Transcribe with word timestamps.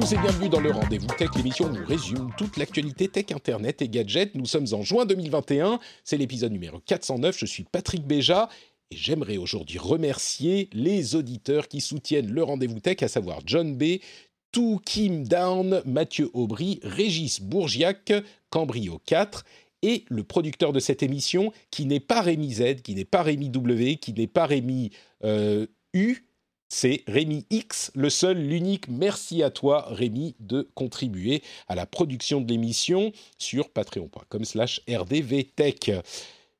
Tous 0.00 0.14
et 0.14 0.18
bienvenue 0.18 0.48
dans 0.48 0.60
le 0.60 0.70
Rendez-vous 0.70 1.08
Tech, 1.18 1.28
l'émission 1.36 1.66
où 1.66 1.72
nous 1.72 1.84
résume 1.84 2.30
toute 2.38 2.56
l'actualité 2.56 3.08
tech, 3.08 3.26
internet 3.32 3.82
et 3.82 3.88
gadgets. 3.88 4.34
Nous 4.34 4.46
sommes 4.46 4.66
en 4.72 4.82
juin 4.82 5.04
2021, 5.04 5.78
c'est 6.04 6.16
l'épisode 6.16 6.52
numéro 6.52 6.78
409. 6.78 7.36
Je 7.36 7.44
suis 7.44 7.64
Patrick 7.64 8.06
Béja 8.06 8.48
et 8.90 8.96
j'aimerais 8.96 9.36
aujourd'hui 9.36 9.78
remercier 9.78 10.70
les 10.72 11.16
auditeurs 11.16 11.68
qui 11.68 11.82
soutiennent 11.82 12.32
le 12.32 12.42
Rendez-vous 12.42 12.80
Tech, 12.80 13.02
à 13.02 13.08
savoir 13.08 13.40
John 13.44 13.76
B., 13.76 13.98
tout 14.52 14.80
Kim 14.86 15.28
Down, 15.28 15.82
Mathieu 15.84 16.30
Aubry, 16.32 16.80
Régis 16.82 17.42
Bourgiac, 17.42 18.12
Cambrio 18.48 19.02
4 19.04 19.44
et 19.82 20.06
le 20.08 20.24
producteur 20.24 20.72
de 20.72 20.80
cette 20.80 21.02
émission 21.02 21.52
qui 21.70 21.84
n'est 21.84 22.00
pas 22.00 22.22
Rémi 22.22 22.54
Z, 22.54 22.76
qui 22.82 22.94
n'est 22.94 23.04
pas 23.04 23.22
Rémi 23.22 23.50
W, 23.50 23.96
qui 23.96 24.14
n'est 24.14 24.26
pas 24.26 24.46
Rémi 24.46 24.92
euh, 25.24 25.66
U, 25.92 26.24
c'est 26.72 27.02
Rémi 27.08 27.44
X, 27.50 27.90
le 27.96 28.08
seul, 28.08 28.38
l'unique. 28.38 28.88
Merci 28.88 29.42
à 29.42 29.50
toi, 29.50 29.86
Rémi, 29.88 30.36
de 30.38 30.70
contribuer 30.74 31.42
à 31.68 31.74
la 31.74 31.84
production 31.84 32.40
de 32.40 32.48
l'émission 32.48 33.12
sur 33.38 33.70
patreon.com 33.70 34.44
slash 34.44 34.80
rdvtech. 34.88 35.90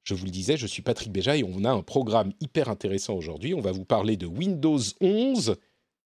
Je 0.03 0.15
vous 0.15 0.25
le 0.25 0.33
disais, 0.33 0.57
je 0.57 0.67
suis 0.67 0.83
Patrick 0.83 1.13
Béja 1.13 1.37
et 1.37 1.45
on 1.45 1.65
a 1.65 1.71
un 1.71 1.83
programme 1.83 2.33
hyper 2.41 2.69
intéressant 2.69 3.15
aujourd'hui. 3.15 3.55
On 3.55 3.61
va 3.61 3.71
vous 3.71 3.85
parler 3.85 4.17
de 4.17 4.27
Windows 4.27 4.81
11 5.01 5.57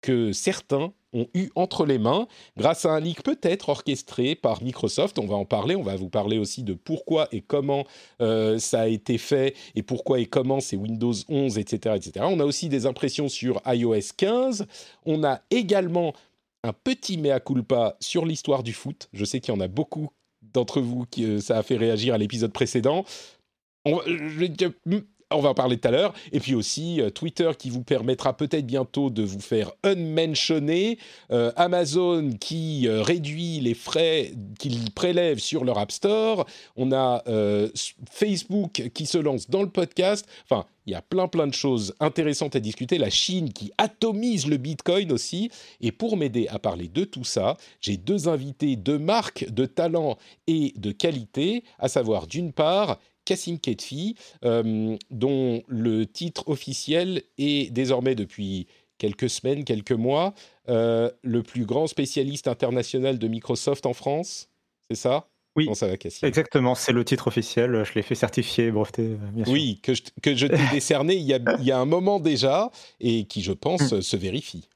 que 0.02 0.32
certains 0.32 0.94
ont 1.14 1.28
eu 1.34 1.50
entre 1.56 1.86
les 1.86 1.98
mains 1.98 2.28
grâce 2.58 2.86
à 2.86 2.92
un 2.94 3.00
leak 3.00 3.24
peut-être 3.24 3.70
orchestré 3.70 4.36
par 4.36 4.64
Microsoft. 4.64 5.20
On 5.20 5.28
va 5.28 5.36
en 5.36 5.46
parler. 5.46 5.76
On 5.76 5.84
va 5.84 5.96
vous 5.96 6.10
parler 6.10 6.38
aussi 6.38 6.64
de 6.64 6.74
pourquoi 6.74 7.28
et 7.32 7.42
comment 7.42 7.86
euh, 8.22 8.60
ça 8.60 8.82
a 8.82 8.88
été 8.88 9.18
fait 9.18 9.56
et 9.76 9.84
pourquoi 9.84 10.20
et 10.20 10.26
comment 10.26 10.60
c'est 10.60 10.78
Windows 10.78 11.14
11, 11.30 11.58
etc., 11.58 11.96
etc. 11.98 12.26
On 12.30 12.40
a 12.40 12.46
aussi 12.46 12.70
des 12.70 12.86
impressions 12.86 13.30
sur 13.30 13.62
iOS 13.66 14.14
15. 14.16 14.66
On 15.06 15.24
a 15.24 15.42
également 15.50 16.14
un 16.64 16.74
petit 16.74 17.18
mea 17.18 17.40
culpa 17.40 17.98
sur 18.00 18.26
l'histoire 18.26 18.64
du 18.64 18.74
foot. 18.74 19.10
Je 19.14 19.26
sais 19.26 19.40
qu'il 19.40 19.54
y 19.54 19.58
en 19.58 19.62
a 19.62 19.68
beaucoup 19.68 20.10
d'entre 20.54 20.82
vous 20.82 21.06
qui 21.06 21.26
euh, 21.26 21.40
ça 21.40 21.58
a 21.58 21.64
fait 21.64 21.78
réagir 21.78 22.14
à 22.14 22.18
l'épisode 22.18 22.54
précédent. 22.54 23.06
On, 23.86 24.00
je, 24.06 24.46
on 25.32 25.42
va 25.42 25.50
en 25.50 25.54
parler 25.54 25.78
tout 25.78 25.88
à 25.88 25.92
l'heure. 25.92 26.14
Et 26.32 26.40
puis 26.40 26.56
aussi 26.56 27.02
euh, 27.02 27.10
Twitter 27.10 27.52
qui 27.58 27.70
vous 27.70 27.84
permettra 27.84 28.36
peut-être 28.36 28.66
bientôt 28.66 29.10
de 29.10 29.24
vous 29.24 29.40
faire 29.40 29.72
unmentionner. 29.84 30.98
Euh, 31.32 31.52
Amazon 31.56 32.32
qui 32.40 32.88
euh, 32.88 33.02
réduit 33.02 33.60
les 33.60 33.74
frais 33.74 34.32
qu'ils 34.60 34.92
prélèvent 34.92 35.40
sur 35.40 35.64
leur 35.64 35.78
App 35.78 35.92
Store. 35.92 36.46
On 36.76 36.92
a 36.92 37.24
Facebook 38.10 38.90
qui 38.94 39.06
se 39.06 39.18
lance 39.18 39.50
dans 39.50 39.62
le 39.62 39.70
podcast. 39.70 40.26
Enfin, 40.46 40.66
il 40.86 40.94
y 40.94 40.96
a 40.96 41.02
plein 41.02 41.28
plein 41.28 41.48
de 41.48 41.54
choses 41.54 41.94
intéressantes 42.00 42.56
à 42.56 42.60
discuter. 42.60 42.98
La 42.98 43.10
Chine 43.10 43.54
qui 43.54 43.72
atomise 43.78 44.48
le 44.48 44.58
Bitcoin 44.58 45.12
aussi. 45.12 45.52
Et 45.80 45.92
pour 45.92 46.18
m'aider 46.18 46.48
à 46.48 46.60
parler 46.60 46.88
de 46.88 47.04
tout 47.04 47.24
ça, 47.24 47.58
j'ai 47.80 47.98
deux 47.98 48.28
invités 48.28 48.76
de 48.76 48.98
marque, 48.98 49.50
de 49.50 49.66
talent 49.66 50.18
et 50.48 50.74
de 50.78 50.92
qualité, 50.92 51.64
à 51.80 51.88
savoir 51.88 52.28
d'une 52.28 52.52
part 52.52 53.00
Cassim 53.26 53.58
Ketfi, 53.58 54.16
euh, 54.44 54.98
dont 55.10 55.64
le 55.68 56.06
titre 56.06 56.48
officiel 56.48 57.24
est 57.38 57.72
désormais 57.72 58.16
depuis 58.16 58.68
quelques 58.98 59.30
semaines, 59.30 59.64
quelques 59.64 59.92
mois, 59.92 60.34
euh, 60.70 61.10
le 61.24 61.44
plus 61.44 61.66
grand 61.66 61.88
spécialiste 61.88 62.48
international 62.48 63.18
de 63.18 63.28
Microsoft 63.28 63.86
en 63.86 63.94
France. 63.94 64.50
C'est 64.90 64.96
ça? 64.96 65.28
Oui, 65.56 65.68
ça 65.74 65.88
va, 65.88 65.96
exactement, 66.24 66.76
c'est 66.76 66.94
le 66.94 67.04
titre 67.04 67.28
officiel. 67.28 67.84
Je 67.84 67.94
l'ai 67.94 68.04
fait 68.04 68.16
certifier, 68.16 68.72
breveter, 68.72 69.18
bien 69.34 69.44
sûr. 69.44 69.54
Oui, 69.54 69.80
que 69.84 69.94
je, 69.94 70.02
que 70.22 70.34
je 70.34 70.48
t'ai 70.48 70.56
décerné 70.72 71.16
il 71.16 71.24
y, 71.24 71.34
a, 71.34 71.40
il 71.60 71.66
y, 71.66 71.72
a, 71.74 71.78
un 71.78 71.86
moment 71.86 72.22
déjà 72.22 72.72
et 73.02 73.26
qui, 73.26 73.42
je 73.42 73.52
pense, 73.52 74.00
se 74.00 74.18
vérifie. 74.18 74.70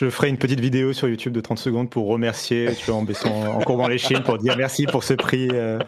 Je 0.00 0.08
ferai 0.08 0.30
une 0.30 0.38
petite 0.38 0.60
vidéo 0.60 0.94
sur 0.94 1.08
YouTube 1.08 1.34
de 1.34 1.42
30 1.42 1.58
secondes 1.58 1.90
pour 1.90 2.06
remercier, 2.06 2.74
tu 2.74 2.86
vois, 2.86 2.94
en, 2.94 3.02
baissant, 3.02 3.54
en 3.54 3.60
courbant 3.60 3.86
les 3.86 3.98
chines, 3.98 4.22
pour 4.22 4.38
dire 4.38 4.56
merci 4.56 4.86
pour 4.86 5.04
ce 5.04 5.12
prix. 5.12 5.50
Euh, 5.52 5.78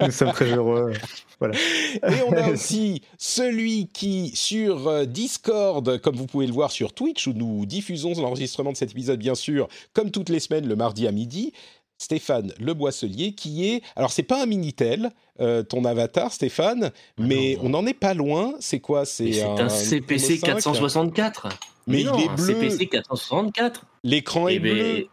nous 0.00 0.10
sommes 0.10 0.32
très 0.32 0.46
heureux. 0.46 0.92
Voilà. 1.38 1.54
Et 1.94 2.22
on 2.26 2.32
a 2.32 2.48
aussi 2.52 3.02
celui 3.18 3.86
qui, 3.86 4.32
sur 4.34 5.06
Discord, 5.06 6.00
comme 6.00 6.16
vous 6.16 6.26
pouvez 6.26 6.48
le 6.48 6.52
voir 6.52 6.72
sur 6.72 6.92
Twitch, 6.92 7.28
où 7.28 7.34
nous 7.34 7.64
diffusons 7.64 8.20
l'enregistrement 8.20 8.72
de 8.72 8.76
cet 8.76 8.90
épisode, 8.90 9.20
bien 9.20 9.36
sûr, 9.36 9.68
comme 9.92 10.10
toutes 10.10 10.28
les 10.28 10.40
semaines, 10.40 10.66
le 10.66 10.74
mardi 10.74 11.06
à 11.06 11.12
midi, 11.12 11.52
Stéphane 11.98 12.52
Le 12.58 12.74
Boisselier, 12.74 13.32
qui 13.32 13.68
est. 13.68 13.82
Alors, 13.94 14.10
c'est 14.10 14.24
pas 14.24 14.42
un 14.42 14.46
Minitel, 14.46 15.12
euh, 15.38 15.62
ton 15.62 15.84
avatar, 15.84 16.32
Stéphane, 16.32 16.90
mais 17.16 17.54
non, 17.58 17.62
non. 17.62 17.66
on 17.66 17.82
n'en 17.82 17.86
est 17.86 17.94
pas 17.94 18.14
loin. 18.14 18.54
C'est 18.58 18.80
quoi? 18.80 19.04
C'est 19.04 19.40
un, 19.40 19.56
un, 19.56 19.68
CPC 19.68 20.40
464. 20.40 21.48
Mais, 21.86 21.98
mais 21.98 22.04
non, 22.04 22.18
il 22.18 22.24
est 22.24 22.34
bleu. 22.34 22.68
CPC 22.68 22.86
464. 22.88 23.86
L'écran 24.04 24.48
est 24.48 24.54
eh 24.54 24.58
bleu. 24.58 24.74
Ben, 24.74 25.04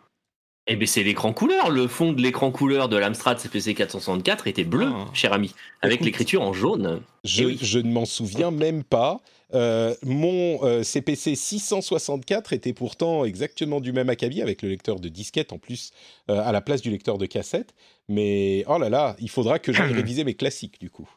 eh 0.72 0.75
bien, 0.75 0.85
c'est 0.85 1.03
l'écran 1.03 1.34
couleur. 1.34 1.72
Le 1.72 1.88
fond 1.88 2.13
de 2.13 2.22
l'écran 2.22 2.52
couleur 2.52 2.90
de 2.90 2.97
l'Amstrad 2.97 3.40
CPC 3.40 3.74
464 3.74 4.47
était 4.47 4.63
bleu, 4.63 4.88
ah. 4.94 5.08
cher 5.13 5.34
ami, 5.34 5.56
avec 5.81 6.02
l'écriture 6.02 6.44
en 6.44 6.53
jaune. 6.53 7.02
Je, 7.24 7.44
oui. 7.44 7.59
je 7.59 7.79
ne 7.79 7.91
m'en 7.91 8.06
souviens 8.06 8.52
même 8.52 8.84
pas. 8.84 9.19
Euh, 9.56 9.96
mon 10.03 10.63
euh, 10.63 10.84
CPC 10.84 11.34
664 11.34 12.53
était 12.53 12.74
pourtant 12.74 13.25
exactement 13.25 13.79
du 13.81 13.91
même 13.94 14.09
acabit 14.09 14.44
avec 14.44 14.62
le 14.62 14.69
lecteur 14.69 15.00
de 15.00 15.09
disquette 15.09 15.53
en 15.53 15.58
plus 15.58 15.91
euh, 16.29 16.40
à 16.40 16.52
la 16.52 16.62
place 16.62 16.84
du 16.84 16.91
lecteur 16.91 17.18
de 17.18 17.25
cassette. 17.25 17.74
Mais 18.08 18.63
oh 18.68 18.78
là 18.78 18.90
là, 18.90 19.16
il 19.19 19.29
faudra 19.31 19.58
que 19.58 19.74
j'aille 19.74 19.94
réviser 19.96 20.24
mes 20.24 20.35
classiques 20.35 20.79
du 20.79 20.91
coup. 20.91 21.09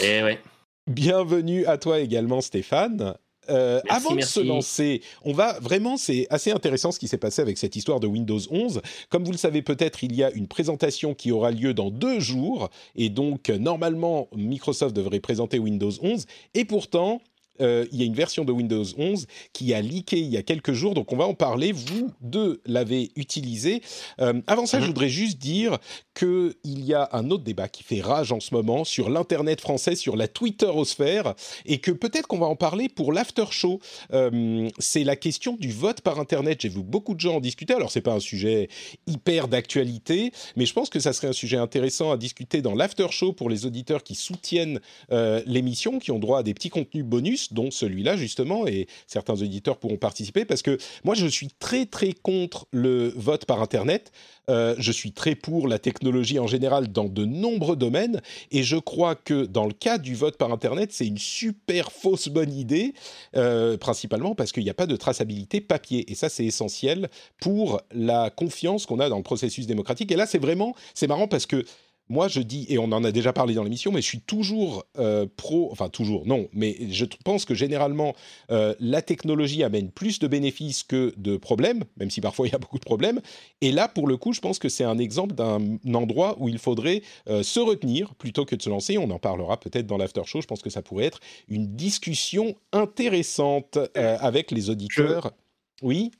Eh 0.00 0.22
ouais. 0.22 0.38
Bienvenue 0.86 1.66
à 1.66 1.78
toi 1.78 1.98
également 1.98 2.40
Stéphane. 2.40 3.16
Euh, 3.50 3.80
merci, 3.84 4.06
avant 4.06 4.14
merci. 4.14 4.38
de 4.38 4.44
se 4.44 4.48
lancer, 4.48 5.02
on 5.24 5.32
va 5.32 5.58
vraiment, 5.60 5.96
c'est 5.96 6.26
assez 6.30 6.50
intéressant 6.50 6.92
ce 6.92 6.98
qui 6.98 7.08
s'est 7.08 7.18
passé 7.18 7.42
avec 7.42 7.58
cette 7.58 7.76
histoire 7.76 8.00
de 8.00 8.06
Windows 8.06 8.38
11. 8.50 8.80
Comme 9.08 9.24
vous 9.24 9.32
le 9.32 9.38
savez 9.38 9.62
peut-être, 9.62 10.04
il 10.04 10.14
y 10.14 10.22
a 10.22 10.30
une 10.30 10.46
présentation 10.46 11.14
qui 11.14 11.32
aura 11.32 11.50
lieu 11.50 11.74
dans 11.74 11.90
deux 11.90 12.20
jours, 12.20 12.70
et 12.96 13.08
donc 13.08 13.48
normalement 13.48 14.28
Microsoft 14.34 14.94
devrait 14.94 15.20
présenter 15.20 15.58
Windows 15.58 15.92
11, 16.00 16.26
et 16.54 16.64
pourtant 16.64 17.20
euh, 17.60 17.86
il 17.92 17.98
y 17.98 18.02
a 18.02 18.06
une 18.06 18.14
version 18.14 18.44
de 18.44 18.52
Windows 18.52 18.84
11 18.96 19.26
qui 19.52 19.74
a 19.74 19.80
leaké 19.80 20.18
il 20.18 20.28
y 20.28 20.36
a 20.36 20.42
quelques 20.42 20.72
jours, 20.72 20.94
donc 20.94 21.12
on 21.12 21.16
va 21.16 21.26
en 21.26 21.34
parler. 21.34 21.72
Vous 21.72 22.10
deux 22.20 22.60
l'avez 22.66 23.10
utilisé. 23.16 23.82
Euh, 24.20 24.40
avant 24.46 24.66
ça, 24.66 24.78
mmh. 24.78 24.82
je 24.82 24.86
voudrais 24.86 25.08
juste 25.08 25.38
dire 25.38 25.78
qu'il 26.14 26.54
y 26.64 26.94
a 26.94 27.08
un 27.12 27.30
autre 27.30 27.44
débat 27.44 27.68
qui 27.68 27.82
fait 27.82 28.00
rage 28.00 28.32
en 28.32 28.40
ce 28.40 28.54
moment 28.54 28.84
sur 28.84 29.10
l'Internet 29.10 29.60
français, 29.60 29.94
sur 29.94 30.16
la 30.16 30.28
Twitterosphère, 30.28 31.34
et 31.66 31.78
que 31.78 31.90
peut-être 31.90 32.26
qu'on 32.26 32.38
va 32.38 32.46
en 32.46 32.56
parler 32.56 32.88
pour 32.88 33.12
l'after 33.12 33.46
show. 33.50 33.80
Euh, 34.12 34.68
c'est 34.78 35.04
la 35.04 35.16
question 35.16 35.56
du 35.58 35.70
vote 35.70 36.00
par 36.00 36.18
Internet. 36.18 36.60
J'ai 36.60 36.68
vu 36.68 36.82
beaucoup 36.82 37.14
de 37.14 37.20
gens 37.20 37.36
en 37.36 37.40
discuter. 37.40 37.74
Alors, 37.74 37.90
c'est 37.90 38.00
pas 38.00 38.14
un 38.14 38.20
sujet 38.20 38.68
hyper 39.06 39.48
d'actualité, 39.48 40.32
mais 40.56 40.66
je 40.66 40.72
pense 40.72 40.90
que 40.90 41.00
ça 41.00 41.12
serait 41.12 41.28
un 41.28 41.32
sujet 41.32 41.56
intéressant 41.56 42.12
à 42.12 42.16
discuter 42.16 42.62
dans 42.62 42.74
l'after 42.74 43.06
show 43.10 43.32
pour 43.32 43.48
les 43.50 43.66
auditeurs 43.66 44.02
qui 44.02 44.14
soutiennent 44.14 44.80
l'émission, 45.46 45.98
qui 45.98 46.10
ont 46.10 46.18
droit 46.18 46.40
à 46.40 46.42
des 46.42 46.54
petits 46.54 46.70
contenus 46.70 47.04
bonus, 47.04 47.49
dont 47.52 47.70
celui-là 47.70 48.16
justement, 48.16 48.66
et 48.66 48.86
certains 49.06 49.34
auditeurs 49.34 49.78
pourront 49.78 49.96
participer, 49.96 50.44
parce 50.44 50.62
que 50.62 50.78
moi, 51.04 51.14
je 51.14 51.26
suis 51.26 51.48
très 51.58 51.86
très 51.86 52.12
contre 52.12 52.66
le 52.72 53.12
vote 53.16 53.44
par 53.44 53.62
Internet. 53.62 54.12
Euh, 54.48 54.74
je 54.78 54.90
suis 54.90 55.12
très 55.12 55.34
pour 55.34 55.68
la 55.68 55.78
technologie 55.78 56.38
en 56.38 56.46
général 56.46 56.88
dans 56.88 57.04
de 57.04 57.24
nombreux 57.24 57.76
domaines 57.76 58.20
et 58.50 58.64
je 58.64 58.76
crois 58.76 59.14
que 59.14 59.44
dans 59.44 59.66
le 59.66 59.72
cas 59.72 59.98
du 59.98 60.14
vote 60.14 60.36
par 60.38 60.50
Internet, 60.50 60.92
c'est 60.92 61.06
une 61.06 61.18
super 61.18 61.92
fausse 61.92 62.28
bonne 62.28 62.52
idée, 62.52 62.94
euh, 63.36 63.76
principalement 63.76 64.34
parce 64.34 64.50
qu'il 64.50 64.64
n'y 64.64 64.70
a 64.70 64.74
pas 64.74 64.86
de 64.86 64.96
traçabilité 64.96 65.60
papier 65.60 66.10
et 66.10 66.16
ça 66.16 66.28
c'est 66.28 66.44
essentiel 66.44 67.10
pour 67.40 67.80
la 67.92 68.30
confiance 68.30 68.86
qu'on 68.86 68.98
a 68.98 69.08
dans 69.08 69.18
le 69.18 69.22
processus 69.22 69.66
démocratique. 69.66 70.10
Et 70.10 70.16
là 70.16 70.26
c'est 70.26 70.38
vraiment, 70.38 70.74
c'est 70.94 71.06
marrant 71.06 71.28
parce 71.28 71.46
que 71.46 71.64
moi 72.10 72.26
je 72.28 72.40
dis, 72.40 72.66
et 72.68 72.78
on 72.78 72.92
en 72.92 73.04
a 73.04 73.12
déjà 73.12 73.32
parlé 73.32 73.54
dans 73.54 73.62
l'émission, 73.62 73.92
mais 73.92 74.02
je 74.02 74.06
suis 74.06 74.20
toujours 74.20 74.84
euh, 74.98 75.26
pro, 75.36 75.68
enfin 75.70 75.88
toujours, 75.88 76.26
non, 76.26 76.48
mais 76.52 76.76
je 76.90 77.06
pense 77.24 77.44
que 77.44 77.54
généralement 77.54 78.14
euh, 78.50 78.74
la 78.80 79.00
technologie 79.00 79.62
amène 79.62 79.90
plus 79.90 80.18
de 80.18 80.26
bénéfices 80.26 80.82
que 80.82 81.14
de 81.16 81.36
problèmes, 81.36 81.84
même 81.96 82.10
si 82.10 82.20
parfois 82.20 82.46
il 82.48 82.52
y 82.52 82.54
a 82.54 82.58
beaucoup 82.58 82.78
de 82.80 82.84
problèmes. 82.84 83.20
Et 83.60 83.70
là, 83.70 83.86
pour 83.86 84.08
le 84.08 84.16
coup, 84.16 84.32
je 84.32 84.40
pense 84.40 84.58
que 84.58 84.68
c'est 84.68 84.84
un 84.84 84.98
exemple 84.98 85.34
d'un 85.34 85.78
endroit 85.94 86.36
où 86.40 86.48
il 86.48 86.58
faudrait 86.58 87.02
euh, 87.28 87.44
se 87.44 87.60
retenir 87.60 88.14
plutôt 88.16 88.44
que 88.44 88.56
de 88.56 88.62
se 88.62 88.68
lancer. 88.68 88.98
On 88.98 89.10
en 89.10 89.20
parlera 89.20 89.58
peut-être 89.58 89.86
dans 89.86 89.96
l'after 89.96 90.22
show. 90.24 90.40
Je 90.40 90.46
pense 90.48 90.62
que 90.62 90.70
ça 90.70 90.82
pourrait 90.82 91.04
être 91.04 91.20
une 91.48 91.76
discussion 91.76 92.56
intéressante 92.72 93.78
avec 93.94 94.50
les 94.50 94.68
auditeurs. 94.68 95.32
Oui 95.82 96.10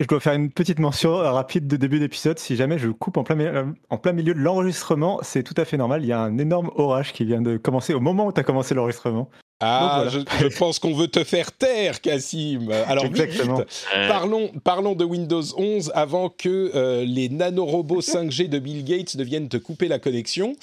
je 0.00 0.06
dois 0.06 0.20
faire 0.20 0.34
une 0.34 0.50
petite 0.50 0.78
mention 0.78 1.16
rapide 1.16 1.66
de 1.66 1.76
début 1.76 1.98
d'épisode. 1.98 2.38
Si 2.38 2.54
jamais 2.54 2.78
je 2.78 2.88
coupe 2.88 3.16
en 3.16 3.24
plein, 3.24 3.34
milieu, 3.34 3.74
en 3.90 3.98
plein 3.98 4.12
milieu 4.12 4.32
de 4.32 4.38
l'enregistrement, 4.38 5.18
c'est 5.22 5.42
tout 5.42 5.54
à 5.56 5.64
fait 5.64 5.76
normal. 5.76 6.02
Il 6.04 6.08
y 6.08 6.12
a 6.12 6.20
un 6.20 6.38
énorme 6.38 6.70
orage 6.76 7.12
qui 7.12 7.24
vient 7.24 7.42
de 7.42 7.56
commencer 7.56 7.94
au 7.94 8.00
moment 8.00 8.26
où 8.26 8.32
tu 8.32 8.40
as 8.40 8.44
commencé 8.44 8.74
l'enregistrement. 8.74 9.28
Ah, 9.60 10.04
je, 10.08 10.56
pense 10.56 10.78
qu'on 10.78 10.94
veut 10.94 11.08
te 11.08 11.24
faire 11.24 11.50
taire, 11.50 12.00
Cassim. 12.00 12.70
Alors, 12.86 13.06
Exactement. 13.06 13.64
parlons, 14.06 14.52
parlons 14.62 14.94
de 14.94 15.04
Windows 15.04 15.42
11 15.56 15.90
avant 15.96 16.28
que 16.28 16.70
euh, 16.76 17.04
les 17.04 17.28
nanorobots 17.28 18.00
5G 18.00 18.48
de 18.48 18.60
Bill 18.60 18.84
Gates 18.84 19.16
ne 19.16 19.24
viennent 19.24 19.48
te 19.48 19.56
couper 19.56 19.88
la 19.88 19.98
connexion. 19.98 20.54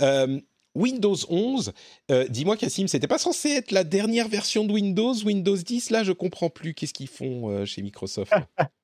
Euh, 0.00 0.38
Windows 0.76 1.16
11, 1.28 1.72
euh, 2.12 2.28
dis-moi 2.28 2.56
Cassim, 2.56 2.86
c'était 2.86 3.08
pas 3.08 3.18
censé 3.18 3.48
être 3.48 3.72
la 3.72 3.82
dernière 3.82 4.28
version 4.28 4.64
de 4.64 4.72
Windows, 4.72 5.14
Windows 5.24 5.56
10 5.56 5.90
Là, 5.90 6.04
je 6.04 6.12
comprends 6.12 6.50
plus. 6.50 6.74
Qu'est-ce 6.74 6.94
qu'ils 6.94 7.08
font 7.08 7.64
chez 7.64 7.82
Microsoft? 7.82 8.32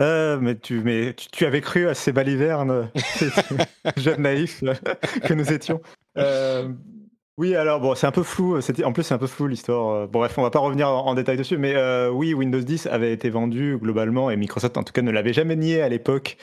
Euh, 0.00 0.38
mais 0.40 0.56
tu, 0.56 0.80
mais 0.80 1.14
tu, 1.14 1.44
avais 1.44 1.60
cru 1.60 1.88
à 1.88 1.94
ces 1.94 2.12
balivernes, 2.12 2.90
jeunes 3.96 4.22
naïfs 4.22 4.64
que 5.24 5.34
nous 5.34 5.52
étions. 5.52 5.80
Euh, 6.16 6.68
oui, 7.36 7.54
alors 7.54 7.80
bon, 7.80 7.94
c'est 7.94 8.06
un 8.06 8.12
peu 8.12 8.22
flou. 8.22 8.58
En 8.84 8.92
plus, 8.92 9.02
c'est 9.02 9.14
un 9.14 9.18
peu 9.18 9.26
flou 9.26 9.48
l'histoire. 9.48 10.08
Bon, 10.08 10.20
bref, 10.20 10.38
on 10.38 10.42
va 10.42 10.50
pas 10.50 10.60
revenir 10.60 10.88
en, 10.88 11.14
détail 11.14 11.36
dessus, 11.36 11.58
mais 11.58 11.74
euh, 11.74 12.10
oui, 12.10 12.32
Windows 12.32 12.60
10 12.60 12.86
avait 12.86 13.12
été 13.12 13.28
vendu 13.28 13.76
globalement 13.78 14.30
et 14.30 14.36
Microsoft, 14.36 14.76
en 14.76 14.82
tout 14.82 14.92
cas, 14.92 15.02
ne 15.02 15.10
l'avait 15.10 15.34
jamais 15.34 15.56
nié 15.56 15.82
à 15.82 15.88
l'époque 15.88 16.36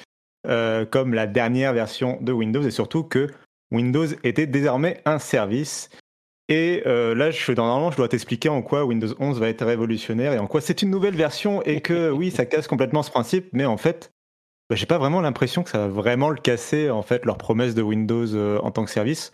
comme 0.91 1.13
la 1.13 1.27
dernière 1.27 1.73
version 1.73 2.17
de 2.21 2.31
Windows 2.31 2.61
et 2.61 2.71
surtout 2.71 3.03
que 3.03 3.27
Windows 3.71 4.05
était 4.23 4.47
désormais 4.47 5.01
un 5.05 5.19
service 5.19 5.89
et 6.49 6.81
euh, 6.87 7.13
là, 7.13 7.29
je, 7.29 7.51
normalement, 7.51 7.91
je 7.91 7.97
dois 7.97 8.09
t'expliquer 8.09 8.49
en 8.49 8.63
quoi 8.63 8.83
Windows 8.83 9.13
11 9.19 9.39
va 9.39 9.49
être 9.49 9.63
révolutionnaire 9.63 10.33
et 10.33 10.39
en 10.39 10.47
quoi 10.47 10.61
c'est 10.61 10.81
une 10.81 10.89
nouvelle 10.89 11.15
version 11.15 11.61
et 11.61 11.79
que 11.79 12.09
oui, 12.11 12.31
ça 12.31 12.45
casse 12.45 12.67
complètement 12.67 13.03
ce 13.03 13.11
principe, 13.11 13.49
mais 13.53 13.65
en 13.65 13.77
fait, 13.77 14.11
bah, 14.67 14.75
j'ai 14.75 14.87
pas 14.87 14.97
vraiment 14.97 15.21
l'impression 15.21 15.61
que 15.63 15.69
ça 15.69 15.77
va 15.77 15.87
vraiment 15.87 16.29
le 16.29 16.41
casser 16.41 16.89
en 16.89 17.03
fait 17.03 17.23
leur 17.23 17.37
promesse 17.37 17.75
de 17.75 17.83
Windows 17.83 18.33
euh, 18.33 18.59
en 18.63 18.71
tant 18.71 18.83
que 18.83 18.89
service. 18.89 19.31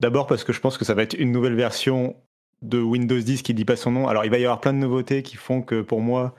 D'abord 0.00 0.26
parce 0.26 0.44
que 0.44 0.52
je 0.52 0.60
pense 0.60 0.76
que 0.76 0.84
ça 0.84 0.92
va 0.92 1.02
être 1.02 1.14
une 1.14 1.32
nouvelle 1.32 1.54
version 1.54 2.14
de 2.60 2.80
Windows 2.80 3.18
10 3.18 3.40
qui 3.40 3.54
dit 3.54 3.64
pas 3.64 3.76
son 3.76 3.90
nom. 3.90 4.06
Alors 4.06 4.26
il 4.26 4.30
va 4.30 4.38
y 4.38 4.44
avoir 4.44 4.60
plein 4.60 4.74
de 4.74 4.78
nouveautés 4.78 5.22
qui 5.22 5.36
font 5.36 5.62
que 5.62 5.80
pour 5.80 6.02
moi, 6.02 6.34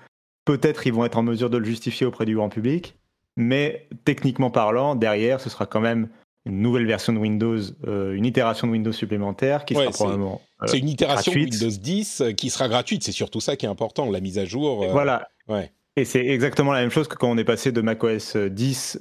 peut-être 0.46 0.86
ils 0.86 0.94
vont 0.94 1.06
être 1.06 1.18
en 1.18 1.24
mesure 1.24 1.50
de 1.50 1.58
le 1.58 1.66
justifier 1.66 2.06
auprès 2.06 2.26
du 2.26 2.36
grand 2.36 2.50
public, 2.50 3.00
mais 3.36 3.88
techniquement 4.06 4.52
parlant, 4.52 4.94
derrière, 4.94 5.42
ce 5.42 5.50
sera 5.50 5.66
quand 5.66 5.82
même 5.82 6.08
une 6.48 6.62
nouvelle 6.62 6.86
version 6.86 7.14
de 7.14 7.20
Windows, 7.20 7.60
euh, 7.88 8.14
une 8.14 8.26
itération 8.26 8.68
de 8.68 8.72
Windows 8.72 8.92
supplémentaire 8.92 9.66
qui 9.66 9.76
sera 9.76 9.92
probablement. 9.92 10.42
Euh, 10.62 10.68
c'est 10.68 10.80
une 10.80 10.90
itération 10.90 11.32
de 11.32 11.38
Windows 11.38 11.70
10 11.70 12.22
euh, 12.22 12.32
qui 12.32 12.50
sera 12.50 12.68
gratuite. 12.68 13.04
C'est 13.04 13.12
surtout 13.12 13.42
ça 13.42 13.56
qui 13.56 13.66
est 13.66 13.70
important, 13.70 14.10
la 14.10 14.20
mise 14.20 14.40
à 14.40 14.46
jour. 14.46 14.86
Voilà. 14.90 15.28
Ouais. 15.48 15.72
Et 15.98 16.06
c'est 16.06 16.26
exactement 16.26 16.72
la 16.72 16.82
même 16.82 16.92
chose 16.92 17.08
que 17.08 17.16
quand 17.16 17.30
on 17.30 17.38
est 17.38 17.44
passé 17.44 17.72
de 17.72 17.82
macOS 17.82 18.38
10 18.38 19.00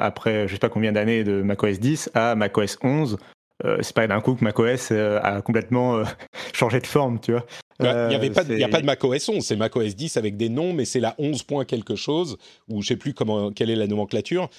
après 0.00 0.48
je 0.48 0.54
sais 0.54 0.58
pas 0.58 0.68
combien 0.68 0.90
d'années 0.90 1.22
de 1.22 1.42
macOS 1.42 1.78
10 1.78 2.10
à 2.14 2.34
macOS 2.34 2.76
11. 2.82 3.18
c'est 3.80 3.94
pas 3.94 4.08
d'un 4.08 4.20
coup 4.20 4.34
que 4.34 4.42
macOS 4.42 4.90
a 4.90 5.42
complètement 5.42 6.02
changé 6.52 6.80
de 6.80 6.88
forme, 6.88 7.20
tu 7.20 7.30
vois. 7.30 7.46
Il 7.78 7.86
n'y 7.86 8.16
avait 8.16 8.30
pas, 8.30 8.40
a 8.40 8.68
pas 8.68 8.80
de 8.80 8.86
macOS 8.86 9.28
11, 9.28 9.44
c'est 9.44 9.54
macOS 9.54 9.94
10 9.94 10.16
avec 10.16 10.36
des 10.36 10.48
noms, 10.48 10.72
mais 10.72 10.84
c'est 10.84 10.98
la 10.98 11.14
11. 11.18 11.44
quelque 11.68 11.94
chose, 11.94 12.36
ou 12.68 12.82
je 12.82 12.88
sais 12.88 12.96
plus 12.96 13.14
comment, 13.14 13.52
quelle 13.52 13.70
est 13.70 13.76
la 13.76 13.86
nomenclature. 13.86 14.50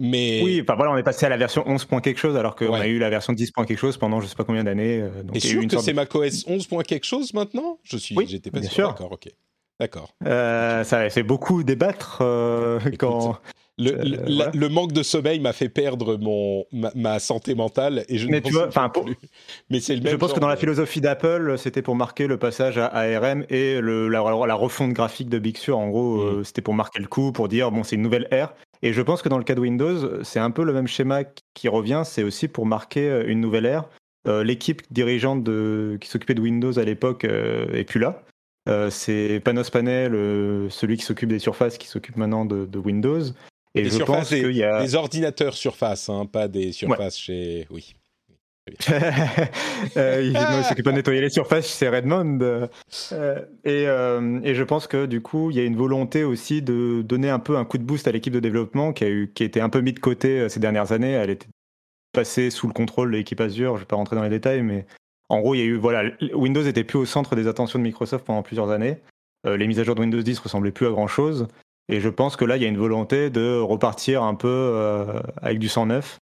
Mais... 0.00 0.40
Oui, 0.42 0.60
enfin 0.62 0.74
voilà, 0.76 0.92
on 0.92 0.96
est 0.96 1.02
passé 1.02 1.26
à 1.26 1.28
la 1.28 1.36
version 1.36 1.62
11. 1.66 1.86
quelque 2.02 2.18
chose 2.18 2.34
alors 2.34 2.56
qu'on 2.56 2.72
a 2.72 2.86
eu 2.86 2.98
la 2.98 3.10
version 3.10 3.34
10. 3.34 3.52
quelque 3.52 3.76
chose 3.76 3.98
pendant 3.98 4.20
je 4.20 4.26
sais 4.26 4.34
pas 4.34 4.44
combien 4.44 4.64
d'années. 4.64 5.02
Euh, 5.02 5.10
Et 5.34 5.40
sûr 5.40 5.66
que 5.68 5.78
c'est 5.78 5.92
macOS 5.92 6.46
11. 6.46 6.66
quelque 6.86 7.04
chose 7.04 7.34
maintenant? 7.34 7.78
Je 7.84 7.98
suis, 7.98 8.16
oui, 8.16 8.26
j'étais 8.26 8.50
pas 8.50 8.62
sûr. 8.62 8.88
D'accord, 8.88 9.12
ok, 9.12 9.28
d'accord. 9.78 10.14
Euh, 10.26 10.84
ça 10.84 11.00
a 11.00 11.10
fait 11.10 11.22
beaucoup 11.22 11.62
débattre 11.62 12.18
euh, 12.22 12.80
quand. 12.98 13.38
Le, 13.82 14.50
le, 14.52 14.68
manque 14.68 14.92
de 14.92 15.02
sommeil 15.02 15.40
m'a 15.40 15.54
fait 15.54 15.70
perdre 15.70 16.18
mon 16.18 16.66
ma, 16.94 17.18
santé 17.18 17.54
mentale 17.54 18.04
et 18.10 18.18
je 18.18 18.26
mais 18.28 18.40
ne 18.40 18.40
tu 18.40 18.52
vois, 18.52 18.68
plus. 18.68 19.16
Mais 19.70 19.80
c'est 19.80 19.96
le 19.96 20.02
même. 20.02 20.12
Je 20.12 20.16
pense 20.16 20.34
que 20.34 20.40
dans 20.40 20.48
la 20.48 20.58
philosophie 20.58 21.00
d'Apple, 21.00 21.56
c'était 21.56 21.80
pour 21.80 21.94
marquer 21.94 22.26
le 22.26 22.36
passage 22.36 22.76
à 22.76 22.88
ARM 22.88 23.46
et 23.48 23.80
le, 23.80 24.08
la, 24.08 24.22
la, 24.46 24.54
refonte 24.54 24.92
graphique 24.92 25.30
de 25.30 25.38
Big 25.38 25.56
Sur. 25.56 25.78
En 25.78 25.88
gros, 25.88 26.18
mm. 26.18 26.44
c'était 26.44 26.60
pour 26.60 26.74
marquer 26.74 27.00
le 27.00 27.06
coup, 27.06 27.32
pour 27.32 27.48
dire 27.48 27.70
bon, 27.70 27.82
c'est 27.82 27.96
une 27.96 28.02
nouvelle 28.02 28.28
ère. 28.30 28.52
Et 28.82 28.92
je 28.92 29.02
pense 29.02 29.22
que 29.22 29.28
dans 29.28 29.38
le 29.38 29.44
cas 29.44 29.54
de 29.54 29.60
Windows, 29.60 30.22
c'est 30.22 30.40
un 30.40 30.50
peu 30.50 30.64
le 30.64 30.72
même 30.72 30.86
schéma 30.86 31.24
qui 31.54 31.68
revient. 31.68 32.02
C'est 32.04 32.22
aussi 32.22 32.48
pour 32.48 32.66
marquer 32.66 33.08
euh, 33.08 33.24
une 33.26 33.40
nouvelle 33.40 33.66
ère. 33.66 33.84
Euh, 34.28 34.44
l'équipe 34.44 34.82
dirigeante 34.90 35.42
de, 35.44 35.98
qui 36.00 36.08
s'occupait 36.08 36.34
de 36.34 36.40
Windows 36.40 36.78
à 36.78 36.84
l'époque 36.84 37.24
euh, 37.24 37.72
est 37.72 37.84
plus 37.84 38.00
là. 38.00 38.22
c'est 38.90 39.40
Panos 39.40 39.70
Panel, 39.70 40.12
celui 40.70 40.96
qui 40.96 41.04
s'occupe 41.04 41.28
des 41.28 41.38
surfaces, 41.38 41.78
qui 41.78 41.88
s'occupe 41.88 42.16
maintenant 42.16 42.44
de, 42.44 42.78
Windows. 42.78 43.22
Et 43.74 43.88
je 43.88 44.02
pense 44.02 44.28
qu'il 44.28 44.52
y 44.52 44.64
a 44.64 44.82
des 44.82 44.94
ordinateurs 44.94 45.54
Surface, 45.54 46.08
hein, 46.08 46.26
pas 46.26 46.48
des 46.48 46.72
surfaces 46.72 47.16
chez. 47.16 47.66
Oui. 47.70 47.94
Il, 49.96 50.32
ne 50.32 50.62
s'occupe 50.62 50.84
pas 50.84 50.90
de 50.90 50.96
nettoyer 50.96 51.20
les 51.20 51.30
surfaces, 51.30 51.66
c'est 51.66 51.88
Redmond. 51.88 52.38
Euh, 52.40 52.66
et, 53.64 53.86
euh, 53.86 54.40
et, 54.42 54.54
je 54.54 54.62
pense 54.62 54.86
que 54.86 55.06
du 55.06 55.20
coup, 55.20 55.50
il 55.50 55.56
y 55.56 55.60
a 55.60 55.64
une 55.64 55.76
volonté 55.76 56.24
aussi 56.24 56.62
de 56.62 57.02
donner 57.02 57.30
un 57.30 57.38
peu 57.38 57.56
un 57.56 57.64
coup 57.64 57.78
de 57.78 57.82
boost 57.82 58.06
à 58.08 58.12
l'équipe 58.12 58.32
de 58.32 58.40
développement 58.40 58.92
qui 58.92 59.04
a, 59.04 59.08
été 59.08 59.60
un 59.60 59.68
peu 59.68 59.80
mis 59.80 59.92
de 59.92 59.98
côté 59.98 60.40
euh, 60.40 60.48
ces 60.48 60.60
dernières 60.60 60.92
années. 60.92 61.12
Elle 61.12 61.30
était 61.30 61.48
passée 62.12 62.50
sous 62.50 62.66
le 62.66 62.72
contrôle 62.72 63.10
de 63.10 63.16
l'équipe 63.16 63.40
Azure. 63.40 63.72
Je 63.72 63.74
ne 63.74 63.80
vais 63.80 63.86
pas 63.86 63.96
rentrer 63.96 64.16
dans 64.16 64.22
les 64.22 64.30
détails, 64.30 64.62
mais 64.62 64.86
en 65.28 65.40
gros, 65.40 65.54
il 65.54 65.58
y 65.58 65.62
a 65.62 65.66
eu 65.66 65.76
voilà, 65.76 66.10
Windows 66.34 66.64
était 66.64 66.84
plus 66.84 66.98
au 66.98 67.06
centre 67.06 67.36
des 67.36 67.46
attentions 67.46 67.78
de 67.78 67.84
Microsoft 67.84 68.24
pendant 68.24 68.42
plusieurs 68.42 68.70
années. 68.70 68.98
les 69.44 69.66
mises 69.66 69.78
à 69.78 69.84
jour 69.84 69.94
de 69.94 70.00
Windows 70.00 70.20
10 70.20 70.38
ressemblaient 70.40 70.72
plus 70.72 70.86
à 70.86 70.90
grand 70.90 71.06
chose. 71.06 71.46
Et 71.88 72.00
je 72.00 72.08
pense 72.08 72.36
que 72.36 72.44
là, 72.44 72.56
il 72.56 72.62
y 72.62 72.66
a 72.66 72.68
une 72.68 72.78
volonté 72.78 73.30
de 73.30 73.58
repartir 73.58 74.22
un 74.22 74.34
peu 74.34 75.06
avec 75.40 75.58
du 75.58 75.68
sang 75.68 75.86
neuf 75.86 76.18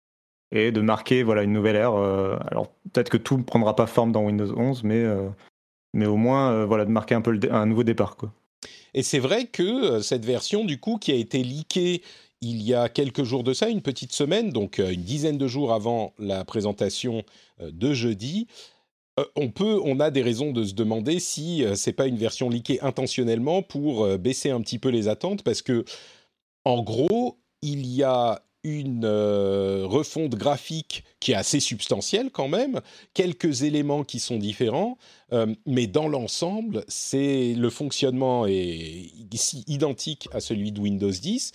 et 0.52 0.72
de 0.72 0.80
marquer 0.80 1.22
voilà 1.22 1.42
une 1.42 1.52
nouvelle 1.52 1.76
ère. 1.76 1.94
Euh, 1.94 2.36
alors 2.50 2.68
peut-être 2.92 3.10
que 3.10 3.16
tout 3.16 3.36
ne 3.36 3.42
prendra 3.42 3.76
pas 3.76 3.86
forme 3.86 4.12
dans 4.12 4.24
Windows 4.24 4.52
11, 4.56 4.82
mais 4.84 4.96
euh, 4.96 5.28
mais 5.94 6.06
au 6.06 6.16
moins 6.16 6.52
euh, 6.52 6.66
voilà 6.66 6.84
de 6.84 6.90
marquer 6.90 7.14
un 7.14 7.20
peu 7.20 7.38
un 7.50 7.66
nouveau 7.66 7.84
départ 7.84 8.16
quoi. 8.16 8.32
Et 8.94 9.02
c'est 9.02 9.18
vrai 9.18 9.46
que 9.46 10.00
cette 10.00 10.24
version 10.24 10.64
du 10.64 10.80
coup 10.80 10.98
qui 10.98 11.12
a 11.12 11.16
été 11.16 11.42
leakée 11.42 12.02
il 12.40 12.62
y 12.62 12.72
a 12.72 12.88
quelques 12.88 13.24
jours 13.24 13.42
de 13.42 13.52
ça, 13.52 13.68
une 13.68 13.82
petite 13.82 14.12
semaine, 14.12 14.50
donc 14.50 14.78
une 14.78 15.02
dizaine 15.02 15.38
de 15.38 15.48
jours 15.48 15.72
avant 15.72 16.14
la 16.20 16.44
présentation 16.44 17.24
de 17.60 17.92
jeudi, 17.92 18.46
on 19.34 19.50
peut, 19.50 19.80
on 19.84 19.98
a 19.98 20.12
des 20.12 20.22
raisons 20.22 20.52
de 20.52 20.62
se 20.62 20.74
demander 20.74 21.18
si 21.18 21.64
c'est 21.74 21.92
pas 21.92 22.06
une 22.06 22.16
version 22.16 22.48
leakée 22.48 22.80
intentionnellement 22.80 23.62
pour 23.62 24.06
baisser 24.18 24.50
un 24.50 24.60
petit 24.60 24.78
peu 24.78 24.88
les 24.88 25.08
attentes, 25.08 25.42
parce 25.42 25.62
que 25.62 25.84
en 26.64 26.80
gros, 26.84 27.38
il 27.60 27.86
y 27.86 28.04
a 28.04 28.40
une 28.68 29.04
euh, 29.04 29.84
refonte 29.86 30.34
graphique 30.34 31.04
qui 31.20 31.32
est 31.32 31.34
assez 31.34 31.60
substantielle 31.60 32.30
quand 32.30 32.48
même, 32.48 32.80
quelques 33.14 33.62
éléments 33.62 34.04
qui 34.04 34.20
sont 34.20 34.36
différents, 34.36 34.98
euh, 35.32 35.54
mais 35.66 35.86
dans 35.86 36.08
l'ensemble, 36.08 36.84
c'est 36.88 37.54
le 37.54 37.70
fonctionnement 37.70 38.46
est 38.46 39.10
identique 39.66 40.28
à 40.32 40.40
celui 40.40 40.72
de 40.72 40.80
Windows 40.80 41.10
10. 41.10 41.52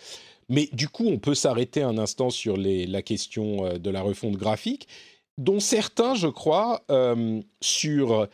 Mais 0.50 0.70
du 0.74 0.90
coup, 0.90 1.08
on 1.08 1.20
peut 1.20 1.36
s'arrêter 1.36 1.84
un 1.84 1.98
instant 1.98 2.30
sur 2.30 2.58
la 2.58 3.02
question 3.02 3.66
euh, 3.66 3.78
de 3.78 3.90
la 3.90 4.02
refonte 4.02 4.36
graphique, 4.36 4.88
dont 5.38 5.60
certains, 5.60 6.14
je 6.14 6.28
crois, 6.28 6.84
sur 7.60 8.28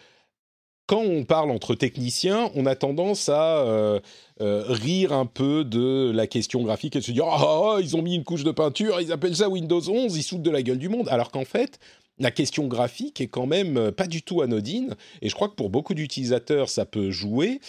quand 0.90 1.04
on 1.04 1.24
parle 1.24 1.52
entre 1.52 1.76
techniciens, 1.76 2.50
on 2.56 2.66
a 2.66 2.74
tendance 2.74 3.30
à 3.30 3.60
euh, 3.60 4.00
euh, 4.42 4.64
rire 4.68 5.14
un 5.14 5.28
peu 5.28 5.64
de 5.64 6.12
la 6.12 6.26
question 6.26 6.64
graphique 6.64 6.96
et 6.96 7.02
se 7.02 7.12
dire 7.12 7.26
ah, 7.26 7.76
ah, 7.76 7.78
ils 7.80 7.96
ont 7.96 8.02
mis 8.02 8.16
une 8.16 8.24
couche 8.24 8.44
de 8.44 8.50
peinture, 8.50 9.00
ils 9.00 9.12
appellent 9.12 9.36
ça 9.36 9.50
Windows 9.50 9.88
11, 9.88 10.18
ils 10.18 10.24
sautent 10.24 10.42
de 10.42 10.50
la 10.50 10.64
gueule 10.64 10.80
du 10.80 10.90
monde. 10.90 11.08
Alors 11.10 11.30
qu'en 11.30 11.46
fait, 11.46 11.78
la 12.18 12.32
question 12.32 12.66
graphique 12.66 13.22
est 13.22 13.28
quand 13.28 13.46
même 13.46 13.78
euh, 13.78 13.92
pas 13.92 14.08
du 14.08 14.24
tout 14.24 14.42
anodine. 14.42 14.96
Et 15.22 15.30
je 15.30 15.36
crois 15.36 15.48
que 15.48 15.54
pour 15.54 15.70
beaucoup 15.70 15.94
d'utilisateurs, 15.94 16.70
ça 16.70 16.86
peut 16.86 17.12
jouer. 17.12 17.60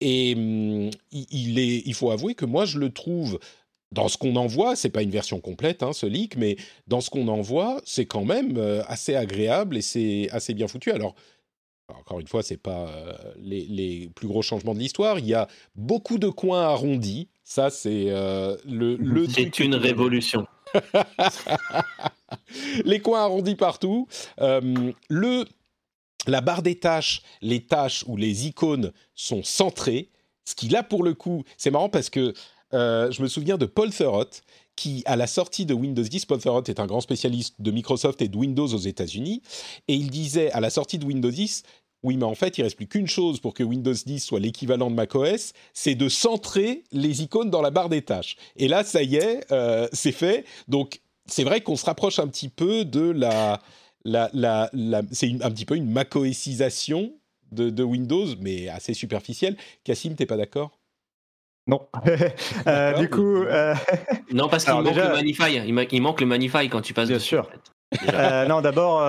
Et 0.00 0.34
hum, 0.36 0.90
il, 1.10 1.94
faut 1.94 2.12
avouer 2.12 2.36
que 2.36 2.44
moi, 2.44 2.66
je 2.66 2.78
le 2.78 2.90
trouve 2.90 3.40
dans 3.90 4.06
ce 4.06 4.16
qu'on 4.16 4.36
en 4.36 4.46
voit, 4.46 4.76
c'est 4.76 4.90
pas 4.90 5.02
une 5.02 5.10
version 5.10 5.40
complète, 5.40 5.82
hein, 5.82 5.92
ce 5.92 6.06
leak, 6.06 6.36
mais 6.36 6.54
dans 6.86 7.00
ce 7.00 7.10
qu'on 7.10 7.26
en 7.26 7.40
voit, 7.40 7.80
c'est 7.84 8.06
quand 8.06 8.24
même 8.24 8.56
assez 8.86 9.16
agréable 9.16 9.76
et 9.76 9.82
c'est 9.82 10.28
assez 10.30 10.54
bien 10.54 10.68
foutu. 10.68 10.92
Alors, 10.92 11.16
encore 11.98 12.20
une 12.20 12.26
fois, 12.26 12.42
c'est 12.42 12.56
pas 12.56 12.88
euh, 12.88 13.12
les, 13.38 14.10
plus 14.14 14.28
gros 14.28 14.42
changements 14.42 14.74
de 14.74 14.78
l'histoire. 14.78 15.18
Il 15.18 15.26
y 15.26 15.34
a 15.34 15.48
beaucoup 15.74 16.18
de 16.18 16.28
coins 16.28 16.62
arrondis. 16.62 17.28
Ça, 17.44 17.70
c'est 17.70 18.06
euh, 18.08 18.56
le, 18.64 18.96
le 18.96 19.28
C'est 19.28 19.58
une 19.58 19.74
révolution. 19.74 20.46
les 22.84 23.00
coins 23.00 23.22
arrondis 23.22 23.56
partout. 23.56 24.06
Euh, 24.40 24.92
le, 25.08 25.44
la 26.26 26.40
barre 26.40 26.62
des 26.62 26.78
tâches, 26.78 27.22
les 27.42 27.60
tâches 27.60 28.04
ou 28.06 28.16
les 28.16 28.46
icônes 28.46 28.92
sont 29.14 29.42
centrées. 29.42 30.10
Ce 30.44 30.54
qui 30.54 30.68
là 30.68 30.82
pour 30.82 31.02
le 31.02 31.14
coup, 31.14 31.44
c'est 31.56 31.70
marrant 31.70 31.88
parce 31.88 32.10
que 32.10 32.34
euh, 32.72 33.10
je 33.10 33.22
me 33.22 33.28
souviens 33.28 33.58
de 33.58 33.66
Paul 33.66 33.90
Thurrott 33.90 34.42
qui, 34.76 35.02
à 35.04 35.16
la 35.16 35.26
sortie 35.26 35.66
de 35.66 35.74
Windows 35.74 36.02
10, 36.02 36.24
Paul 36.24 36.40
Thurrott 36.40 36.68
est 36.68 36.80
un 36.80 36.86
grand 36.86 37.00
spécialiste 37.00 37.56
de 37.58 37.70
Microsoft 37.70 38.22
et 38.22 38.28
de 38.28 38.36
Windows 38.36 38.66
aux 38.66 38.78
États-Unis, 38.78 39.42
et 39.88 39.94
il 39.94 40.10
disait 40.10 40.50
à 40.52 40.60
la 40.60 40.70
sortie 40.70 40.98
de 40.98 41.04
Windows 41.04 41.30
10, 41.30 41.64
oui, 42.02 42.16
mais 42.16 42.24
en 42.24 42.34
fait, 42.34 42.56
il 42.56 42.62
reste 42.62 42.76
plus 42.76 42.86
qu'une 42.86 43.06
chose 43.06 43.40
pour 43.40 43.52
que 43.52 43.62
Windows 43.62 43.92
10 43.92 44.20
soit 44.20 44.40
l'équivalent 44.40 44.90
de 44.90 44.94
macOS, 44.94 45.52
c'est 45.74 45.94
de 45.94 46.08
centrer 46.08 46.84
les 46.92 47.22
icônes 47.22 47.50
dans 47.50 47.60
la 47.60 47.70
barre 47.70 47.90
des 47.90 48.02
tâches. 48.02 48.36
Et 48.56 48.68
là, 48.68 48.84
ça 48.84 49.02
y 49.02 49.16
est, 49.16 49.50
euh, 49.52 49.86
c'est 49.92 50.12
fait. 50.12 50.44
Donc, 50.66 51.00
c'est 51.26 51.44
vrai 51.44 51.60
qu'on 51.60 51.76
se 51.76 51.84
rapproche 51.84 52.18
un 52.18 52.26
petit 52.26 52.48
peu 52.48 52.84
de 52.86 53.10
la, 53.10 53.60
la, 54.04 54.30
la, 54.32 54.70
c'est 55.12 55.30
un 55.42 55.50
petit 55.50 55.66
peu 55.66 55.76
une 55.76 55.90
macOSisation 55.90 57.12
de, 57.52 57.68
de, 57.68 57.82
Windows, 57.82 58.26
mais 58.40 58.68
assez 58.68 58.94
superficielle. 58.94 59.56
Cassim, 59.84 60.14
t'es 60.14 60.26
pas 60.26 60.36
d'accord? 60.38 60.78
Non. 61.66 61.86
euh, 62.66 62.94
du 62.94 63.10
coup. 63.10 63.42
Euh... 63.42 63.74
Non, 64.32 64.48
parce 64.48 64.64
qu'il 64.64 64.72
manque 64.72 64.86
déjà... 64.86 65.08
le 65.08 65.16
Manify. 65.16 65.56
Il, 65.92 66.02
manque 66.02 66.20
le 66.20 66.26
Manify 66.26 66.68
quand 66.70 66.80
tu 66.80 66.94
passes 66.94 67.08
Bien 67.08 67.18
dessus, 67.18 67.28
sûr. 67.28 67.40
En 67.40 68.04
fait. 68.04 68.14
euh, 68.14 68.46
non, 68.46 68.60
d'abord, 68.62 69.00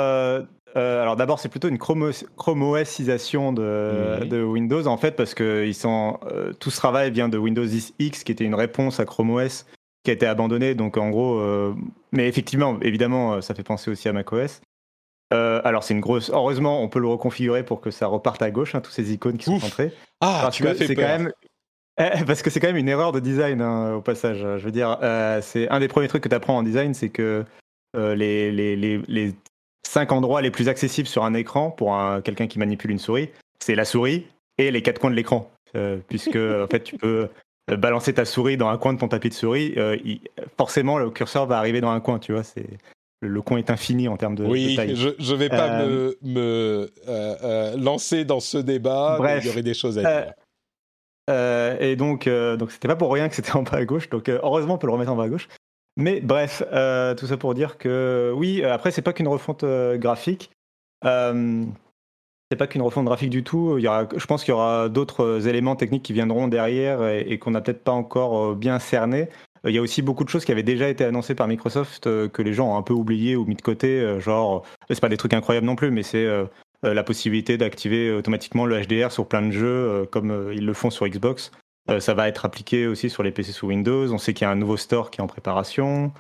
euh, 0.76 1.02
alors 1.02 1.16
d'abord, 1.16 1.40
c'est 1.40 1.50
plutôt 1.50 1.68
une 1.68 1.78
Chrome, 1.78 2.64
OSisation 2.64 3.54
de, 3.54 4.26
de, 4.26 4.42
Windows 4.44 4.86
en 4.88 4.98
fait, 4.98 5.16
parce 5.16 5.34
que 5.34 5.66
ils 5.66 5.74
sont, 5.74 6.20
euh, 6.32 6.54
tout 6.54 6.70
ce 6.70 6.78
travail 6.78 7.12
vient 7.12 7.30
de 7.30 7.38
Windows 7.38 7.66
10 7.66 7.96
X, 8.00 8.24
qui 8.24 8.32
était 8.32 8.44
une 8.44 8.56
réponse 8.56 9.00
à 9.00 9.06
Chrome 9.06 9.32
OS 9.32 9.66
qui 10.04 10.12
a 10.12 10.14
été 10.14 10.26
abandonnée. 10.26 10.76
Donc 10.76 10.98
en 10.98 11.10
gros, 11.10 11.40
euh, 11.40 11.76
mais 12.12 12.28
effectivement, 12.28 12.80
évidemment, 12.82 13.42
ça 13.42 13.54
fait 13.54 13.64
penser 13.64 13.92
aussi 13.92 14.08
à 14.08 14.14
macOS. 14.14 14.62
alors 15.32 15.84
c'est 15.84 15.94
une 15.94 16.02
grosse. 16.02 16.30
Heureusement, 16.30 16.82
on 16.82 16.90
peut 16.90 17.00
le 17.00 17.08
reconfigurer 17.08 17.64
pour 17.64 17.82
que 17.82 17.92
ça 17.92 18.08
reparte 18.08 18.42
à 18.42 18.52
gauche, 18.52 18.76
hein, 18.76 18.82
tous 18.82 18.92
ces 18.92 19.14
icônes 19.14 19.38
qui 19.38 19.50
Ouf. 19.50 19.62
sont 19.62 19.68
centrées. 19.68 19.92
Ah, 20.22 20.40
parce 20.44 20.56
tu 20.56 20.64
fait 20.64 20.96
peur. 20.96 20.96
Quand 20.96 21.24
même, 21.24 21.32
eh, 21.98 22.24
parce 22.26 22.42
que 22.42 22.50
c'est 22.50 22.60
quand 22.60 22.68
même 22.68 22.78
une 22.78 22.90
erreur 22.90 23.12
de 23.12 23.20
design 23.20 23.62
hein, 23.62 23.96
au 23.96 24.02
passage. 24.02 24.40
Je 24.40 24.64
veux 24.64 24.72
dire, 24.72 24.98
c'est 25.42 25.70
un 25.70 25.80
des 25.80 25.88
premiers 25.88 26.08
trucs 26.08 26.24
que 26.24 26.30
tu 26.30 26.36
apprends 26.36 26.58
en 26.58 26.64
design, 26.64 26.94
c'est 26.94 27.10
que 27.10 27.44
les, 27.94 28.52
les, 28.52 28.78
les, 28.78 29.02
les, 29.08 29.36
cinq 29.86 30.12
endroits 30.12 30.42
les 30.42 30.52
plus 30.52 30.70
accessibles 30.70 31.08
sur 31.08 31.24
un 31.24 31.34
écran 31.34 31.72
pour 31.72 31.98
quelqu'un 32.24 32.48
qui 32.48 32.60
manipule 32.60 32.92
une 32.92 33.00
souris, 33.00 33.30
c'est 33.60 33.76
la 33.76 33.86
souris 33.86 34.28
et 34.58 34.72
les 34.72 34.82
quatre 34.82 35.00
coins 35.00 35.12
de 35.12 35.16
l'écran. 35.16 35.50
Euh, 35.76 35.98
puisque 36.08 36.36
en 36.36 36.68
fait 36.68 36.84
tu 36.84 36.98
peux 36.98 37.30
balancer 37.78 38.14
ta 38.14 38.26
souris 38.26 38.58
dans 38.58 38.70
un 38.70 38.78
coin 38.78 38.94
de 38.94 39.00
ton 39.00 39.08
tapis 39.08 39.30
de 39.30 39.34
souris, 39.34 39.74
euh, 39.78 39.98
il, 40.04 40.22
forcément 40.58 40.98
le 40.98 41.10
curseur 41.10 41.46
va 41.46 41.58
arriver 41.58 41.82
dans 41.82 41.92
un 41.92 42.00
coin, 42.00 42.20
tu 42.20 42.34
vois. 42.34 42.44
C'est 42.44 42.68
le 43.22 43.42
coin 43.42 43.60
est 43.60 43.70
infini 43.70 44.08
en 44.08 44.18
termes 44.18 44.36
de, 44.36 44.44
oui, 44.44 44.72
de 44.72 44.76
taille. 44.76 44.96
je 44.96 45.32
ne 45.32 45.38
vais 45.38 45.50
pas 45.50 45.82
euh, 45.82 46.14
me, 46.24 46.34
me 46.34 46.92
euh, 47.08 47.78
lancer 47.78 48.26
dans 48.26 48.40
ce 48.40 48.58
débat. 48.58 49.16
Bref, 49.20 49.44
il 49.44 49.48
y 49.48 49.52
aurait 49.52 49.62
des 49.62 49.76
choses 49.76 50.00
à 50.00 50.02
dire. 51.30 51.78
et 51.80 51.96
donc, 51.96 52.28
donc 52.28 52.72
c'était 52.72 52.88
pas 52.88 52.96
pour 52.96 53.14
rien 53.14 53.30
que 53.30 53.36
c'était 53.36 53.56
en 53.56 53.64
bas 53.64 53.78
à 53.78 53.86
gauche. 53.86 54.10
Donc 54.10 54.28
heureusement, 54.30 54.76
on 54.76 54.78
peut 54.78 54.88
le 54.88 54.94
remettre 54.94 55.12
en 55.12 55.16
bas 55.16 55.26
à 55.26 55.30
gauche. 55.30 55.48
Mais 55.98 56.22
bref, 56.22 56.64
euh, 56.72 57.16
tout 57.16 57.28
ça 57.28 57.38
pour 57.38 57.54
dire 57.54 57.78
que 57.78 58.34
oui, 58.36 58.64
après, 58.64 58.92
c'est 58.92 59.02
pas 59.02 59.14
qu'une 59.14 59.28
refonte 59.28 59.64
euh, 59.64 59.98
graphique. 59.98 60.52
Euh, 61.06 61.66
c'est 62.50 62.58
pas 62.58 62.68
qu'une 62.68 62.82
refonte 62.82 63.06
graphique 63.06 63.30
du 63.30 63.44
tout. 63.44 63.78
Il 63.78 63.84
y 63.84 63.88
aura, 63.88 64.08
je 64.16 64.26
pense 64.26 64.44
qu'il 64.44 64.52
y 64.52 64.56
aura 64.56 64.90
d'autres 64.90 65.48
éléments 65.48 65.76
techniques 65.76 66.04
qui 66.04 66.14
viendront 66.14 66.48
derrière 66.48 67.06
et, 67.06 67.22
et 67.22 67.40
qu'on 67.40 67.52
n'a 67.52 67.62
peut-être 67.62 67.84
pas 67.84 67.92
encore 67.92 68.56
bien 68.56 68.80
cerné. 68.80 69.30
Il 69.66 69.74
y 69.76 69.78
a 69.78 69.82
aussi 69.82 70.02
beaucoup 70.02 70.24
de 70.24 70.30
choses 70.30 70.44
qui 70.44 70.52
avaient 70.52 70.64
déjà 70.64 70.90
été 70.90 71.04
annoncées 71.04 71.36
par 71.36 71.48
Microsoft 71.48 72.06
que 72.30 72.42
les 72.42 72.54
gens 72.54 72.74
ont 72.74 72.78
un 72.78 72.82
peu 72.82 72.94
oublié 72.94 73.36
ou 73.36 73.46
mis 73.46 73.56
de 73.56 73.62
côté. 73.62 74.20
Genre, 74.20 74.64
c'est 74.90 75.00
pas 75.00 75.08
des 75.08 75.18
trucs 75.18 75.36
incroyables 75.36 75.68
non 75.68 75.76
plus, 75.76 75.92
mais 75.92 76.02
c'est 76.02 76.28
la 76.82 77.04
possibilité 77.04 77.60
d'activer 77.60 78.12
automatiquement 78.12 78.66
le 78.66 78.82
HDR 78.82 79.12
sur 79.12 79.28
plein 79.28 79.44
de 79.44 79.52
jeux 79.52 80.08
comme 80.12 80.52
ils 80.52 80.66
le 80.66 80.74
font 80.74 80.90
sur 80.90 81.08
Xbox. 81.08 81.52
Euh, 81.92 82.00
ça 82.00 82.14
va 82.14 82.28
être 82.28 82.46
appliqué 82.46 82.88
aussi 82.88 83.10
sur 83.10 83.24
les 83.24 83.32
PC 83.32 83.52
sous 83.52 83.68
Windows. 83.68 84.12
On 84.12 84.18
sait 84.18 84.34
qu'il 84.34 84.46
y 84.46 84.48
a 84.48 84.52
un 84.52 84.56
nouveau 84.56 84.78
store 84.78 85.12
qui 85.12 85.20
est 85.20 85.24
en 85.24 85.28
préparation. 85.28 86.12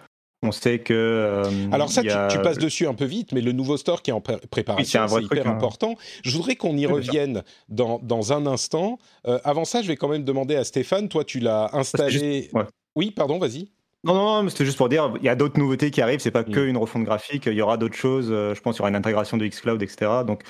On 0.43 0.51
sait 0.51 0.79
que. 0.79 0.93
Euh, 0.93 1.43
Alors, 1.71 1.89
ça, 1.89 2.01
a... 2.01 2.27
tu, 2.27 2.37
tu, 2.37 2.41
passes 2.41 2.57
dessus 2.57 2.87
un 2.87 2.95
peu 2.95 3.05
vite, 3.05 3.31
mais 3.31 3.41
le 3.41 3.51
nouveau 3.51 3.77
store 3.77 4.01
qui 4.01 4.09
est 4.09 4.13
en 4.13 4.21
pré 4.21 4.37
préparation, 4.49 5.03
oui, 5.03 5.09
c'est 5.09 5.23
hyper 5.23 5.43
truc, 5.43 5.53
important. 5.53 5.91
Hein. 5.91 6.19
Je 6.23 6.35
voudrais 6.35 6.55
qu'on 6.55 6.75
y 6.77 6.87
revienne 6.87 7.43
dans, 7.69 7.99
dans, 7.99 8.33
un 8.33 8.47
instant. 8.47 8.97
Euh, 9.27 9.39
avant 9.43 9.65
ça, 9.65 9.83
je 9.83 9.87
vais 9.87 9.95
quand 9.95 10.07
même 10.07 10.23
demander 10.23 10.55
à 10.55 10.63
Stéphane. 10.63 11.09
Toi, 11.09 11.23
tu 11.23 11.39
l'as 11.39 11.69
installé. 11.73 12.41
Juste... 12.41 12.53
Ouais. 12.53 12.63
Oui, 12.95 13.11
pardon, 13.11 13.37
vas-y. 13.37 13.69
Non, 14.03 14.15
non, 14.15 14.43
non 14.43 14.49
c'était 14.49 14.65
juste 14.65 14.77
pour 14.77 14.89
dire, 14.89 15.13
il 15.19 15.25
y 15.25 15.29
a 15.29 15.35
d'autres 15.35 15.59
nouveautés 15.59 15.91
qui 15.91 16.01
arrivent, 16.01 16.21
c'est 16.21 16.31
pas 16.31 16.41
mmh. 16.41 16.51
qu'une 16.51 16.77
refonte 16.77 17.03
graphique, 17.03 17.43
il 17.45 17.53
y 17.53 17.61
aura 17.61 17.77
d'autres 17.77 17.95
choses, 17.95 18.29
je 18.29 18.59
pense 18.59 18.73
qu'il 18.73 18.79
y 18.79 18.81
aura 18.81 18.89
une 18.89 18.95
intégration 18.95 19.37
de 19.37 19.45
xCloud, 19.45 19.83
etc. 19.83 20.09
Donc 20.25 20.41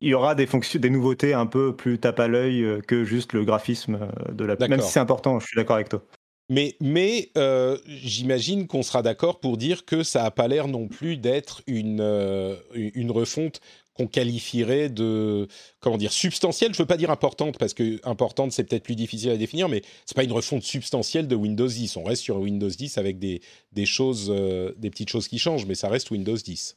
il 0.00 0.10
y 0.10 0.14
aura 0.14 0.34
des 0.34 0.46
fonctions, 0.46 0.80
des 0.80 0.90
nouveautés 0.90 1.34
un 1.34 1.46
peu 1.46 1.74
plus 1.74 1.98
tape 1.98 2.20
à 2.20 2.28
l'œil 2.28 2.62
euh, 2.62 2.80
que 2.80 3.04
juste 3.04 3.32
le 3.32 3.44
graphisme 3.44 3.98
euh, 4.00 4.32
de 4.32 4.44
la. 4.44 4.56
Même 4.56 4.80
si 4.80 4.92
c'est 4.92 5.00
important, 5.00 5.38
je 5.40 5.46
suis 5.46 5.56
d'accord 5.56 5.76
avec 5.76 5.88
toi. 5.88 6.02
Mais, 6.50 6.76
mais 6.80 7.30
euh, 7.38 7.78
j'imagine 7.86 8.66
qu'on 8.66 8.82
sera 8.82 9.02
d'accord 9.02 9.38
pour 9.38 9.56
dire 9.56 9.84
que 9.84 10.02
ça 10.02 10.24
n'a 10.24 10.32
pas 10.32 10.48
l'air 10.48 10.66
non 10.66 10.88
plus 10.88 11.16
d'être 11.16 11.62
une, 11.68 12.00
euh, 12.00 12.56
une 12.74 13.12
refonte 13.12 13.60
qu'on 13.94 14.08
qualifierait 14.08 14.88
de 14.88 15.46
comment 15.78 15.96
dire 15.96 16.10
substantielle. 16.10 16.74
Je 16.74 16.82
veux 16.82 16.88
pas 16.88 16.96
dire 16.96 17.12
importante 17.12 17.56
parce 17.56 17.72
que 17.72 18.00
importante 18.04 18.50
c'est 18.50 18.64
peut-être 18.64 18.82
plus 18.82 18.96
difficile 18.96 19.30
à 19.30 19.36
définir, 19.36 19.68
mais 19.68 19.82
c'est 20.06 20.16
pas 20.16 20.24
une 20.24 20.32
refonte 20.32 20.64
substantielle 20.64 21.28
de 21.28 21.36
Windows 21.36 21.68
10. 21.68 21.96
On 21.96 22.02
reste 22.02 22.22
sur 22.22 22.38
Windows 22.38 22.68
10 22.68 22.98
avec 22.98 23.20
des, 23.20 23.42
des 23.70 23.86
choses, 23.86 24.26
euh, 24.34 24.74
des 24.76 24.90
petites 24.90 25.10
choses 25.10 25.28
qui 25.28 25.38
changent, 25.38 25.66
mais 25.66 25.76
ça 25.76 25.88
reste 25.88 26.10
Windows 26.10 26.36
10. 26.36 26.76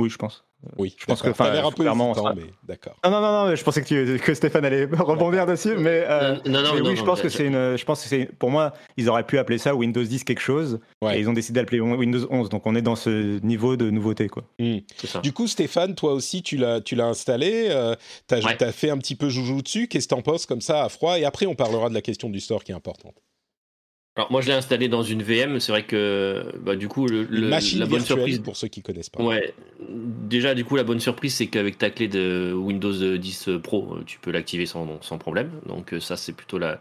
Oui, 0.00 0.10
je 0.10 0.18
pense. 0.18 0.44
Oui, 0.78 0.94
je 0.98 1.04
pense 1.06 1.22
que 1.22 1.28
enfin, 1.28 1.50
l'air 1.50 1.66
un 1.66 1.70
peu 1.70 1.82
clairement, 1.82 2.12
hésitant, 2.12 2.34
mais 2.34 2.46
d'accord. 2.62 2.96
Non, 3.04 3.10
non, 3.10 3.20
non, 3.20 3.46
non, 3.46 3.54
je 3.54 3.64
pensais 3.64 3.82
que, 3.82 3.86
tu, 3.86 4.20
que 4.20 4.34
Stéphane 4.34 4.64
allait 4.64 4.84
rebondir 4.98 5.46
dessus, 5.46 5.76
mais, 5.76 6.04
euh, 6.08 6.36
non, 6.46 6.62
non, 6.62 6.74
mais 6.74 6.80
non, 6.80 6.90
oui, 6.90 6.96
je 6.96 7.04
pense 7.04 7.20
que 7.20 7.28
c'est 7.28 7.46
une, 7.46 7.76
je 7.76 7.84
pense 7.84 8.02
que 8.02 8.08
c'est, 8.08 8.26
pour 8.38 8.50
moi, 8.50 8.72
ils 8.96 9.08
auraient 9.08 9.26
pu 9.26 9.38
appeler 9.38 9.58
ça 9.58 9.74
Windows 9.74 10.02
10 10.02 10.24
quelque 10.24 10.40
chose, 10.40 10.80
ouais. 11.02 11.16
et 11.16 11.20
ils 11.20 11.28
ont 11.28 11.32
décidé 11.32 11.60
d'appeler 11.60 11.80
Windows 11.80 12.26
11, 12.30 12.48
donc 12.48 12.66
on 12.66 12.74
est 12.74 12.82
dans 12.82 12.96
ce 12.96 13.40
niveau 13.44 13.76
de 13.76 13.90
nouveauté, 13.90 14.28
quoi. 14.28 14.44
Mmh. 14.58 14.78
Du 15.22 15.32
coup, 15.32 15.46
Stéphane, 15.46 15.94
toi 15.94 16.12
aussi, 16.12 16.42
tu 16.42 16.56
l'as, 16.56 16.80
tu 16.80 16.94
l'as 16.94 17.06
installé, 17.06 17.68
euh, 17.70 17.94
t'as, 18.26 18.40
ouais. 18.40 18.72
fait 18.72 18.90
un 18.90 18.98
petit 18.98 19.16
peu 19.16 19.28
joujou 19.28 19.62
dessus, 19.62 19.88
qu'est-ce 19.88 20.08
que 20.08 20.14
t'en 20.14 20.22
penses 20.22 20.46
comme 20.46 20.60
ça 20.60 20.84
à 20.84 20.88
froid, 20.88 21.18
et 21.18 21.24
après 21.24 21.46
on 21.46 21.54
parlera 21.54 21.88
de 21.88 21.94
la 21.94 22.02
question 22.02 22.30
du 22.30 22.40
store 22.40 22.64
qui 22.64 22.72
est 22.72 22.74
importante. 22.74 23.14
Alors 24.16 24.30
moi 24.30 24.40
je 24.40 24.46
l'ai 24.46 24.54
installé 24.54 24.88
dans 24.88 25.02
une 25.02 25.24
VM, 25.24 25.58
c'est 25.58 25.72
vrai 25.72 25.84
que 25.84 26.44
bah, 26.60 26.76
du 26.76 26.86
coup 26.86 27.06
le, 27.08 27.24
le 27.24 27.48
la 27.48 27.86
bonne 27.86 28.00
surprise 28.00 28.38
pour 28.38 28.56
ceux 28.56 28.68
qui 28.68 28.80
connaissent 28.80 29.10
pas. 29.10 29.20
Ouais, 29.20 29.54
déjà 29.88 30.54
du 30.54 30.64
coup 30.64 30.76
la 30.76 30.84
bonne 30.84 31.00
surprise 31.00 31.34
c'est 31.34 31.48
qu'avec 31.48 31.78
ta 31.78 31.90
clé 31.90 32.06
de 32.06 32.52
Windows 32.54 32.92
10 32.92 33.50
Pro 33.62 33.98
tu 34.06 34.20
peux 34.20 34.30
l'activer 34.30 34.66
sans, 34.66 35.02
sans 35.02 35.18
problème, 35.18 35.50
donc 35.66 35.94
ça 35.98 36.16
c'est 36.16 36.32
plutôt 36.32 36.58
la, 36.58 36.80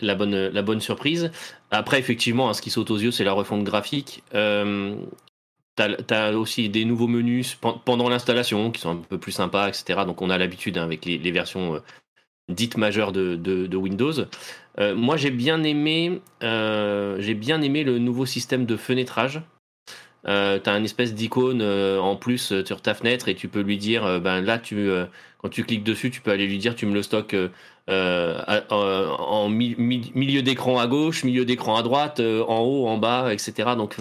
la 0.00 0.14
bonne 0.14 0.48
la 0.48 0.62
bonne 0.62 0.80
surprise. 0.80 1.30
Après 1.70 1.98
effectivement 1.98 2.48
hein, 2.48 2.54
ce 2.54 2.62
qui 2.62 2.70
saute 2.70 2.90
aux 2.90 2.98
yeux 2.98 3.10
c'est 3.10 3.24
la 3.24 3.32
refonte 3.32 3.64
graphique. 3.64 4.22
Euh, 4.34 4.94
T'as 5.76 5.90
as 6.08 6.32
aussi 6.32 6.70
des 6.70 6.86
nouveaux 6.86 7.06
menus 7.06 7.58
pendant 7.84 8.08
l'installation 8.08 8.70
qui 8.70 8.80
sont 8.80 8.92
un 8.92 8.96
peu 8.96 9.18
plus 9.18 9.32
sympas, 9.32 9.68
etc. 9.68 10.04
Donc 10.06 10.22
on 10.22 10.30
a 10.30 10.38
l'habitude 10.38 10.78
hein, 10.78 10.84
avec 10.84 11.04
les, 11.04 11.18
les 11.18 11.30
versions 11.30 11.82
dites 12.48 12.76
majeures 12.76 13.12
de, 13.12 13.36
de, 13.36 13.66
de 13.66 13.76
Windows. 13.76 14.12
Euh, 14.78 14.94
moi, 14.94 15.16
j'ai 15.16 15.30
bien 15.30 15.62
aimé, 15.62 16.20
euh, 16.42 17.16
j'ai 17.18 17.34
bien 17.34 17.62
aimé 17.62 17.84
le 17.84 17.98
nouveau 17.98 18.26
système 18.26 18.66
de 18.66 18.76
fenêtrage. 18.76 19.40
Euh, 20.28 20.58
tu 20.62 20.68
as 20.68 20.76
une 20.76 20.84
espèce 20.84 21.14
d'icône 21.14 21.60
euh, 21.62 22.00
en 22.00 22.16
plus 22.16 22.62
sur 22.64 22.82
ta 22.82 22.94
fenêtre 22.94 23.28
et 23.28 23.36
tu 23.36 23.46
peux 23.48 23.60
lui 23.60 23.76
dire, 23.76 24.20
ben 24.20 24.40
là, 24.40 24.58
tu, 24.58 24.88
quand 25.38 25.48
tu 25.48 25.62
cliques 25.64 25.84
dessus, 25.84 26.10
tu 26.10 26.20
peux 26.20 26.32
aller 26.32 26.46
lui 26.46 26.58
dire, 26.58 26.74
tu 26.74 26.84
me 26.86 26.94
le 26.94 27.02
stockes 27.02 27.36
en 27.88 29.48
mi 29.48 29.76
milieu 29.78 30.42
d'écran 30.42 30.78
à 30.80 30.88
gauche, 30.88 31.22
milieu 31.22 31.44
d'écran 31.44 31.76
à 31.76 31.82
droite, 31.82 32.20
en 32.20 32.58
haut, 32.60 32.88
en 32.88 32.98
bas, 32.98 33.32
etc. 33.32 33.70
Donc, 33.76 33.96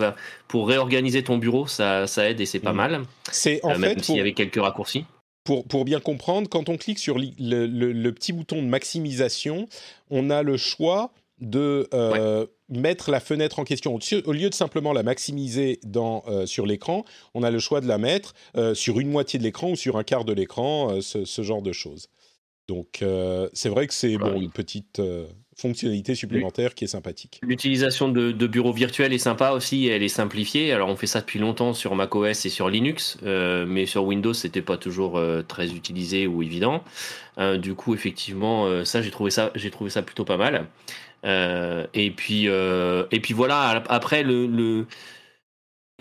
pour 0.48 0.68
réorganiser 0.68 1.24
ton 1.24 1.38
bureau, 1.38 1.68
ça, 1.68 2.08
ça 2.08 2.28
aide 2.28 2.42
et 2.42 2.46
c'est 2.46 2.60
pas 2.60 2.74
mmh. 2.74 2.78
mal. 2.78 3.02
C'est 3.32 3.64
en 3.64 3.78
même 3.78 3.94
fait 3.94 4.04
s'il 4.04 4.16
y 4.16 4.20
avait 4.20 4.34
quelques 4.34 4.60
raccourcis 4.60 5.06
pour, 5.46 5.66
pour, 5.66 5.86
bien 5.86 6.02
comprendre, 6.02 6.50
quand 6.50 6.68
on 6.68 6.76
clique 6.76 7.00
sur 7.00 7.18
le, 7.18 7.28
le, 7.40 7.94
le, 7.94 8.12
petit 8.12 8.34
bouton 8.34 8.62
de 8.62 8.68
maximisation, 8.68 9.68
on 10.10 10.30
a 10.30 10.44
le 10.44 10.58
choix 10.58 11.14
de 11.40 11.88
euh, 11.94 12.42
ouais. 12.42 12.80
mettre 12.80 13.12
la 13.12 13.20
fenêtre 13.20 13.60
en 13.60 13.64
question. 13.64 13.98
Au 14.26 14.32
lieu 14.34 14.50
de 14.50 14.56
simplement 14.56 14.92
la 14.92 15.04
maximiser 15.04 15.80
dans, 15.84 16.24
euh, 16.28 16.46
sur 16.46 16.66
l'écran, 16.66 17.06
on 17.36 17.44
a 17.44 17.52
le 17.52 17.60
choix 17.60 17.80
de 17.80 17.88
la 17.88 18.00
mettre 18.00 18.34
euh, 18.58 18.74
sur 18.74 19.00
une 19.00 19.10
moitié 19.10 19.38
de 19.38 19.44
l'écran 19.44 19.72
ou 19.72 19.76
sur 19.76 19.98
un 19.98 20.04
quart 20.04 20.26
de 20.26 20.34
l'écran, 20.34 21.00
ce, 21.02 21.26
ce, 21.26 21.42
genre 21.44 21.62
de 21.62 21.72
choses. 21.72 22.08
Donc 22.68 23.04
c'est 23.54 23.70
vrai 23.70 23.86
que 23.86 23.94
c'est 23.94 24.18
bon, 24.18 24.42
une 24.42 24.50
petite 24.50 25.00
fonctionnalité 25.56 26.16
supplémentaire 26.16 26.76
qui 26.76 26.84
est 26.84 26.88
sympathique. 26.88 27.40
L'utilisation 27.42 28.10
de, 28.10 28.48
bureaux 28.48 28.74
virtuels 28.74 29.14
est 29.14 29.18
sympa 29.18 29.52
aussi, 29.52 29.88
elle 29.88 30.04
est 30.04 30.10
simplifiée. 30.10 30.74
Alors 30.74 30.90
on 30.90 30.98
fait 30.98 31.08
ça 31.08 31.22
depuis 31.22 31.40
longtemps 31.40 31.74
sur 31.74 31.96
macOS 31.96 32.46
et 32.46 32.50
sur 32.50 32.70
Linux, 32.70 33.18
euh, 33.24 33.66
mais 33.66 33.86
sur 33.86 34.04
Windows 34.04 34.34
c'était 34.34 34.62
pas 34.62 34.78
toujours 34.78 35.18
euh, 35.18 35.42
très 35.42 35.72
utilisé 35.74 36.28
ou 36.28 36.44
évident. 36.44 36.84
Euh, 37.38 37.58
du 37.58 37.74
coup 37.74 37.94
effectivement 37.94 38.84
ça 38.86 39.02
j'ai 39.02 39.12
trouvé 39.12 39.32
ça 39.32 39.52
j'ai 39.56 39.72
trouvé 39.72 39.90
ça 39.90 40.02
plutôt 40.02 40.26
pas 40.26 40.38
mal. 40.38 40.68
Et 41.24 42.12
puis 42.12 42.46
et 42.46 43.20
puis 43.22 43.34
voilà 43.34 43.84
après 43.88 44.24
le, 44.24 44.46
le 44.46 44.86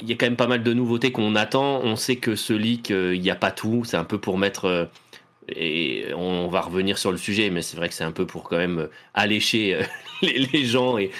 il 0.02 0.08
y 0.08 0.12
a 0.12 0.16
quand 0.16 0.26
même 0.26 0.36
pas 0.36 0.48
mal 0.48 0.64
de 0.64 0.72
nouveautés 0.72 1.12
qu'on 1.12 1.36
attend. 1.36 1.80
On 1.84 1.94
sait 1.94 2.16
que 2.16 2.34
ce 2.34 2.52
leak, 2.52 2.90
il 2.90 3.20
n'y 3.20 3.30
a 3.30 3.36
pas 3.36 3.52
tout. 3.52 3.84
C'est 3.84 3.96
un 3.96 4.04
peu 4.04 4.18
pour 4.18 4.36
mettre 4.36 4.90
et 5.48 6.06
on 6.16 6.48
va 6.48 6.60
revenir 6.60 6.98
sur 6.98 7.12
le 7.12 7.18
sujet, 7.18 7.50
mais 7.50 7.62
c'est 7.62 7.76
vrai 7.76 7.88
que 7.88 7.94
c'est 7.94 8.04
un 8.04 8.12
peu 8.12 8.26
pour 8.26 8.44
quand 8.44 8.56
même 8.56 8.88
allécher 9.12 9.78
les, 10.22 10.64
gens 10.64 10.96
et, 10.98 11.10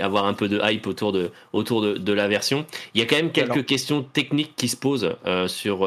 avoir 0.00 0.26
un 0.26 0.34
peu 0.34 0.48
de 0.48 0.60
hype 0.62 0.86
autour 0.86 1.12
de, 1.12 1.30
autour 1.52 1.82
de, 1.82 2.12
la 2.12 2.28
version. 2.28 2.66
Il 2.94 3.00
y 3.00 3.04
a 3.04 3.06
quand 3.06 3.16
même 3.16 3.32
quelques 3.32 3.64
questions 3.64 4.02
techniques 4.02 4.54
qui 4.56 4.68
se 4.68 4.76
posent 4.76 5.14
sur 5.46 5.86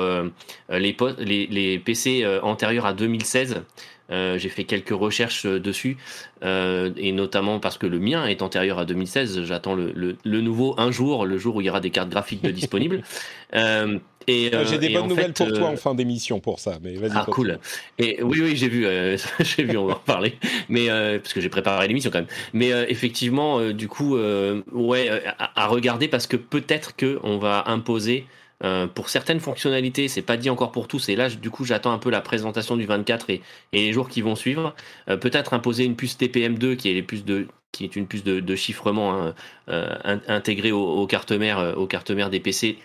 les, 0.69 0.95
les, 1.19 1.47
les, 1.47 1.79
PC 1.79 2.25
antérieurs 2.41 2.85
à 2.85 2.93
2016. 2.93 3.63
Euh, 4.11 4.37
j'ai 4.37 4.49
fait 4.49 4.65
quelques 4.65 4.89
recherches 4.89 5.45
euh, 5.45 5.59
dessus, 5.59 5.97
euh, 6.43 6.91
et 6.95 7.11
notamment 7.11 7.59
parce 7.59 7.79
que 7.79 7.87
le 7.87 7.97
mien 7.97 8.27
est 8.27 8.43
antérieur 8.43 8.77
à 8.77 8.85
2016. 8.85 9.43
J'attends 9.43 9.73
le, 9.73 10.17
le, 10.23 10.41
nouveau 10.41 10.75
un 10.77 10.91
jour, 10.91 11.25
le 11.25 11.37
jour 11.39 11.55
où 11.55 11.61
il 11.61 11.65
y 11.65 11.69
aura 11.69 11.79
des 11.79 11.89
cartes 11.89 12.09
graphiques 12.09 12.43
de 12.43 12.51
disponibles. 12.51 13.01
et 14.27 14.51
j'ai 14.65 14.77
des 14.77 14.89
bonnes 14.89 15.07
nouvelles 15.07 15.33
pour 15.33 15.51
toi 15.51 15.67
en 15.67 15.77
fin 15.77 15.95
d'émission 15.95 16.39
pour 16.39 16.59
ça. 16.59 16.77
Mais 16.81 16.95
vas-y. 16.95 17.11
Ah 17.15 17.25
cool. 17.29 17.59
Et 17.97 18.21
oui, 18.21 18.41
oui, 18.41 18.55
j'ai 18.55 18.69
vu, 18.69 18.85
j'ai 19.39 19.63
vu, 19.63 19.77
on 19.77 19.85
va 19.85 19.95
en 19.95 19.99
parler. 19.99 20.35
Mais 20.69 20.87
parce 21.19 21.33
que 21.33 21.41
j'ai 21.41 21.49
préparé 21.49 21.87
l'émission 21.87 22.11
quand 22.11 22.19
même. 22.19 22.27
Mais 22.53 22.69
effectivement, 22.89 23.71
du 23.71 23.87
coup, 23.87 24.17
ouais, 24.17 25.09
à, 25.37 25.63
à, 25.63 25.67
regarder 25.67 26.07
parce 26.07 26.27
que 26.27 26.37
peut-être 26.37 26.95
que 26.95 27.19
on 27.23 27.37
va 27.37 27.63
imposer 27.67 28.25
euh, 28.63 28.87
pour 28.87 29.09
certaines 29.09 29.39
fonctionnalités, 29.39 30.07
c'est 30.07 30.21
pas 30.21 30.37
dit 30.37 30.49
encore 30.49 30.71
pour 30.71 30.87
tous. 30.87 31.09
Et 31.09 31.15
là, 31.15 31.29
du 31.29 31.49
coup, 31.49 31.65
j'attends 31.65 31.91
un 31.91 31.97
peu 31.97 32.09
la 32.09 32.21
présentation 32.21 32.77
du 32.77 32.85
24 32.85 33.29
et, 33.29 33.41
les 33.73 33.91
jours 33.91 34.09
qui 34.09 34.21
vont 34.21 34.35
suivre. 34.35 34.73
Euh, 35.09 35.17
peut-être 35.17 35.53
imposer 35.53 35.83
une 35.83 35.95
puce 35.95 36.17
TPM2 36.17 36.75
qui 36.75 36.89
est 36.89 36.93
les 36.93 37.03
puces 37.03 37.25
de 37.25 37.47
qui 37.71 37.83
est 37.83 37.97
une 37.97 38.07
puce 38.07 38.23
de, 38.23 38.55
chiffrement 38.55 39.13
hein, 39.13 39.35
euh, 39.67 40.17
intégrée 40.29 40.71
aux, 40.71 41.05
cartes 41.07 41.33
mères, 41.33 41.73
aux 41.75 41.87
cartes 41.87 42.11
mères 42.11 42.29
des 42.29 42.39
PC 42.39 42.77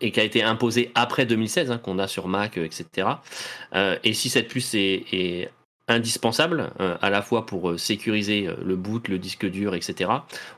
et 0.00 0.10
qui 0.10 0.20
a 0.20 0.24
été 0.24 0.42
imposée 0.42 0.90
après 0.94 1.26
2016, 1.26 1.70
hein, 1.70 1.78
qu'on 1.78 1.98
a 1.98 2.06
sur 2.06 2.28
Mac, 2.28 2.56
etc. 2.56 3.08
et 4.02 4.12
si 4.12 4.28
cette 4.28 4.48
puce 4.48 4.74
est, 4.74 5.50
indispensable 5.88 6.70
euh, 6.80 6.96
à 7.00 7.10
la 7.10 7.22
fois 7.22 7.46
pour 7.46 7.70
euh, 7.70 7.78
sécuriser 7.78 8.46
euh, 8.46 8.54
le 8.62 8.76
boot, 8.76 9.08
le 9.08 9.18
disque 9.18 9.46
dur, 9.46 9.74
etc. 9.74 10.10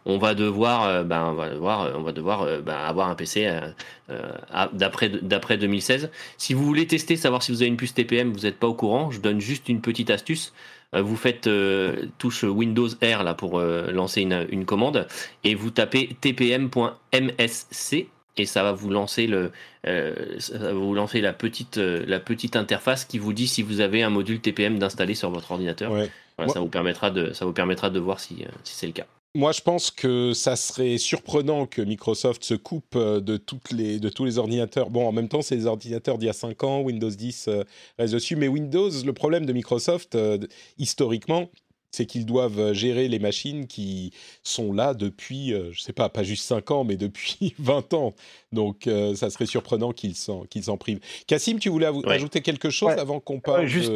On 0.05 0.19
va 0.19 0.35
devoir, 0.35 1.05
ben, 1.05 1.25
on 1.27 1.35
va 1.35 1.51
devoir, 1.51 1.93
on 1.97 2.03
va 2.03 2.13
devoir 2.13 2.47
ben, 2.63 2.75
avoir 2.75 3.09
un 3.09 3.15
PC 3.15 3.49
d'après 4.73 5.09
d'après 5.09 5.57
2016. 5.57 6.11
Si 6.37 6.55
vous 6.55 6.65
voulez 6.65 6.87
tester, 6.87 7.17
savoir 7.17 7.43
si 7.43 7.53
vous 7.53 7.63
avez 7.63 7.69
une 7.69 7.77
puce 7.77 7.95
TPM, 7.95 8.33
vous 8.33 8.41
n'êtes 8.41 8.59
pas 8.59 8.67
au 8.67 8.75
courant, 8.75 9.11
je 9.11 9.21
donne 9.21 9.41
juste 9.41 9.69
une 9.69 9.81
petite 9.81 10.11
astuce. 10.11 10.53
Vous 10.93 11.15
faites 11.15 11.49
touche 12.19 12.43
Windows 12.43 12.89
R 12.89 13.23
là 13.23 13.35
pour 13.35 13.61
lancer 13.61 14.23
une, 14.23 14.47
une 14.51 14.65
commande 14.65 15.07
et 15.45 15.55
vous 15.55 15.71
tapez 15.71 16.17
tpm.msc 16.21 18.09
et 18.37 18.47
ça 18.47 18.63
va 18.63 18.73
vous 18.73 18.91
lancer 18.91 19.27
le, 19.27 19.53
euh, 19.87 20.15
vous 20.73 20.95
lancer 20.95 21.21
la 21.21 21.33
petite, 21.33 21.79
euh, 21.79 22.05
la 22.07 22.21
petite 22.21 22.57
interface 22.57 23.05
qui 23.05 23.19
vous 23.19 23.33
dit 23.33 23.49
si 23.49 23.63
vous 23.63 23.81
avez 23.81 24.03
un 24.03 24.11
module 24.11 24.41
TPM 24.41 24.79
d'installer 24.79 25.15
sur 25.15 25.31
votre 25.31 25.51
ordinateur. 25.51 25.93
ça 26.49 26.61
vous 26.61 26.69
permettra 26.69 27.11
de, 27.11 27.33
ça 27.33 27.45
vous 27.45 27.53
permettra 27.53 27.91
de 27.91 27.99
voir 27.99 28.21
si, 28.21 28.37
euh, 28.43 28.49
si 28.65 28.75
c'est 28.75 28.87
le 28.87 28.93
cas. 28.93 29.07
Moi, 29.37 29.53
je 29.53 29.61
pense 29.61 29.93
que 29.93 30.33
ça 30.33 30.57
serait 30.57 30.99
surprenant 30.99 31.65
que 31.65 31.83
Microsoft 31.83 32.43
se 32.43 32.55
coupe 32.55 32.99
de, 32.99 33.37
toutes 33.37 33.71
les, 33.71 34.01
de 34.01 34.09
tous 34.09 34.25
les 34.25 34.39
ordinateurs. 34.39 34.91
Bon, 34.91 35.07
en 35.07 35.13
même 35.13 35.29
temps, 35.29 35.41
c'est 35.41 35.55
les 35.55 35.67
ordinateurs 35.67 36.19
d'il 36.19 36.27
y 36.27 36.31
a 36.31 36.33
5 36.33 36.65
ans, 36.65 36.81
Windows 36.81 37.11
10 37.11 37.49
reste 37.97 38.13
dessus. 38.13 38.35
Mais 38.35 38.49
Windows, 38.49 38.91
le 38.91 39.13
problème 39.13 39.47
de 39.47 39.53
Microsoft, 39.53 40.19
historiquement, 40.79 41.49
c'est 41.91 42.07
qu'ils 42.07 42.27
doivent 42.27 42.73
gérer 42.73 43.09
les 43.09 43.19
machines 43.19 43.67
qui 43.67 44.13
sont 44.43 44.73
là 44.73 44.95
depuis, 44.95 45.51
je 45.51 45.71
je 45.73 45.81
sais 45.81 45.93
pas, 45.93 46.09
pas 46.09 46.23
juste 46.23 46.45
5 46.45 46.71
ans, 46.71 46.85
mais 46.85 46.97
depuis 46.97 47.55
20 47.59 47.95
ans. 47.95 48.15
Donc, 48.53 48.89
ça 49.15 49.31
serait 49.31 49.47
surprenant 49.47 49.93
qu'ils 49.93 50.15
s'en, 50.15 50.45
qu'ils 50.45 50.71
en 50.71 50.77
privent. 50.77 51.01
Cassim, 51.27 51.59
tu 51.59 51.69
voulais 51.69 51.89
ajouter 52.07 52.43
quelque 52.43 52.71
chose 52.71 52.93
avant 52.93 53.21
qu'on 53.21 53.41
parle 53.41 53.67
juste... 53.67 53.93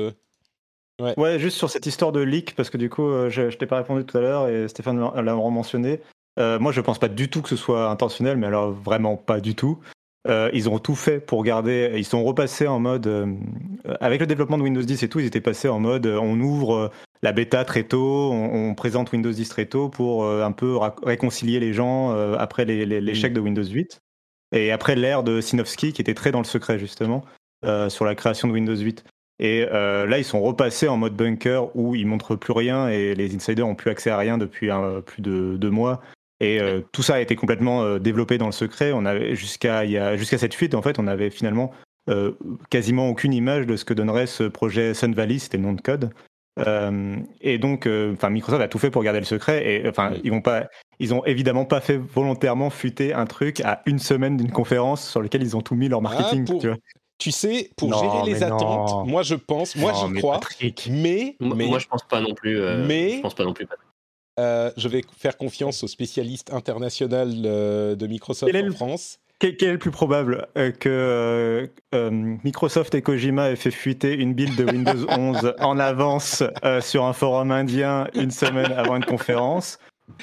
Ouais. 1.01 1.41
juste 1.41 1.57
sur 1.57 1.71
cette 1.71 1.87
histoire 1.87 2.13
de 2.13 2.21
leak, 2.21 2.55
parce 2.55 2.71
que 2.71 2.77
du 2.79 2.89
coup, 2.89 3.29
je, 3.29 3.51
je 3.51 3.57
t'ai 3.59 3.67
pas 3.67 3.79
répondu 3.79 4.05
tout 4.05 4.17
à 4.17 4.21
l'heure 4.21 4.49
et 4.49 4.69
Stéphane 4.69 4.99
l'a 5.15 5.35
mentionné. 5.35 6.01
moi, 6.39 6.73
je 6.73 6.81
pense 6.81 6.99
pas 6.99 7.09
du 7.09 7.29
tout 7.29 7.43
que 7.43 7.49
ce 7.49 7.57
soit 7.57 7.91
intentionnel, 7.91 8.37
mais 8.37 8.47
alors 8.47 8.71
vraiment 8.73 9.17
pas 9.17 9.41
du 9.41 9.55
tout. 9.55 9.79
ils 10.29 10.69
ont 10.69 10.79
tout 10.79 10.95
fait 10.95 11.21
pour 11.21 11.45
garder. 11.45 11.93
Ils 11.97 12.05
sont 12.05 12.25
repassés 12.25 12.67
en 12.67 12.81
mode. 12.81 13.11
avec 14.01 14.21
le 14.21 14.27
développement 14.27 14.57
de 14.59 14.63
Windows 14.63 14.83
10 14.83 15.03
et 15.03 15.09
tout, 15.09 15.21
ils 15.21 15.27
étaient 15.27 15.41
passés 15.41 15.69
en 15.69 15.81
mode 15.81 16.07
on 16.07 16.41
ouvre 16.41 16.91
la 17.25 17.33
bêta 17.33 17.65
très 17.65 17.85
tôt, 17.85 18.31
on, 18.33 18.75
présente 18.75 19.11
Windows 19.13 19.33
10 19.33 19.49
très 19.49 19.65
tôt 19.65 19.89
pour 19.89 20.25
euh, 20.25 20.45
un 20.45 20.53
peu 20.53 20.77
réconcilier 21.03 21.59
les 21.59 21.73
gens 21.73 22.13
euh, 22.13 22.37
après 22.39 22.67
l'échec 22.67 23.33
de 23.33 23.41
Windows 23.41 23.65
8 23.65 23.99
et 24.53 24.71
après 24.71 24.95
l'ère 24.95 25.23
de 25.23 25.41
Sinofsky 25.41 25.95
qui 25.95 26.03
était 26.03 26.13
très 26.13 26.33
dans 26.33 26.41
le 26.41 26.45
secret 26.45 26.79
justement 26.79 27.25
euh, 27.65 27.89
sur 27.89 28.05
la 28.05 28.15
création 28.15 28.47
de 28.47 28.53
Windows 28.53 28.77
8. 28.77 29.05
Et 29.41 29.65
là, 29.65 30.19
ils 30.19 30.25
sont 30.25 30.41
repassés 30.41 30.87
en 30.87 30.97
mode 30.97 31.17
bunker 31.17 31.75
où 31.75 31.97
ils 31.97 32.07
montrent 32.07 32.37
plus 32.37 32.53
rien 32.53 32.89
et 32.89 33.17
les 33.17 33.35
insiders 33.35 33.67
ont 33.67 33.75
plus 33.75 33.91
accès 33.91 34.11
à 34.11 34.17
rien 34.17 34.39
depuis 34.39 34.69
plus 35.07 35.23
de 35.23 35.57
deux 35.57 35.71
mois. 35.71 36.03
Et 36.39 36.61
tout 36.93 37.03
ça 37.03 37.17
a 37.17 37.21
été 37.21 37.35
complètement 37.35 37.99
développé 37.99 38.39
dans 38.39 38.47
le 38.47 38.53
secret. 38.53 38.93
On 38.93 39.05
avait 39.05 39.35
jusqu'à 39.35 40.17
jusqu'à 40.17 40.39
cette 40.39 40.55
fuite, 40.55 40.77
en 40.77 40.83
fait, 40.83 41.01
on 41.01 41.09
avait 41.09 41.31
finalement 41.31 41.73
quasiment 42.71 43.09
aucune 43.09 43.33
image 43.33 43.67
de 43.67 43.75
ce 43.75 43.85
que 43.85 43.93
donnerait 43.93 44.29
ce 44.29 44.45
projet 44.45 44.95
Sun 44.95 45.15
Valley, 45.15 45.41
c'était 45.41 45.57
le 45.57 45.65
nom 45.65 45.73
de 45.73 45.81
code. 45.81 46.13
Euh, 46.61 47.17
et 47.41 47.59
donc, 47.59 47.87
euh, 47.87 48.13
enfin, 48.15 48.31
Microsoft 48.31 48.63
a 48.63 48.69
tout 48.69 48.79
fait 48.79 48.91
pour 48.91 49.03
garder 49.03 49.19
le 49.19 49.25
secret. 49.25 49.67
Et 49.67 49.89
enfin, 49.89 50.13
ils 50.23 50.31
vont 50.31 50.41
pas, 50.41 50.69
ils 50.99 51.13
ont 51.15 51.25
évidemment 51.25 51.65
pas 51.65 51.81
fait 51.81 51.97
volontairement 51.97 52.71
fuiter 52.71 53.13
un 53.13 53.27
truc 53.27 53.61
à 53.61 53.83
une 53.87 53.99
semaine 53.99 54.37
d'une 54.37 54.53
conférence 54.53 55.09
sur 55.09 55.21
lequel 55.21 55.43
ils 55.43 55.57
ont 55.57 55.63
tout 55.63 55.75
mis 55.75 55.89
leur 55.89 56.03
marketing. 56.03 56.47
Ah, 56.65 56.77
tu, 57.19 57.31
sais, 57.31 57.71
pour 57.77 57.95
gérer 57.99 58.25
les 58.27 58.43
attentes, 58.43 59.07
moi 59.07 59.23
je 59.23 59.35
pense, 59.35 59.77
moi 59.77 59.93
j'y 59.93 60.15
crois, 60.15 60.41
mais, 60.91 61.37
mais, 61.41 61.67
moi 61.67 61.79
je 61.79 61.87
pense 61.87 62.03
pas 62.03 62.21
non 62.21 62.35
plus. 62.35 62.61
Euh, 62.61 62.85
mais 62.87 63.17
je 63.17 63.21
pense 63.21 63.35
pas 63.35 63.45
non 63.45 63.55
plus. 63.55 63.67
je 64.39 64.89
vais 64.89 65.03
faire 65.17 65.37
confiance 65.37 65.83
au 65.85 65.89
spécialiste 65.89 66.53
international 66.53 67.43
de 67.43 68.07
Microsoft 68.07 68.55
en 68.55 68.73
France. 68.73 69.19
Quel, 69.41 69.57
est 69.63 69.73
le 69.73 69.79
plus 69.79 69.91
probable 69.91 70.47
euh, 70.57 70.71
que 70.71 70.89
euh, 70.89 71.67
euh, 71.95 72.11
Microsoft 72.45 72.95
et 72.95 73.03
Kojima 73.03 73.51
aient 73.51 73.57
fait 73.57 73.71
fuiter 73.71 74.15
une 74.15 74.33
build 74.33 74.57
de 74.57 74.65
Windows 74.65 75.07
11 75.09 75.55
en 75.59 75.79
avance 75.79 76.43
sur 76.81 77.05
un 77.05 77.13
forum 77.13 77.51
indien 77.51 78.09
une 78.15 78.31
semaine 78.31 78.73
avant 78.73 78.97
une 78.97 79.05
conférence 79.05 79.79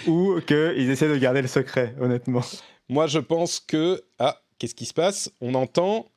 ou 0.07 0.39
qu'ils 0.47 0.89
essaient 0.89 1.09
de 1.09 1.17
garder 1.17 1.41
le 1.41 1.47
secret, 1.47 1.95
honnêtement? 1.99 2.41
Moi, 2.89 3.07
je 3.07 3.19
pense 3.19 3.59
que... 3.59 4.01
Ah, 4.19 4.37
qu'est-ce 4.57 4.75
qui 4.75 4.85
se 4.85 4.93
passe? 4.93 5.31
On 5.41 5.53
entend... 5.55 6.07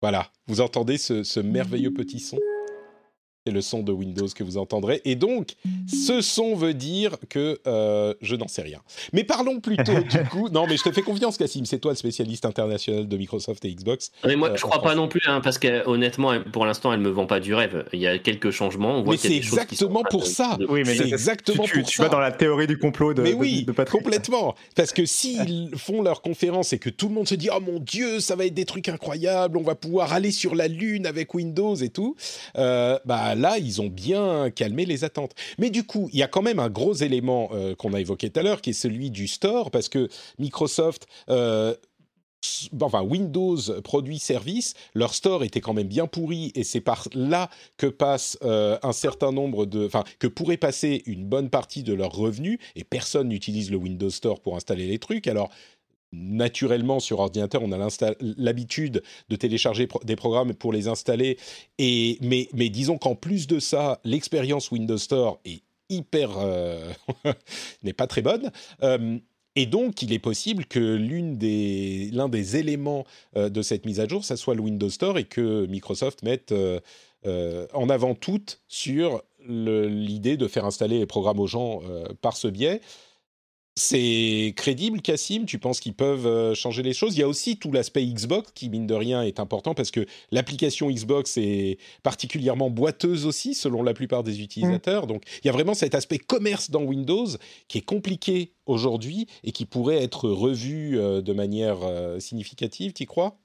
Voilà, 0.00 0.30
vous 0.46 0.60
entendez 0.60 0.96
ce 0.98 1.40
merveilleux 1.40 1.92
petit 1.92 2.20
son? 2.20 2.38
Le 3.50 3.60
son 3.60 3.82
de 3.82 3.92
Windows 3.92 4.28
que 4.34 4.44
vous 4.44 4.56
entendrez. 4.56 5.00
Et 5.04 5.14
donc, 5.14 5.54
ce 5.86 6.20
son 6.20 6.54
veut 6.54 6.74
dire 6.74 7.16
que 7.28 7.60
euh, 7.66 8.14
je 8.20 8.36
n'en 8.36 8.48
sais 8.48 8.62
rien. 8.62 8.80
Mais 9.12 9.24
parlons 9.24 9.60
plutôt 9.60 10.00
du 10.00 10.18
coup. 10.30 10.48
Non, 10.48 10.66
mais 10.66 10.76
je 10.76 10.82
te 10.82 10.92
fais 10.92 11.02
confiance, 11.02 11.36
Cassim. 11.36 11.64
C'est 11.64 11.78
toi 11.78 11.92
le 11.92 11.96
spécialiste 11.96 12.44
international 12.44 13.08
de 13.08 13.16
Microsoft 13.16 13.64
et 13.64 13.74
Xbox. 13.74 14.12
Mais 14.24 14.36
moi, 14.36 14.50
je 14.50 14.64
euh, 14.64 14.68
crois 14.68 14.82
pas 14.82 14.94
non 14.94 15.08
plus, 15.08 15.22
hein, 15.26 15.40
parce 15.42 15.58
que 15.58 15.86
honnêtement, 15.86 16.40
pour 16.52 16.66
l'instant, 16.66 16.92
elle 16.92 17.00
me 17.00 17.10
vend 17.10 17.26
pas 17.26 17.40
du 17.40 17.54
rêve. 17.54 17.86
Il 17.92 18.00
y 18.00 18.06
a 18.06 18.18
quelques 18.18 18.50
changements. 18.50 18.98
On 18.98 19.02
voit 19.02 19.14
mais 19.14 19.18
c'est 19.18 19.36
exactement 19.36 20.02
pour 20.08 20.26
ça. 20.26 20.56
Oui, 20.68 20.82
mais 20.86 20.94
c'est 20.94 21.08
exactement 21.08 21.64
tu, 21.64 21.80
pour 21.80 21.88
tu 21.88 22.02
vas 22.02 22.08
dans 22.08 22.20
la 22.20 22.32
théorie 22.32 22.66
du 22.66 22.78
complot 22.78 23.14
de. 23.14 23.22
Mais 23.22 23.34
oui, 23.34 23.66
complètement. 23.90 24.54
Parce 24.74 24.92
que 24.92 25.04
s'ils 25.04 25.70
font 25.76 26.02
leur 26.02 26.22
conférence 26.22 26.72
et 26.72 26.78
que 26.78 26.90
tout 26.90 27.08
le 27.08 27.14
monde 27.14 27.28
se 27.28 27.34
dit, 27.34 27.48
oh 27.54 27.60
mon 27.60 27.78
Dieu, 27.78 28.20
ça 28.20 28.36
va 28.36 28.46
être 28.46 28.54
des 28.54 28.64
trucs 28.64 28.88
incroyables, 28.88 29.56
on 29.56 29.62
va 29.62 29.74
pouvoir 29.74 30.12
aller 30.12 30.30
sur 30.30 30.54
la 30.54 30.68
lune 30.68 31.06
avec 31.06 31.34
Windows 31.34 31.74
et 31.74 31.88
tout. 31.88 32.16
Euh, 32.56 32.98
bah 33.04 33.34
là, 33.38 33.58
ils 33.58 33.80
ont 33.80 33.88
bien 33.88 34.50
calmé 34.50 34.84
les 34.84 35.04
attentes. 35.04 35.34
Mais 35.58 35.70
du 35.70 35.84
coup, 35.84 36.08
il 36.12 36.18
y 36.18 36.22
a 36.22 36.28
quand 36.28 36.42
même 36.42 36.58
un 36.58 36.68
gros 36.68 36.94
élément 36.94 37.50
euh, 37.52 37.74
qu'on 37.74 37.94
a 37.94 38.00
évoqué 38.00 38.30
tout 38.30 38.40
à 38.40 38.42
l'heure, 38.42 38.60
qui 38.60 38.70
est 38.70 38.74
celui 38.74 39.10
du 39.10 39.26
store, 39.26 39.70
parce 39.70 39.88
que 39.88 40.08
Microsoft... 40.38 41.06
Euh, 41.30 41.74
enfin 42.80 43.02
Windows 43.02 43.56
produit 43.82 44.18
service, 44.18 44.74
leur 44.94 45.12
store 45.12 45.42
était 45.42 45.60
quand 45.60 45.74
même 45.74 45.88
bien 45.88 46.06
pourri 46.06 46.52
et 46.54 46.62
c'est 46.62 46.80
par 46.80 47.08
là 47.12 47.50
que 47.76 47.86
passe 47.86 48.38
euh, 48.42 48.78
un 48.82 48.92
certain 48.92 49.32
nombre 49.32 49.66
de, 49.66 49.86
enfin 49.86 50.04
que 50.18 50.28
pourrait 50.28 50.56
passer 50.56 51.02
une 51.06 51.24
bonne 51.24 51.50
partie 51.50 51.82
de 51.82 51.92
leurs 51.92 52.12
revenus 52.12 52.58
et 52.76 52.84
personne 52.84 53.28
n'utilise 53.28 53.70
le 53.70 53.76
Windows 53.76 54.10
Store 54.10 54.40
pour 54.40 54.56
installer 54.56 54.86
les 54.86 54.98
trucs. 54.98 55.26
Alors 55.26 55.50
naturellement 56.12 57.00
sur 57.00 57.20
ordinateur, 57.20 57.62
on 57.62 57.72
a 57.72 58.14
l'habitude 58.20 59.02
de 59.28 59.36
télécharger 59.36 59.88
des 60.04 60.16
programmes 60.16 60.54
pour 60.54 60.72
les 60.72 60.88
installer. 60.88 61.38
Et, 61.78 62.18
mais, 62.20 62.68
disons 62.68 62.98
qu'en 62.98 63.14
plus 63.14 63.46
de 63.46 63.58
ça, 63.58 64.00
l'expérience 64.04 64.70
Windows 64.70 64.98
Store 64.98 65.38
est 65.44 65.62
hyper 65.90 66.30
euh, 66.38 66.92
n'est 67.82 67.92
pas 67.92 68.06
très 68.06 68.22
bonne. 68.22 68.50
Euh, 68.82 69.18
et 69.56 69.66
donc, 69.66 70.02
il 70.02 70.12
est 70.12 70.18
possible 70.18 70.66
que 70.66 70.78
l'un 70.78 71.32
des, 71.32 72.10
des 72.30 72.56
éléments 72.56 73.04
euh, 73.36 73.48
de 73.48 73.62
cette 73.62 73.86
mise 73.86 73.98
à 74.00 74.06
jour, 74.06 74.24
ça 74.24 74.36
soit 74.36 74.54
le 74.54 74.60
Windows 74.60 74.90
Store 74.90 75.18
et 75.18 75.24
que 75.24 75.66
Microsoft 75.66 76.22
mette 76.22 76.54
en 77.74 77.88
avant 77.90 78.14
tout 78.14 78.44
sur 78.68 79.22
l'idée 79.46 80.36
de 80.36 80.46
faire 80.46 80.64
installer 80.64 80.98
les 80.98 81.06
programmes 81.06 81.40
aux 81.40 81.46
gens 81.46 81.82
par 82.20 82.36
ce 82.36 82.48
biais 82.48 82.80
C'est 83.78 84.54
crédible, 84.56 85.00
Cassim? 85.00 85.44
Tu 85.46 85.60
penses 85.60 85.78
qu'ils 85.78 85.94
peuvent 85.94 86.26
euh, 86.26 86.52
changer 86.52 86.82
les 86.82 86.92
choses? 86.92 87.16
Il 87.16 87.20
y 87.20 87.22
a 87.22 87.28
aussi 87.28 87.58
tout 87.58 87.70
l'aspect 87.70 88.04
Xbox 88.04 88.50
qui, 88.52 88.70
mine 88.70 88.88
de 88.88 88.94
rien, 88.94 89.22
est 89.22 89.38
important 89.38 89.72
parce 89.72 89.92
que 89.92 90.04
l'application 90.32 90.90
Xbox 90.90 91.36
est 91.36 91.78
particulièrement 92.02 92.70
boiteuse 92.70 93.24
aussi, 93.24 93.54
selon 93.54 93.84
la 93.84 93.94
plupart 93.94 94.24
des 94.24 94.42
utilisateurs. 94.42 95.06
Donc, 95.06 95.22
il 95.44 95.46
y 95.46 95.48
a 95.48 95.52
vraiment 95.52 95.74
cet 95.74 95.94
aspect 95.94 96.18
commerce 96.18 96.72
dans 96.72 96.82
Windows 96.82 97.28
qui 97.68 97.78
est 97.78 97.82
compliqué 97.82 98.50
aujourd'hui 98.66 99.28
et 99.44 99.52
qui 99.52 99.64
pourrait 99.64 100.02
être 100.02 100.28
revu 100.28 100.98
euh, 100.98 101.20
de 101.20 101.32
manière 101.32 101.78
euh, 101.84 102.18
significative, 102.18 102.92
tu 102.92 103.06
crois? 103.06 103.38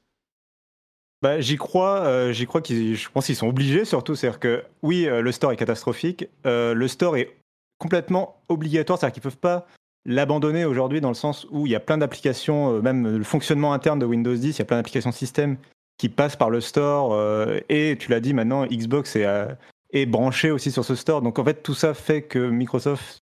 Bah, 1.21 1.41
j'y 1.41 1.57
crois, 1.57 2.33
j'y 2.33 2.47
crois 2.47 2.61
qu'ils, 2.61 2.95
je 2.95 3.09
pense 3.09 3.27
qu'ils 3.27 3.35
sont 3.35 3.47
obligés 3.47 3.85
surtout, 3.85 4.15
c'est-à-dire 4.15 4.39
que 4.39 4.63
oui, 4.81 5.05
le 5.05 5.31
store 5.31 5.53
est 5.53 5.57
catastrophique, 5.57 6.25
le 6.43 6.87
store 6.89 7.15
est 7.15 7.37
complètement 7.77 8.41
obligatoire, 8.49 8.99
c'est-à-dire 8.99 9.13
qu'ils 9.13 9.23
peuvent 9.23 9.37
pas 9.37 9.65
l'abandonner 10.05 10.65
aujourd'hui 10.65 11.01
dans 11.01 11.09
le 11.09 11.13
sens 11.13 11.47
où 11.51 11.65
il 11.65 11.71
y 11.71 11.75
a 11.75 11.79
plein 11.79 11.97
d'applications, 11.97 12.75
euh, 12.75 12.81
même 12.81 13.17
le 13.17 13.23
fonctionnement 13.23 13.73
interne 13.73 13.99
de 13.99 14.05
Windows 14.05 14.35
10, 14.35 14.57
il 14.57 14.59
y 14.59 14.61
a 14.61 14.65
plein 14.65 14.77
d'applications 14.77 15.11
système 15.11 15.57
qui 15.97 16.09
passent 16.09 16.35
par 16.35 16.49
le 16.49 16.61
store 16.61 17.13
euh, 17.13 17.59
et 17.69 17.97
tu 17.99 18.09
l'as 18.09 18.19
dit 18.19 18.33
maintenant, 18.33 18.65
Xbox 18.65 19.15
est, 19.15 19.25
euh, 19.25 19.47
est, 19.91 20.05
branché 20.05 20.51
aussi 20.51 20.71
sur 20.71 20.83
ce 20.83 20.95
store. 20.95 21.21
Donc 21.21 21.39
en 21.39 21.45
fait, 21.45 21.63
tout 21.63 21.75
ça 21.75 21.93
fait 21.93 22.23
que 22.23 22.49
Microsoft, 22.49 23.19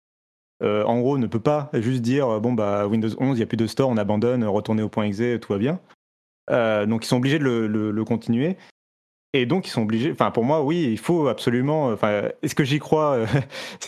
en 0.63 1.00
gros, 1.00 1.17
ne 1.17 1.26
peut 1.26 1.39
pas 1.39 1.72
juste 1.74 2.04
dire 2.04 2.39
bon 2.39 2.54
bah 2.54 2.86
Windows 2.86 3.10
11, 3.17 3.36
il 3.36 3.39
n'y 3.39 3.41
a 3.41 3.48
plus 3.48 3.58
de 3.58 3.65
store, 3.65 3.89
on 3.89 3.98
abandonne, 3.98 4.44
retournez 4.44 4.84
au 4.84 4.89
point 4.89 5.06
exe, 5.06 5.39
tout 5.41 5.54
va 5.54 5.58
bien. 5.58 5.80
donc 6.86 7.04
ils 7.04 7.08
sont 7.08 7.17
obligés 7.17 7.39
de 7.39 7.46
le 7.46 8.06
continuer. 8.06 8.58
Et 9.34 9.46
donc, 9.46 9.67
ils 9.67 9.70
sont 9.70 9.84
obligés. 9.84 10.12
Enfin, 10.12 10.30
pour 10.32 10.44
moi, 10.44 10.62
oui, 10.62 10.89
il 10.91 10.98
faut 10.98 11.28
absolument. 11.28 11.88
Enfin, 11.88 12.30
est-ce 12.41 12.56
que 12.56 12.65
j'y 12.65 12.80
crois 12.80 13.26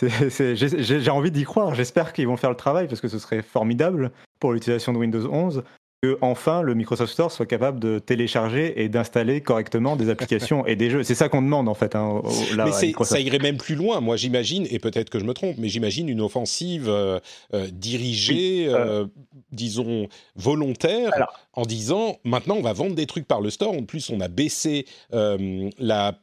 J'ai 0.00 1.10
envie 1.10 1.30
d'y 1.30 1.44
croire. 1.44 1.74
J'espère 1.74 2.12
qu'ils 2.12 2.26
vont 2.26 2.36
faire 2.36 2.50
le 2.50 2.56
travail 2.56 2.88
parce 2.88 3.00
que 3.00 3.08
ce 3.08 3.18
serait 3.18 3.42
formidable 3.42 4.10
pour 4.40 4.52
l'utilisation 4.52 4.92
de 4.92 4.98
Windows 4.98 5.26
11 5.30 5.62
que 6.04 6.18
enfin 6.20 6.60
le 6.62 6.74
Microsoft 6.74 7.12
Store 7.12 7.32
soit 7.32 7.46
capable 7.46 7.80
de 7.80 7.98
télécharger 7.98 8.82
et 8.82 8.88
d'installer 8.88 9.40
correctement 9.40 9.96
des 9.96 10.10
applications 10.10 10.66
et 10.66 10.76
des 10.76 10.90
jeux. 10.90 11.02
C'est 11.02 11.14
ça 11.14 11.28
qu'on 11.30 11.40
demande 11.40 11.68
en 11.68 11.74
fait. 11.74 11.94
Hein, 11.94 12.20
mais 12.56 12.72
ça 13.04 13.20
irait 13.20 13.38
même 13.38 13.56
plus 13.56 13.74
loin. 13.74 14.00
Moi, 14.00 14.16
j'imagine, 14.16 14.66
et 14.70 14.78
peut-être 14.78 15.08
que 15.08 15.18
je 15.18 15.24
me 15.24 15.32
trompe, 15.32 15.56
mais 15.58 15.68
j'imagine 15.68 16.08
une 16.08 16.20
offensive 16.20 16.88
euh, 16.88 17.20
euh, 17.54 17.68
dirigée, 17.72 18.66
euh, 18.68 19.06
disons 19.52 20.08
volontaire, 20.36 21.12
en 21.54 21.62
disant 21.62 22.18
maintenant 22.24 22.56
on 22.56 22.62
va 22.62 22.74
vendre 22.74 22.94
des 22.94 23.06
trucs 23.06 23.26
par 23.26 23.40
le 23.40 23.48
store. 23.50 23.72
En 23.72 23.84
plus, 23.84 24.10
on 24.10 24.20
a 24.20 24.28
baissé 24.28 24.86
la 25.10 26.18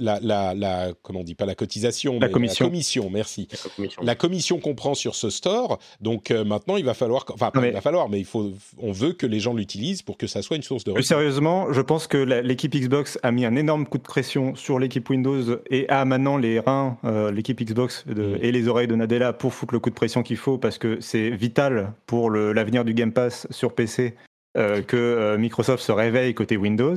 la, 0.00 0.18
la, 0.20 0.54
la, 0.54 0.92
comment 1.02 1.20
on 1.20 1.24
dit 1.24 1.34
pas 1.34 1.46
la 1.46 1.54
cotisation, 1.54 2.18
la 2.18 2.28
commission. 2.28 2.64
La 2.64 2.70
commission, 2.70 3.10
merci. 3.10 3.48
La 4.02 4.14
commission, 4.14 4.58
qu'on 4.58 4.74
prend 4.74 4.94
sur 4.94 5.14
ce 5.14 5.30
store. 5.30 5.78
Donc 6.00 6.30
euh, 6.30 6.44
maintenant, 6.44 6.76
il 6.76 6.84
va 6.84 6.94
falloir, 6.94 7.24
enfin, 7.32 7.50
il 7.54 7.72
va 7.72 7.80
falloir, 7.80 8.08
mais 8.08 8.18
il 8.18 8.24
faut, 8.24 8.52
on 8.78 8.92
veut 8.92 9.12
que 9.12 9.26
les 9.26 9.40
gens 9.40 9.54
l'utilisent 9.54 10.02
pour 10.02 10.18
que 10.18 10.26
ça 10.26 10.42
soit 10.42 10.56
une 10.56 10.62
source 10.62 10.84
de. 10.84 10.92
Plus 10.92 11.04
sérieusement, 11.04 11.72
je 11.72 11.80
pense 11.80 12.06
que 12.06 12.18
l'équipe 12.18 12.74
Xbox 12.74 13.18
a 13.22 13.30
mis 13.30 13.44
un 13.44 13.54
énorme 13.54 13.86
coup 13.86 13.98
de 13.98 14.02
pression 14.02 14.54
sur 14.56 14.78
l'équipe 14.78 15.08
Windows 15.08 15.60
et 15.70 15.88
a 15.88 16.04
maintenant 16.04 16.36
les 16.36 16.58
reins, 16.58 16.98
euh, 17.04 17.30
l'équipe 17.30 17.60
Xbox 17.60 18.04
mm. 18.06 18.36
et 18.40 18.50
les 18.50 18.68
oreilles 18.68 18.88
de 18.88 18.96
Nadella 18.96 19.32
pour 19.32 19.54
foutre 19.54 19.74
le 19.74 19.80
coup 19.80 19.90
de 19.90 19.94
pression 19.94 20.22
qu'il 20.22 20.36
faut 20.36 20.58
parce 20.58 20.78
que 20.78 21.00
c'est 21.00 21.30
vital 21.30 21.92
pour 22.06 22.30
l'avenir 22.30 22.84
du 22.84 22.94
Game 22.94 23.12
Pass 23.12 23.46
sur 23.50 23.74
PC. 23.74 24.14
Euh, 24.56 24.82
que 24.82 25.36
Microsoft 25.36 25.82
se 25.82 25.90
réveille 25.90 26.32
côté 26.32 26.56
Windows. 26.56 26.94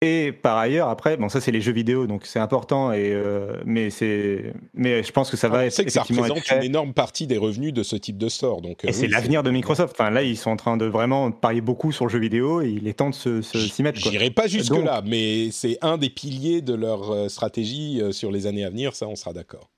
Et 0.00 0.32
par 0.32 0.58
ailleurs, 0.58 0.88
après, 0.88 1.16
bon, 1.16 1.28
ça 1.28 1.40
c'est 1.40 1.50
les 1.50 1.62
jeux 1.62 1.72
vidéo, 1.72 2.06
donc 2.06 2.26
c'est 2.26 2.38
important. 2.38 2.92
Et 2.92 3.12
euh, 3.12 3.56
mais 3.64 3.88
c'est, 3.88 4.52
mais 4.74 5.02
je 5.02 5.12
pense 5.12 5.30
que 5.30 5.36
ça 5.36 5.48
va 5.48 5.58
ah, 5.58 5.66
être. 5.66 5.72
C'est 5.72 5.84
que 5.84 5.92
ça 5.92 6.02
représente 6.02 6.50
une 6.50 6.62
énorme 6.62 6.92
partie 6.92 7.26
des 7.26 7.38
revenus 7.38 7.72
de 7.72 7.82
ce 7.82 7.96
type 7.96 8.18
de 8.18 8.28
store. 8.28 8.60
Donc, 8.60 8.84
euh, 8.84 8.88
et 8.88 8.92
c'est 8.92 9.06
l'avenir 9.06 9.42
de 9.42 9.50
Microsoft. 9.50 9.94
Enfin, 9.98 10.10
là, 10.10 10.22
ils 10.22 10.36
sont 10.36 10.50
en 10.50 10.56
train 10.56 10.76
de 10.76 10.84
vraiment 10.84 11.30
parier 11.30 11.62
beaucoup 11.62 11.90
sur 11.90 12.04
le 12.04 12.10
jeu 12.10 12.18
vidéo. 12.18 12.60
Et 12.60 12.68
il 12.70 12.86
est 12.86 12.94
temps 12.94 13.10
de 13.10 13.14
se, 13.14 13.40
s'y 13.40 13.82
mettre. 13.82 13.98
J'irai 13.98 14.30
pas 14.30 14.46
jusque 14.46 14.76
là, 14.76 15.02
mais 15.06 15.50
c'est 15.52 15.78
un 15.80 15.96
des 15.96 16.10
piliers 16.10 16.60
de 16.60 16.74
leur 16.74 17.10
euh, 17.10 17.28
stratégie 17.28 18.02
sur 18.10 18.30
les 18.30 18.46
années 18.46 18.64
à 18.64 18.70
venir. 18.70 18.94
Ça, 18.94 19.06
on 19.06 19.16
sera 19.16 19.32
d'accord. 19.32 19.70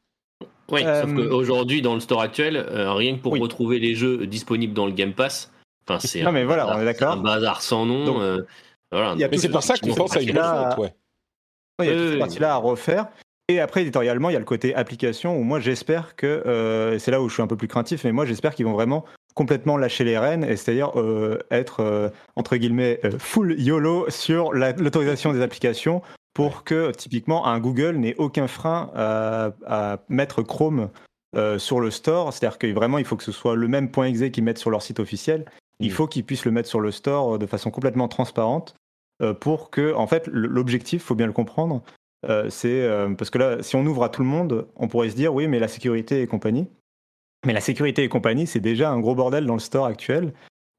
Oui, 0.72 0.82
sauf 0.82 1.14
qu'aujourd'hui, 1.14 1.82
dans 1.82 1.94
le 1.94 2.00
store 2.00 2.22
actuel, 2.22 2.58
rien 2.58 3.16
que 3.16 3.22
pour 3.22 3.38
retrouver 3.38 3.78
les 3.78 3.94
jeux 3.94 4.26
disponibles 4.26 4.74
dans 4.74 4.86
le 4.86 4.92
Game 4.92 5.12
Pass, 5.12 5.52
enfin, 5.88 6.00
c'est 6.00 6.28
mais 6.32 6.44
voilà, 6.44 6.76
on 6.76 6.80
est 6.80 6.84
d'accord. 6.84 7.12
un 7.12 7.16
bazar 7.18 7.62
sans 7.62 7.86
nom 7.86 8.20
mais 8.92 9.38
c'est 9.38 9.48
pour 9.48 9.62
ça 9.62 9.76
qu'on 9.76 9.94
pense 9.94 10.16
à 10.16 10.22
une 10.22 10.38
refonte, 10.38 10.78
ouais. 10.78 10.94
il 11.80 11.86
y 11.86 11.90
a 11.90 12.10
cette 12.10 12.18
partie-là 12.18 12.54
à 12.54 12.56
refaire. 12.56 13.08
Et 13.48 13.60
après, 13.60 13.82
éditorialement, 13.82 14.28
il 14.28 14.32
y 14.32 14.36
a 14.36 14.40
le 14.40 14.44
côté 14.44 14.74
application 14.74 15.38
où 15.38 15.44
moi, 15.44 15.60
j'espère 15.60 16.16
que, 16.16 16.26
euh, 16.26 16.98
c'est 16.98 17.12
là 17.12 17.22
où 17.22 17.28
je 17.28 17.34
suis 17.34 17.42
un 17.42 17.46
peu 17.46 17.56
plus 17.56 17.68
craintif, 17.68 18.02
mais 18.04 18.10
moi, 18.10 18.24
j'espère 18.24 18.54
qu'ils 18.54 18.66
vont 18.66 18.72
vraiment 18.72 19.04
complètement 19.34 19.76
lâcher 19.76 20.02
les 20.02 20.18
rênes, 20.18 20.42
et 20.42 20.56
c'est-à-dire 20.56 20.98
euh, 20.98 21.38
être, 21.50 21.80
euh, 21.80 22.08
entre 22.34 22.56
guillemets, 22.56 23.00
full 23.18 23.54
YOLO 23.60 24.06
sur 24.08 24.52
l'autorisation 24.52 25.32
des 25.32 25.42
applications 25.42 26.02
pour 26.34 26.64
que, 26.64 26.90
typiquement, 26.90 27.46
un 27.46 27.60
Google 27.60 27.96
n'ait 27.96 28.16
aucun 28.16 28.48
frein 28.48 28.90
à, 28.94 29.98
mettre 30.08 30.42
Chrome 30.42 30.90
sur 31.58 31.80
le 31.80 31.90
store. 31.90 32.32
C'est-à-dire 32.32 32.58
que 32.58 32.66
vraiment, 32.66 32.98
il 32.98 33.04
faut 33.04 33.16
que 33.16 33.24
ce 33.24 33.32
soit 33.32 33.56
le 33.56 33.68
même 33.68 33.90
point 33.90 34.06
.exe 34.06 34.30
qu'ils 34.30 34.44
mettent 34.44 34.58
sur 34.58 34.70
leur 34.70 34.82
site 34.82 35.00
officiel. 35.00 35.44
Il 35.80 35.88
mm. 35.88 35.94
faut 35.94 36.06
qu'ils 36.06 36.24
puissent 36.24 36.44
le 36.44 36.50
mettre 36.50 36.68
sur 36.68 36.80
le 36.80 36.90
store 36.90 37.34
euh, 37.34 37.38
de 37.38 37.46
façon 37.46 37.70
complètement 37.70 38.08
transparente 38.08 38.74
euh, 39.22 39.34
pour 39.34 39.70
que, 39.70 39.94
en 39.94 40.06
fait, 40.06 40.28
l'objectif, 40.28 41.02
faut 41.02 41.14
bien 41.14 41.26
le 41.26 41.32
comprendre, 41.32 41.82
euh, 42.28 42.50
c'est 42.50 42.88
parce 43.16 43.30
que 43.30 43.38
là, 43.38 43.62
si 43.62 43.76
on 43.76 43.86
ouvre 43.86 44.02
à 44.04 44.08
tout 44.08 44.22
le 44.22 44.28
monde, 44.28 44.66
on 44.76 44.88
pourrait 44.88 45.10
se 45.10 45.16
dire 45.16 45.32
oui, 45.34 45.46
mais 45.48 45.58
la 45.58 45.68
sécurité 45.68 46.22
et 46.22 46.26
compagnie. 46.26 46.66
Mais 47.46 47.52
la 47.52 47.60
sécurité 47.60 48.02
et 48.02 48.08
compagnie, 48.08 48.46
c'est 48.46 48.60
déjà 48.60 48.90
un 48.90 48.98
gros 48.98 49.14
bordel 49.14 49.46
dans 49.46 49.54
le 49.54 49.60
store 49.60 49.86
actuel, 49.86 50.32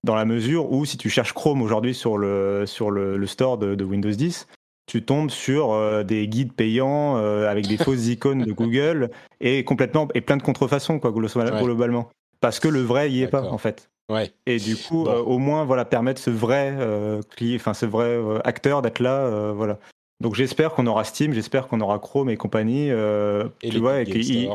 dans 0.03 0.15
la 0.15 0.25
mesure 0.25 0.71
où 0.71 0.83
si 0.83 0.97
tu 0.97 1.09
cherches 1.09 1.33
Chrome 1.33 1.61
aujourd'hui 1.61 1.93
sur 1.93 2.17
le, 2.17 2.65
sur 2.65 2.91
le, 2.91 3.25
store 3.27 3.57
de, 3.57 3.83
Windows 3.83 4.11
10, 4.11 4.47
tu 4.87 5.03
tombes 5.03 5.29
sur 5.29 6.03
des 6.03 6.27
guides 6.27 6.53
payants 6.53 7.15
avec 7.15 7.67
des 7.67 7.77
fausses 7.77 8.07
icônes 8.07 8.43
de 8.43 8.51
Google 8.51 9.09
et 9.39 9.63
complètement 9.63 10.07
et 10.13 10.21
plein 10.21 10.37
de 10.37 10.43
contrefaçons 10.43 10.99
quoi 10.99 11.11
globalement 11.11 12.09
parce 12.39 12.59
que 12.59 12.67
le 12.67 12.81
vrai 12.81 13.11
y 13.11 13.23
est 13.23 13.27
pas 13.27 13.43
en 13.43 13.57
fait. 13.57 13.89
Ouais. 14.09 14.31
Et 14.45 14.57
du 14.57 14.77
coup, 14.77 15.07
euh, 15.07 15.21
au 15.21 15.37
moins, 15.37 15.65
voilà, 15.65 15.83
permettre 15.83 16.21
ce 16.21 16.29
vrai 16.29 16.73
euh, 16.79 17.21
enfin 17.55 17.73
ce 17.73 17.85
vrai 17.85 18.05
euh, 18.05 18.39
acteur 18.45 18.81
d'être 18.81 18.99
là, 18.99 19.51
voilà. 19.51 19.79
Donc 20.19 20.33
j'espère 20.33 20.73
qu'on 20.73 20.87
aura 20.87 21.03
Steam, 21.03 21.33
j'espère 21.33 21.67
qu'on 21.67 21.81
aura 21.81 21.99
Chrome 21.99 22.29
et 22.29 22.37
compagnie, 22.37 22.87
et 22.87 23.69
tu 23.69 23.79
vois, 23.79 24.01
et 24.01 24.05
qu'ils 24.05 24.49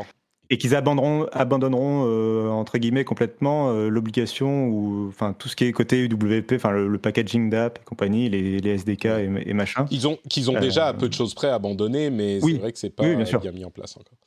abandonneront, 0.73 1.27
abandonneront 1.31 2.49
entre 2.51 2.77
guillemets 2.77 3.03
complètement 3.03 3.71
l'obligation 3.73 4.67
ou 4.67 5.07
enfin 5.09 5.33
tout 5.37 5.49
ce 5.49 5.55
qui 5.55 5.65
est 5.65 5.71
côté 5.71 5.99
UWP, 6.05 6.53
enfin 6.55 6.71
le, 6.71 6.97
packaging 6.97 7.49
d'app 7.49 7.79
et 7.79 7.85
compagnie, 7.85 8.29
les, 8.29 8.59
les 8.59 8.69
SDK 8.77 9.05
et, 9.45 9.53
machin. 9.53 9.85
Ils 9.91 10.07
ont 10.07 10.17
qu'ils 10.29 10.49
ont 10.49 10.59
déjà 10.59 10.87
à 10.87 10.93
peu 10.93 11.09
de 11.09 11.13
choses 11.13 11.33
près 11.33 11.49
abandonné, 11.49 12.09
mais 12.09 12.39
c'est 12.39 12.57
vrai 12.57 12.71
que 12.71 12.79
c'est 12.79 12.89
pas 12.89 13.03
bien, 13.03 13.39
bien, 13.39 13.51
mis 13.51 13.65
en 13.65 13.71
place 13.71 13.97
encore. 13.97 14.17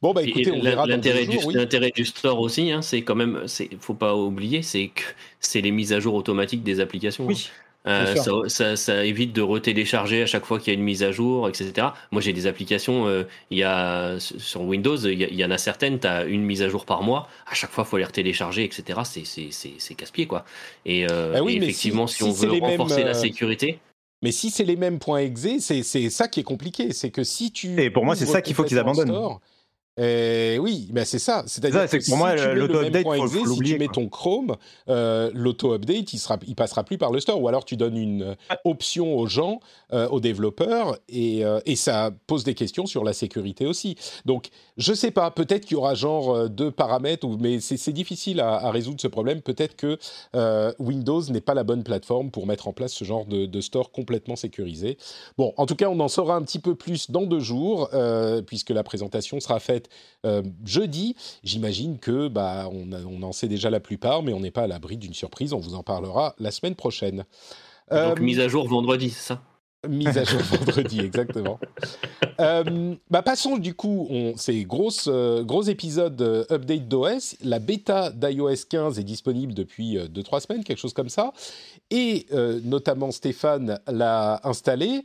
Bon, 0.00 0.12
bah 0.12 0.22
écoutez, 0.22 0.52
on 0.52 0.62
verra 0.62 0.86
L'intérêt 0.86 1.26
du, 1.26 1.38
l'intérêt 1.52 1.90
du 1.90 2.04
store 2.04 2.38
aussi, 2.38 2.70
hein, 2.70 2.82
c'est 2.82 3.02
quand 3.02 3.16
même, 3.16 3.42
faut 3.80 3.94
pas 3.94 4.14
oublier, 4.14 4.62
c'est 4.62 4.88
que 4.88 5.02
c'est 5.40 5.60
les 5.60 5.72
mises 5.72 5.92
à 5.92 5.98
jour 5.98 6.14
automatiques 6.14 6.62
des 6.62 6.80
applications. 6.80 7.26
Oui. 7.26 7.48
Hein. 7.48 7.67
Euh, 7.86 8.48
ça, 8.48 8.76
ça, 8.76 9.04
évite 9.04 9.32
de 9.32 9.40
retélécharger 9.40 10.22
à 10.22 10.26
chaque 10.26 10.44
fois 10.44 10.58
qu'il 10.58 10.72
y 10.72 10.76
a 10.76 10.78
une 10.78 10.84
mise 10.84 11.02
à 11.02 11.12
jour, 11.12 11.48
etc. 11.48 11.88
Moi, 12.10 12.20
j'ai 12.20 12.32
des 12.32 12.46
applications, 12.46 13.06
euh, 13.06 13.22
il 13.50 13.58
y 13.58 13.62
a, 13.62 14.18
sur 14.18 14.62
Windows, 14.62 14.96
il 14.96 15.34
y, 15.34 15.44
en 15.44 15.50
a 15.50 15.58
certaines, 15.58 15.98
tu 15.98 16.06
as 16.06 16.24
une 16.24 16.42
mise 16.42 16.62
à 16.62 16.68
jour 16.68 16.84
par 16.84 17.02
mois, 17.02 17.28
à 17.46 17.54
chaque 17.54 17.70
fois, 17.70 17.84
il 17.86 17.90
faut 17.90 17.96
les 17.96 18.04
retélécharger, 18.04 18.64
etc. 18.64 19.00
C'est 19.04 19.94
casse-pied, 19.94 20.26
quoi. 20.26 20.44
Et, 20.84 21.06
euh, 21.10 21.34
ah 21.36 21.42
oui, 21.42 21.56
effectivement, 21.56 22.06
si, 22.06 22.22
on 22.24 22.32
veut 22.32 22.50
renforcer 22.50 23.04
la 23.04 23.14
sécurité. 23.14 23.78
Mais 24.22 24.32
si 24.32 24.50
c'est 24.50 24.64
les 24.64 24.76
mêmes 24.76 24.98
points 24.98 25.18
exe, 25.18 25.46
c'est 25.60 26.10
ça 26.10 26.26
qui 26.26 26.40
est 26.40 26.44
compliqué. 26.44 26.92
C'est 26.92 27.10
que 27.10 27.22
si 27.22 27.52
tu. 27.52 27.80
Et 27.80 27.90
pour 27.90 28.04
moi, 28.04 28.16
c'est 28.16 28.26
ça 28.26 28.42
qu'il 28.42 28.54
faut 28.54 28.64
qu'ils 28.64 28.78
abandonnent. 28.78 29.38
Euh, 29.98 30.58
oui, 30.58 30.88
mais 30.92 31.04
c'est 31.04 31.18
ça. 31.18 31.42
C'est-à-dire 31.46 31.88
que, 31.88 32.08
pour 32.08 32.16
moi, 32.16 32.34
l'auto-update, 32.54 33.06
si 33.28 33.58
tu 33.58 33.78
mets 33.78 33.88
ton 33.88 34.08
Chrome, 34.08 34.56
euh, 34.88 35.30
l'auto-update, 35.34 36.12
il, 36.12 36.18
sera, 36.18 36.38
il 36.46 36.54
passera 36.54 36.84
plus 36.84 36.98
par 36.98 37.10
le 37.10 37.20
store. 37.20 37.40
Ou 37.40 37.48
alors 37.48 37.64
tu 37.64 37.76
donnes 37.76 37.96
une 37.96 38.36
option 38.64 39.16
aux 39.16 39.26
gens, 39.26 39.60
euh, 39.92 40.08
aux 40.08 40.20
développeurs, 40.20 40.96
et, 41.08 41.42
et, 41.66 41.76
ça 41.76 42.10
pose 42.26 42.44
des 42.44 42.54
questions 42.54 42.86
sur 42.86 43.04
la 43.04 43.12
sécurité 43.12 43.66
aussi. 43.66 43.96
Donc, 44.24 44.48
je 44.76 44.92
sais 44.92 45.10
pas, 45.10 45.30
peut-être 45.30 45.64
qu'il 45.64 45.76
y 45.76 45.76
aura 45.76 45.94
genre 45.94 46.48
deux 46.48 46.70
paramètres, 46.70 47.26
mais 47.40 47.60
c'est 47.60 47.92
difficile 47.92 48.40
à, 48.40 48.54
à, 48.54 48.70
résoudre 48.70 49.00
ce 49.00 49.08
problème. 49.08 49.40
Peut-être 49.40 49.76
que 49.76 49.98
Windows 50.78 51.22
n'est 51.30 51.40
pas 51.40 51.54
la 51.54 51.64
bonne 51.64 51.82
plateforme 51.82 52.30
pour 52.30 52.46
mettre 52.46 52.68
en 52.68 52.72
place 52.72 52.92
ce 52.92 53.04
genre 53.04 53.26
de, 53.26 53.46
de, 53.46 53.60
store 53.60 53.90
complètement 53.90 54.36
sécurisé. 54.36 54.98
Bon, 55.36 55.52
en 55.56 55.66
tout 55.66 55.76
cas, 55.76 55.88
on 55.88 55.98
en 56.00 56.08
saura 56.08 56.36
un 56.36 56.42
petit 56.42 56.58
peu 56.58 56.74
plus 56.74 57.10
dans 57.10 57.22
deux 57.22 57.40
jours, 57.40 57.90
puisque 58.46 58.70
la 58.70 58.82
présentation 58.82 59.40
sera 59.40 59.60
faite 59.60 59.87
euh, 60.26 60.42
jeudi. 60.64 61.16
J'imagine 61.44 61.98
que 61.98 62.28
bah, 62.28 62.68
on, 62.70 63.22
en 63.22 63.32
sait 63.32 63.48
déjà 63.48 63.70
la 63.70 63.80
plupart, 63.80 64.22
mais 64.22 64.32
on 64.32 64.40
n'est 64.40 64.50
pas 64.50 64.62
à 64.62 64.66
l'abri 64.66 64.96
d'une 64.96 65.14
surprise. 65.14 65.52
On 65.52 65.58
vous 65.58 65.74
en 65.74 65.82
parlera 65.82 66.34
la 66.38 66.50
semaine 66.50 66.74
prochaine. 66.74 67.24
Donc, 67.90 68.18
euh, 68.18 68.22
mise 68.22 68.40
à 68.40 68.48
jour 68.48 68.68
vendredi, 68.68 69.10
c'est 69.10 69.34
ça? 69.34 69.42
Mise 69.86 70.18
à 70.18 70.24
jour 70.24 70.40
vendredi, 70.40 70.98
exactement. 71.04 71.60
Euh, 72.40 72.96
bah 73.10 73.22
passons 73.22 73.58
du 73.58 73.74
coup, 73.74 74.08
on, 74.10 74.32
c'est 74.36 74.64
grosse, 74.64 75.06
euh, 75.06 75.44
gros 75.44 75.62
épisode 75.62 76.20
euh, 76.20 76.44
update 76.50 76.88
d'OS. 76.88 77.36
La 77.44 77.60
bêta 77.60 78.10
d'iOS 78.10 78.64
15 78.68 78.98
est 78.98 79.04
disponible 79.04 79.54
depuis 79.54 79.96
2-3 79.96 80.40
semaines, 80.40 80.64
quelque 80.64 80.80
chose 80.80 80.94
comme 80.94 81.08
ça. 81.08 81.32
Et 81.90 82.26
notamment 82.64 83.12
Stéphane 83.12 83.78
l'a 83.86 84.40
installé. 84.42 85.04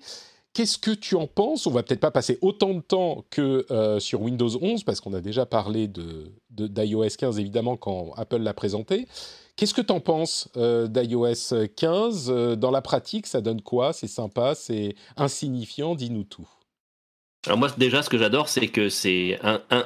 Qu'est-ce 0.54 0.78
que 0.78 0.92
tu 0.92 1.16
en 1.16 1.26
penses? 1.26 1.66
On 1.66 1.72
va 1.72 1.82
peut-être 1.82 2.00
pas 2.00 2.12
passer 2.12 2.38
autant 2.42 2.74
de 2.74 2.82
temps 2.82 3.26
que 3.32 3.66
sur 4.00 4.22
Windows 4.22 4.50
11 4.62 4.84
parce 4.84 5.02
qu'on 5.02 5.14
a 5.14 5.22
déjà 5.22 5.48
parlé 5.48 5.88
de, 5.88 6.32
d'iOS 6.52 7.16
15 7.18 7.40
évidemment 7.40 7.76
quand 7.76 8.12
Apple 8.18 8.38
l'a 8.38 8.54
présenté. 8.54 9.08
Qu'est-ce 9.56 9.74
que 9.76 9.82
tu 9.82 9.94
en 9.94 10.00
penses 10.00 10.50
euh, 10.58 10.88
d'iOS 10.88 11.68
15 11.76 12.30
euh, 12.30 12.56
Dans 12.56 12.72
la 12.72 12.82
pratique, 12.82 13.28
ça 13.28 13.40
donne 13.40 13.62
quoi? 13.62 13.94
C'est 13.94 14.08
sympa, 14.08 14.56
c'est 14.56 14.96
insignifiant? 15.16 15.94
Dis-nous 15.94 16.24
tout. 16.24 16.48
Alors 17.46 17.60
moi 17.60 17.70
déjà 17.78 18.02
ce 18.02 18.10
que 18.10 18.18
j'adore 18.18 18.48
c'est 18.48 18.68
que 18.68 18.88
c'est 18.88 19.38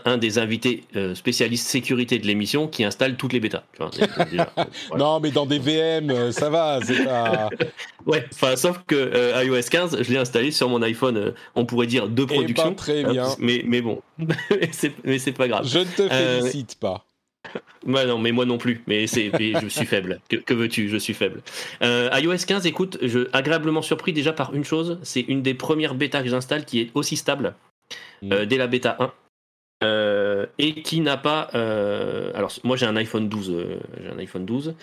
un, 0.06 0.18
des 0.18 0.38
invités 0.38 0.84
euh, 0.96 1.16
spécialistes 1.16 1.68
sécurité 1.68 2.20
de 2.20 2.28
l'émission 2.28 2.68
qui 2.68 2.84
installe 2.84 3.18
toutes 3.18 3.34
les 3.34 3.40
bêtas. 3.40 3.64
Non 4.98 5.20
mais 5.20 5.32
dans 5.32 5.46
des 5.46 5.60
VM 5.60 6.32
ça 6.32 6.50
va, 6.50 6.80
c'est 6.84 7.04
pas... 7.04 7.50
ouais, 8.06 8.26
enfin 8.32 8.56
sauf 8.56 8.82
que 8.86 9.44
iOS 9.44 9.70
15 9.72 10.04
je 10.04 10.12
l'ai 10.12 10.20
installé 10.20 10.52
sur 10.52 10.70
mon 10.70 10.82
iPhone, 10.84 11.34
on 11.56 11.66
pourrait 11.66 11.88
dire 11.88 12.08
de 12.08 12.24
eh 12.24 12.26
ben, 12.26 12.36
production. 12.36 12.76
très 12.76 13.04
bien. 13.04 13.28
mais, 13.40 13.64
mais 13.66 13.82
bon, 13.82 14.02
mais 15.04 15.18
c'est 15.18 15.32
pas 15.32 15.48
grave. 15.48 15.68
Je 15.68 15.80
ne 15.80 15.84
te 15.86 16.08
félicite 16.08 16.76
pas. 16.76 17.07
Bah 17.88 18.06
non, 18.06 18.18
mais 18.18 18.32
moi 18.32 18.46
non 18.46 18.58
plus. 18.58 18.84
Mais 18.86 19.08
c'est, 19.08 19.32
je 19.40 19.68
suis 19.68 19.86
faible. 19.86 20.20
Que, 20.30 20.54
veux-tu? 20.54 20.90
Je 20.90 20.98
suis 20.98 21.14
faible. 21.14 21.42
Euh, 21.82 22.10
iOS 22.14 22.46
15, 22.46 22.66
écoute, 22.66 22.98
je 23.02 23.30
agréablement 23.34 23.82
surpris 23.82 24.14
déjà 24.14 24.34
par 24.34 24.54
une 24.54 24.66
chose. 24.66 25.00
C'est 25.04 25.22
une 25.22 25.42
des 25.42 25.54
premières 25.54 25.96
bêtas 25.96 26.22
que 26.22 26.30
j'installe 26.30 26.66
qui 26.66 26.82
est 26.82 26.92
aussi 26.94 27.16
stable 27.16 27.56
mm. 28.22 28.34
euh, 28.34 28.46
dès 28.46 28.58
la 28.58 28.68
bêta 28.68 28.98
1. 29.00 29.12
Euh, 29.84 30.48
et 30.58 30.82
qui 30.82 31.02
n'a 31.02 31.18
pas. 31.18 31.42
alors, 32.34 32.52
moi 32.64 32.78
j'ai 32.78 32.88
un 32.88 32.96
iPhone 32.96 33.30
12, 33.30 33.54
j'ai 34.02 34.10
un 34.10 34.18
iPhone 34.18 34.44
12, 34.44 34.74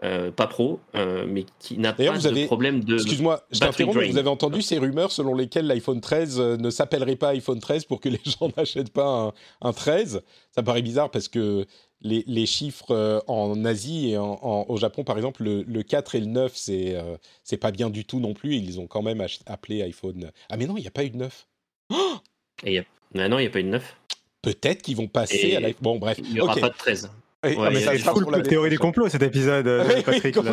pas 0.00 0.46
pro, 0.46 0.78
mais 0.94 1.44
qui 1.58 1.76
n'a 1.76 1.92
pas 1.92 2.04
de 2.04 2.46
problème 2.46 2.84
de. 2.84 2.94
Excuse-moi, 2.94 3.42
je 3.50 3.58
t'interromps, 3.58 4.06
vous 4.06 4.16
avez 4.16 4.28
entendu 4.28 4.62
ces 4.62 4.78
rumeurs 4.78 5.10
selon 5.10 5.34
lesquelles 5.34 5.66
l'iPhone 5.66 6.00
13 6.00 6.38
ne 6.60 6.70
s'appellerait 6.70 7.16
pas 7.16 7.30
iPhone 7.30 7.58
13 7.58 7.86
pour 7.86 8.00
que 8.00 8.08
les 8.08 8.20
gens 8.24 8.48
n'achètent 8.56 8.92
pas 8.92 9.32
un, 9.62 9.68
un 9.68 9.72
13 9.72 10.22
Ça 10.52 10.62
paraît 10.62 10.82
bizarre 10.82 11.10
parce 11.10 11.26
que 11.26 11.66
les, 12.04 12.46
chiffres 12.46 12.90
euh, 12.90 13.20
en 13.26 13.64
Asie 13.64 14.10
et 14.10 14.18
au 14.18 14.76
Japon, 14.76 15.04
par 15.04 15.16
exemple, 15.16 15.42
le, 15.42 15.82
4 15.82 16.14
et 16.14 16.20
le 16.20 16.26
9, 16.26 16.52
c'est 16.54 16.94
euh, 16.94 17.16
c'est 17.42 17.56
pas 17.56 17.70
bien 17.70 17.90
du 17.90 18.04
tout 18.04 18.20
non 18.20 18.34
plus. 18.34 18.56
Ils 18.56 18.78
ont 18.78 18.86
quand 18.86 19.02
même 19.02 19.24
appelé 19.46 19.82
iPhone. 19.82 20.30
Ah, 20.50 20.56
mais 20.56 20.66
non, 20.66 20.76
il 20.76 20.82
n'y 20.82 20.86
a 20.86 20.92
pas 20.92 21.04
eu 21.04 21.10
de 21.10 21.16
9. 21.16 21.46
et 22.64 22.78
ah 22.78 23.28
non, 23.28 23.38
il 23.38 23.42
n'y 23.42 23.48
a 23.48 23.50
pas 23.50 23.60
eu 23.60 23.64
de 23.64 23.68
9. 23.68 23.96
Peut-être 24.42 24.82
qu'ils 24.82 24.96
vont 24.96 25.08
passer 25.08 25.56
à 25.56 25.60
l'iPhone. 25.60 25.82
Bon, 25.82 25.98
bref. 25.98 26.18
Il 26.22 26.34
n'y 26.34 26.40
aura 26.40 26.54
pas 26.56 26.68
de 26.68 26.76
13. 26.76 27.10
Oui, 27.44 27.56
mais 27.72 27.80
ça 27.80 27.92
c'est 27.96 28.30
la 28.30 28.42
théorie 28.42 28.70
du 28.70 28.78
complot 28.78 29.08
cet 29.08 29.22
épisode, 29.22 29.66
euh, 29.66 30.02
Patrick. 30.02 30.36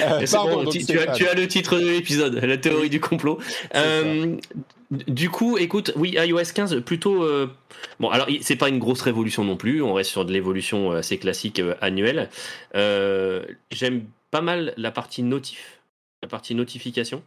Euh, 0.00 0.24
tu, 0.24 1.28
as, 1.28 1.34
le 1.34 1.48
titre 1.48 1.78
de 1.78 1.88
l'épisode, 1.88 2.34
la 2.34 2.56
théorie 2.58 2.90
du 2.90 3.00
complot. 3.00 3.38
Euh, 3.74 4.36
du 4.90 5.30
coup, 5.30 5.58
écoute, 5.58 5.92
oui, 5.96 6.16
iOS 6.16 6.52
15, 6.54 6.80
plutôt. 6.80 7.22
Euh, 7.22 7.50
bon, 8.00 8.08
alors, 8.08 8.26
c'est 8.40 8.56
pas 8.56 8.68
une 8.68 8.78
grosse 8.78 9.02
révolution 9.02 9.44
non 9.44 9.56
plus, 9.56 9.82
on 9.82 9.94
reste 9.94 10.10
sur 10.10 10.24
de 10.24 10.32
l'évolution 10.32 10.92
assez 10.92 11.18
classique 11.18 11.60
annuelle. 11.80 12.30
J'aime 12.74 14.04
pas 14.30 14.40
mal 14.40 14.74
la 14.76 14.90
partie 14.90 15.22
notif, 15.22 15.80
la 16.22 16.28
partie 16.28 16.54
notification. 16.54 17.22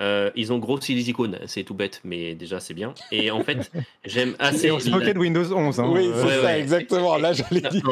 Euh, 0.00 0.30
ils 0.34 0.52
ont 0.52 0.58
grossi 0.58 0.94
les 0.94 1.10
icônes, 1.10 1.38
c'est 1.46 1.64
tout 1.64 1.74
bête, 1.74 2.00
mais 2.02 2.34
déjà 2.34 2.60
c'est 2.60 2.74
bien. 2.74 2.94
Et 3.10 3.30
en 3.30 3.42
fait, 3.44 3.70
j'aime 4.04 4.34
assez. 4.38 4.70
on 4.70 4.80
se 4.80 4.88
moquait 4.88 5.12
de 5.14 5.18
Windows 5.18 5.52
11. 5.52 5.80
Hein. 5.80 5.90
Oui, 5.90 6.10
c'est 6.14 6.40
ça, 6.40 6.58
exactement. 6.58 7.18
Là, 7.18 7.32
j'allais 7.32 7.60
dire. 7.60 7.82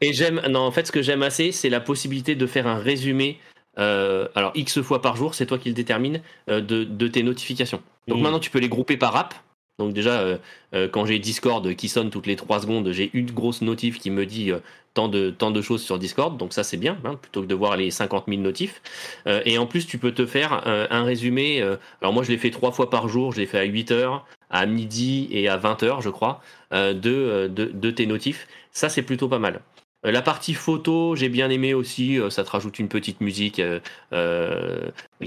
Et 0.00 0.12
j'aime, 0.12 0.42
non, 0.48 0.60
en 0.60 0.70
fait, 0.72 0.86
ce 0.86 0.92
que 0.92 1.02
j'aime 1.02 1.22
assez, 1.22 1.52
c'est 1.52 1.70
la 1.70 1.80
possibilité 1.80 2.34
de 2.34 2.46
faire 2.46 2.66
un 2.66 2.78
résumé. 2.78 3.38
Euh, 3.78 4.26
alors, 4.34 4.50
X 4.56 4.80
fois 4.82 5.00
par 5.00 5.16
jour, 5.16 5.34
c'est 5.34 5.46
toi 5.46 5.58
qui 5.58 5.68
le 5.68 5.74
détermine, 5.74 6.20
euh, 6.50 6.60
de, 6.60 6.82
de, 6.82 7.08
tes 7.08 7.22
notifications. 7.22 7.80
Donc 8.08 8.18
mmh. 8.18 8.22
maintenant, 8.22 8.40
tu 8.40 8.50
peux 8.50 8.58
les 8.58 8.68
grouper 8.68 8.96
par 8.96 9.16
app. 9.16 9.34
Donc 9.78 9.92
déjà, 9.92 10.20
euh, 10.20 10.38
euh, 10.74 10.88
quand 10.88 11.06
j'ai 11.06 11.18
Discord 11.20 11.74
qui 11.76 11.88
sonne 11.88 12.10
toutes 12.10 12.26
les 12.26 12.34
3 12.34 12.62
secondes, 12.62 12.90
j'ai 12.90 13.10
une 13.14 13.30
grosse 13.30 13.62
notif 13.62 14.00
qui 14.00 14.10
me 14.10 14.26
dit 14.26 14.50
euh, 14.50 14.58
tant, 14.92 15.06
de, 15.06 15.30
tant 15.30 15.52
de 15.52 15.62
choses 15.62 15.82
sur 15.82 16.00
Discord. 16.00 16.36
Donc 16.36 16.52
ça, 16.52 16.64
c'est 16.64 16.76
bien, 16.76 16.98
hein, 17.04 17.14
plutôt 17.14 17.42
que 17.42 17.46
de 17.46 17.54
voir 17.54 17.76
les 17.76 17.92
50 17.92 18.24
000 18.28 18.40
notifs. 18.40 18.82
et 19.26 19.56
en 19.58 19.66
plus, 19.66 19.86
tu 19.86 19.98
peux 19.98 20.12
te 20.12 20.26
faire 20.26 20.66
un 20.66 21.04
résumé. 21.04 21.62
alors 22.00 22.12
moi, 22.12 22.24
je 22.24 22.30
l'ai 22.32 22.38
fait 22.38 22.50
trois 22.50 22.72
fois 22.72 22.90
par 22.90 23.08
jour. 23.08 23.32
Je 23.32 23.40
l'ai 23.40 23.46
fait 23.46 23.58
à 23.58 23.64
8 23.64 23.92
heures, 23.92 24.26
à 24.50 24.66
midi 24.66 25.28
et 25.30 25.48
à 25.48 25.56
20 25.56 25.82
heures, 25.84 26.00
je 26.00 26.10
crois, 26.10 26.42
de, 26.72 27.46
de, 27.48 27.90
tes 27.90 28.06
notifs. 28.06 28.48
Ça, 28.72 28.88
c'est 28.88 29.02
plutôt 29.02 29.28
pas 29.28 29.38
mal. 29.38 29.60
La 30.02 30.22
partie 30.22 30.54
photo, 30.54 31.14
j'ai 31.14 31.28
bien 31.28 31.50
aimé 31.50 31.74
aussi. 31.74 32.18
Ça 32.30 32.42
te 32.42 32.50
rajoute 32.50 32.78
une 32.80 32.88
petite 32.88 33.20
musique 33.20 33.62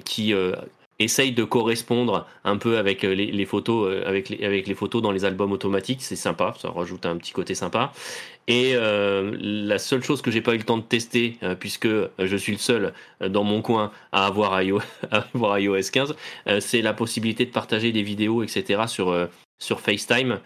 qui 0.04 0.34
essaye 1.04 1.32
de 1.32 1.44
correspondre 1.44 2.28
un 2.44 2.58
peu 2.58 2.78
avec 2.78 3.04
euh, 3.04 3.14
les, 3.14 3.46
photos, 3.46 3.90
euh, 3.90 4.08
avec 4.08 4.32
avec 4.42 4.68
les 4.68 4.76
photos 4.76 5.02
dans 5.02 5.12
les 5.12 5.26
albums 5.26 5.52
automatiques. 5.52 6.02
C'est 6.02 6.16
sympa, 6.16 6.54
ça 6.60 6.70
rajoute 6.70 7.06
un 7.06 7.18
petit 7.18 7.32
côté 7.32 7.56
sympa. 7.56 7.92
Et 8.48 8.72
euh, 8.76 9.36
la 9.40 9.80
seule 9.80 10.04
chose 10.04 10.22
que 10.22 10.32
j'ai 10.32 10.42
pas 10.42 10.54
eu 10.54 10.58
le 10.58 10.64
temps 10.64 10.78
de 10.78 10.84
tester, 10.84 11.38
puisque 11.60 11.88
je 12.20 12.36
suis 12.36 12.52
le 12.54 12.58
seul 12.58 12.94
dans 13.30 13.44
mon 13.44 13.62
coin 13.62 13.92
à 14.12 14.26
avoir 14.26 14.62
iOS, 14.62 14.82
à 15.12 15.26
avoir 15.34 15.60
iOS 15.60 15.92
15, 15.92 16.16
c'est 16.60 16.82
la 16.82 16.94
possibilité 16.94 17.46
de 17.46 17.52
partager 17.52 17.92
des 17.92 18.04
vidéos, 18.04 18.44
etc. 18.44 18.84
sur, 18.88 19.28
sur 19.60 19.80
FaceTime. 19.80 20.40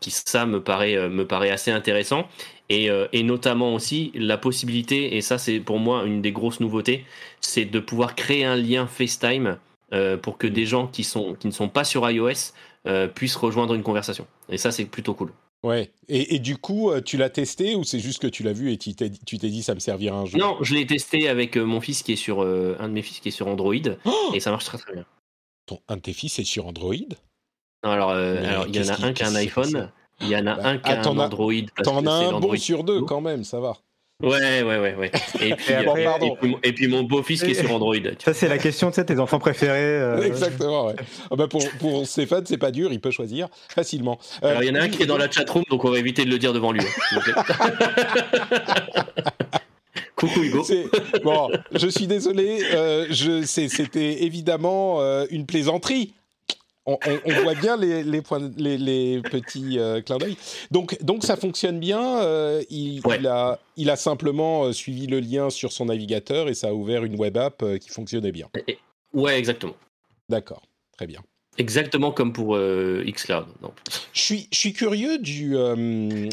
qui 0.00 0.10
ça 0.10 0.46
me 0.46 0.62
paraît 0.62 1.08
me 1.08 1.26
paraît 1.26 1.50
assez 1.50 1.70
intéressant 1.70 2.28
euh, 2.70 3.08
et, 3.12 3.22
notamment 3.22 3.74
aussi 3.74 4.12
la 4.14 4.38
possibilité, 4.38 5.16
et 5.16 5.22
ça 5.22 5.38
c'est 5.38 5.58
pour 5.58 5.78
moi 5.78 6.04
une 6.04 6.22
des 6.22 6.32
grosses 6.32 6.60
nouveautés, 6.60 7.04
c'est 7.40 7.64
de 7.64 7.80
pouvoir 7.80 8.14
créer 8.14 8.44
un 8.44 8.56
lien 8.56 8.86
FaceTime 8.86 9.58
euh, 9.92 10.16
pour 10.16 10.38
que 10.38 10.46
des 10.46 10.66
gens 10.66 10.86
qui, 10.86 11.02
sont, 11.02 11.34
qui 11.34 11.48
ne 11.48 11.52
sont 11.52 11.68
pas 11.68 11.82
sur 11.82 12.08
iOS 12.08 12.52
euh, 12.86 13.08
puissent 13.08 13.36
rejoindre 13.36 13.74
une 13.74 13.82
conversation. 13.82 14.26
Et 14.48 14.56
ça 14.56 14.70
c'est 14.70 14.84
plutôt 14.84 15.14
cool. 15.14 15.32
Ouais. 15.62 15.90
Et, 16.08 16.38
du 16.38 16.56
coup, 16.56 16.90
tu 17.04 17.18
l'as 17.18 17.28
testé 17.28 17.74
ou 17.74 17.84
c'est 17.84 17.98
juste 17.98 18.22
que 18.22 18.26
tu 18.26 18.42
l'as 18.42 18.54
vu 18.54 18.72
et 18.72 18.78
tu 18.78 18.94
t'es 18.94 19.10
dit 19.10 19.62
ça 19.62 19.74
me 19.74 19.80
servira 19.80 20.16
un 20.16 20.24
jour? 20.24 20.40
Non, 20.40 20.56
je 20.62 20.74
l'ai 20.74 20.86
testé 20.86 21.28
avec 21.28 21.58
mon 21.58 21.82
fils 21.82 22.02
qui 22.02 22.12
est 22.12 22.16
sur 22.16 22.40
un 22.40 22.88
de 22.88 22.92
mes 22.94 23.02
fils 23.02 23.20
qui 23.20 23.28
est 23.28 23.32
sur 23.32 23.46
Android 23.46 23.74
oh 24.06 24.30
et 24.32 24.40
ça 24.40 24.50
marche 24.50 24.64
très 24.64 24.78
très 24.78 24.94
bien. 24.94 25.04
Ton, 25.66 25.80
un 25.88 25.96
de 25.96 26.00
tes 26.00 26.14
fils 26.14 26.38
est 26.38 26.44
sur 26.44 26.66
Android? 26.66 26.94
Alors, 27.82 28.10
alors 28.10 28.68
il 28.68 28.76
y 28.76 28.80
en 28.80 28.88
a 28.88 29.06
un 29.06 29.12
qui 29.12 29.22
a 29.22 29.28
un 29.28 29.34
iPhone 29.34 29.90
il 30.20 30.28
y 30.28 30.36
en 30.36 30.46
a 30.46 30.56
bah, 30.56 30.62
un 30.64 30.78
qui 30.78 30.90
a 30.90 31.00
un 31.00 31.18
Android. 31.18 31.52
T'en 31.82 32.06
as 32.06 32.10
un 32.10 32.40
bon 32.40 32.56
sur 32.56 32.84
deux 32.84 33.02
quand 33.02 33.20
même, 33.20 33.44
ça 33.44 33.60
va. 33.60 33.76
Ouais, 34.22 34.62
ouais, 34.62 34.78
ouais, 34.78 34.94
ouais. 34.94 35.10
Et 35.40 35.54
puis, 35.54 35.74
et 36.62 36.72
puis, 36.74 36.88
mon 36.88 37.04
beau-fils 37.04 37.42
qui 37.42 37.52
est 37.52 37.54
sur 37.54 37.72
Android. 37.72 37.94
Ça, 38.22 38.34
c'est 38.34 38.48
la 38.48 38.58
question, 38.58 38.90
tu 38.90 38.96
sais, 38.96 39.04
tes 39.06 39.18
enfants 39.18 39.38
préférés. 39.38 39.78
Euh, 39.78 40.22
Exactement, 40.22 40.88
ouais. 40.88 40.96
Ah 41.30 41.36
bah 41.36 41.48
pour, 41.48 41.62
pour 41.78 42.06
Stéphane, 42.06 42.44
c'est 42.44 42.58
pas 42.58 42.70
dur, 42.70 42.92
il 42.92 43.00
peut 43.00 43.10
choisir 43.10 43.48
facilement. 43.68 44.18
Euh, 44.42 44.50
Alors, 44.50 44.62
il 44.62 44.68
y 44.68 44.70
en 44.70 44.74
a 44.74 44.82
un 44.82 44.88
qui 44.88 45.02
est 45.02 45.06
dans 45.06 45.16
la 45.16 45.30
chatroom, 45.30 45.64
donc 45.70 45.84
on 45.84 45.90
va 45.90 45.98
éviter 45.98 46.26
de 46.26 46.30
le 46.30 46.38
dire 46.38 46.52
devant 46.52 46.72
lui. 46.72 46.82
Hein, 46.82 47.20
Coucou 50.16 50.42
Hugo. 50.42 50.66
Bon, 51.24 51.48
je 51.72 51.88
suis 51.88 52.06
désolé, 52.06 52.62
euh, 52.74 53.06
c'était 53.10 54.24
évidemment 54.24 55.00
une 55.30 55.46
plaisanterie 55.46 56.12
on, 57.24 57.42
voit 57.42 57.54
bien 57.54 57.76
les, 57.76 58.02
les, 58.02 58.78
les, 58.78 59.22
petits 59.22 59.78
euh, 59.78 60.00
clins 60.00 60.18
d'œil. 60.18 60.36
Donc, 60.70 61.02
donc 61.02 61.24
ça 61.24 61.36
fonctionne 61.36 61.78
bien. 61.78 62.20
Euh, 62.22 62.62
il, 62.70 63.02
a, 63.26 63.58
il 63.76 63.90
a 63.90 63.96
simplement 63.96 64.64
euh, 64.64 64.72
suivi 64.72 65.06
le 65.06 65.20
lien 65.20 65.50
sur 65.50 65.72
son 65.72 65.86
navigateur 65.86 66.48
et 66.48 66.54
ça 66.54 66.68
a 66.68 66.72
ouvert 66.72 67.04
une 67.04 67.18
web 67.18 67.36
app 67.36 67.64
qui 67.78 67.88
fonctionnait 67.88 68.32
bien. 68.32 68.48
Ouais, 69.12 69.38
exactement. 69.38 69.74
D'accord, 70.28 70.62
très 70.96 71.06
bien. 71.06 71.20
Exactement 71.60 72.10
comme 72.10 72.32
pour 72.32 72.56
Xcloud. 72.56 73.44
Je 74.14 74.34
suis, 74.50 74.72
curieux 74.72 75.18
du, 75.18 75.54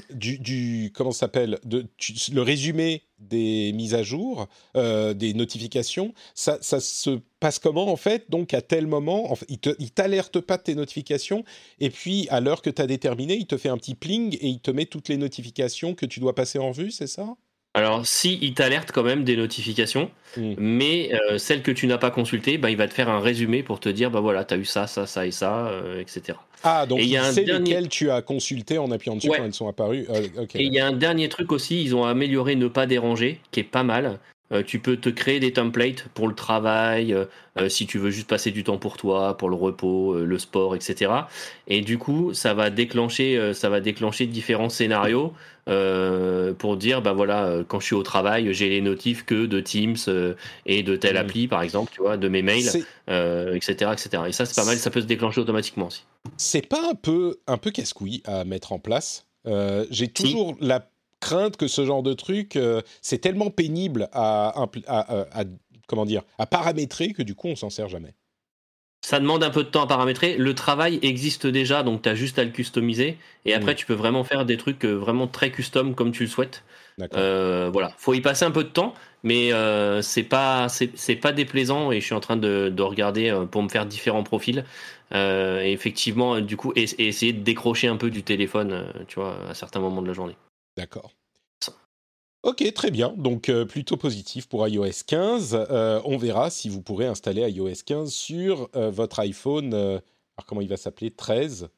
du, 0.10 0.40
du, 0.40 0.92
comment 0.96 1.12
s'appelle, 1.12 1.60
le 1.70 2.42
résumé 2.42 3.04
des 3.20 3.74
mises 3.74 3.94
à 3.94 4.04
jour, 4.04 4.48
des 4.74 5.34
notifications. 5.34 6.14
Ça, 6.34 6.60
se 6.62 7.20
passe 7.42 7.60
comment 7.60 7.92
en 7.92 7.98
fait? 7.98 8.30
Donc 8.30 8.54
à 8.54 8.62
tel 8.62 8.88
moment, 8.88 9.38
il 9.50 9.92
t'alerte 9.92 10.40
pas 10.40 10.56
de 10.56 10.64
tes 10.64 10.76
notifications 10.76 11.44
et 11.82 11.90
puis 11.90 12.28
à 12.30 12.40
l'heure 12.40 12.62
que 12.62 12.70
tu 12.70 12.82
as 12.82 12.88
déterminé, 12.88 13.36
il 13.36 13.48
te 13.48 13.58
fait 13.58 13.70
un 13.70 13.78
petit 13.78 13.96
pling 13.96 14.38
et 14.40 14.48
il 14.48 14.62
te 14.62 14.72
met 14.72 14.86
toutes 14.86 15.10
les 15.10 15.18
notifications 15.18 15.94
que 15.94 16.06
tu 16.06 16.22
dois 16.22 16.36
passer 16.36 16.58
en 16.58 16.72
vue, 16.72 16.92
c'est 16.92 17.08
ça? 17.08 17.36
Alors, 17.78 18.08
si 18.08 18.40
il 18.42 18.56
t'alerte 18.56 18.92
quand 18.92 19.04
même 19.04 19.24
des 19.24 19.38
notifications, 19.38 20.10
hmm. 20.36 20.56
mais 20.58 21.12
euh, 21.14 21.38
celles 21.38 21.62
que 21.62 21.70
tu 21.70 21.86
n'as 21.86 22.00
pas 22.00 22.10
consultées, 22.10 22.58
bah, 22.58 22.72
il 22.72 22.76
va 22.76 22.88
te 22.88 22.94
faire 22.96 23.08
un 23.08 23.20
résumé 23.20 23.62
pour 23.62 23.80
te 23.80 23.88
dire, 23.88 24.10
bah 24.10 24.20
voilà, 24.20 24.46
tu 24.46 24.56
as 24.56 24.58
eu 24.58 24.66
ça, 24.66 24.88
ça, 24.88 25.06
ça 25.06 25.28
et 25.28 25.32
ça, 25.32 25.68
euh, 25.68 26.02
etc. 26.02 26.40
Ah, 26.64 26.88
donc 26.88 26.98
il 27.04 27.08
y 27.08 27.18
a 27.18 27.32
sait 27.32 27.44
dernier... 27.44 27.88
tu 27.88 28.10
as 28.10 28.24
consulté 28.24 28.80
en 28.80 28.90
appuyant 28.90 29.16
dessus 29.16 29.30
quand 29.30 29.46
elles 29.46 29.54
sont 29.54 29.68
apparues. 29.68 30.08
Euh, 30.10 30.28
et 30.56 30.64
il 30.64 30.74
y 30.74 30.80
a 30.80 30.88
un 30.88 30.92
dernier 30.92 31.30
truc 31.30 31.52
aussi, 31.52 31.84
ils 31.84 31.96
ont 31.96 32.04
amélioré 32.04 32.56
ne 32.56 32.68
pas 32.68 32.88
déranger, 32.88 33.40
qui 33.52 33.60
est 33.60 33.64
pas 33.64 33.84
mal. 33.84 34.18
Euh, 34.54 34.64
tu 34.64 34.80
peux 34.80 34.96
te 34.96 35.10
créer 35.10 35.40
des 35.42 35.52
templates 35.52 36.08
pour 36.14 36.28
le 36.28 36.34
travail, 36.34 37.14
euh, 37.14 37.26
euh, 37.60 37.68
si 37.68 37.86
tu 37.86 37.98
veux 37.98 38.12
juste 38.12 38.30
passer 38.30 38.52
du 38.52 38.64
temps 38.64 38.78
pour 38.78 38.96
toi, 38.96 39.36
pour 39.38 39.50
le 39.50 39.56
repos, 39.56 40.16
le 40.16 40.40
sport, 40.40 40.76
etc. 40.76 41.12
Et 41.68 41.82
du 41.82 41.98
coup, 41.98 42.34
ça 42.34 42.54
va 42.54 42.70
déclencher, 42.70 43.54
ça 43.54 43.70
va 43.70 43.82
déclencher 43.82 44.26
différents 44.26 44.70
scénarios 44.70 45.34
pour 45.66 46.78
dire, 46.78 47.02
bah 47.02 47.12
voilà, 47.12 47.64
quand 47.68 47.80
je 47.80 47.88
suis 47.88 47.96
au 47.96 48.04
travail, 48.04 48.54
j'ai 48.54 48.70
les 48.70 48.80
notifs 48.80 49.26
que 49.26 49.46
de 49.46 49.60
Teams 49.60 49.98
et 50.66 50.84
de 50.84 50.96
telle 50.96 51.16
mmh. 51.16 51.18
appli, 51.18 51.48
par 51.48 51.62
exemple, 51.62 51.92
tu 51.94 52.02
vois, 52.02 52.16
de 52.16 52.28
mes 52.30 52.42
mails, 52.42 52.68
etc., 53.08 53.92
etc. 53.92 54.24
Et 54.28 54.32
ça, 54.32 54.46
c'est 54.46 54.56
pas 54.56 54.66
mal, 54.66 54.78
ça 54.78 54.92
peut 54.92 55.02
se 55.02 55.08
déclencher 55.08 55.42
automatiquement 55.42 55.88
aussi. 55.88 56.04
C'est 56.38 56.66
pas 56.66 56.90
un 56.90 56.96
peu, 56.96 57.38
un 57.48 57.58
peu 57.58 57.72
casse-couille 57.72 58.22
à 58.26 58.46
mettre 58.46 58.72
en 58.72 58.80
place. 58.80 59.26
j'ai 59.90 60.08
toujours 60.08 60.56
la 60.62 60.88
crainte 61.20 61.58
que 61.58 61.68
ce 61.68 61.86
genre 61.86 62.04
de 62.04 62.14
truc, 62.14 62.56
euh, 62.56 62.82
c'est 63.02 63.20
tellement 63.20 63.50
pénible 63.50 64.10
à, 64.14 64.68
comment 65.88 66.06
dire, 66.06 66.24
à 66.38 66.46
paramétrer 66.46 67.14
que 67.14 67.24
du 67.24 67.36
coup 67.36 67.48
on 67.48 67.56
s'en 67.56 67.70
sert 67.70 67.90
jamais. 67.90 68.14
Ça 69.02 69.20
demande 69.20 69.44
un 69.44 69.52
peu 69.52 69.64
de 69.64 69.70
temps 69.70 69.84
à 69.84 69.88
paramétrer. 69.88 70.36
Le 70.38 70.54
travail 70.54 71.00
existe 71.02 71.48
déjà, 71.48 71.84
donc 71.84 72.02
tu 72.02 72.10
as 72.10 72.16
juste 72.16 72.40
à 72.40 72.44
le 72.44 72.50
customiser. 72.50 73.18
Et 73.46 73.54
après, 73.54 73.74
mm. 73.74 73.76
tu 73.76 73.86
peux 73.86 73.94
vraiment 73.94 74.24
faire 74.24 74.44
des 74.44 74.58
trucs 74.58 74.84
euh, 74.86 74.96
vraiment 74.96 75.28
très 75.28 75.52
custom 75.52 75.96
comme 75.96 76.12
tu 76.12 76.24
le 76.24 76.30
souhaites. 76.30 76.64
Euh, 77.14 77.70
voilà, 77.72 77.94
faut 77.98 78.16
y 78.16 78.22
passer 78.22 78.44
un 78.44 78.52
peu 78.52 78.64
de 78.64 78.70
temps, 78.70 78.96
mais 79.22 79.54
euh, 79.54 80.02
c'est 80.02 80.24
pas 80.24 80.68
c'est 80.68 81.16
pas 81.16 81.32
déplaisant 81.32 81.92
et 81.92 82.02
je 82.02 82.06
suis 82.06 82.16
en 82.16 82.20
train 82.20 82.38
de, 82.38 82.82
regarder 82.82 83.46
pour 83.52 83.62
me 83.62 83.70
faire 83.70 83.86
différents 83.86 84.24
profils. 84.24 84.66
et 85.14 85.72
effectivement, 85.72 86.42
du 86.42 86.58
coup, 86.58 86.74
essayer 86.76 87.34
de 87.34 87.44
décrocher 87.44 87.88
un 87.88 87.98
peu 87.98 88.10
du 88.10 88.24
téléphone, 88.24 88.92
tu 89.08 89.20
vois, 89.20 89.38
à 89.48 89.54
certains 89.54 89.80
moments 89.80 90.02
de 90.02 90.08
la 90.08 90.14
journée. 90.14 90.36
D'accord. 90.78 91.14
Ok, 92.44 92.72
très 92.74 92.92
bien. 92.92 93.14
Donc 93.18 93.50
euh, 93.50 93.66
plutôt 93.66 93.98
positif 93.98 94.48
pour 94.48 94.66
iOS 94.68 95.04
15. 95.06 95.66
Euh, 95.70 96.02
on 96.06 96.18
verra 96.18 96.50
si 96.50 96.70
vous 96.70 96.82
pourrez 96.82 97.08
installer 97.08 97.42
iOS 97.50 97.84
15 97.86 98.10
sur 98.10 98.70
euh, 98.76 98.90
votre 98.90 99.20
iPhone. 99.20 99.74
alors 99.74 100.46
comment 100.46 100.62
il 100.62 100.70
va 100.70 100.78
s'appeler 100.78 101.12
13 101.12 101.70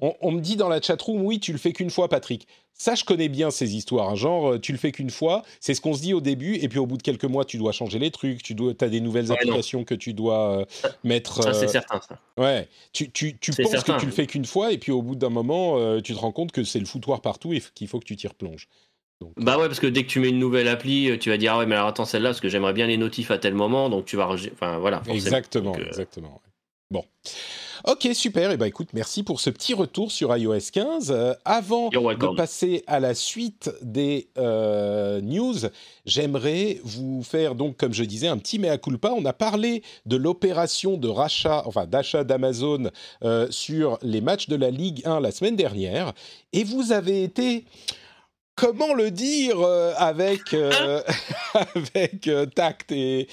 on, 0.00 0.32
me 0.32 0.40
dit 0.40 0.56
dans 0.56 0.68
la 0.68 0.80
chatroom, 0.80 1.22
oui, 1.22 1.40
tu 1.40 1.52
le 1.52 1.58
fais 1.58 1.72
qu'une 1.72 1.90
fois, 1.90 2.08
Patrick. 2.08 2.46
Ça, 2.74 2.94
je 2.94 3.04
connais 3.04 3.28
bien 3.28 3.50
ces 3.50 3.74
histoires. 3.74 4.10
Hein. 4.10 4.14
Genre, 4.14 4.52
euh, 4.52 4.58
tu 4.60 4.70
le 4.70 4.78
fais 4.78 4.92
qu'une 4.92 5.10
fois, 5.10 5.42
c'est 5.58 5.74
ce 5.74 5.80
qu'on 5.80 5.94
se 5.94 6.00
dit 6.00 6.14
au 6.14 6.20
début, 6.20 6.54
et 6.56 6.68
puis 6.68 6.78
au 6.78 6.86
bout 6.86 6.96
de 6.96 7.02
quelques 7.02 7.24
mois, 7.24 7.44
tu 7.44 7.58
dois 7.58 7.72
changer 7.72 7.98
les 7.98 8.12
trucs, 8.12 8.40
tu 8.40 8.54
dois, 8.54 8.72
as 8.80 8.88
des 8.88 9.00
nouvelles 9.00 9.32
applications 9.32 9.82
que 9.82 9.96
tu 9.96 10.14
dois 10.14 10.60
euh, 10.60 10.64
mettre. 11.02 11.42
Ça, 11.42 11.52
c'est 11.54 11.64
euh, 11.64 11.68
certain, 11.68 12.00
ça. 12.00 12.20
Ouais, 12.36 12.68
tu, 12.92 13.10
tu, 13.10 13.36
tu 13.36 13.52
penses 13.52 13.82
que 13.82 13.98
tu 13.98 14.06
le 14.06 14.12
fais 14.12 14.28
qu'une 14.28 14.44
fois, 14.44 14.72
et 14.72 14.78
puis 14.78 14.92
au 14.92 15.02
bout 15.02 15.16
d'un 15.16 15.30
moment, 15.30 16.00
tu 16.00 16.14
te 16.14 16.18
rends 16.18 16.32
compte 16.32 16.52
que 16.52 16.62
c'est 16.62 16.78
le 16.78 16.86
foutoir 16.86 17.20
partout 17.20 17.52
et 17.52 17.60
qu'il 17.74 17.88
faut 17.88 17.98
que 17.98 18.04
tu 18.04 18.14
t'y 18.14 18.28
replonges. 18.28 18.68
Bah 19.36 19.58
ouais, 19.58 19.66
parce 19.66 19.80
que 19.80 19.88
dès 19.88 20.04
que 20.04 20.08
tu 20.08 20.20
mets 20.20 20.28
une 20.28 20.38
nouvelle 20.38 20.68
appli, 20.68 21.18
tu 21.18 21.30
vas 21.30 21.36
dire, 21.36 21.54
ah 21.54 21.58
ouais, 21.58 21.66
mais 21.66 21.74
alors 21.74 21.88
attends, 21.88 22.04
celle-là, 22.04 22.28
parce 22.28 22.40
que 22.40 22.48
j'aimerais 22.48 22.72
bien 22.72 22.86
les 22.86 22.96
notifs 22.96 23.32
à 23.32 23.38
tel 23.38 23.54
moment, 23.54 23.90
donc 23.90 24.04
tu 24.04 24.16
vas. 24.16 24.28
Enfin, 24.28 24.78
voilà. 24.78 25.02
Exactement, 25.08 25.74
exactement. 25.74 26.40
Bon. 26.92 27.04
Ok, 27.86 28.08
super. 28.12 28.50
Et 28.50 28.54
eh 28.54 28.56
ben, 28.56 28.66
écoute, 28.66 28.88
merci 28.92 29.22
pour 29.22 29.40
ce 29.40 29.50
petit 29.50 29.72
retour 29.72 30.10
sur 30.10 30.36
iOS 30.36 30.70
15. 30.72 31.10
Euh, 31.10 31.34
avant 31.44 31.90
de 31.90 32.36
passer 32.36 32.82
à 32.86 32.98
la 32.98 33.14
suite 33.14 33.70
des 33.82 34.28
euh, 34.36 35.20
news, 35.20 35.54
j'aimerais 36.04 36.80
vous 36.82 37.22
faire 37.22 37.54
donc, 37.54 37.76
comme 37.76 37.94
je 37.94 38.02
disais, 38.02 38.26
un 38.26 38.38
petit 38.38 38.58
mea 38.58 38.78
culpa. 38.78 39.12
On 39.16 39.24
a 39.24 39.32
parlé 39.32 39.82
de 40.06 40.16
l'opération 40.16 40.96
de 40.96 41.08
rachat, 41.08 41.62
enfin 41.66 41.86
d'achat 41.86 42.24
d'Amazon 42.24 42.90
euh, 43.22 43.46
sur 43.50 43.98
les 44.02 44.20
matchs 44.20 44.48
de 44.48 44.56
la 44.56 44.70
Ligue 44.70 45.02
1 45.04 45.20
la 45.20 45.30
semaine 45.30 45.56
dernière, 45.56 46.12
et 46.52 46.64
vous 46.64 46.90
avez 46.90 47.22
été 47.22 47.64
comment 48.56 48.92
le 48.92 49.12
dire 49.12 49.56
avec, 49.96 50.54
avec 51.54 52.28
tact 52.54 52.90
et 52.90 53.28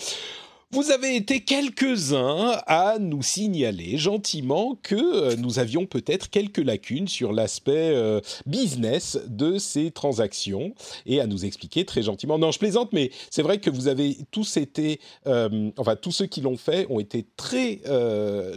vous 0.72 0.92
avez 0.92 1.16
été 1.16 1.42
quelques-uns 1.42 2.60
à 2.66 2.98
nous 3.00 3.22
signaler 3.22 3.98
gentiment 3.98 4.78
que 4.82 4.96
euh, 4.96 5.36
nous 5.38 5.60
avions 5.60 5.86
peut-être 5.86 6.30
quelques 6.30 6.58
lacunes 6.58 7.08
sur 7.08 7.34
l'aspect 7.34 7.92
euh, 7.94 8.20
business 8.46 9.18
de 9.28 9.58
ces 9.60 9.92
transactions 9.92 10.74
et 11.06 11.22
à 11.22 11.28
nous 11.28 11.46
expliquer 11.46 11.86
très 11.86 12.02
gentiment. 12.02 12.40
Non, 12.40 12.52
je 12.52 12.60
plaisante, 12.60 12.94
mais 12.94 13.12
c'est 13.30 13.44
vrai 13.44 13.60
que 13.60 13.70
vous 13.70 13.88
avez 13.88 14.18
tous 14.32 14.58
été, 14.58 15.00
euh, 15.28 15.70
enfin 15.78 15.96
tous 15.96 16.12
ceux 16.12 16.26
qui 16.26 16.42
l'ont 16.42 16.58
fait 16.58 16.88
ont 16.90 17.00
été 17.00 17.26
très 17.38 17.82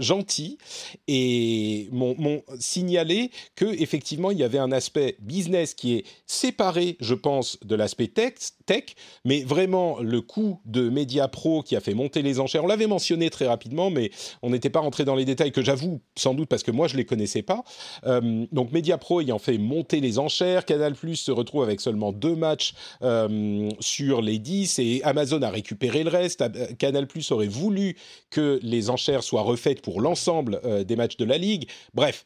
gentils 0.01 0.59
et 1.07 1.89
m'ont 1.93 2.43
signalé 2.59 3.31
que 3.55 3.67
effectivement 3.67 4.31
il 4.31 4.39
y 4.39 4.45
avait 4.45 4.59
un 4.59 4.73
aspect 4.73 5.17
business 5.21 5.75
qui 5.75 5.95
est 5.95 6.05
séparé, 6.27 6.97
je 7.01 7.15
pense, 7.15 7.59
de 7.65 7.75
l'aspect 7.75 8.09
tech, 8.09 8.35
tech, 8.67 8.85
mais 9.25 9.43
vraiment 9.43 10.01
le 10.01 10.21
coût 10.21 10.61
de 10.65 10.89
Media 10.89 11.29
Pro 11.29 11.63
qui 11.63 11.77
a 11.77 11.81
fait 11.81 11.95
monter 11.99 12.23
les 12.23 12.41
enchères. 12.41 12.65
On 12.65 12.69
l'avait 12.69 12.87
mentionné 12.87 13.29
très 13.29 13.47
rapidement, 13.47 13.91
mais 13.91 14.11
on 14.43 14.51
n'était 14.51 14.71
pas 14.71 14.81
rentré 14.81 15.05
dans 15.05 15.17
les 15.17 15.25
détails 15.25 15.53
que 15.53 15.63
j'avoue 15.63 16.01
sans 16.17 16.33
doute 16.33 16.49
parce 16.49 16.63
que 16.63 16.71
moi 16.71 16.87
je 16.89 16.97
les 16.97 17.05
connaissais 17.05 17.43
pas. 17.43 17.65
Euh, 18.07 18.47
donc 18.53 18.73
Mediapro 18.73 19.21
ayant 19.21 19.39
fait 19.39 19.59
monter 19.59 20.01
les 20.01 20.19
enchères, 20.19 20.65
Canal 20.65 20.95
Plus 20.95 21.17
se 21.17 21.33
retrouve 21.33 21.65
avec 21.65 21.81
seulement 21.81 22.13
deux 22.13 22.37
matchs 22.37 22.75
euh, 23.03 23.69
sur 23.81 24.23
les 24.23 24.39
10 24.39 24.79
et 24.79 25.01
Amazon 25.03 25.43
a 25.43 25.51
récupéré 25.51 26.05
le 26.05 26.11
reste. 26.11 26.41
Euh, 26.43 26.67
Canal 26.79 27.07
Plus 27.07 27.31
aurait 27.33 27.49
voulu 27.49 27.97
que 28.31 28.61
les 28.63 28.91
enchères 28.91 29.25
soient 29.25 29.43
refaites 29.43 29.83
pour 29.83 30.01
l'ensemble 30.01 30.61
des 30.87 30.97
matchs 30.97 31.17
de 31.17 31.25
la 31.25 31.39
ligue. 31.39 31.69
Bref, 31.95 32.25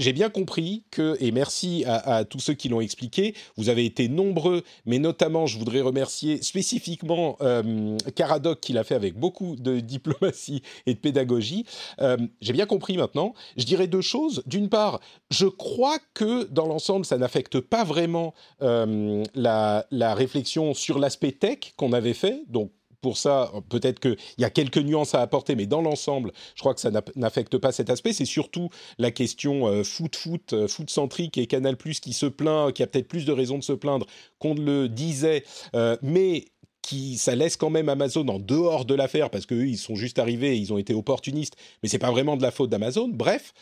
j'ai 0.00 0.14
bien 0.14 0.30
compris 0.30 0.82
que, 0.90 1.16
et 1.20 1.30
merci 1.30 1.84
à, 1.86 2.24
tous 2.24 2.40
ceux 2.40 2.54
qui 2.54 2.70
l'ont 2.70 2.80
expliqué, 2.80 3.34
vous 3.56 3.68
avez 3.68 3.84
été 3.84 4.08
nombreux, 4.08 4.62
mais 4.86 4.98
notamment 4.98 5.46
je 5.46 5.58
voudrais 5.58 5.82
remercier 5.82 6.42
spécifiquement 6.42 7.36
euh, 7.42 7.98
Caradoc 8.16 8.60
qui 8.60 8.72
l'a 8.72 8.82
fait 8.82 8.94
avec 8.94 9.18
beaucoup 9.18 9.56
de 9.56 9.78
diplomatie 9.80 10.62
et 10.86 10.94
de 10.94 10.98
pédagogie. 10.98 11.66
Euh, 12.00 12.16
j'ai 12.40 12.54
bien 12.54 12.64
compris 12.64 12.96
maintenant. 12.96 13.34
Je 13.58 13.64
dirais 13.64 13.86
deux 13.88 14.00
choses. 14.00 14.42
D'une 14.46 14.70
part, 14.70 15.00
je 15.30 15.46
crois 15.46 15.98
que 16.14 16.44
dans 16.44 16.66
l'ensemble, 16.66 17.04
ça 17.04 17.18
n'affecte 17.18 17.60
pas 17.60 17.84
vraiment 17.84 18.32
euh, 18.62 19.22
la, 19.34 19.86
la 19.90 20.14
réflexion 20.14 20.72
sur 20.72 20.98
l'aspect 20.98 21.32
tech 21.32 21.74
qu'on 21.76 21.92
avait 21.92 22.14
fait. 22.14 22.42
Donc 22.48 22.70
pour 23.00 23.16
ça, 23.16 23.52
peut-être 23.68 24.00
qu'il 24.00 24.16
y 24.38 24.44
a 24.44 24.50
quelques 24.50 24.78
nuances 24.78 25.14
à 25.14 25.20
apporter, 25.20 25.56
mais 25.56 25.66
dans 25.66 25.80
l'ensemble, 25.80 26.32
je 26.54 26.60
crois 26.60 26.74
que 26.74 26.80
ça 26.80 26.90
n'affecte 27.16 27.58
pas 27.58 27.72
cet 27.72 27.90
aspect. 27.90 28.12
C'est 28.12 28.24
surtout 28.24 28.68
la 28.98 29.10
question 29.10 29.66
euh, 29.68 29.84
foot, 29.84 30.16
foot, 30.16 30.52
euh, 30.52 30.68
foot 30.68 30.90
centrique 30.90 31.38
et 31.38 31.46
Canal 31.46 31.76
Plus 31.76 32.00
qui 32.00 32.12
se 32.12 32.26
plaint, 32.26 32.72
qui 32.72 32.82
a 32.82 32.86
peut-être 32.86 33.08
plus 33.08 33.24
de 33.24 33.32
raisons 33.32 33.58
de 33.58 33.64
se 33.64 33.72
plaindre 33.72 34.06
qu'on 34.38 34.54
ne 34.54 34.62
le 34.62 34.88
disait, 34.88 35.44
euh, 35.74 35.96
mais 36.02 36.46
qui 36.82 37.18
ça 37.18 37.34
laisse 37.34 37.56
quand 37.56 37.70
même 37.70 37.88
Amazon 37.88 38.26
en 38.28 38.38
dehors 38.38 38.84
de 38.84 38.94
l'affaire 38.94 39.30
parce 39.30 39.44
qu'eux 39.44 39.66
ils 39.66 39.78
sont 39.78 39.96
juste 39.96 40.18
arrivés, 40.18 40.58
ils 40.58 40.72
ont 40.72 40.78
été 40.78 40.94
opportunistes, 40.94 41.54
mais 41.82 41.88
c'est 41.88 41.98
pas 41.98 42.10
vraiment 42.10 42.36
de 42.36 42.42
la 42.42 42.50
faute 42.50 42.70
d'Amazon. 42.70 43.08
Bref, 43.08 43.52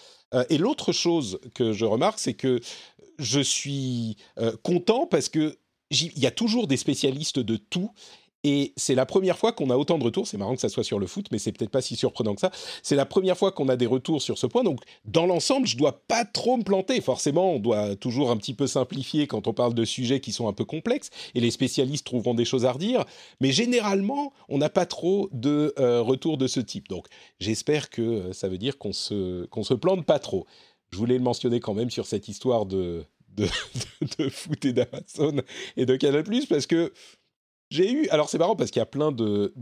et 0.50 0.56
l'autre 0.56 0.92
chose 0.92 1.40
que 1.54 1.72
je 1.72 1.84
remarque, 1.84 2.20
c'est 2.20 2.34
que 2.34 2.60
je 3.18 3.40
suis 3.40 4.16
content 4.62 5.06
parce 5.06 5.28
que 5.28 5.58
il 5.90 6.18
y 6.18 6.26
a 6.26 6.30
toujours 6.30 6.68
des 6.68 6.76
spécialistes 6.76 7.40
de 7.40 7.56
tout 7.56 7.90
et 8.44 8.72
c'est 8.76 8.94
la 8.94 9.06
première 9.06 9.36
fois 9.36 9.52
qu'on 9.52 9.70
a 9.70 9.76
autant 9.76 9.98
de 9.98 10.04
retours. 10.04 10.26
C'est 10.26 10.36
marrant 10.36 10.54
que 10.54 10.60
ça 10.60 10.68
soit 10.68 10.84
sur 10.84 10.98
le 10.98 11.06
foot, 11.06 11.26
mais 11.32 11.38
c'est 11.38 11.50
peut-être 11.52 11.70
pas 11.70 11.80
si 11.80 11.96
surprenant 11.96 12.34
que 12.34 12.40
ça. 12.40 12.50
C'est 12.82 12.94
la 12.94 13.06
première 13.06 13.36
fois 13.36 13.50
qu'on 13.50 13.68
a 13.68 13.76
des 13.76 13.86
retours 13.86 14.22
sur 14.22 14.38
ce 14.38 14.46
point. 14.46 14.62
Donc, 14.62 14.80
dans 15.04 15.26
l'ensemble, 15.26 15.66
je 15.66 15.76
dois 15.76 16.02
pas 16.06 16.24
trop 16.24 16.56
me 16.56 16.62
planter. 16.62 17.00
Forcément, 17.00 17.52
on 17.54 17.58
doit 17.58 17.96
toujours 17.96 18.30
un 18.30 18.36
petit 18.36 18.54
peu 18.54 18.66
simplifier 18.66 19.26
quand 19.26 19.48
on 19.48 19.52
parle 19.52 19.74
de 19.74 19.84
sujets 19.84 20.20
qui 20.20 20.32
sont 20.32 20.46
un 20.46 20.52
peu 20.52 20.64
complexes. 20.64 21.10
Et 21.34 21.40
les 21.40 21.50
spécialistes 21.50 22.06
trouveront 22.06 22.34
des 22.34 22.44
choses 22.44 22.64
à 22.64 22.72
redire. 22.72 23.04
Mais 23.40 23.50
généralement, 23.50 24.32
on 24.48 24.58
n'a 24.58 24.70
pas 24.70 24.86
trop 24.86 25.28
de 25.32 25.74
euh, 25.78 26.00
retours 26.00 26.38
de 26.38 26.46
ce 26.46 26.60
type. 26.60 26.88
Donc, 26.88 27.06
j'espère 27.40 27.90
que 27.90 28.02
euh, 28.02 28.32
ça 28.32 28.48
veut 28.48 28.58
dire 28.58 28.78
qu'on 28.78 28.92
se 28.92 29.46
qu'on 29.46 29.64
se 29.64 29.74
plante 29.74 30.06
pas 30.06 30.20
trop. 30.20 30.46
Je 30.90 30.96
voulais 30.96 31.18
le 31.18 31.24
mentionner 31.24 31.60
quand 31.60 31.74
même 31.74 31.90
sur 31.90 32.06
cette 32.06 32.28
histoire 32.28 32.66
de 32.66 33.04
de, 33.36 33.46
de 34.18 34.28
foot 34.28 34.64
et 34.64 34.72
d'Amazon 34.72 35.42
et 35.76 35.86
de 35.86 35.96
Canal+, 35.96 36.24
parce 36.48 36.66
que 36.66 36.92
j'ai 37.70 37.92
eu, 37.92 38.08
alors 38.08 38.30
c'est 38.30 38.38
marrant 38.38 38.56
parce 38.56 38.70
qu'il 38.70 38.80
y 38.80 38.82
a 38.82 38.86
plein 38.86 39.12
de, 39.12 39.52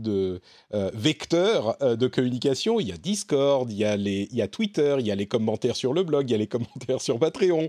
euh, 0.73 0.91
vecteurs 0.93 1.75
euh, 1.81 1.95
de 1.95 2.07
communication. 2.07 2.79
Il 2.79 2.87
y 2.87 2.91
a 2.93 2.97
Discord, 2.97 3.69
il 3.69 3.77
y 3.77 3.83
a, 3.83 3.97
les, 3.97 4.29
il 4.31 4.37
y 4.37 4.41
a 4.41 4.47
Twitter, 4.47 4.95
il 4.99 5.05
y 5.05 5.11
a 5.11 5.15
les 5.15 5.27
commentaires 5.27 5.75
sur 5.75 5.93
le 5.93 6.03
blog, 6.03 6.29
il 6.29 6.31
y 6.31 6.35
a 6.35 6.37
les 6.37 6.47
commentaires 6.47 7.01
sur 7.01 7.19
Patreon. 7.19 7.67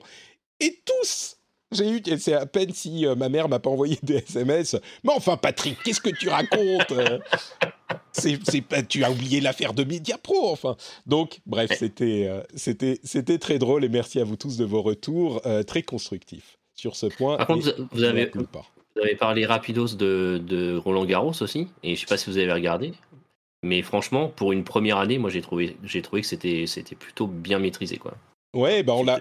Et 0.61 0.81
tous, 0.85 1.38
j'ai 1.72 1.90
eu, 1.90 2.03
c'est 2.18 2.35
à 2.35 2.46
peine 2.46 2.72
si 2.72 3.05
euh, 3.05 3.16
ma 3.16 3.29
mère 3.29 3.48
m'a 3.48 3.59
pas 3.59 3.70
envoyé 3.70 3.98
des 4.03 4.16
SMS. 4.29 4.77
Mais 5.03 5.12
enfin, 5.12 5.37
Patrick, 5.37 5.77
qu'est-ce 5.83 6.01
que 6.01 6.11
tu 6.11 6.29
racontes 6.29 6.92
c'est, 8.12 8.38
tu 8.88 9.05
as 9.05 9.11
oublié 9.11 9.40
l'affaire 9.40 9.72
de 9.72 9.83
Mediapro, 9.85 10.51
enfin. 10.51 10.77
Donc, 11.07 11.40
bref, 11.46 11.70
c'était, 11.79 12.29
c'était, 12.54 13.00
c'était 13.02 13.38
très 13.38 13.58
drôle 13.58 13.85
et 13.85 13.88
merci 13.88 14.21
à 14.21 14.25
vous 14.25 14.37
tous 14.37 14.56
de 14.56 14.65
vos 14.65 14.83
retours 14.83 15.40
très 15.67 15.83
constructifs 15.83 16.58
sur 16.75 16.96
ce 16.96 17.06
point. 17.06 17.37
Par 17.37 17.46
contre, 17.46 17.75
vous 17.92 18.02
avez, 18.02 18.31
vous 18.99 19.05
avez 19.05 19.17
parlé 19.17 19.46
rapidos 19.46 19.94
de, 19.94 20.77
Roland 20.77 21.05
Garros 21.05 21.40
aussi, 21.40 21.69
et 21.83 21.94
je 21.94 22.01
sais 22.01 22.07
pas 22.07 22.17
si 22.17 22.31
vous 22.31 22.38
avez 22.38 22.53
regardé. 22.53 22.92
Mais 23.63 23.83
franchement, 23.83 24.29
pour 24.29 24.53
une 24.53 24.65
première 24.65 24.99
année, 24.99 25.19
moi 25.19 25.31
j'ai 25.31 25.40
trouvé, 25.40 25.77
j'ai 25.83 26.03
trouvé 26.03 26.23
que 26.23 26.29
c'était, 26.29 26.67
c'était 26.67 26.94
plutôt 26.94 27.27
bien 27.27 27.59
maîtrisé, 27.59 27.96
quoi. 27.96 28.15
Ouais, 28.55 28.83
bah 28.83 28.94
on 28.94 29.05
l'a. 29.05 29.21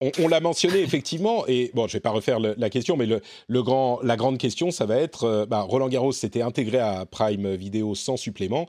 on, 0.00 0.28
l'a 0.28 0.40
mentionné 0.40 0.80
effectivement, 0.80 1.46
et 1.46 1.70
bon, 1.74 1.86
je 1.86 1.94
vais 1.94 2.00
pas 2.00 2.10
refaire 2.10 2.38
la 2.40 2.70
question, 2.70 2.96
mais 2.96 3.06
le, 3.06 3.62
grand, 3.62 4.00
la 4.02 4.16
grande 4.16 4.38
question, 4.38 4.70
ça 4.70 4.86
va 4.86 4.96
être, 4.96 5.24
euh, 5.24 5.46
bah, 5.46 5.62
Roland 5.62 5.88
Garros 5.88 6.12
s'était 6.12 6.42
intégré 6.42 6.78
à 6.78 7.04
Prime 7.06 7.54
Video 7.54 7.94
sans 7.94 8.16
supplément. 8.16 8.68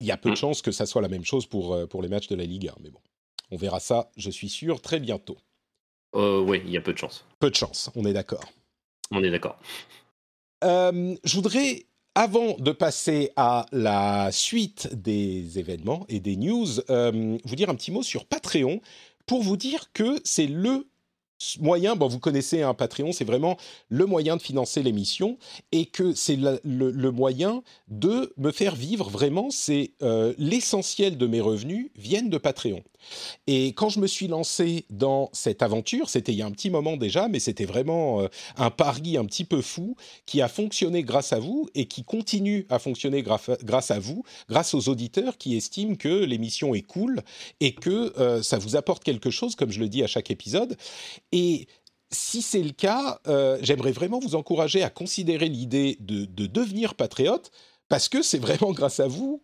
Il 0.00 0.06
y 0.06 0.10
a 0.10 0.16
peu 0.16 0.30
de 0.30 0.34
mm. 0.34 0.38
chances 0.38 0.62
que 0.62 0.72
ça 0.72 0.86
soit 0.86 1.02
la 1.02 1.08
même 1.08 1.24
chose 1.24 1.46
pour, 1.46 1.74
euh, 1.74 1.86
pour 1.86 2.02
les 2.02 2.08
matchs 2.08 2.28
de 2.28 2.36
la 2.36 2.44
Ligue 2.44 2.68
1, 2.68 2.74
mais 2.82 2.90
bon, 2.90 3.00
on 3.50 3.56
verra 3.56 3.80
ça, 3.80 4.10
je 4.16 4.30
suis 4.30 4.48
sûr, 4.48 4.80
très 4.80 4.98
bientôt. 4.98 5.36
Euh, 6.14 6.40
oui, 6.40 6.62
il 6.64 6.70
y 6.70 6.76
a 6.76 6.80
peu 6.80 6.92
de 6.92 6.98
chances. 6.98 7.24
Peu 7.38 7.50
de 7.50 7.54
chances, 7.54 7.90
on 7.94 8.04
est 8.04 8.12
d'accord. 8.12 8.44
On 9.10 9.22
est 9.22 9.30
d'accord. 9.30 9.58
je 10.62 11.34
voudrais 11.34 11.86
avant 12.14 12.56
de 12.58 12.72
passer 12.72 13.30
à 13.36 13.66
la 13.72 14.30
suite 14.32 14.88
des 14.94 15.58
événements 15.58 16.06
et 16.08 16.18
des 16.18 16.36
news, 16.36 16.66
vous 16.88 17.56
dire 17.56 17.68
un 17.68 17.74
petit 17.74 17.90
mot 17.90 18.02
sur 18.02 18.24
Patreon 18.24 18.80
pour 19.26 19.42
vous 19.42 19.56
dire 19.56 19.92
que 19.92 20.18
c'est 20.24 20.46
le 20.46 20.86
moyen, 21.60 21.96
bon, 21.96 22.08
vous 22.08 22.18
connaissez 22.18 22.62
un 22.62 22.74
Patreon, 22.74 23.12
c'est 23.12 23.24
vraiment 23.24 23.56
le 23.88 24.06
moyen 24.06 24.36
de 24.36 24.42
financer 24.42 24.82
l'émission 24.82 25.38
et 25.72 25.86
que 25.86 26.14
c'est 26.14 26.36
le, 26.36 27.10
moyen 27.10 27.62
de 27.88 28.32
me 28.36 28.50
faire 28.50 28.74
vivre 28.74 29.10
vraiment. 29.10 29.50
C'est 29.50 29.92
euh, 30.02 30.34
l'essentiel 30.38 31.18
de 31.18 31.26
mes 31.26 31.40
revenus 31.40 31.90
viennent 31.96 32.30
de 32.30 32.38
Patreon. 32.38 32.82
Et 33.46 33.68
quand 33.68 33.88
je 33.88 34.00
me 34.00 34.06
suis 34.06 34.28
lancé 34.28 34.84
dans 34.90 35.30
cette 35.32 35.62
aventure, 35.62 36.08
c'était 36.08 36.32
il 36.32 36.38
y 36.38 36.42
a 36.42 36.46
un 36.46 36.50
petit 36.50 36.70
moment 36.70 36.96
déjà, 36.96 37.28
mais 37.28 37.38
c'était 37.38 37.64
vraiment 37.64 38.22
euh, 38.22 38.28
un 38.56 38.70
pari 38.70 39.16
un 39.16 39.24
petit 39.24 39.44
peu 39.44 39.62
fou 39.62 39.96
qui 40.26 40.40
a 40.42 40.48
fonctionné 40.48 41.02
grâce 41.02 41.32
à 41.32 41.38
vous 41.38 41.68
et 41.74 41.86
qui 41.86 42.04
continue 42.04 42.66
à 42.68 42.78
fonctionner 42.78 43.22
grâce 43.22 43.90
à 43.90 43.98
vous, 43.98 44.24
grâce 44.48 44.74
aux 44.74 44.88
auditeurs 44.88 45.38
qui 45.38 45.56
estiment 45.56 45.96
que 45.96 46.24
l'émission 46.24 46.74
est 46.74 46.82
cool 46.82 47.22
et 47.60 47.72
que 47.72 48.18
euh, 48.18 48.42
ça 48.42 48.58
vous 48.58 48.76
apporte 48.76 49.04
quelque 49.04 49.30
chose, 49.30 49.54
comme 49.54 49.70
je 49.70 49.80
le 49.80 49.88
dis 49.88 50.02
à 50.02 50.06
chaque 50.06 50.30
épisode. 50.30 50.76
Et 51.32 51.66
si 52.10 52.42
c'est 52.42 52.62
le 52.62 52.72
cas, 52.72 53.20
euh, 53.26 53.58
j'aimerais 53.62 53.92
vraiment 53.92 54.18
vous 54.18 54.34
encourager 54.34 54.82
à 54.82 54.90
considérer 54.90 55.48
l'idée 55.48 55.96
de, 56.00 56.24
de 56.24 56.46
devenir 56.46 56.94
patriote 56.94 57.50
parce 57.88 58.08
que 58.08 58.22
c'est 58.22 58.38
vraiment 58.38 58.72
grâce 58.72 59.00
à 59.00 59.06
vous. 59.06 59.42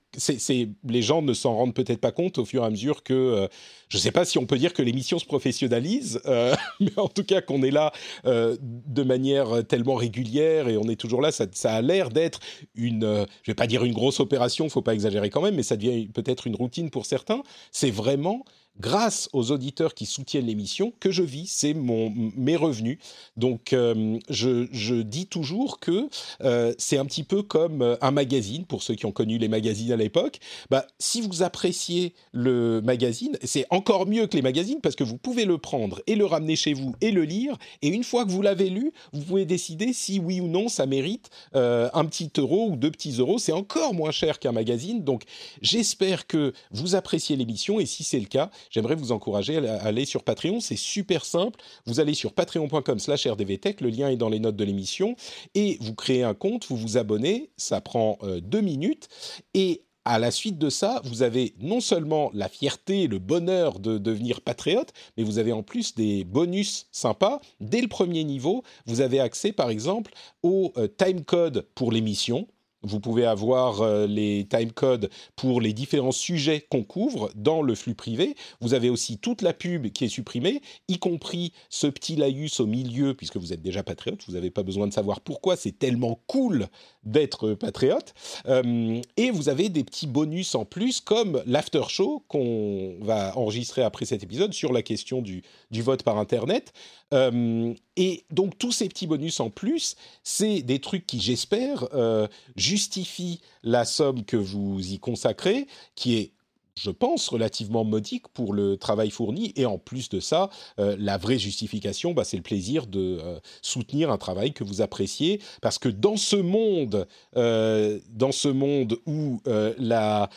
Les 0.84 1.02
gens 1.02 1.22
ne 1.22 1.32
s'en 1.32 1.54
rendent 1.54 1.74
peut-être 1.74 2.00
pas 2.00 2.12
compte 2.12 2.38
au 2.38 2.44
fur 2.44 2.62
et 2.62 2.66
à 2.66 2.70
mesure 2.70 3.02
que, 3.02 3.14
euh, 3.14 3.48
je 3.88 3.98
ne 3.98 4.02
sais 4.02 4.10
pas 4.10 4.24
si 4.24 4.38
on 4.38 4.46
peut 4.46 4.58
dire 4.58 4.72
que 4.72 4.82
l'émission 4.82 5.18
se 5.18 5.24
professionnalise, 5.24 6.20
euh, 6.26 6.54
mais 6.80 6.92
en 6.96 7.08
tout 7.08 7.24
cas 7.24 7.40
qu'on 7.40 7.62
est 7.62 7.70
là 7.70 7.92
euh, 8.26 8.56
de 8.60 9.02
manière 9.02 9.64
tellement 9.66 9.94
régulière 9.94 10.68
et 10.68 10.76
on 10.76 10.88
est 10.88 11.00
toujours 11.00 11.22
là, 11.22 11.30
ça, 11.30 11.46
a 11.64 11.82
l'air 11.82 12.08
d'être 12.10 12.40
une, 12.74 13.26
je 13.42 13.50
vais 13.50 13.54
pas 13.54 13.66
dire 13.66 13.84
une 13.84 13.92
grosse 13.92 14.20
opération, 14.20 14.68
faut 14.68 14.82
pas 14.82 14.94
exagérer 14.94 15.30
quand 15.30 15.42
même, 15.42 15.54
mais 15.54 15.62
ça 15.62 15.76
devient 15.76 16.08
peut-être 16.08 16.46
une 16.46 16.56
routine 16.56 16.90
pour 16.90 17.06
certains. 17.06 17.42
C'est 17.70 17.90
vraiment 17.90 18.44
grâce 18.80 19.28
aux 19.32 19.50
auditeurs 19.50 19.94
qui 19.94 20.06
soutiennent 20.06 20.46
l'émission 20.46 20.92
que 20.98 21.10
je 21.10 21.22
vis, 21.22 21.46
c'est 21.46 21.74
mon 21.74 22.12
mes 22.14 22.56
revenus. 22.56 22.98
Donc 23.36 23.72
euh, 23.72 24.18
je, 24.28 25.02
dis 25.02 25.26
toujours 25.26 25.78
que 25.78 26.08
euh, 26.42 26.72
c'est 26.78 26.98
un 26.98 27.04
petit 27.04 27.22
peu 27.22 27.42
comme 27.42 27.82
euh, 27.82 27.96
un 28.00 28.10
magazine 28.10 28.64
pour 28.64 28.82
ceux 28.82 28.94
qui 28.94 29.06
ont 29.06 29.12
connu 29.12 29.38
les 29.38 29.48
magazines 29.48 29.92
à 29.92 29.96
l'époque. 29.96 30.38
Bah, 30.70 30.86
si 30.98 31.20
vous 31.20 31.42
appréciez 31.42 32.14
le 32.32 32.80
magazine, 32.82 33.36
c'est 33.42 33.66
encore 33.70 34.06
mieux 34.06 34.26
que 34.26 34.36
les 34.36 34.42
magazines 34.42 34.80
parce 34.80 34.96
que 34.96 35.04
vous 35.04 35.18
pouvez 35.18 35.44
le 35.44 35.58
prendre 35.58 36.00
et 36.06 36.14
le 36.14 36.24
ramener 36.24 36.56
chez 36.56 36.72
vous 36.72 36.94
et 37.00 37.10
le 37.10 37.24
lire 37.24 37.56
et 37.82 37.88
une 37.88 38.04
fois 38.04 38.24
que 38.24 38.30
vous 38.30 38.42
l'avez 38.42 38.70
lu, 38.70 38.92
vous 39.12 39.22
pouvez 39.22 39.44
décider 39.44 39.92
si 39.92 40.18
oui 40.18 40.40
ou 40.40 40.48
non 40.48 40.68
ça 40.68 40.86
mérite 40.86 41.30
un 41.54 42.04
petit 42.06 42.30
euro 42.38 42.68
ou 42.70 42.76
deux 42.76 42.90
petits 42.90 43.16
euros. 43.18 43.38
C'est 43.38 43.52
encore 43.52 43.94
moins 43.94 44.10
cher 44.10 44.38
qu'un 44.38 44.52
magazine. 44.52 45.04
Donc 45.04 45.24
j'espère 45.60 46.26
que 46.26 46.52
vous 46.70 46.94
appréciez 46.94 47.36
l'émission 47.36 47.80
et 47.80 47.86
si 47.86 48.04
c'est 48.04 48.20
le 48.20 48.26
cas, 48.26 48.50
j'aimerais 48.70 48.94
vous 48.94 49.12
encourager 49.12 49.56
à 49.66 49.82
aller 49.82 50.04
sur 50.04 50.24
Patreon. 50.24 50.60
C'est 50.60 50.76
super 50.76 51.24
simple. 51.24 51.60
Vous 51.86 52.00
allez 52.00 52.14
sur 52.14 52.32
patreon.com/slash 52.32 53.26
rdvtech. 53.26 53.80
Le 53.80 53.88
lien 53.88 54.08
est 54.08 54.16
dans 54.16 54.28
les 54.28 54.40
notes 54.40 54.56
de 54.56 54.64
l'émission. 54.64 55.16
Et 55.54 55.78
vous 55.80 55.94
créez 55.94 56.22
un 56.22 56.34
compte, 56.34 56.66
vous 56.68 56.76
vous 56.76 56.96
abonnez. 56.96 57.50
Ça 57.56 57.80
prend 57.80 58.18
euh, 58.22 58.40
deux 58.40 58.60
minutes. 58.60 59.08
Et 59.54 59.82
à 60.04 60.18
la 60.18 60.30
suite 60.30 60.58
de 60.58 60.68
ça, 60.68 61.00
vous 61.04 61.22
avez 61.22 61.54
non 61.60 61.80
seulement 61.80 62.30
la 62.34 62.48
fierté, 62.48 63.06
le 63.06 63.18
bonheur 63.18 63.78
de 63.78 63.98
devenir 63.98 64.40
patriote, 64.40 64.92
mais 65.16 65.22
vous 65.22 65.38
avez 65.38 65.52
en 65.52 65.62
plus 65.62 65.94
des 65.94 66.24
bonus 66.24 66.88
sympas. 66.90 67.40
Dès 67.60 67.80
le 67.80 67.88
premier 67.88 68.24
niveau, 68.24 68.64
vous 68.86 69.00
avez 69.00 69.20
accès 69.20 69.52
par 69.52 69.70
exemple 69.70 70.12
au 70.42 70.72
euh, 70.76 70.88
timecode 70.88 71.66
pour 71.74 71.92
l'émission. 71.92 72.48
Vous 72.82 73.00
pouvez 73.00 73.24
avoir 73.24 73.82
euh, 73.82 74.06
les 74.06 74.46
timecodes 74.48 75.10
pour 75.36 75.60
les 75.60 75.72
différents 75.72 76.12
sujets 76.12 76.66
qu'on 76.68 76.82
couvre 76.82 77.30
dans 77.34 77.62
le 77.62 77.74
flux 77.74 77.94
privé. 77.94 78.34
Vous 78.60 78.74
avez 78.74 78.90
aussi 78.90 79.18
toute 79.18 79.42
la 79.42 79.52
pub 79.52 79.88
qui 79.88 80.04
est 80.04 80.08
supprimée, 80.08 80.62
y 80.88 80.98
compris 80.98 81.52
ce 81.70 81.86
petit 81.86 82.16
laïus 82.16 82.60
au 82.60 82.66
milieu, 82.66 83.14
puisque 83.14 83.36
vous 83.36 83.52
êtes 83.52 83.62
déjà 83.62 83.82
patriote. 83.82 84.20
Vous 84.26 84.34
n'avez 84.34 84.50
pas 84.50 84.62
besoin 84.62 84.86
de 84.86 84.92
savoir 84.92 85.20
pourquoi 85.20 85.56
c'est 85.56 85.78
tellement 85.78 86.20
cool 86.26 86.68
d'être 87.04 87.54
patriote. 87.54 88.14
Euh, 88.46 89.00
et 89.16 89.30
vous 89.30 89.48
avez 89.48 89.68
des 89.68 89.84
petits 89.84 90.06
bonus 90.06 90.54
en 90.54 90.64
plus, 90.64 91.00
comme 91.00 91.42
l'after 91.46 91.82
show 91.88 92.22
qu'on 92.28 92.96
va 93.00 93.36
enregistrer 93.36 93.82
après 93.82 94.04
cet 94.04 94.22
épisode 94.22 94.52
sur 94.52 94.72
la 94.72 94.82
question 94.82 95.22
du, 95.22 95.42
du 95.70 95.82
vote 95.82 96.02
par 96.02 96.18
Internet. 96.18 96.72
Euh, 97.12 97.74
et 97.96 98.24
donc 98.30 98.58
tous 98.58 98.72
ces 98.72 98.88
petits 98.88 99.06
bonus 99.06 99.40
en 99.40 99.50
plus, 99.50 99.96
c'est 100.24 100.62
des 100.62 100.80
trucs 100.80 101.06
qui, 101.06 101.20
j'espère, 101.20 101.88
euh, 101.94 102.26
justifient 102.56 103.40
la 103.62 103.84
somme 103.84 104.24
que 104.24 104.36
vous 104.36 104.92
y 104.92 104.98
consacrez, 104.98 105.66
qui 105.94 106.16
est 106.16 106.32
je 106.74 106.90
pense, 106.90 107.28
relativement 107.28 107.84
modique 107.84 108.28
pour 108.28 108.54
le 108.54 108.76
travail 108.76 109.10
fourni. 109.10 109.52
Et 109.56 109.66
en 109.66 109.78
plus 109.78 110.08
de 110.08 110.20
ça, 110.20 110.50
euh, 110.78 110.96
la 110.98 111.18
vraie 111.18 111.38
justification, 111.38 112.12
bah, 112.12 112.24
c'est 112.24 112.36
le 112.36 112.42
plaisir 112.42 112.86
de 112.86 113.18
euh, 113.20 113.38
soutenir 113.60 114.10
un 114.10 114.18
travail 114.18 114.52
que 114.52 114.64
vous 114.64 114.80
appréciez. 114.80 115.40
Parce 115.60 115.78
que 115.78 115.88
dans 115.88 116.16
ce 116.16 116.36
monde, 116.36 117.06
euh, 117.36 117.98
dans 118.10 118.32
ce 118.32 118.48
monde 118.48 118.98
où 119.06 119.40
la, 119.46 120.28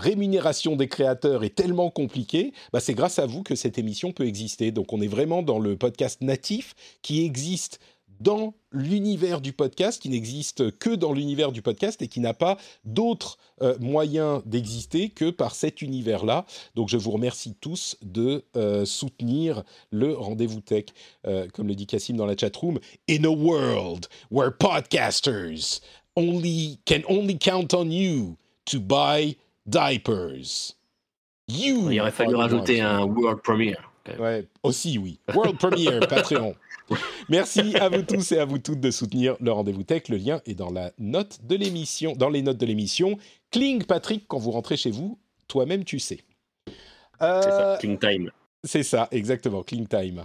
rémunération 0.00 0.76
des 0.76 0.88
créateurs 0.88 1.44
est 1.44 1.54
tellement 1.54 1.90
compliquée, 1.90 2.52
bah, 2.72 2.80
c'est 2.80 2.94
grâce 2.94 3.18
à 3.18 3.26
vous 3.26 3.42
que 3.42 3.54
cette 3.54 3.78
émission 3.78 4.12
peut 4.12 4.26
exister. 4.26 4.72
Donc 4.72 4.92
on 4.92 5.00
est 5.00 5.08
vraiment 5.08 5.42
dans 5.42 5.58
le 5.58 5.76
podcast 5.76 6.20
natif 6.22 6.74
qui 7.02 7.24
existe 7.24 7.78
dans 8.20 8.54
l'univers 8.72 9.40
du 9.40 9.52
podcast, 9.52 10.00
qui 10.00 10.08
n'existe 10.08 10.78
que 10.78 10.90
dans 10.90 11.12
l'univers 11.12 11.52
du 11.52 11.62
podcast 11.62 12.00
et 12.02 12.08
qui 12.08 12.20
n'a 12.20 12.34
pas 12.34 12.56
d'autres 12.84 13.38
euh, 13.62 13.76
moyens 13.80 14.42
d'exister 14.46 15.08
que 15.08 15.30
par 15.30 15.54
cet 15.54 15.82
univers-là. 15.82 16.44
Donc 16.74 16.88
je 16.88 16.96
vous 16.96 17.10
remercie 17.10 17.56
tous 17.60 17.96
de 18.02 18.44
euh, 18.56 18.84
soutenir 18.84 19.64
le 19.90 20.14
rendez-vous 20.14 20.60
tech, 20.60 20.86
euh, 21.26 21.48
comme 21.52 21.66
le 21.66 21.74
dit 21.74 21.86
Cassim 21.86 22.16
dans 22.16 22.26
la 22.26 22.36
chatroom. 22.36 22.78
In 23.08 23.24
a 23.24 23.30
world 23.30 24.06
where 24.30 24.50
podcasters 24.50 25.80
only 26.16 26.78
can 26.86 27.00
only 27.08 27.38
count 27.38 27.74
on 27.74 27.90
you 27.90 28.36
to 28.66 28.78
buy 28.80 29.36
diapers. 29.66 30.76
You 31.48 31.90
Il 31.90 32.00
aurait 32.00 32.12
fallu 32.12 32.36
rajouter 32.36 32.80
un 32.80 33.04
world 33.04 33.42
premiere. 33.42 33.90
Ouais, 34.18 34.46
aussi 34.62 34.98
oui. 34.98 35.18
World 35.34 35.58
premiere, 35.58 36.00
Patreon. 36.08 36.54
Merci 37.28 37.76
à 37.76 37.88
vous 37.88 38.02
tous 38.02 38.32
et 38.32 38.38
à 38.38 38.44
vous 38.44 38.58
toutes 38.58 38.80
de 38.80 38.90
soutenir 38.90 39.36
le 39.40 39.52
rendez-vous 39.52 39.82
tech. 39.82 40.08
Le 40.08 40.16
lien 40.16 40.40
est 40.46 40.54
dans 40.54 40.70
la 40.70 40.92
note 40.98 41.38
de 41.44 41.56
l'émission, 41.56 42.14
dans 42.14 42.28
les 42.28 42.42
notes 42.42 42.58
de 42.58 42.66
l'émission. 42.66 43.18
Cling 43.50 43.84
Patrick 43.84 44.24
quand 44.28 44.38
vous 44.38 44.50
rentrez 44.50 44.76
chez 44.76 44.90
vous, 44.90 45.18
toi-même 45.48 45.84
tu 45.84 45.98
sais. 45.98 46.20
Euh, 47.22 47.40
c'est 47.42 47.50
ça, 47.50 47.76
Cling 47.80 47.98
Time. 47.98 48.30
C'est 48.64 48.82
ça, 48.82 49.08
exactement, 49.10 49.62
Cling 49.62 49.86
Time. 49.86 50.24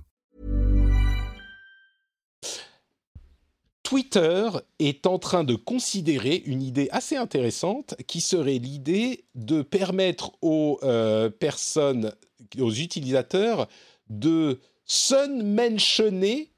Twitter 3.91 4.47
est 4.79 5.05
en 5.05 5.19
train 5.19 5.43
de 5.43 5.53
considérer 5.53 6.41
une 6.45 6.61
idée 6.61 6.87
assez 6.93 7.17
intéressante 7.17 7.93
qui 8.07 8.21
serait 8.21 8.57
l'idée 8.57 9.25
de 9.35 9.63
permettre 9.63 10.31
aux 10.41 10.79
euh, 10.83 11.29
personnes, 11.29 12.13
aux 12.57 12.71
utilisateurs 12.71 13.67
de 14.09 14.61
sun-mentionner 14.85 16.53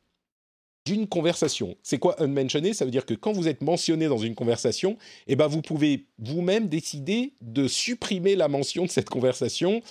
d'une 0.86 1.08
conversation. 1.08 1.76
C'est 1.82 1.98
quoi 1.98 2.22
unmentionné 2.22 2.72
Ça 2.76 2.86
veut 2.86 2.92
dire 2.92 3.08
que 3.08 3.16
quand 3.16 3.32
vous 3.32 3.48
êtes 3.48 3.64
mentionné 3.64 4.08
dans 4.08 4.20
une 4.20 4.36
conversation, 4.36 4.96
eh 5.26 5.36
ben 5.36 5.48
vous 5.48 5.64
pouvez 5.64 6.06
vous-même 6.20 6.68
décider 6.68 7.34
de 7.42 7.68
supprimer 7.68 8.36
la 8.36 8.48
mention 8.48 8.86
de 8.86 8.92
cette 8.92 9.10
conversation. 9.10 9.82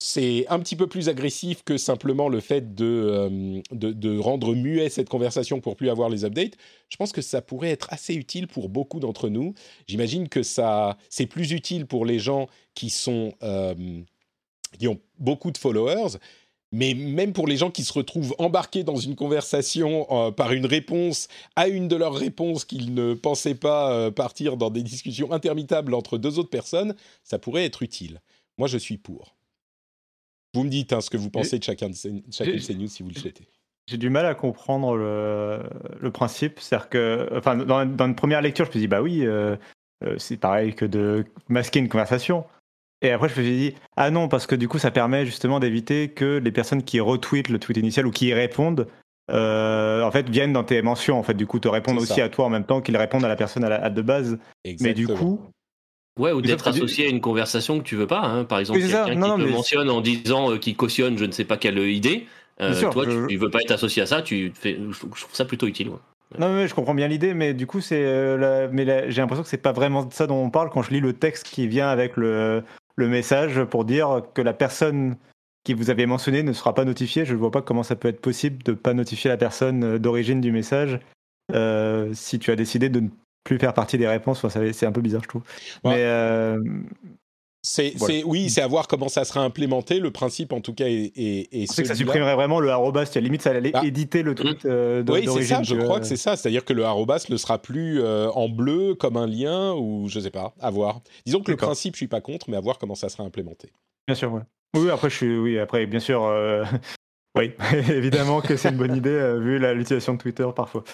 C'est 0.00 0.46
un 0.48 0.60
petit 0.60 0.76
peu 0.76 0.86
plus 0.86 1.08
agressif 1.08 1.64
que 1.64 1.76
simplement 1.76 2.28
le 2.28 2.38
fait 2.38 2.76
de, 2.76 2.84
euh, 2.84 3.60
de, 3.72 3.90
de, 3.92 4.16
rendre 4.16 4.54
muet 4.54 4.90
cette 4.90 5.08
conversation 5.08 5.60
pour 5.60 5.74
plus 5.74 5.90
avoir 5.90 6.08
les 6.08 6.24
updates. 6.24 6.56
Je 6.88 6.96
pense 6.96 7.10
que 7.10 7.20
ça 7.20 7.42
pourrait 7.42 7.70
être 7.70 7.92
assez 7.92 8.14
utile 8.14 8.46
pour 8.46 8.68
beaucoup 8.68 9.00
d'entre 9.00 9.28
nous. 9.28 9.54
J'imagine 9.88 10.28
que 10.28 10.44
ça, 10.44 10.96
c'est 11.10 11.26
plus 11.26 11.50
utile 11.50 11.86
pour 11.86 12.06
les 12.06 12.20
gens 12.20 12.48
qui 12.74 12.90
sont 12.90 13.32
euh, 13.42 13.74
qui 14.78 14.86
ont 14.86 15.00
beaucoup 15.18 15.50
de 15.50 15.58
followers, 15.58 16.18
mais 16.70 16.94
même 16.94 17.32
pour 17.32 17.48
les 17.48 17.56
gens 17.56 17.72
qui 17.72 17.82
se 17.82 17.92
retrouvent 17.92 18.36
embarqués 18.38 18.84
dans 18.84 18.96
une 18.96 19.16
conversation 19.16 20.06
euh, 20.12 20.30
par 20.30 20.52
une 20.52 20.66
réponse 20.66 21.26
à 21.56 21.66
une 21.66 21.88
de 21.88 21.96
leurs 21.96 22.14
réponses 22.14 22.64
qu'ils 22.64 22.94
ne 22.94 23.14
pensaient 23.14 23.56
pas 23.56 24.12
partir 24.12 24.56
dans 24.56 24.70
des 24.70 24.84
discussions 24.84 25.32
interminables 25.32 25.94
entre 25.94 26.18
deux 26.18 26.38
autres 26.38 26.50
personnes, 26.50 26.94
ça 27.24 27.40
pourrait 27.40 27.64
être 27.64 27.82
utile. 27.82 28.20
Moi, 28.58 28.68
je 28.68 28.78
suis 28.78 28.98
pour. 28.98 29.37
Vous 30.58 30.64
me 30.64 30.70
dites 30.70 30.92
hein, 30.92 31.00
ce 31.00 31.10
que 31.10 31.16
vous 31.16 31.30
pensez 31.30 31.58
de 31.58 31.64
chacun 31.64 31.88
de 31.88 31.94
ces, 31.94 32.22
chacune 32.30 32.54
de 32.54 32.58
ces 32.58 32.74
news 32.74 32.88
si 32.88 33.02
vous 33.02 33.10
le 33.10 33.14
souhaitez. 33.14 33.44
J'ai 33.88 33.96
du 33.96 34.10
mal 34.10 34.26
à 34.26 34.34
comprendre 34.34 34.96
le, 34.96 35.62
le 36.00 36.10
principe. 36.10 36.60
C'est-à-dire 36.60 36.88
que, 36.90 37.28
enfin, 37.32 37.56
dans, 37.56 37.86
dans, 37.86 38.06
une 38.06 38.14
première 38.14 38.42
lecture, 38.42 38.66
je 38.66 38.70
me 38.70 38.72
suis 38.72 38.80
dit, 38.80 38.88
bah 38.88 39.00
oui, 39.00 39.24
euh, 39.24 39.56
c'est 40.18 40.36
pareil 40.36 40.74
que 40.74 40.84
de 40.84 41.24
masquer 41.48 41.78
une 41.78 41.88
conversation. 41.88 42.44
Et 43.00 43.10
après, 43.10 43.28
je 43.28 43.40
me 43.40 43.44
suis 43.44 43.56
dit, 43.56 43.74
ah 43.96 44.10
non, 44.10 44.28
parce 44.28 44.46
que 44.46 44.54
du 44.54 44.68
coup, 44.68 44.78
ça 44.78 44.90
permet 44.90 45.24
justement 45.24 45.60
d'éviter 45.60 46.08
que 46.08 46.38
les 46.38 46.52
personnes 46.52 46.82
qui 46.82 47.00
retweetent 47.00 47.48
le 47.48 47.58
tweet 47.58 47.76
initial 47.76 48.06
ou 48.06 48.10
qui 48.10 48.26
y 48.26 48.34
répondent, 48.34 48.88
euh, 49.30 50.02
en 50.02 50.10
fait, 50.10 50.28
viennent 50.28 50.52
dans 50.52 50.64
tes 50.64 50.82
mentions. 50.82 51.18
En 51.18 51.22
fait, 51.22 51.34
du 51.34 51.46
coup, 51.46 51.60
te 51.60 51.68
répondent 51.68 51.98
aussi 51.98 52.20
à 52.20 52.28
toi 52.28 52.46
en 52.46 52.50
même 52.50 52.64
temps 52.64 52.80
qu'ils 52.80 52.96
répondent 52.96 53.24
à 53.24 53.28
la 53.28 53.36
personne 53.36 53.64
à, 53.64 53.68
la, 53.68 53.82
à 53.82 53.90
de 53.90 54.02
base. 54.02 54.38
Exactement. 54.64 54.88
Mais 54.88 54.94
du 54.94 55.06
coup. 55.06 55.40
Ouais, 56.18 56.32
ou 56.32 56.42
d'être 56.42 56.66
associé 56.68 57.06
à 57.06 57.08
une 57.10 57.20
conversation 57.20 57.78
que 57.78 57.84
tu 57.84 57.96
veux 57.96 58.06
pas. 58.06 58.20
Hein. 58.20 58.44
Par 58.44 58.58
exemple, 58.58 58.80
Oui, 58.80 58.86
quelqu'un 58.88 59.10
qui 59.12 59.16
Non, 59.16 59.36
te 59.38 59.42
mais- 59.44 59.50
mentionne 59.50 59.88
en 59.90 60.00
disant 60.00 60.50
euh, 60.52 60.58
qu'il 60.58 60.76
cautionne 60.76 61.16
je 61.16 61.24
ne 61.24 61.32
sais 61.32 61.44
pas 61.44 61.56
quelle 61.56 61.78
idée. 61.78 62.26
Euh, 62.60 62.74
sûr, 62.74 62.90
toi, 62.90 63.04
je- 63.08 63.26
tu 63.26 63.36
veux 63.36 63.50
pas 63.50 63.60
être 63.60 63.70
associé 63.70 64.02
à 64.02 64.06
ça, 64.06 64.20
tu 64.20 64.50
fais... 64.54 64.76
je 64.90 64.98
trouve 65.00 65.18
ça 65.32 65.44
plutôt 65.44 65.66
utile. 65.68 65.88
ouais. 65.90 65.96
Non, 66.38 66.52
mais 66.52 66.68
je 66.68 66.74
comprends 66.74 66.94
bien 66.94 67.08
l'idée, 67.08 67.32
mais 67.34 67.54
du 67.54 67.66
coup, 67.66 67.80
c'est. 67.80 68.04
euh, 68.04 68.36
la- 68.36 68.68
Mais 68.68 68.84
la- 68.84 69.08
j'ai 69.08 69.20
l'impression 69.22 69.42
que 69.44 69.48
c'est 69.48 69.56
pas 69.62 69.72
vraiment 69.72 70.04
de 70.04 70.12
ça 70.12 70.26
dont 70.26 70.42
on 70.44 70.50
parle 70.50 70.68
quand 70.70 70.82
je 70.82 70.90
lis 70.90 71.00
le 71.00 71.12
texte 71.14 71.46
qui 71.46 71.66
vient 71.68 71.88
avec 71.88 72.16
le, 72.16 72.62
le 72.96 73.08
message 73.08 73.62
pour 73.64 73.84
dire 73.86 74.22
que 74.34 74.42
la 74.42 74.52
personne 74.52 75.16
qui 75.64 75.72
vous 75.74 75.88
avez 75.90 76.04
mentionné 76.06 76.42
ne 76.42 76.52
sera 76.52 76.74
pas 76.74 76.84
notifiée. 76.84 77.24
Je 77.24 77.32
ne 77.32 77.38
vois 77.38 77.50
pas 77.50 77.62
comment 77.62 77.82
ça 77.82 77.94
peut 77.96 78.08
être 78.08 78.20
possible 78.20 78.62
de 78.64 78.72
pas 78.72 78.92
notifier 78.92 79.30
la 79.30 79.36
personne 79.36 79.84
euh, 79.84 79.98
d'origine 79.98 80.40
du 80.40 80.50
message 80.52 80.98
si 82.12 82.38
tu 82.38 82.50
as 82.50 82.56
décidé 82.56 82.88
de 82.90 83.00
ne 83.00 83.08
plus 83.48 83.58
faire 83.58 83.74
partie 83.74 83.98
des 83.98 84.06
réponses. 84.08 84.44
Enfin, 84.44 84.72
c'est 84.72 84.86
un 84.86 84.92
peu 84.92 85.00
bizarre, 85.00 85.22
je 85.24 85.28
trouve. 85.28 85.42
Ouais. 85.84 85.94
Mais 85.96 86.02
euh, 86.04 86.58
C'est, 87.60 87.92
Voilà. 87.96 88.14
c'est- 88.14 88.22
oui, 88.24 88.48
c'est 88.50 88.62
à 88.62 88.68
voir 88.68 88.86
comment 88.86 89.08
ça 89.08 89.24
sera 89.24 89.40
implémenté. 89.40 89.98
Le 89.98 90.12
principe, 90.12 90.52
en 90.52 90.60
tout 90.60 90.72
cas, 90.72 90.86
est, 90.86 91.12
est, 91.16 91.48
est 91.52 91.66
sais 91.66 91.82
que 91.82 91.88
ça 91.88 91.96
supprimerait 91.96 92.36
vraiment 92.36 92.60
le 92.60 92.70
arrobas. 92.70 93.04
c'est-à-dire, 93.06 93.22
Limite, 93.24 93.42
ça 93.42 93.50
allait 93.50 93.72
Ah. 93.74 93.84
éditer 93.84 94.22
le 94.22 94.36
tweet 94.36 94.64
euh, 94.64 95.02
de- 95.02 95.12
Oui, 95.12 95.26
c'est 95.26 95.42
ça, 95.42 95.62
je 95.64 95.74
tu 95.74 95.80
crois 95.82 95.98
que 95.98 96.06
c'est 96.06 96.16
ça. 96.16 96.36
C'est-à-dire 96.36 96.64
que 96.64 96.72
le 96.72 96.84
arrobas 96.84 97.26
ne 97.28 97.36
sera 97.36 97.58
plus 97.58 98.00
euh, 98.00 98.30
en 98.30 98.48
bleu 98.48 98.94
comme 98.94 99.16
un 99.16 99.26
lien 99.26 99.74
ou 99.74 100.08
je 100.08 100.20
sais 100.20 100.30
pas, 100.30 100.54
à 100.60 100.70
voir. 100.70 101.00
Disons 101.26 101.40
que 101.40 101.50
le 101.50 101.56
principe, 101.56 101.94
je 101.94 101.98
suis 101.98 102.06
pas 102.08 102.20
contre, 102.20 102.48
mais 102.48 102.56
à 102.56 102.60
voir 102.60 102.78
comment 102.78 102.94
ça 102.94 103.08
sera 103.08 103.24
implémenté. 103.24 103.70
Bien 104.06 104.14
sûr, 104.14 104.32
ouais. 104.32 104.42
Oui, 104.76 104.88
après, 104.90 105.10
je 105.10 105.16
suis, 105.16 105.36
oui, 105.36 105.58
après, 105.58 105.84
bien 105.86 106.00
sûr, 106.00 106.22
euh, 106.24 106.64
oui, 107.36 107.52
évidemment 107.90 108.40
que 108.40 108.56
c'est 108.56 108.68
une 108.70 108.76
bonne 108.76 108.94
idée 108.96 109.10
euh, 109.10 109.38
vu 109.40 109.58
l'utilisation 109.58 110.14
de 110.14 110.18
Twitter 110.18 110.46
parfois. 110.54 110.84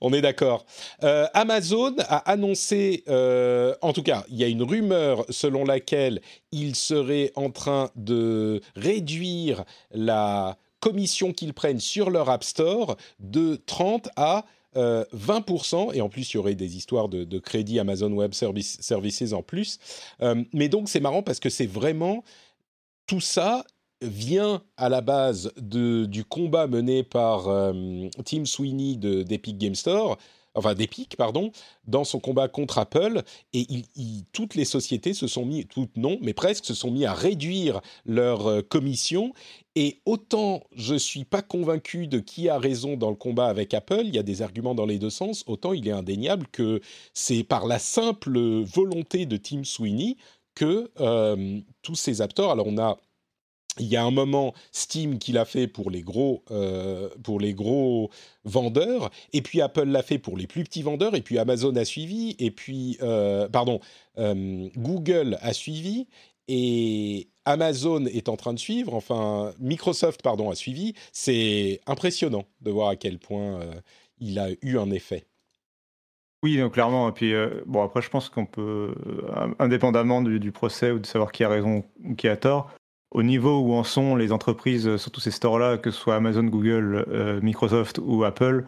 On 0.00 0.12
est 0.12 0.20
d'accord. 0.20 0.64
Euh, 1.02 1.26
Amazon 1.34 1.94
a 2.00 2.18
annoncé, 2.30 3.04
euh, 3.08 3.74
en 3.82 3.92
tout 3.92 4.02
cas, 4.02 4.24
il 4.28 4.36
y 4.36 4.44
a 4.44 4.48
une 4.48 4.62
rumeur 4.62 5.24
selon 5.30 5.64
laquelle 5.64 6.20
il 6.50 6.74
serait 6.74 7.32
en 7.36 7.50
train 7.50 7.90
de 7.96 8.60
réduire 8.76 9.64
la 9.92 10.56
commission 10.80 11.32
qu'ils 11.32 11.54
prennent 11.54 11.80
sur 11.80 12.10
leur 12.10 12.28
App 12.28 12.44
Store 12.44 12.96
de 13.20 13.60
30 13.66 14.08
à 14.16 14.44
euh, 14.76 15.04
20%, 15.14 15.94
et 15.94 16.00
en 16.00 16.08
plus 16.08 16.32
il 16.32 16.36
y 16.36 16.38
aurait 16.38 16.54
des 16.54 16.76
histoires 16.76 17.08
de, 17.08 17.38
crédit 17.38 17.78
Amazon 17.78 18.10
Web 18.12 18.32
Service- 18.32 18.80
Services 18.80 19.32
en 19.32 19.42
plus. 19.42 19.78
Euh, 20.22 20.42
mais 20.52 20.68
donc 20.68 20.88
c'est 20.88 21.00
marrant 21.00 21.22
parce 21.22 21.40
que 21.40 21.50
c'est 21.50 21.66
vraiment 21.66 22.24
tout 23.06 23.20
ça 23.20 23.64
vient 24.02 24.62
à 24.76 24.88
la 24.88 25.00
base 25.00 25.52
de, 25.56 26.04
du 26.04 26.24
combat 26.24 26.66
mené 26.66 27.02
par 27.02 27.48
euh, 27.48 28.08
Tim 28.24 28.44
Sweeney 28.44 28.96
de- 28.96 29.22
d'Epic 29.22 29.56
Game 29.58 29.74
Store, 29.74 30.18
enfin 30.54 30.74
d'Epic, 30.74 31.16
pardon, 31.16 31.50
dans 31.86 32.04
son 32.04 32.20
combat 32.20 32.46
contre 32.48 32.78
Apple, 32.78 33.22
et 33.54 33.66
toutes 34.32 34.54
les 34.54 34.66
sociétés 34.66 35.14
se 35.14 35.26
sont 35.26 35.46
mis, 35.46 35.64
toutes 35.64 35.96
non, 35.96 36.18
mais 36.20 36.34
presque, 36.34 36.66
se 36.66 36.74
sont 36.74 36.90
mis 36.90 37.06
à 37.06 37.14
réduire 37.14 37.80
leur 38.04 38.46
euh, 38.46 38.60
commission, 38.62 39.32
et 39.76 40.00
autant 40.04 40.62
je 40.74 40.94
suis 40.94 41.24
pas 41.24 41.40
convaincu 41.40 42.06
de 42.06 42.18
qui 42.18 42.48
a 42.50 42.58
raison 42.58 42.96
dans 42.96 43.08
le 43.08 43.16
combat 43.16 43.46
avec 43.46 43.72
Apple, 43.72 44.02
il 44.04 44.14
y 44.14 44.18
a 44.18 44.22
des 44.22 44.42
arguments 44.42 44.74
dans 44.74 44.86
les 44.86 44.98
deux 44.98 45.10
sens, 45.10 45.44
autant 45.46 45.72
il 45.72 45.88
est 45.88 45.92
indéniable 45.92 46.46
que 46.52 46.80
c'est 47.14 47.44
par 47.44 47.66
la 47.66 47.78
simple 47.78 48.38
volonté 48.62 49.24
de 49.24 49.38
Tim 49.38 49.64
Sweeney 49.64 50.16
que 50.54 50.90
euh, 51.00 51.60
tous 51.80 51.94
ces 51.94 52.20
Store, 52.20 52.50
alors 52.50 52.66
on 52.66 52.76
a 52.76 52.98
il 53.78 53.86
y 53.86 53.96
a 53.96 54.04
un 54.04 54.10
moment 54.10 54.52
Steam 54.70 55.18
qui 55.18 55.32
l'a 55.32 55.44
fait 55.44 55.66
pour 55.66 55.90
les 55.90 56.02
gros 56.02 56.44
euh, 56.50 57.08
pour 57.22 57.40
les 57.40 57.54
gros 57.54 58.10
vendeurs 58.44 59.10
et 59.32 59.40
puis 59.40 59.60
Apple 59.62 59.86
l'a 59.86 60.02
fait 60.02 60.18
pour 60.18 60.36
les 60.36 60.46
plus 60.46 60.64
petits 60.64 60.82
vendeurs 60.82 61.14
et 61.14 61.22
puis 61.22 61.38
Amazon 61.38 61.74
a 61.76 61.84
suivi 61.84 62.36
et 62.38 62.50
puis 62.50 62.98
euh, 63.02 63.48
pardon 63.48 63.80
euh, 64.18 64.68
Google 64.76 65.38
a 65.40 65.52
suivi 65.54 66.06
et 66.48 67.28
Amazon 67.46 68.04
est 68.06 68.28
en 68.28 68.36
train 68.36 68.52
de 68.52 68.58
suivre 68.58 68.94
enfin 68.94 69.54
Microsoft 69.58 70.22
pardon 70.22 70.50
a 70.50 70.54
suivi 70.54 70.94
c'est 71.12 71.80
impressionnant 71.86 72.44
de 72.60 72.70
voir 72.70 72.90
à 72.90 72.96
quel 72.96 73.18
point 73.18 73.60
il 74.18 74.38
a 74.38 74.48
eu 74.60 74.76
un 74.76 74.90
effet 74.90 75.24
Oui, 76.42 76.58
donc, 76.58 76.74
clairement. 76.74 77.08
Et 77.08 77.12
puis, 77.12 77.32
bon, 77.66 77.82
après, 77.82 78.02
je 78.02 78.10
pense 78.10 78.28
qu'on 78.28 78.46
peut, 78.46 78.94
indépendamment 79.58 80.22
du 80.22 80.52
procès 80.52 80.92
ou 80.92 81.00
de 81.00 81.06
savoir 81.06 81.32
qui 81.32 81.42
a 81.42 81.48
raison 81.48 81.84
ou 82.04 82.14
qui 82.14 82.28
a 82.28 82.36
tort, 82.36 82.72
au 83.12 83.22
niveau 83.22 83.60
où 83.60 83.74
en 83.74 83.84
sont 83.84 84.16
les 84.16 84.32
entreprises, 84.32 84.86
euh, 84.88 84.98
surtout 84.98 85.20
ces 85.20 85.30
stores-là, 85.30 85.78
que 85.78 85.90
ce 85.90 85.98
soit 85.98 86.16
Amazon, 86.16 86.44
Google, 86.44 87.04
euh, 87.08 87.40
Microsoft 87.42 88.00
ou 88.02 88.24
Apple, 88.24 88.64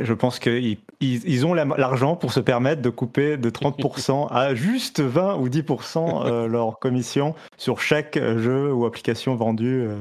je 0.00 0.12
pense 0.14 0.38
qu'ils 0.40 0.78
ils, 1.00 1.46
ont 1.46 1.54
la- 1.54 1.64
l'argent 1.64 2.16
pour 2.16 2.32
se 2.32 2.40
permettre 2.40 2.82
de 2.82 2.90
couper 2.90 3.36
de 3.36 3.50
30% 3.50 4.26
à 4.30 4.54
juste 4.54 5.00
20 5.00 5.36
ou 5.36 5.48
10% 5.48 6.26
euh, 6.26 6.46
leur 6.48 6.78
commission 6.80 7.34
sur 7.56 7.80
chaque 7.80 8.18
jeu 8.18 8.72
ou 8.72 8.84
application 8.84 9.36
vendue. 9.36 9.82
euh, 9.88 9.96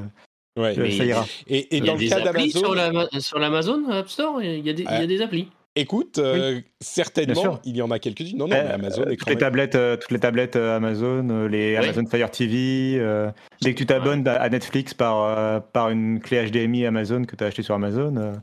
ouais. 0.59 0.77
euh, 0.79 0.89
ça 0.91 1.05
ira. 1.05 1.25
et, 1.47 1.79
dans 1.81 1.93
le 1.95 2.09
cas 2.09 2.19
d'Amazon 2.21 2.59
sur 2.59 2.73
la- 2.75 3.19
sur 3.19 3.37
l'Amazon 3.39 3.89
App 3.91 4.09
Store, 4.09 4.41
il 4.41 4.65
y 4.65 4.69
a 4.69 4.73
des, 4.73 4.83
il 4.83 4.89
y 4.99 5.03
a 5.03 5.07
des 5.07 5.21
applis. 5.21 5.49
Écoute 5.75 6.19
euh, 6.19 6.61
certainement 6.79 7.59
il 7.65 7.75
y 7.75 7.81
en 7.81 7.91
a 7.91 7.99
quelques-unes 7.99 8.37
non 8.37 8.47
non 8.47 8.55
Euh, 8.55 8.63
mais 8.63 8.73
Amazon 8.73 9.01
euh, 9.03 9.15
toutes 9.15 9.27
les 9.27 9.35
même 9.35 9.39
tablettes, 9.39 9.75
euh, 9.75 9.97
toutes 9.97 10.11
les 10.11 10.19
tablettes 10.19 10.55
euh, 10.55 10.77
Amazon, 10.77 11.27
euh, 11.29 11.47
les. 11.47 11.75
Amazon 11.75 12.05
Fire 12.09 12.31
TV. 12.31 12.97
euh, 12.99 13.29
dès 13.61 13.73
que 13.73 13.77
tu 13.77 13.85
t'abonnes 13.85 14.27
à 14.27 14.47
Netflix 14.49 14.93
par, 14.93 15.23
euh, 15.23 15.59
par 15.59 15.89
une 15.89 16.19
clé 16.19 16.49
HDMI 16.49 16.85
Amazon 16.85 17.23
que 17.25 17.35
tu 17.35 17.43
as 17.43 17.47
acheté 17.47 17.61
sur 17.63 17.75
Amazon. 17.75 18.33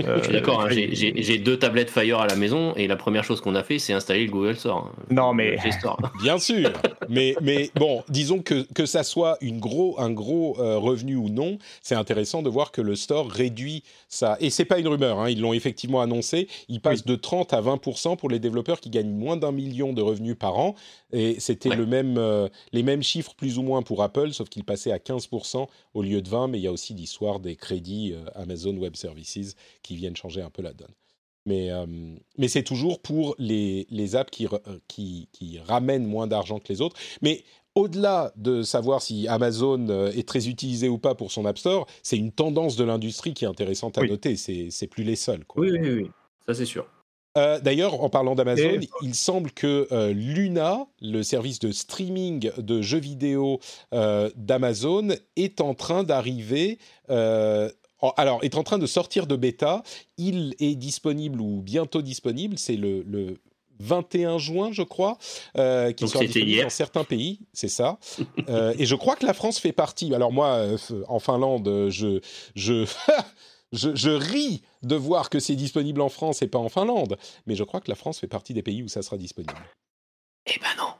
Euh, 0.00 0.18
Je 0.18 0.24
suis 0.24 0.32
d'accord, 0.32 0.62
hein, 0.62 0.68
euh, 0.70 0.88
j'ai- 0.92 1.38
deux 1.38 1.58
tablettes 1.58 1.90
Fire 1.90 2.20
à 2.20 2.26
la 2.26 2.34
maison 2.36 2.74
et 2.76 2.86
la 2.86 2.96
première 2.96 3.24
chose 3.24 3.40
qu'on 3.40 3.54
a 3.54 3.62
fait, 3.62 3.78
c'est 3.78 3.92
installer 3.92 4.24
le 4.26 4.30
Google 4.32 4.56
Store. 4.56 4.90
hein. 4.90 5.02
Non, 5.10 5.34
mais- 5.34 5.58
Store. 5.70 5.98
Bien 6.22 6.38
sûr, 6.38 6.72
mais, 7.08 7.34
mais 7.42 7.70
bon, 7.76 8.02
disons 8.08 8.40
que, 8.40 8.66
que 8.74 8.86
ça 8.86 9.02
soit 9.02 9.36
une 9.40 9.60
gros, 9.60 10.00
un 10.00 10.10
gros 10.10 10.56
euh, 10.60 10.78
revenu 10.78 11.16
ou 11.16 11.28
non, 11.28 11.58
c'est 11.82 11.94
intéressant 11.94 12.42
de 12.42 12.48
voir 12.48 12.72
que 12.72 12.80
le 12.80 12.94
store 12.96 13.30
réduit 13.30 13.82
ça. 14.08 14.36
Et 14.40 14.50
c'est 14.50 14.64
pas 14.64 14.78
une 14.78 14.88
rumeur, 14.88 15.18
hein, 15.18 15.28
ils 15.28 15.40
l'ont 15.40 15.52
effectivement 15.52 16.00
annoncé, 16.00 16.48
il 16.68 16.80
passe 16.80 17.04
de 17.04 17.14
30 17.14 17.52
à 17.52 17.60
20% 17.60 18.16
pour 18.16 18.28
les 18.30 18.38
développeurs 18.38 18.80
qui 18.80 18.88
gagnent 18.90 19.12
moins 19.12 19.36
d'un 19.36 19.52
million 19.52 19.92
de 19.92 20.00
revenus 20.02 20.36
par 20.38 20.58
an. 20.58 20.74
Et 21.12 21.38
c'était 21.40 21.68
Ouais. 21.68 21.76
le 21.76 21.86
même, 21.86 22.16
euh, 22.18 22.48
les 22.72 22.82
mêmes 22.82 23.02
chiffres 23.02 23.34
plus 23.34 23.58
ou 23.58 23.62
moins 23.62 23.82
pour 23.82 24.02
Apple, 24.02 24.32
sauf 24.32 24.48
qu'il 24.48 24.64
passait 24.64 24.92
à 24.92 24.98
15% 24.98 25.68
au 25.94 26.02
lieu 26.02 26.22
de 26.22 26.28
20, 26.28 26.48
mais 26.48 26.58
il 26.58 26.62
y 26.62 26.66
a 26.66 26.72
aussi 26.72 26.94
l'histoire 26.94 27.38
des 27.40 27.54
crédits 27.56 28.12
euh, 28.14 28.24
Amazon 28.34 28.76
Web 28.76 28.96
Services 28.96 29.54
qui 29.82 29.96
viennent 29.96 30.16
changer 30.16 30.40
un 30.42 30.50
peu 30.50 30.62
la 30.62 30.72
donne. 30.72 30.92
Mais, 31.44 31.70
euh, 31.70 31.86
mais 32.38 32.48
c'est 32.48 32.62
toujours 32.62 33.00
pour 33.00 33.34
les, 33.38 33.86
les 33.90 34.14
apps 34.16 34.30
qui, 34.30 34.46
re- 34.46 34.60
qui, 34.88 35.28
qui 35.32 35.58
ramènent 35.58 36.06
moins 36.06 36.26
d'argent 36.28 36.58
que 36.60 36.68
les 36.68 36.80
autres. 36.80 36.96
Mais 37.20 37.42
au-delà 37.74 38.32
de 38.36 38.62
savoir 38.62 39.02
si 39.02 39.26
Amazon 39.28 39.88
est 40.10 40.26
très 40.28 40.48
utilisé 40.48 40.88
ou 40.88 40.98
pas 40.98 41.14
pour 41.14 41.32
son 41.32 41.44
App 41.46 41.58
Store, 41.58 41.86
c'est 42.02 42.16
une 42.16 42.30
tendance 42.30 42.76
de 42.76 42.84
l'industrie 42.84 43.34
qui 43.34 43.44
est 43.44 43.48
intéressante 43.48 43.98
à 43.98 44.02
Oui. 44.02 44.08
noter. 44.10 44.36
C'est 44.36 44.68
c'est 44.70 44.86
plus 44.86 45.04
les 45.04 45.16
seuls. 45.16 45.44
Quoi. 45.44 45.62
Oui, 45.62 45.72
oui, 45.72 45.90
oui. 45.90 46.10
Ça, 46.46 46.54
c'est 46.54 46.64
sûr. 46.66 46.86
Euh, 47.38 47.60
D'ailleurs, 47.60 48.02
en 48.02 48.08
parlant 48.10 48.34
d'Amazon, 48.34 48.80
Et- 48.80 48.88
il 49.02 49.14
semble 49.14 49.50
que 49.52 49.88
euh, 49.92 50.12
Luna, 50.12 50.86
le 51.00 51.22
service 51.22 51.58
de 51.60 51.72
streaming 51.72 52.50
de 52.58 52.82
jeux 52.82 52.98
vidéo 53.00 53.58
euh, 53.94 54.30
d'Amazon, 54.36 55.08
est 55.36 55.60
en 55.60 55.74
train 55.74 56.02
d'arriver. 56.04 56.78
euh, 57.10 57.70
alors, 58.16 58.42
est 58.42 58.56
en 58.56 58.64
train 58.64 58.78
de 58.78 58.86
sortir 58.86 59.26
de 59.28 59.36
bêta. 59.36 59.82
Il 60.18 60.56
est 60.58 60.74
disponible 60.74 61.40
ou 61.40 61.62
bientôt 61.62 62.02
disponible. 62.02 62.58
C'est 62.58 62.74
le, 62.76 63.02
le 63.06 63.38
21 63.78 64.38
juin, 64.38 64.70
je 64.72 64.82
crois, 64.82 65.18
euh, 65.56 65.92
qui 65.92 66.08
sera 66.08 66.18
c'était 66.20 66.26
disponible 66.26 66.50
hier. 66.50 66.64
dans 66.64 66.70
certains 66.70 67.04
pays. 67.04 67.40
C'est 67.52 67.68
ça. 67.68 67.98
Euh, 68.48 68.74
et 68.76 68.86
je 68.86 68.96
crois 68.96 69.14
que 69.14 69.24
la 69.24 69.34
France 69.34 69.58
fait 69.60 69.72
partie. 69.72 70.12
Alors 70.14 70.32
moi, 70.32 70.48
euh, 70.56 70.76
en 71.08 71.20
Finlande, 71.20 71.86
je 71.90 72.20
je 72.56 72.84
je, 73.72 73.94
je 73.94 74.10
ris 74.10 74.62
de 74.82 74.94
voir 74.96 75.30
que 75.30 75.38
c'est 75.40 75.54
disponible 75.56 76.00
en 76.00 76.08
France 76.08 76.42
et 76.42 76.48
pas 76.48 76.58
en 76.58 76.68
Finlande, 76.68 77.16
mais 77.46 77.54
je 77.54 77.64
crois 77.64 77.80
que 77.80 77.90
la 77.90 77.94
France 77.96 78.20
fait 78.20 78.26
partie 78.28 78.54
des 78.54 78.62
pays 78.62 78.82
où 78.82 78.88
ça 78.88 79.02
sera 79.02 79.16
disponible. 79.16 79.54
Eh 80.46 80.58
ben 80.60 80.68
non. 80.78 80.92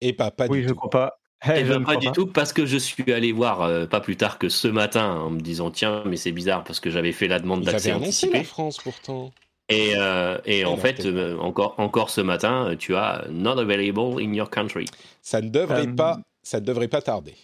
Et 0.00 0.12
pas 0.12 0.30
pas 0.30 0.46
Oui, 0.48 0.58
du 0.58 0.64
je 0.64 0.68
tout. 0.70 0.74
crois 0.76 0.90
pas. 0.90 1.18
Eh 1.44 1.64
je 1.64 1.72
ben, 1.72 1.80
ne 1.80 1.84
pas 1.84 1.96
crois 1.96 1.96
du 1.96 2.10
tout, 2.12 2.26
parce 2.26 2.52
que 2.52 2.64
je 2.66 2.78
suis 2.78 3.12
allé 3.12 3.30
voir 3.32 3.62
euh, 3.62 3.86
pas 3.86 4.00
plus 4.00 4.16
tard 4.16 4.38
que 4.38 4.48
ce 4.48 4.68
matin 4.68 5.12
en 5.16 5.30
me 5.30 5.40
disant 5.40 5.70
tiens, 5.70 6.02
mais 6.06 6.16
c'est 6.16 6.32
bizarre 6.32 6.64
parce 6.64 6.80
que 6.80 6.90
j'avais 6.90 7.12
fait 7.12 7.28
la 7.28 7.38
demande 7.38 7.62
d'accès 7.62 7.92
anticipé. 7.92 8.38
la 8.38 8.44
France 8.44 8.78
pourtant. 8.78 9.32
Et, 9.68 9.94
euh, 9.96 10.38
et 10.44 10.64
en 10.64 10.70
non, 10.70 10.76
fait, 10.76 10.94
pas. 10.94 11.04
euh, 11.04 11.36
encore, 11.38 11.74
encore 11.78 12.08
ce 12.10 12.20
matin, 12.20 12.74
tu 12.78 12.94
as 12.96 13.26
not 13.30 13.58
available 13.58 14.20
in 14.22 14.32
your 14.32 14.48
country. 14.48 14.86
Ça 15.22 15.40
ne 15.40 15.48
devrait 15.48 15.88
pas, 15.88 16.20
ça 16.42 16.60
ne 16.60 16.64
devrait 16.64 16.88
pas 16.88 17.02
tarder. 17.02 17.34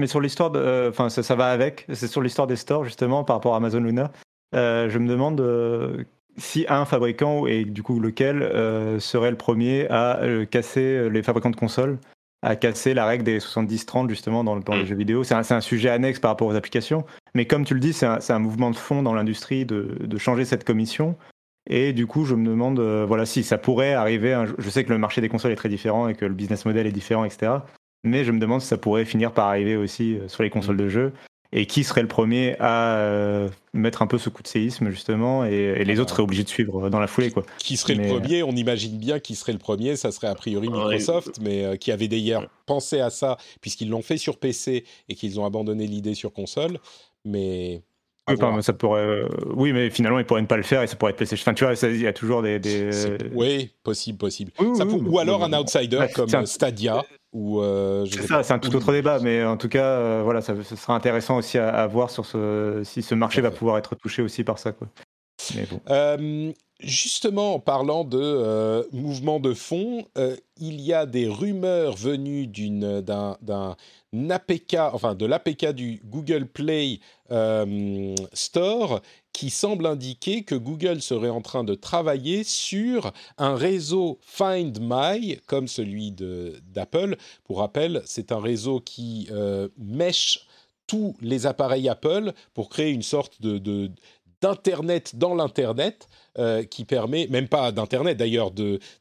Mais 0.00 0.06
sur 0.06 0.20
l'histoire, 0.20 0.50
de- 0.50 0.58
euh, 0.58 0.90
enfin 0.90 1.08
ça, 1.08 1.22
ça 1.22 1.34
va 1.36 1.46
avec. 1.50 1.86
C'est 1.92 2.08
sur 2.08 2.20
l'histoire 2.22 2.46
des 2.46 2.56
stores 2.56 2.84
justement 2.84 3.22
par 3.24 3.36
rapport 3.36 3.54
à 3.54 3.58
Amazon 3.58 3.80
Luna. 3.80 4.10
Euh, 4.54 4.88
je 4.90 4.98
me 4.98 5.06
demande 5.08 5.40
euh, 5.40 6.02
si 6.38 6.64
un 6.68 6.84
fabricant 6.84 7.46
et 7.46 7.64
du 7.64 7.82
coup 7.82 8.00
lequel 8.00 8.42
euh, 8.42 8.98
serait 8.98 9.30
le 9.30 9.36
premier 9.36 9.86
à 9.90 10.18
euh, 10.22 10.44
casser 10.44 11.08
les 11.10 11.22
fabricants 11.22 11.50
de 11.50 11.56
consoles, 11.56 11.98
à 12.42 12.56
casser 12.56 12.94
la 12.94 13.04
règle 13.06 13.22
des 13.24 13.38
70-30 13.38 14.08
justement 14.08 14.42
dans, 14.42 14.56
dans 14.56 14.74
les 14.74 14.82
Mm. 14.82 14.86
jeux 14.86 14.96
vidéo. 14.96 15.22
C'est 15.24 15.34
un, 15.34 15.42
un 15.48 15.60
sujet 15.60 15.90
annexe 15.90 16.18
par 16.18 16.30
rapport 16.30 16.48
aux 16.48 16.54
applications. 16.56 17.04
Mais 17.34 17.44
comme 17.46 17.64
tu 17.64 17.74
le 17.74 17.80
dis, 17.80 17.92
c'est 17.92 18.06
un, 18.06 18.18
un 18.28 18.38
mouvement 18.38 18.70
de 18.70 18.76
fond 18.76 19.02
dans 19.02 19.14
l'industrie 19.14 19.64
de, 19.66 19.96
de 20.00 20.18
changer 20.18 20.44
cette 20.44 20.64
commission. 20.64 21.16
Et 21.68 21.92
du 21.92 22.06
coup, 22.06 22.24
je 22.24 22.34
me 22.34 22.48
demande, 22.48 22.80
euh, 22.80 23.04
voilà, 23.06 23.26
si 23.26 23.44
ça 23.44 23.58
pourrait 23.58 23.92
arriver. 23.92 24.32
un 24.32 24.46
je 24.58 24.70
sais 24.70 24.82
que 24.82 24.88
le 24.92 24.98
marché 24.98 25.20
des 25.20 25.28
consoles 25.28 25.52
est 25.52 25.56
très 25.56 25.68
différent 25.68 26.08
et 26.08 26.14
que 26.14 26.24
le 26.24 26.32
business 26.34 26.64
model 26.64 26.86
est 26.86 26.92
différent, 26.92 27.24
etc. 27.24 27.52
Mais 28.04 28.24
je 28.24 28.32
me 28.32 28.38
demande 28.38 28.60
si 28.62 28.66
ça 28.68 28.78
pourrait 28.78 29.04
finir 29.04 29.32
par 29.32 29.48
arriver 29.48 29.76
aussi 29.76 30.16
euh, 30.16 30.28
sur 30.28 30.42
les 30.42 30.50
consoles 30.50 30.76
de 30.76 30.88
jeu. 30.88 31.12
Et 31.52 31.66
qui 31.66 31.82
serait 31.82 32.02
le 32.02 32.06
premier 32.06 32.54
à 32.60 32.94
euh, 32.98 33.48
mettre 33.74 34.02
un 34.02 34.06
peu 34.06 34.18
ce 34.18 34.30
coup 34.30 34.40
de 34.40 34.46
séisme, 34.46 34.88
justement, 34.90 35.44
et, 35.44 35.50
et 35.52 35.84
les 35.84 35.98
Ah. 35.98 36.02
autres 36.02 36.10
seraient 36.10 36.22
obligés 36.22 36.44
de 36.44 36.48
suivre 36.48 36.86
euh, 36.86 36.90
dans 36.90 37.00
la 37.00 37.08
foulée, 37.08 37.32
quoi. 37.32 37.42
Qui 37.58 37.76
serait 37.76 37.96
Mais- 37.96 38.04
le 38.06 38.20
premier? 38.20 38.42
On 38.44 38.52
imagine 38.52 38.96
bien 38.96 39.18
qui 39.18 39.34
serait 39.34 39.50
le 39.52 39.58
premier. 39.58 39.96
Ça 39.96 40.12
serait 40.12 40.28
a 40.28 40.34
priori 40.36 40.68
Ouais. 40.68 40.74
Microsoft, 40.76 41.40
mais 41.42 41.64
euh, 41.64 41.74
qui 41.76 41.90
avait 41.90 42.06
d'ailleurs 42.06 42.46
pensé 42.66 43.00
à 43.00 43.10
ça 43.10 43.36
puisqu'ils 43.60 43.88
l'ont 43.90 44.00
fait 44.02 44.16
sur 44.16 44.38
PC 44.38 44.84
et 45.08 45.14
qu'ils 45.16 45.40
ont 45.40 45.44
abandonné 45.44 45.88
l'idée 45.88 46.14
sur 46.14 46.32
console. 46.32 46.78
Mais 47.24 47.82
Oui, 48.28 48.36
ça 48.62 48.72
pourrait, 48.72 49.00
euh, 49.00 49.28
oui, 49.52 49.72
mais 49.72 49.90
finalement, 49.90 50.20
ils 50.20 50.24
pourraient 50.24 50.42
ne 50.42 50.46
pas 50.46 50.56
le 50.56 50.62
faire 50.62 50.82
et 50.82 50.86
ça 50.86 50.94
pourrait 50.94 51.10
être 51.10 51.16
PlayStation. 51.16 51.42
Enfin, 51.50 51.54
tu 51.54 51.64
vois, 51.64 51.74
il 51.90 52.00
y 52.00 52.06
a 52.06 52.12
toujours 52.12 52.42
des. 52.42 52.60
Oui, 53.34 53.70
possible, 53.82 54.18
possible. 54.18 54.52
Oui, 54.60 54.76
Ça 54.76 54.84
oui, 54.84 54.90
pour- 54.92 55.02
oui, 55.02 55.08
ou 55.08 55.18
alors 55.18 55.40
oui, 55.40 55.52
un 55.52 55.60
outsider 55.60 56.06
comme 56.14 56.30
euh, 56.32 56.46
Stadia 56.46 57.02
euh, 57.62 58.04
je 58.06 58.16
C'est 58.16 58.26
ça, 58.26 58.42
c'est 58.42 58.52
un 58.52 58.58
tout 58.58 58.74
autre 58.74 58.92
débat, 58.92 59.20
mais 59.20 59.44
en 59.44 59.56
tout 59.56 59.68
cas, 59.68 59.84
euh, 59.84 60.22
voilà, 60.24 60.40
ça, 60.40 60.54
ce 60.62 60.74
sera 60.76 60.94
intéressant 60.96 61.36
aussi 61.36 61.58
à, 61.58 61.68
à 61.70 61.86
voir 61.86 62.10
sur 62.10 62.26
ce, 62.26 62.82
si 62.84 63.02
ce 63.02 63.14
marché 63.14 63.40
va 63.40 63.50
pouvoir 63.52 63.78
être 63.78 63.94
touché 63.94 64.22
aussi 64.22 64.42
par 64.42 64.58
ça, 64.58 64.72
quoi. 64.72 64.88
Euh, 65.88 66.52
justement, 66.80 67.54
en 67.54 67.60
parlant 67.60 68.04
de 68.04 68.20
euh, 68.20 68.84
mouvement 68.92 69.40
de 69.40 69.54
fond, 69.54 70.04
euh, 70.18 70.36
il 70.58 70.80
y 70.80 70.92
a 70.92 71.06
des 71.06 71.28
rumeurs 71.28 71.96
venues 71.96 72.46
d'un 72.46 73.36
d'un 73.40 73.76
APK, 74.30 74.76
enfin 74.92 75.14
de 75.14 75.26
l'APK 75.26 75.72
du 75.72 76.02
Google 76.04 76.46
Play 76.46 77.00
Store, 78.32 79.02
qui 79.32 79.50
semble 79.50 79.86
indiquer 79.86 80.42
que 80.42 80.56
Google 80.56 81.00
serait 81.00 81.28
en 81.28 81.40
train 81.40 81.62
de 81.62 81.74
travailler 81.74 82.42
sur 82.42 83.12
un 83.38 83.54
réseau 83.54 84.18
Find 84.22 84.78
My, 84.80 85.38
comme 85.46 85.68
celui 85.68 86.10
d'Apple. 86.10 87.16
Pour 87.44 87.58
rappel, 87.58 88.02
c'est 88.04 88.32
un 88.32 88.40
réseau 88.40 88.80
qui 88.80 89.28
mèche 89.78 90.44
tous 90.90 91.14
les 91.20 91.46
appareils 91.46 91.88
Apple 91.88 92.32
pour 92.52 92.68
créer 92.68 92.90
une 92.90 93.04
sorte 93.04 93.40
de 93.40 93.92
d'internet 94.40 95.16
dans 95.16 95.34
l'internet 95.34 96.08
euh, 96.38 96.62
qui 96.64 96.84
permet 96.84 97.26
même 97.28 97.48
pas 97.48 97.72
d'internet 97.72 98.16
d'ailleurs 98.16 98.52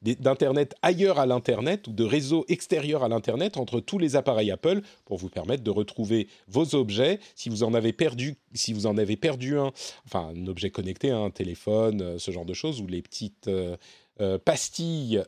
d'internet 0.01 0.75
ailleurs 0.81 1.19
à 1.19 1.25
l'internet 1.25 1.87
ou 1.87 1.91
de 1.93 2.03
réseaux 2.03 2.45
extérieurs 2.47 3.03
à 3.03 3.07
l'internet 3.07 3.57
entre 3.57 3.79
tous 3.79 3.99
les 3.99 4.15
appareils 4.15 4.51
Apple 4.51 4.81
pour 5.05 5.17
vous 5.17 5.29
permettre 5.29 5.63
de 5.63 5.71
retrouver 5.71 6.27
vos 6.47 6.75
objets. 6.75 7.19
Si 7.35 7.49
vous 7.49 7.63
en 7.63 7.73
avez 7.73 7.93
perdu 7.93 8.35
si 8.53 8.73
vous 8.73 8.85
en 8.85 8.97
avez 8.97 9.15
perdu 9.15 9.57
un 9.57 9.71
enfin 10.05 10.31
un 10.35 10.47
objet 10.47 10.71
connecté 10.71 11.11
un 11.11 11.29
téléphone 11.29 12.01
euh, 12.01 12.17
ce 12.17 12.31
genre 12.31 12.45
de 12.45 12.53
choses 12.53 12.81
ou 12.81 12.87
les 12.87 13.01
petites 13.01 13.47
euh, 13.47 13.77
euh, 14.21 14.37
pastilles 14.37 15.23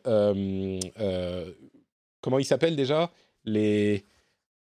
comment 2.22 2.40
ils 2.40 2.46
s'appellent 2.46 2.76
déjà? 2.76 3.12
Les 3.46 4.06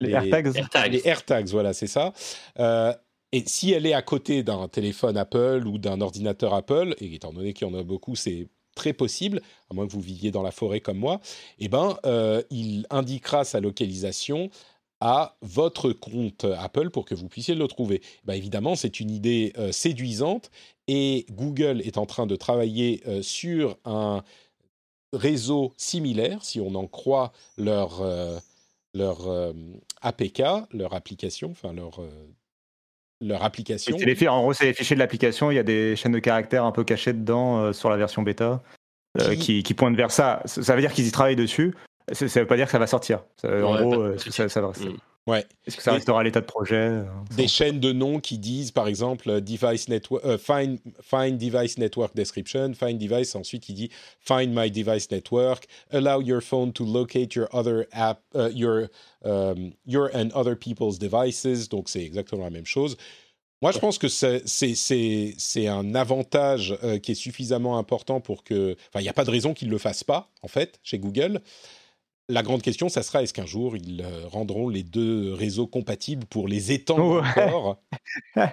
Les 0.01 0.59
AirTags. 0.59 1.07
AirTags, 1.07 1.49
voilà, 1.49 1.73
c'est 1.73 1.87
ça. 1.87 2.13
Euh, 2.59 2.93
et 3.37 3.45
si 3.47 3.71
elle 3.73 3.85
est 3.85 3.93
à 3.93 4.01
côté 4.01 4.43
d'un 4.43 4.67
téléphone 4.67 5.19
Apple 5.19 5.65
ou 5.67 5.77
d'un 5.77 6.01
ordinateur 6.01 6.55
Apple, 6.55 6.95
et 7.01 7.17
étant 7.17 7.35
donné 7.35 7.53
qu'il 7.53 7.69
y 7.69 7.71
en 7.71 7.75
a 7.79 7.83
beaucoup, 7.83 8.17
c'est 8.17 8.49
très 8.75 8.95
possible, 8.95 9.43
à 9.71 9.75
moins 9.75 9.87
que 9.87 9.93
vous 9.93 10.01
viviez 10.01 10.31
dans 10.31 10.43
la 10.43 10.51
forêt 10.51 10.81
comme 10.81 10.97
moi, 10.97 11.21
eh 11.59 11.69
ben, 11.69 11.99
euh, 12.07 12.43
il 12.49 12.87
indiquera 12.89 13.45
sa 13.45 13.61
localisation 13.61 14.49
à 15.03 15.37
votre 15.43 15.93
compte 15.93 16.45
Apple 16.45 16.89
pour 16.89 17.05
que 17.05 17.15
vous 17.15 17.29
puissiez 17.29 17.55
le 17.55 17.69
trouver. 17.69 18.01
Ben, 18.25 18.33
évidemment, 18.33 18.75
c'est 18.75 19.01
une 19.01 19.11
idée 19.11 19.53
euh, 19.59 19.71
séduisante 19.71 20.51
et 20.89 21.27
Google 21.31 21.83
est 21.83 21.99
en 21.99 22.07
train 22.07 22.27
de 22.27 22.37
travailler 22.37 23.03
euh, 23.07 23.21
sur 23.21 23.77
un 23.85 24.23
réseau 25.13 25.75
similaire, 25.77 26.43
si 26.43 26.59
on 26.59 26.75
en 26.75 26.87
croit 26.87 27.33
leur, 27.59 28.03
leur 28.95 29.53
APK, 30.01 30.43
leur 30.73 30.95
application, 30.95 31.51
enfin 31.51 31.73
leur, 31.73 32.01
leur 33.21 33.43
application. 33.45 33.97
C'est 33.99 34.05
les 34.05 34.29
en 34.29 34.41
gros, 34.43 34.53
c'est 34.53 34.67
les 34.67 34.75
fichiers 34.75 34.95
de 34.97 35.01
l'application. 35.01 35.51
Il 35.51 35.55
y 35.55 35.59
a 35.59 35.63
des 35.63 35.97
chaînes 35.97 36.13
de 36.13 36.19
caractères 36.19 36.65
un 36.65 36.73
peu 36.73 36.85
cachées 36.85 37.13
dedans 37.13 37.59
euh, 37.61 37.73
sur 37.73 37.89
la 37.91 37.97
version 37.97 38.23
bêta 38.23 38.63
euh, 39.21 39.31
Qui- 39.31 39.39
qui, 39.39 39.63
qui 39.63 39.75
pointent 39.75 39.97
vers 39.97 40.11
ça. 40.11 40.43
Ça 40.45 40.75
veut 40.75 40.81
dire 40.81 40.93
qu'ils 40.93 41.07
y 41.07 41.11
travaillent 41.13 41.37
dessus. 41.37 41.75
Ça 42.13 42.27
veut 42.41 42.47
pas 42.47 42.57
dire 42.57 42.67
que 42.67 42.73
ça 42.73 42.79
va 42.79 42.87
sortir. 42.87 43.23
Ça- 43.41 43.49
en 43.67 43.77
gros, 43.81 43.95
euh, 44.01 44.19
ça 44.19 44.61
va- 44.61 44.69
Mm. 44.69 44.97
Ouais. 45.27 45.45
est-ce 45.67 45.77
que 45.77 45.83
ça 45.83 45.93
restera 45.93 46.23
l'état 46.23 46.41
de 46.41 46.47
projet 46.47 46.77
euh, 46.77 47.05
des 47.37 47.49
chaînes 47.49 47.81
de 47.81 47.93
noms 47.93 48.21
qui 48.21 48.39
disent, 48.39 48.71
par 48.71 48.87
exemple, 48.87 49.29
euh, 49.29 49.41
device 49.41 49.89
network, 49.89 50.25
euh, 50.25 50.39
find, 50.39 50.79
find 51.03 51.37
device 51.37 51.79
network 51.79 52.15
description, 52.15 52.73
find 52.75 52.99
device, 52.99 53.35
ensuite 53.35 53.69
il 53.69 53.75
dit 53.75 53.91
find 54.21 54.55
my 54.55 54.71
device 54.71 55.11
network, 55.11 55.67
allow 55.91 56.21
your 56.21 56.41
phone 56.41 56.73
to 56.73 56.85
locate 56.85 57.35
your 57.35 57.49
other 57.53 57.87
app, 57.93 58.21
your, 58.53 58.89
um, 59.25 59.73
your 59.85 60.11
and 60.15 60.29
other 60.35 60.57
people's 60.57 60.99
devices. 60.99 61.69
Donc 61.69 61.89
c'est 61.89 62.03
exactement 62.05 62.45
la 62.45 62.51
même 62.51 62.67
chose. 62.67 62.97
Moi, 63.63 63.73
je 63.73 63.79
pense 63.79 63.97
que 63.99 64.07
c'est- 64.09 65.67
un 65.67 65.95
avantage 65.95 66.79
euh, 66.85 66.99
qui 66.99 67.13
est 67.13 67.15
suffisamment 67.17 67.79
important 67.79 68.21
pour 68.21 68.45
que. 68.45 68.77
Enfin, 68.89 69.01
il 69.01 69.05
n'y 69.05 69.09
a 69.09 69.15
pas 69.15 69.25
de 69.25 69.31
raison 69.31 69.55
qu'ils 69.55 69.69
ne 69.69 69.73
le 69.73 69.79
fassent 69.79 70.05
pas, 70.05 70.31
en 70.43 70.49
fait, 70.49 70.79
chez 70.83 70.99
Google. 70.99 71.41
La 72.29 72.43
grande 72.43 72.61
question, 72.61 72.89
ça 72.89 73.03
sera 73.05 73.23
est-ce 73.23 73.33
qu'un 73.33 73.47
jour 73.47 73.77
ils 73.77 74.03
euh, 74.03 74.27
rendront 74.27 74.69
les 74.69 74.83
deux 74.83 75.33
réseaux 75.33 75.69
compatibles 75.69 76.27
pour 76.27 76.49
les 76.49 76.73
étendre 76.73 77.23
Ouais. 77.23 77.43
encore? 77.45 77.77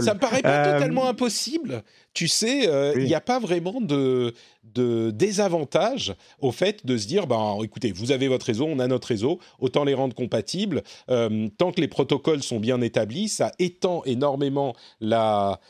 Ça 0.00 0.14
me 0.14 0.18
paraît 0.20 0.42
pas 0.42 0.64
Euh, 0.68 0.72
totalement 0.74 1.08
impossible. 1.08 1.82
Tu 2.14 2.28
sais, 2.28 2.68
euh, 2.68 2.92
il 2.94 3.02
Oui. 3.02 3.06
n'y 3.08 3.14
a 3.14 3.20
pas 3.20 3.40
vraiment 3.40 3.80
de, 3.80 4.32
de 4.62 5.10
désavantage 5.10 6.14
au 6.40 6.52
fait 6.52 6.86
de 6.86 6.96
se 6.96 7.06
dire, 7.08 7.26
ben, 7.26 7.58
écoutez, 7.64 7.90
vous 7.90 8.12
avez 8.12 8.28
votre 8.28 8.46
réseau, 8.46 8.66
on 8.66 8.78
a 8.78 8.86
notre 8.86 9.08
réseau, 9.08 9.40
autant 9.58 9.82
les 9.84 9.94
rendre 9.94 10.14
compatibles. 10.14 10.82
Euh, 11.10 11.48
tant 11.58 11.72
que 11.72 11.80
les 11.80 11.88
protocoles 11.88 12.42
sont 12.44 12.60
bien 12.60 12.80
établis, 12.80 13.28
ça 13.28 13.50
étend 13.58 14.02
énormément 14.04 14.74
la 15.00 15.60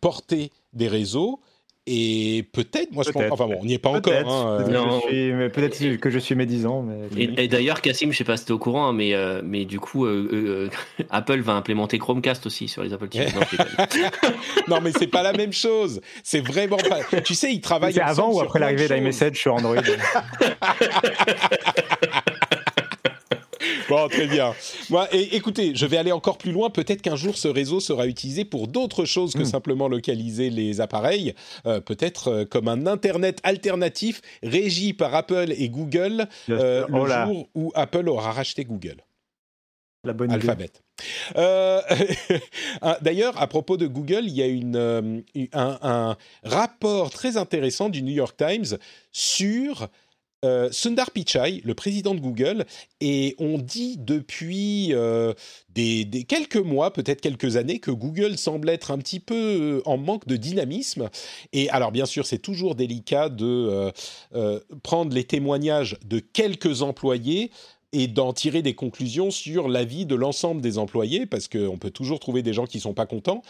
portée 0.00 0.50
des 0.72 0.88
réseaux. 0.88 1.40
Et 1.90 2.44
peut-être, 2.52 2.92
moi 2.92 3.02
je 3.06 3.10
pense, 3.12 3.22
enfin 3.30 3.46
bon, 3.46 3.56
on 3.62 3.64
n'y 3.64 3.72
est 3.72 3.78
pas 3.78 3.88
encore. 3.88 4.02
Peut-être 4.02 4.28
hein, 4.30 4.58
peut-être 4.58 4.68
euh, 4.76 4.84
Non. 4.86 5.00
que 5.00 5.06
je 5.08 5.14
suis- 5.14 5.32
mais 5.32 5.48
peut-être 5.48 5.96
que 6.00 6.10
je 6.10 6.18
suis 6.18 6.34
médisant. 6.34 6.82
Mais... 6.82 7.22
Et, 7.22 7.44
et 7.44 7.48
d'ailleurs, 7.48 7.80
Cassim, 7.80 8.12
je 8.12 8.16
sais 8.18 8.24
pas 8.24 8.36
si 8.36 8.44
t'es 8.44 8.52
au 8.52 8.58
courant, 8.58 8.88
hein, 8.88 8.92
mais, 8.92 9.14
euh, 9.14 9.40
mais 9.42 9.64
du 9.64 9.80
coup, 9.80 10.04
euh, 10.04 10.28
euh, 10.98 11.04
Apple 11.10 11.40
va 11.40 11.54
implémenter 11.54 11.98
Chromecast 11.98 12.44
aussi 12.44 12.68
sur 12.68 12.82
les 12.82 12.92
Apple 12.92 13.08
TV. 13.08 13.26
Non, 14.68 14.80
mais 14.82 14.92
c'est 14.92 15.06
pas 15.06 15.22
la 15.22 15.32
même 15.32 15.52
chose. 15.52 16.02
C'est 16.22 16.46
vraiment 16.46 16.76
pas. 16.76 17.20
Tu 17.22 17.34
sais, 17.34 17.50
ils 17.52 17.62
travaillent. 17.62 17.94
C'est 17.94 18.02
avant 18.02 18.30
ou 18.34 18.40
après 18.40 18.58
l'arrivée 18.58 18.86
d'iMessage 18.86 19.36
sur 19.38 19.54
Android 19.54 19.76
Bon, 23.88 24.08
très 24.08 24.26
bien. 24.26 24.54
Moi, 24.90 25.08
et, 25.12 25.36
écoutez, 25.36 25.72
je 25.74 25.86
vais 25.86 25.96
aller 25.96 26.12
encore 26.12 26.38
plus 26.38 26.52
loin. 26.52 26.70
Peut-être 26.70 27.00
qu'un 27.02 27.16
jour, 27.16 27.36
ce 27.36 27.48
réseau 27.48 27.80
sera 27.80 28.06
utilisé 28.06 28.44
pour 28.44 28.68
d'autres 28.68 29.04
choses 29.04 29.32
que 29.34 29.40
Mm. 29.42 29.44
simplement 29.46 29.88
localiser 29.88 30.50
les 30.50 30.80
appareils. 30.80 31.34
Euh, 31.66 31.80
Peut-être 31.80 32.28
euh, 32.28 32.44
comme 32.44 32.68
un 32.68 32.86
Internet 32.86 33.40
alternatif 33.42 34.20
régi 34.42 34.92
par 34.92 35.14
Apple 35.14 35.52
et 35.56 35.68
Google 35.68 36.28
euh, 36.50 36.86
le 36.88 36.94
Oh 36.94 37.06
jour 37.06 37.48
où 37.54 37.72
Apple 37.74 38.08
aura 38.08 38.32
racheté 38.32 38.64
Google. 38.64 38.96
la 40.04 40.12
bonne 40.12 40.30
idée. 40.30 40.34
Alphabet. 40.40 40.70
Euh, 41.36 41.80
D'ailleurs, 43.02 43.40
à 43.40 43.46
propos 43.46 43.76
de 43.76 43.86
Google, 43.86 44.22
il 44.24 44.32
y 44.34 44.42
a 44.42 44.46
une, 44.46 44.76
euh, 44.76 45.20
un, 45.52 45.78
un 45.82 46.16
rapport 46.44 47.10
très 47.10 47.36
intéressant 47.36 47.88
du 47.88 48.02
New 48.02 48.12
York 48.14 48.36
Times 48.36 48.78
sur 49.12 49.88
euh, 50.44 50.68
Sundar 50.70 51.10
Pichai, 51.10 51.60
le 51.64 51.74
président 51.74 52.14
de 52.14 52.20
Google, 52.20 52.64
et 53.00 53.34
on 53.38 53.58
dit 53.58 53.96
depuis 53.98 54.88
euh, 54.92 55.34
des, 55.70 56.06
quelques 56.28 56.56
mois, 56.56 56.92
peut-être 56.92 57.20
quelques 57.20 57.56
années, 57.56 57.80
que 57.80 57.90
Google 57.90 58.38
semble 58.38 58.68
être 58.68 58.92
un 58.92 58.98
petit 58.98 59.18
peu 59.18 59.34
euh, 59.34 59.82
en 59.84 59.96
manque 59.96 60.28
de 60.28 60.36
dynamisme. 60.36 61.10
Et 61.52 61.68
alors, 61.70 61.90
bien 61.90 62.06
sûr, 62.06 62.24
c'est 62.24 62.38
toujours 62.38 62.76
délicat 62.76 63.28
de 63.28 63.92
prendre 64.82 65.12
les 65.12 65.24
témoignages 65.24 65.98
de 66.04 66.20
quelques 66.20 66.82
employés 66.82 67.50
et 67.92 68.06
d'en 68.06 68.32
tirer 68.32 68.62
des 68.62 68.74
conclusions 68.74 69.30
sur 69.30 69.68
l'avis 69.68 70.06
de 70.06 70.14
l'ensemble 70.14 70.60
des 70.60 70.78
employés, 70.78 71.26
parce 71.26 71.48
qu'on 71.48 71.78
peut 71.78 71.90
toujours 71.90 72.20
trouver 72.20 72.42
des 72.42 72.52
gens 72.52 72.66
qui 72.66 72.76
ne 72.76 72.82
sont 72.82 72.94
pas 72.94 73.06
contents. 73.06 73.42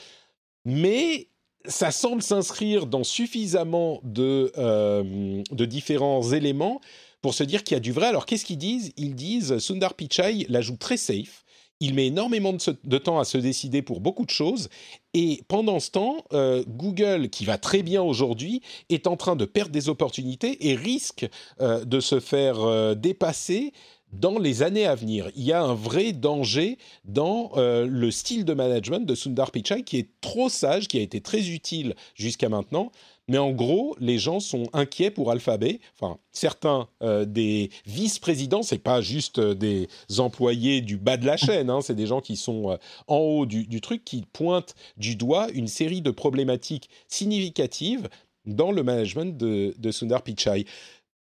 Mais 0.64 1.28
ça 1.68 1.90
semble 1.90 2.22
s'inscrire 2.22 2.86
dans 2.86 3.04
suffisamment 3.04 4.00
de, 4.02 4.50
euh, 4.58 5.42
de 5.50 5.64
différents 5.64 6.32
éléments 6.32 6.80
pour 7.22 7.34
se 7.34 7.44
dire 7.44 7.62
qu'il 7.62 7.74
y 7.74 7.76
a 7.76 7.80
du 7.80 7.92
vrai. 7.92 8.06
Alors 8.06 8.26
qu'est-ce 8.26 8.44
qu'ils 8.44 8.58
disent? 8.58 8.92
Ils 8.96 9.14
disent 9.14 9.58
Sundar 9.58 9.94
Pichai 9.94 10.46
la 10.48 10.60
joue 10.60 10.76
très 10.76 10.96
safe. 10.96 11.44
Il 11.80 11.94
met 11.94 12.08
énormément 12.08 12.52
de, 12.52 12.98
temps 12.98 13.20
à 13.20 13.24
se 13.24 13.38
décider 13.38 13.82
pour 13.82 14.00
beaucoup 14.00 14.24
de 14.24 14.30
choses. 14.30 14.68
Et 15.14 15.44
pendant 15.46 15.78
ce 15.78 15.92
temps, 15.92 16.24
euh, 16.32 16.64
Google, 16.66 17.28
qui 17.28 17.44
va 17.44 17.56
très 17.56 17.84
bien 17.84 18.02
aujourd'hui, 18.02 18.62
est 18.88 19.06
en 19.06 19.16
train 19.16 19.36
de 19.36 19.44
perdre 19.44 19.70
des 19.70 19.88
opportunités 19.88 20.68
et 20.68 20.74
risque 20.74 21.28
euh, 21.60 21.84
de 21.84 22.00
se 22.00 22.18
faire 22.18 22.96
dépasser 22.96 23.72
dans 24.12 24.38
les 24.38 24.62
années 24.62 24.86
à 24.86 24.94
venir. 24.94 25.30
Il 25.36 25.44
y 25.44 25.52
a 25.52 25.62
un 25.62 25.74
vrai 25.74 26.12
danger 26.12 26.78
dans 27.04 27.52
euh, 27.56 27.86
le 27.86 28.10
style 28.10 28.44
de 28.44 28.54
management 28.54 29.06
de 29.06 29.14
Sundar 29.14 29.50
Pichai 29.50 29.82
qui 29.82 29.98
est 29.98 30.08
trop 30.20 30.48
sage, 30.48 30.88
qui 30.88 30.98
a 30.98 31.02
été 31.02 31.20
très 31.20 31.48
utile 31.50 31.94
jusqu'à 32.14 32.48
maintenant. 32.48 32.90
Mais 33.30 33.36
en 33.36 33.52
gros, 33.52 33.94
les 34.00 34.18
gens 34.18 34.40
sont 34.40 34.68
inquiets 34.72 35.10
pour 35.10 35.30
Alphabet. 35.30 35.80
Enfin, 35.94 36.18
certains 36.32 36.88
euh, 37.02 37.26
des 37.26 37.70
vice-présidents, 37.84 38.62
c'est 38.62 38.78
pas 38.78 39.02
juste 39.02 39.38
euh, 39.38 39.54
des 39.54 39.88
employés 40.16 40.80
du 40.80 40.96
bas 40.96 41.18
de 41.18 41.26
la 41.26 41.36
chaîne, 41.36 41.68
hein, 41.68 41.80
c'est 41.82 41.94
des 41.94 42.06
gens 42.06 42.22
qui 42.22 42.36
sont 42.36 42.78
en 43.06 43.16
haut 43.16 43.44
du, 43.44 43.66
du 43.66 43.82
truc, 43.82 44.02
qui 44.04 44.24
pointent 44.32 44.74
du 44.96 45.14
doigt 45.14 45.48
une 45.52 45.68
série 45.68 46.00
de 46.00 46.10
problématiques 46.10 46.88
significatives 47.08 48.08
dans 48.46 48.72
le 48.72 48.82
management 48.82 49.36
de, 49.36 49.74
de 49.78 49.90
Sundar 49.90 50.22
Pichai. 50.22 50.64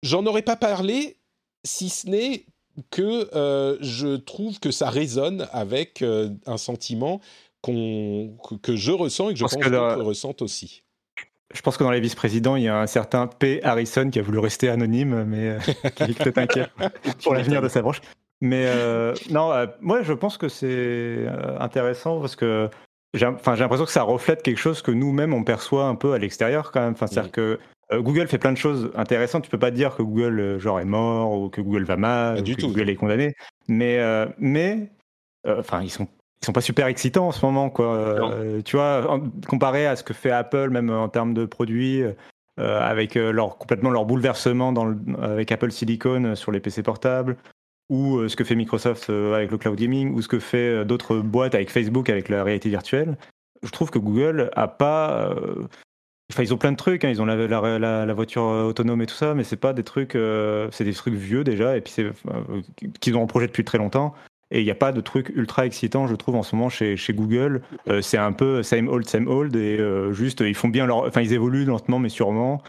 J'en 0.02 0.26
aurais 0.26 0.44
pas 0.44 0.56
parlé 0.56 1.18
si 1.66 1.90
ce 1.90 2.08
n'est 2.08 2.46
que 2.92 3.36
euh, 3.36 3.78
je 3.82 4.16
trouve 4.16 4.60
que 4.60 4.72
ça 4.72 4.90
résonne 4.90 5.48
avec 5.52 6.02
euh, 6.02 6.30
un 6.46 6.58
sentiment 6.58 7.22
que, 7.64 8.76
je 8.76 8.92
ressens 8.92 9.30
et 9.30 9.34
que 9.34 9.40
je 9.40 9.44
pense 9.44 9.56
que 9.56 9.70
d'autres 9.70 10.04
ressentent 10.04 10.42
aussi. 10.42 10.84
Je 11.54 11.62
pense 11.62 11.78
que 11.78 11.84
dans 11.84 11.92
les 11.92 12.00
vice-présidents, 12.00 12.56
il 12.56 12.64
y 12.64 12.68
a 12.68 12.80
un 12.80 12.88
certain 12.88 13.28
P. 13.28 13.62
Harrison 13.64 14.10
qui 14.10 14.20
a 14.20 14.22
voulu 14.22 14.40
rester 14.40 14.70
anonyme, 14.70 15.24
mais 15.26 15.50
euh, 15.50 15.60
qui 15.96 16.04
est 16.04 16.18
peut-être 16.18 16.38
inquiet 16.38 16.68
pour 17.24 17.34
l'avenir 17.34 17.62
de 17.62 17.70
sa 17.70 17.82
branche. 17.82 18.02
Mais 18.42 18.66
euh, 18.68 19.16
non, 19.32 19.52
moi 19.82 20.04
je 20.04 20.14
pense 20.14 20.38
que 20.38 20.48
c'est 20.48 21.26
intéressant 21.60 22.20
parce 22.20 22.36
que 22.36 22.70
j'ai 23.16 23.26
l'impression 23.26 23.86
que 23.86 23.92
ça 23.92 24.04
reflète 24.04 24.44
quelque 24.44 24.60
chose 24.60 24.82
que 24.82 24.92
nous-mêmes 24.92 25.34
on 25.34 25.44
perçoit 25.44 25.86
un 25.86 25.96
peu 25.96 26.14
à 26.14 26.20
l'extérieur 26.20 26.72
quand 26.72 26.82
même. 26.82 26.94
Enfin, 26.94 27.08
c'est-à-dire 27.08 27.30
Mhm. 27.30 27.32
que 27.32 27.60
euh, 27.92 28.02
Google 28.02 28.28
fait 28.28 28.38
plein 28.38 28.52
de 28.52 28.58
choses 28.58 28.92
intéressantes. 28.96 29.44
Tu 29.44 29.50
peux 29.50 29.60
pas 29.60 29.72
dire 29.72 29.96
que 29.96 30.02
Google 30.04 30.40
euh, 30.40 30.60
genre 30.60 30.80
est 30.80 30.86
mort 30.86 31.34
ou 31.34 31.50
que 31.50 31.62
Google 31.62 31.84
va 31.84 31.98
mal 31.98 32.36
Pas 32.36 32.42
ou 32.42 32.44
du 32.44 32.56
que 32.56 32.62
tout. 32.62 32.68
Google 32.68 32.90
est 32.90 32.96
condamné. 32.96 33.36
Mais 33.68 34.00
euh, 34.00 34.26
mais 34.38 34.90
enfin 35.48 35.82
ils 35.82 35.90
sont 35.90 36.08
ils 36.42 36.46
sont 36.46 36.54
pas 36.54 36.62
super 36.62 36.88
excitants 36.88 37.28
en 37.28 37.32
ce 37.32 37.46
moment 37.46 37.70
quoi. 37.70 38.30
Tu 38.64 38.76
vois, 38.76 39.10
en- 39.12 39.22
comparé 39.48 39.88
à 39.88 39.96
ce 39.96 40.04
que 40.04 40.14
fait 40.14 40.32
Apple 40.32 40.70
même 40.70 40.90
en 40.90 41.10
termes 41.10 41.34
de 41.34 41.46
produits. 41.46 42.04
avec 42.58 43.14
leur, 43.16 43.58
complètement 43.60 43.92
leur 43.92 44.06
bouleversement 44.06 44.72
dans 44.74 44.86
le- 44.86 44.98
avec 45.22 45.52
Apple 45.52 45.72
Silicon 45.72 46.34
sur 46.36 46.52
les 46.52 46.60
PC 46.60 46.82
portables, 46.84 47.38
ou 47.90 48.28
ce 48.28 48.36
que 48.36 48.44
fait 48.44 48.56
Microsoft 48.56 49.10
avec 49.12 49.52
le 49.52 49.58
cloud 49.60 49.76
gaming, 49.78 50.14
ou 50.16 50.22
ce 50.24 50.28
que 50.28 50.40
fait 50.40 50.84
d'autres 50.84 51.18
boîtes 51.20 51.54
avec 51.54 51.70
Facebook 51.70 52.10
avec 52.10 52.30
la 52.30 52.44
réalité 52.44 52.70
virtuelle. 52.70 53.16
Je 53.64 53.70
trouve 53.72 53.92
que 53.92 54.00
Google 54.00 54.50
a 54.56 54.68
pas. 54.68 55.30
euh, 55.32 55.68
Enfin, 56.34 56.44
ils 56.44 56.54
ont 56.54 56.58
plein 56.58 56.72
de 56.72 56.78
trucs. 56.78 57.06
hein. 57.06 57.10
Ils 57.10 57.22
ont 57.22 57.26
la, 57.26 57.36
la- 57.48 58.06
la- 58.06 58.14
voiture 58.14 58.44
euh, 58.44 58.64
autonome 58.64 59.02
et 59.02 59.06
tout 59.06 59.16
ça, 59.16 59.34
mais 59.34 59.44
c'est 59.44 59.56
pas 59.56 59.74
des 59.74 59.84
trucs. 59.84 60.16
euh, 60.16 60.68
c'est 60.72 60.84
des 60.84 60.94
trucs 60.94 61.14
vieux 61.14 61.44
déjà, 61.44 61.78
et 61.78 61.82
puis 61.82 61.94
c'est 61.94 62.04
euh, 62.06 62.12
qu'ils 63.00 63.16
ont 63.16 63.22
en 63.24 63.28
projet 63.28 63.48
depuis 63.48 63.64
très 63.64 63.78
longtemps. 63.78 64.14
Et 64.50 64.60
il 64.62 64.64
n'y 64.64 64.72
a 64.72 64.76
pas 64.76 64.94
de 64.94 65.02
trucs 65.02 65.30
ultra 65.36 65.66
excitants, 65.66 66.08
je 66.08 66.16
trouve, 66.16 66.36
en 66.36 66.44
ce 66.44 66.56
moment 66.56 66.70
chez, 66.70 66.96
chez 66.96 67.14
Google. 67.14 67.62
Euh, 67.90 68.02
c'est 68.02 68.18
un 68.18 68.32
peu 68.32 68.64
same 68.64 68.88
old, 68.88 69.06
same 69.08 69.28
old, 69.28 69.56
et 69.56 69.78
euh, 69.78 70.14
juste, 70.14 70.42
ils 70.42 70.56
font 70.56 70.70
bien 70.70 70.86
leur. 70.86 71.00
Enfin, 71.06 71.22
ils 71.22 71.34
évoluent 71.34 71.66
lentement, 71.66 72.00
mais 72.00 72.10
sûrement. 72.10 72.62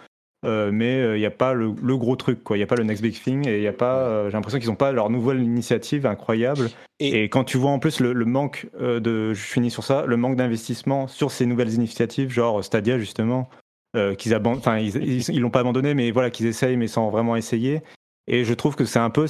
Euh, 0.45 0.71
mais 0.73 1.01
euh, 1.01 1.17
il 1.17 1.21
n'y 1.21 1.27
a 1.27 1.31
pas 1.33 1.53
le, 1.53 1.73
le 1.83 1.97
gros 1.97 2.15
truc, 2.15 2.45
quoi. 2.45 2.57
Il 2.57 2.61
n'y 2.61 2.65
a 2.65 2.67
pas 2.69 2.77
le 2.77 2.85
next 2.85 3.03
big 3.03 3.21
thing, 3.21 3.49
et 3.49 3.61
il 3.61 3.67
a 3.67 3.73
pas. 3.73 3.97
euh, 4.07 4.27
J'ai 4.31 4.35
l'impression 4.35 4.59
qu'ils 4.61 4.69
n'ont 4.69 4.77
pas 4.77 4.93
leur 4.93 5.11
nouvelle 5.11 5.43
initiative 5.43 6.07
incroyable. 6.07 6.71
Et- 7.01 7.25
Et, 7.25 7.29
quand 7.29 7.43
tu 7.45 7.59
vois 7.59 7.71
en 7.71 7.79
plus 7.81 7.99
le, 8.01 8.13
le 8.13 8.25
manque 8.25 8.67
euh, 8.81 9.01
de. 9.01 9.33
Je 9.35 9.41
finis 9.43 9.71
sur 9.71 9.83
ça, 9.83 10.05
le 10.07 10.17
manque 10.17 10.37
d'investissement 10.37 11.09
sur 11.09 11.31
ces 11.33 11.45
nouvelles 11.47 11.75
initiatives, 11.75 12.31
genre 12.31 12.63
Stadia, 12.63 12.99
justement, 12.99 13.49
euh, 13.97 14.15
qu'ils 14.15 14.33
abandonnent. 14.33 14.61
Enfin, 14.61 14.79
ils 14.79 15.41
l'ont 15.41 15.51
pas 15.51 15.61
abandonné, 15.61 15.95
mais 15.95 16.11
voilà, 16.13 16.31
qu'ils 16.31 16.47
essayent, 16.47 16.77
mais 16.77 16.87
sans 16.89 17.11
vraiment 17.11 17.35
essayer. 17.35 17.83
Et 18.31 18.45
je 18.45 18.55
trouve 18.55 18.77
que 18.77 18.85
c'est 18.85 18.99
un 19.01 19.11
peu, 19.11 19.25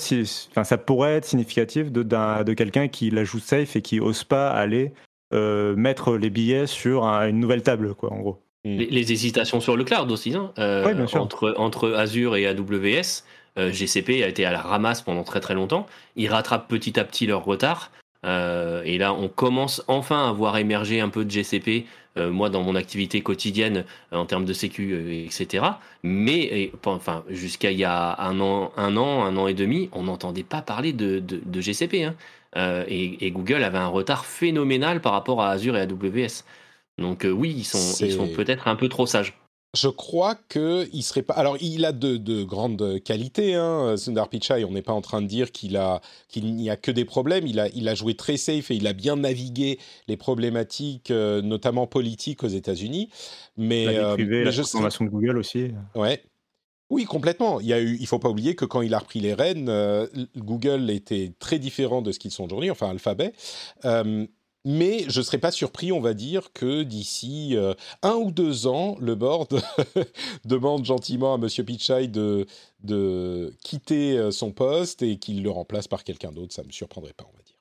enfin, 0.50 0.64
ça 0.64 0.76
pourrait 0.76 1.14
être 1.14 1.24
significatif 1.24 1.90
de, 1.92 2.02
d'un- 2.02 2.42
de 2.44 2.52
quelqu'un 2.52 2.88
qui 2.88 3.10
la 3.10 3.24
joue 3.24 3.38
safe 3.38 3.76
et 3.76 3.80
qui 3.82 4.00
ose 4.00 4.24
pas 4.24 4.50
aller 4.50 4.92
euh, 5.32 5.76
mettre 5.76 6.16
les 6.16 6.30
billets 6.30 6.66
sur 6.66 7.04
un- 7.06 7.28
une 7.28 7.38
nouvelle 7.38 7.62
table, 7.62 7.94
quoi, 7.94 8.12
en 8.12 8.18
gros. 8.18 8.42
Les, 8.64 8.86
les 8.86 9.12
hésitations 9.12 9.60
sur 9.60 9.76
le 9.76 9.84
cloud 9.84 10.10
aussi, 10.10 10.34
hein, 10.34 10.52
euh, 10.58 10.84
Ouais, 10.84 10.94
bien 10.94 11.06
sûr. 11.06 11.22
entre, 11.22 11.54
entre 11.56 11.92
Azure 11.92 12.36
et 12.36 12.46
AWS. 12.46 13.22
euh, 13.58 13.72
GCP 13.72 14.22
a 14.22 14.28
été 14.28 14.44
à 14.44 14.50
la 14.52 14.60
ramasse 14.60 15.00
pendant 15.02 15.22
très 15.24 15.40
très 15.40 15.54
longtemps. 15.54 15.86
Ils 16.16 16.28
rattrapent 16.28 16.68
petit 16.68 16.98
à 16.98 17.04
petit 17.04 17.26
leur 17.26 17.44
retard. 17.44 17.90
euh, 18.26 18.82
et 18.84 18.98
là, 18.98 19.14
on 19.14 19.28
commence 19.28 19.82
enfin 19.88 20.28
à 20.28 20.32
voir 20.32 20.58
émerger 20.58 21.00
un 21.00 21.08
peu 21.08 21.24
de 21.24 21.30
GCP, 21.30 21.86
moi 22.16 22.50
dans 22.50 22.62
mon 22.64 22.74
activité 22.74 23.20
quotidienne 23.20 23.84
en 24.10 24.26
termes 24.26 24.44
de 24.44 24.52
sécu, 24.52 25.24
etc. 25.24 25.64
Mais 26.02 26.38
et, 26.40 26.72
enfin, 26.84 27.22
jusqu'à 27.30 27.70
il 27.70 27.78
y 27.78 27.84
a 27.84 28.20
un 28.20 28.40
an, 28.40 28.72
un 28.76 28.96
an, 28.96 29.22
un 29.24 29.36
an 29.36 29.46
et 29.46 29.54
demi, 29.54 29.88
on 29.92 30.02
n'entendait 30.02 30.42
pas 30.42 30.60
parler 30.60 30.92
de, 30.92 31.20
de, 31.20 31.40
de 31.44 31.60
GCP. 31.60 32.02
hein. 32.04 32.16
Et, 32.88 33.24
et 33.24 33.30
Google 33.30 33.62
avait 33.62 33.78
un 33.78 33.86
retard 33.86 34.24
phénoménal 34.26 35.00
par 35.00 35.12
rapport 35.12 35.40
à 35.42 35.50
Azure 35.50 35.76
et 35.76 35.80
AWS. 35.82 36.42
Donc 36.98 37.24
euh, 37.24 37.30
oui, 37.30 37.54
ils 37.56 37.64
sont, 37.64 37.78
ils 37.78 38.12
sont 38.12 38.26
C'est- 38.26 38.32
peut-être 38.32 38.68
un 38.68 38.76
peu 38.76 38.88
trop 38.88 39.06
sages. 39.06 39.34
Je 39.76 39.88
crois 39.88 40.34
que 40.34 40.88
il 40.94 41.02
serait 41.02 41.22
pas. 41.22 41.34
Alors, 41.34 41.58
il 41.60 41.84
a 41.84 41.92
de, 41.92 42.16
de 42.16 42.42
grandes 42.42 43.00
qualités, 43.02 43.54
hein, 43.54 43.98
Sundar 43.98 44.30
Pichai. 44.30 44.64
On 44.64 44.72
n'est 44.72 44.82
pas 44.82 44.94
en 44.94 45.02
train 45.02 45.20
de 45.20 45.26
dire 45.26 45.52
qu'il 45.52 45.76
a 45.76 46.00
qu'il 46.28 46.54
n'y 46.54 46.70
a 46.70 46.76
que 46.76 46.90
des 46.90 47.04
problèmes. 47.04 47.46
Il 47.46 47.60
a 47.60 47.68
il 47.74 47.86
a 47.86 47.94
joué 47.94 48.14
très 48.14 48.38
safe 48.38 48.70
et 48.70 48.76
il 48.76 48.86
a 48.86 48.94
bien 48.94 49.16
navigué 49.16 49.78
les 50.06 50.16
problématiques, 50.16 51.10
euh, 51.10 51.42
notamment 51.42 51.86
politiques 51.86 52.44
aux 52.44 52.48
États-Unis. 52.48 53.10
Mais, 53.58 53.84
La 53.84 53.92
vie 53.92 53.98
euh, 53.98 54.14
privée, 54.14 54.38
mais 54.38 54.44
la 54.44 54.50
je 54.52 54.62
de 54.62 55.08
Google 55.10 55.36
aussi. 55.36 55.72
Ouais. 55.94 56.22
Oui, 56.90 57.04
complètement. 57.04 57.60
Il 57.60 57.66
y 57.66 57.74
a 57.74 57.80
eu, 57.82 57.98
il 58.00 58.06
faut 58.06 58.18
pas 58.18 58.30
oublier 58.30 58.54
que 58.54 58.64
quand 58.64 58.80
il 58.80 58.94
a 58.94 58.98
repris 58.98 59.20
les 59.20 59.34
rênes, 59.34 59.68
euh, 59.68 60.06
Google 60.38 60.88
était 60.90 61.34
très 61.38 61.58
différent 61.58 62.00
de 62.00 62.12
ce 62.12 62.18
qu'ils 62.18 62.30
sont 62.30 62.44
aujourd'hui, 62.44 62.70
enfin 62.70 62.88
Alphabet. 62.88 63.34
Mais 64.64 65.04
je 65.08 65.20
ne 65.20 65.24
serais 65.24 65.38
pas 65.38 65.52
surpris, 65.52 65.92
on 65.92 66.00
va 66.00 66.14
dire, 66.14 66.52
que 66.52 66.82
d'ici 66.82 67.56
euh, 67.56 67.74
un 68.02 68.14
ou 68.14 68.32
deux 68.32 68.66
ans, 68.66 68.96
le 69.00 69.14
board 69.14 69.60
demande 70.44 70.84
gentiment 70.84 71.34
à 71.34 71.38
Monsieur 71.38 71.64
Pichai 71.64 72.08
de, 72.08 72.46
quitter 73.62 74.18
euh, 74.18 74.30
son 74.30 74.50
poste 74.50 75.02
et 75.02 75.18
qu'il 75.18 75.42
le 75.42 75.50
remplace 75.50 75.86
par 75.86 76.02
quelqu'un 76.02 76.32
d'autre. 76.32 76.54
Ça 76.54 76.62
ne 76.62 76.66
me 76.66 76.72
surprendrait 76.72 77.12
pas, 77.12 77.24
on 77.32 77.36
va 77.36 77.42
dire. 77.44 77.54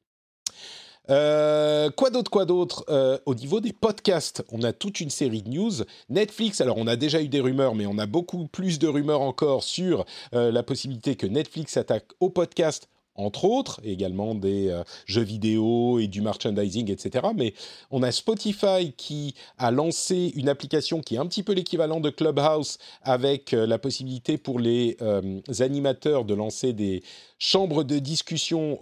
Euh, 1.10 1.90
quoi 1.92 2.10
d'autre, 2.10 2.30
quoi 2.32 2.46
d'autre 2.46 2.84
Au 3.26 3.36
niveau 3.36 3.62
des 3.62 3.72
podcasts, 3.72 4.44
on 4.52 4.64
a 4.64 4.74
toute 4.74 5.00
une 5.00 5.12
série 5.12 5.44
de 5.44 5.50
news. 5.50 5.72
Netflix, 6.10 6.60
alors 6.60 6.78
on 6.78 6.88
a 6.88 6.98
déjà 6.98 7.22
eu 7.22 7.30
des 7.30 7.40
rumeurs, 7.40 7.76
mais 7.76 7.86
on 7.86 7.98
a 8.00 8.08
beaucoup 8.08 8.48
plus 8.48 8.80
de 8.80 8.88
rumeurs 8.88 9.22
encore 9.22 9.64
sur 9.64 10.04
la 10.34 10.64
possibilité 10.64 11.16
que 11.16 11.28
Netflix 11.28 11.74
s'attaque 11.74 12.08
aux 12.20 12.30
podcasts 12.30 12.90
entre 13.18 13.46
autres, 13.46 13.82
également 13.84 14.36
des 14.36 14.70
euh, 14.70 14.84
jeux 15.06 15.24
vidéo 15.24 16.00
et 16.00 16.08
du 16.08 16.22
merchandising, 16.22 16.92
etc. 16.92 17.28
Mais 17.36 17.54
on 17.92 18.04
a 18.04 18.12
Spotify 18.12 18.94
qui 18.96 19.34
a 19.58 19.72
lancé 19.72 20.32
une 20.36 20.50
application 20.50 21.02
qui 21.02 21.16
est 21.16 21.18
un 21.18 21.26
petit 21.26 21.44
peu 21.44 21.54
l'équivalent 21.54 22.00
de 22.00 22.10
Clubhouse, 22.10 22.78
avec 23.02 23.54
euh, 23.54 23.66
la 23.66 23.80
possibilité 23.80 24.38
pour 24.38 24.60
les 24.60 24.98
euh, 25.02 25.42
animateurs 25.60 26.26
de 26.26 26.36
lancer 26.36 26.74
des 26.74 27.04
chambres 27.40 27.84
de 27.84 28.00
discussion 28.00 28.78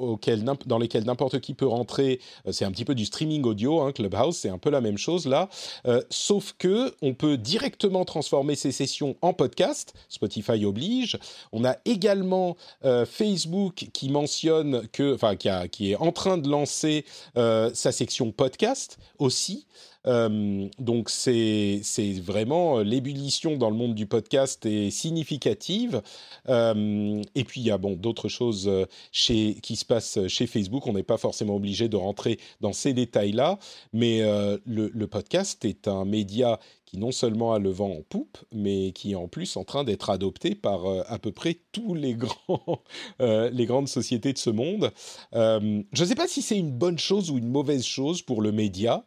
dans 0.65 0.77
lesquelles 0.77 1.05
n'importe 1.05 1.39
qui 1.39 1.53
peut 1.53 1.67
rentrer. 1.67 2.19
Euh, 2.47 2.51
c'est 2.51 2.65
un 2.65 2.71
petit 2.71 2.85
peu 2.85 2.95
du 2.95 3.05
streaming 3.05 3.43
audio, 3.43 3.81
hein, 3.81 3.91
Clubhouse, 3.91 4.37
c'est 4.37 4.49
un 4.49 4.57
peu 4.57 4.69
la 4.69 4.81
même 4.81 4.97
chose 4.97 5.25
là. 5.25 5.49
Euh, 5.85 6.01
sauf 6.09 6.53
que 6.57 6.93
on 7.01 7.13
peut 7.13 7.37
directement 7.37 8.05
transformer 8.05 8.55
ces 8.55 8.71
sessions 8.71 9.15
en 9.21 9.33
podcast. 9.33 9.93
Spotify 10.09 10.65
oblige. 10.65 11.17
On 11.51 11.65
a 11.65 11.77
également 11.85 12.55
euh, 12.83 13.05
Facebook 13.05 13.87
qui 13.93 14.09
mentionne 14.09 14.87
que, 14.89 15.15
enfin, 15.15 15.35
qui, 15.35 15.91
est 15.91 15.95
en 15.95 16.11
train 16.11 16.37
de 16.37 16.49
lancer 16.49 17.05
sa 17.35 17.91
section 17.91 18.31
podcast 18.31 18.97
aussi. 19.19 19.65
Euh, 20.07 20.67
donc 20.79 21.09
c'est 21.09 21.81
vraiment 22.21 22.79
euh, 22.79 22.83
l'ébullition 22.83 23.57
dans 23.57 23.69
le 23.69 23.75
monde 23.75 23.95
du 23.95 24.05
podcast 24.05 24.65
est 24.65 24.89
significative. 24.91 26.01
Euh, 26.49 27.21
et 27.33 27.43
puis 27.43 27.61
il 27.61 27.67
y 27.67 27.71
a 27.71 27.77
bon 27.77 27.95
d'autres 27.95 28.29
choses 28.29 28.69
chez 29.11 29.55
qui 29.61 29.75
se 29.75 29.85
passent 29.85 30.19
chez 30.27 30.47
Facebook. 30.47 30.87
On 30.87 30.93
n'est 30.93 31.03
pas 31.03 31.17
forcément 31.17 31.55
obligé 31.55 31.89
de 31.89 31.97
rentrer 31.97 32.39
dans 32.61 32.73
ces 32.73 32.93
détails-là, 32.93 33.59
mais 33.93 34.21
le, 34.65 35.05
podcast 35.05 35.63
est 35.65 35.87
un 35.87 36.03
média 36.03 36.59
qui 36.85 36.97
non 36.97 37.11
seulement 37.11 37.53
a 37.53 37.59
le 37.59 37.69
vent 37.69 37.91
en 37.91 38.01
poupe, 38.01 38.37
mais 38.51 38.91
qui 38.91 39.11
est 39.11 39.15
en 39.15 39.27
plus 39.27 39.55
en 39.55 39.63
train 39.63 39.83
d'être 39.83 40.09
adopté 40.09 40.55
par 40.55 40.85
à 41.07 41.19
peu 41.19 41.31
près 41.31 41.59
tous 41.71 41.93
les 41.93 42.13
grands, 42.15 42.81
les 43.19 43.65
grandes 43.65 43.87
sociétés 43.87 44.33
de 44.33 44.37
ce 44.37 44.49
monde. 44.49 44.91
Je 45.33 45.83
ne 46.01 46.05
sais 46.05 46.15
pas 46.15 46.27
si 46.27 46.41
c'est 46.41 46.57
une 46.57 46.71
bonne 46.71 46.99
chose 46.99 47.31
ou 47.31 47.37
une 47.37 47.49
mauvaise 47.49 47.85
chose 47.85 48.21
pour 48.21 48.41
le 48.41 48.51
média. 48.51 49.05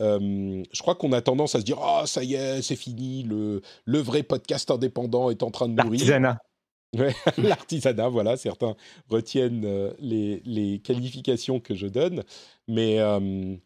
Euh, 0.00 0.62
je 0.72 0.82
crois 0.82 0.94
qu'on 0.94 1.12
a 1.12 1.20
tendance 1.20 1.54
à 1.54 1.60
se 1.60 1.64
dire 1.64 1.78
ah 1.82 2.04
ça 2.06 2.22
y 2.22 2.34
est 2.34 2.62
c'est 2.62 2.76
fini 2.76 3.24
le 3.24 3.62
le 3.84 3.98
vrai 3.98 4.22
podcast 4.22 4.70
indépendant 4.70 5.30
est 5.30 5.42
en 5.42 5.50
train 5.50 5.68
de 5.68 5.74
mourir 5.74 5.90
L'artisanat. 5.90 6.38
Ouais, 6.96 7.14
l'artisanat, 7.38 8.08
voilà, 8.08 8.36
certains 8.36 8.74
retiennent 9.10 9.64
euh, 9.66 9.92
les, 9.98 10.40
les 10.46 10.78
qualifications 10.78 11.60
que 11.60 11.74
je 11.74 11.86
donne, 11.86 12.24
mais 12.66 12.98
euh, 12.98 13.56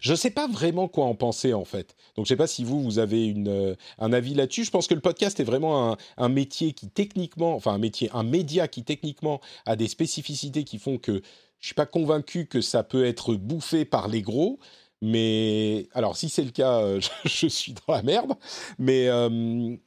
je 0.00 0.12
ne 0.12 0.16
sais 0.16 0.30
pas 0.30 0.46
vraiment 0.46 0.88
quoi 0.88 1.04
en 1.06 1.14
penser 1.14 1.52
en 1.52 1.64
fait. 1.64 1.96
Donc 2.16 2.26
je 2.26 2.32
ne 2.32 2.36
sais 2.36 2.36
pas 2.36 2.46
si 2.46 2.64
vous, 2.64 2.82
vous 2.82 2.98
avez 2.98 3.26
une, 3.26 3.48
euh, 3.48 3.74
un 3.98 4.12
avis 4.12 4.34
là-dessus. 4.34 4.64
Je 4.64 4.70
pense 4.70 4.86
que 4.86 4.94
le 4.94 5.00
podcast 5.00 5.38
est 5.40 5.44
vraiment 5.44 5.92
un, 5.92 5.96
un 6.16 6.28
métier 6.28 6.72
qui 6.72 6.88
techniquement, 6.88 7.54
enfin 7.54 7.72
un 7.72 7.78
métier, 7.78 8.10
un 8.14 8.22
média 8.22 8.68
qui 8.68 8.84
techniquement 8.84 9.40
a 9.66 9.76
des 9.76 9.88
spécificités 9.88 10.64
qui 10.64 10.78
font 10.78 10.98
que 10.98 11.12
je 11.12 11.18
ne 11.18 11.66
suis 11.66 11.74
pas 11.74 11.86
convaincu 11.86 12.46
que 12.46 12.62
ça 12.62 12.82
peut 12.82 13.04
être 13.04 13.34
bouffé 13.34 13.84
par 13.84 14.08
les 14.08 14.22
gros. 14.22 14.58
Mais 15.02 15.88
alors, 15.94 16.16
si 16.16 16.28
c'est 16.28 16.44
le 16.44 16.50
cas, 16.50 16.80
euh, 16.80 17.00
je, 17.24 17.46
suis 17.46 17.74
dans 17.86 17.94
la 17.94 18.02
merde. 18.02 18.34
Mais, 18.78 19.08
euh, 19.08 19.28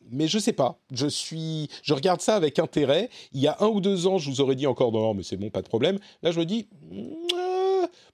mais 0.10 0.28
je 0.28 0.40
sais 0.40 0.54
pas. 0.54 0.80
Je 0.92 1.08
suis, 1.08 1.70
je 1.84 1.94
regarde 1.94 2.22
ça 2.22 2.36
avec 2.36 2.58
intérêt. 2.60 3.10
Il 3.32 3.42
y 3.42 3.48
a 3.48 3.58
un 3.60 3.68
ou 3.68 3.80
deux 3.80 4.08
ans, 4.08 4.18
je 4.18 4.30
vous 4.30 4.42
aurais 4.42 4.56
dit 4.56 4.68
encore 4.68 4.92
non, 4.92 5.14
mais 5.14 5.24
c'est 5.24 5.38
bon, 5.38 5.50
pas 5.50 5.62
de 5.62 5.68
problème. 5.68 6.00
Là, 6.24 6.32
je 6.32 6.40
me 6.40 6.46
dis, 6.46 6.68
euh, 6.92 7.23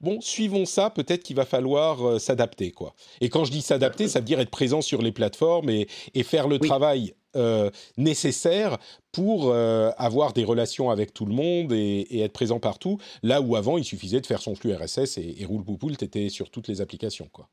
bon, 0.02 0.22
suivons 0.22 0.66
ça. 0.66 0.90
Peut-être 0.90 1.24
qu'il 1.24 1.36
va 1.36 1.46
falloir 1.46 2.06
euh, 2.08 2.20
s'adapter, 2.20 2.72
quoi. 2.72 2.94
Et 3.22 3.30
quand 3.30 3.46
je 3.46 3.52
dis 3.52 3.62
s'adapter, 3.62 4.08
ça 4.08 4.20
veut 4.20 4.26
dire 4.26 4.40
être 4.40 4.50
présent 4.50 4.82
sur 4.82 5.02
les 5.02 5.12
plateformes 5.12 5.70
et, 5.70 5.88
et 6.14 6.24
faire 6.24 6.48
le 6.48 6.58
Oui. 6.62 6.68
travail 6.68 7.14
euh, 7.36 7.70
nécessaire 7.98 8.78
pour 9.12 9.50
euh, 9.52 9.92
avoir 9.98 10.34
des 10.34 10.44
relations 10.44 10.90
avec 10.90 11.14
tout 11.14 11.26
le 11.26 11.34
monde 11.34 11.72
et, 11.74 12.08
et 12.10 12.22
être 12.22 12.34
présent 12.34 12.60
partout. 12.60 12.98
Là 13.24 13.42
où 13.42 13.56
avant, 13.56 13.78
il 13.78 13.84
suffisait 13.84 14.20
de 14.22 14.26
faire 14.26 14.42
son 14.42 14.56
flux 14.56 14.74
RSS 14.74 15.18
et, 15.18 15.36
et 15.40 15.46
roule 15.46 15.64
poupoule, 15.64 15.96
t'étais 15.96 16.30
sur 16.30 16.50
toutes 16.50 16.68
les 16.68 16.82
applications, 16.82 17.30
quoi. 17.32 17.48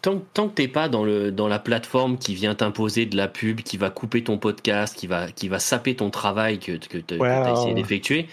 Tant, 0.00 0.22
tant 0.32 0.48
que 0.48 0.54
t'es 0.54 0.68
pas 0.68 0.88
dans, 0.88 1.04
le, 1.04 1.30
dans 1.30 1.46
la 1.48 1.58
plateforme 1.58 2.18
qui 2.18 2.34
vient 2.34 2.54
t'imposer 2.54 3.04
de 3.04 3.16
la 3.16 3.28
pub, 3.28 3.60
qui 3.60 3.76
va 3.76 3.90
couper 3.90 4.24
ton 4.24 4.38
podcast, 4.38 4.96
qui 4.96 5.06
va, 5.06 5.30
qui 5.30 5.48
va 5.48 5.58
saper 5.58 5.94
ton 5.96 6.08
travail 6.10 6.58
que, 6.58 6.72
que 6.78 6.96
tu 6.98 7.20
as 7.20 7.52
essayé 7.52 7.74
d'effectuer, 7.74 8.28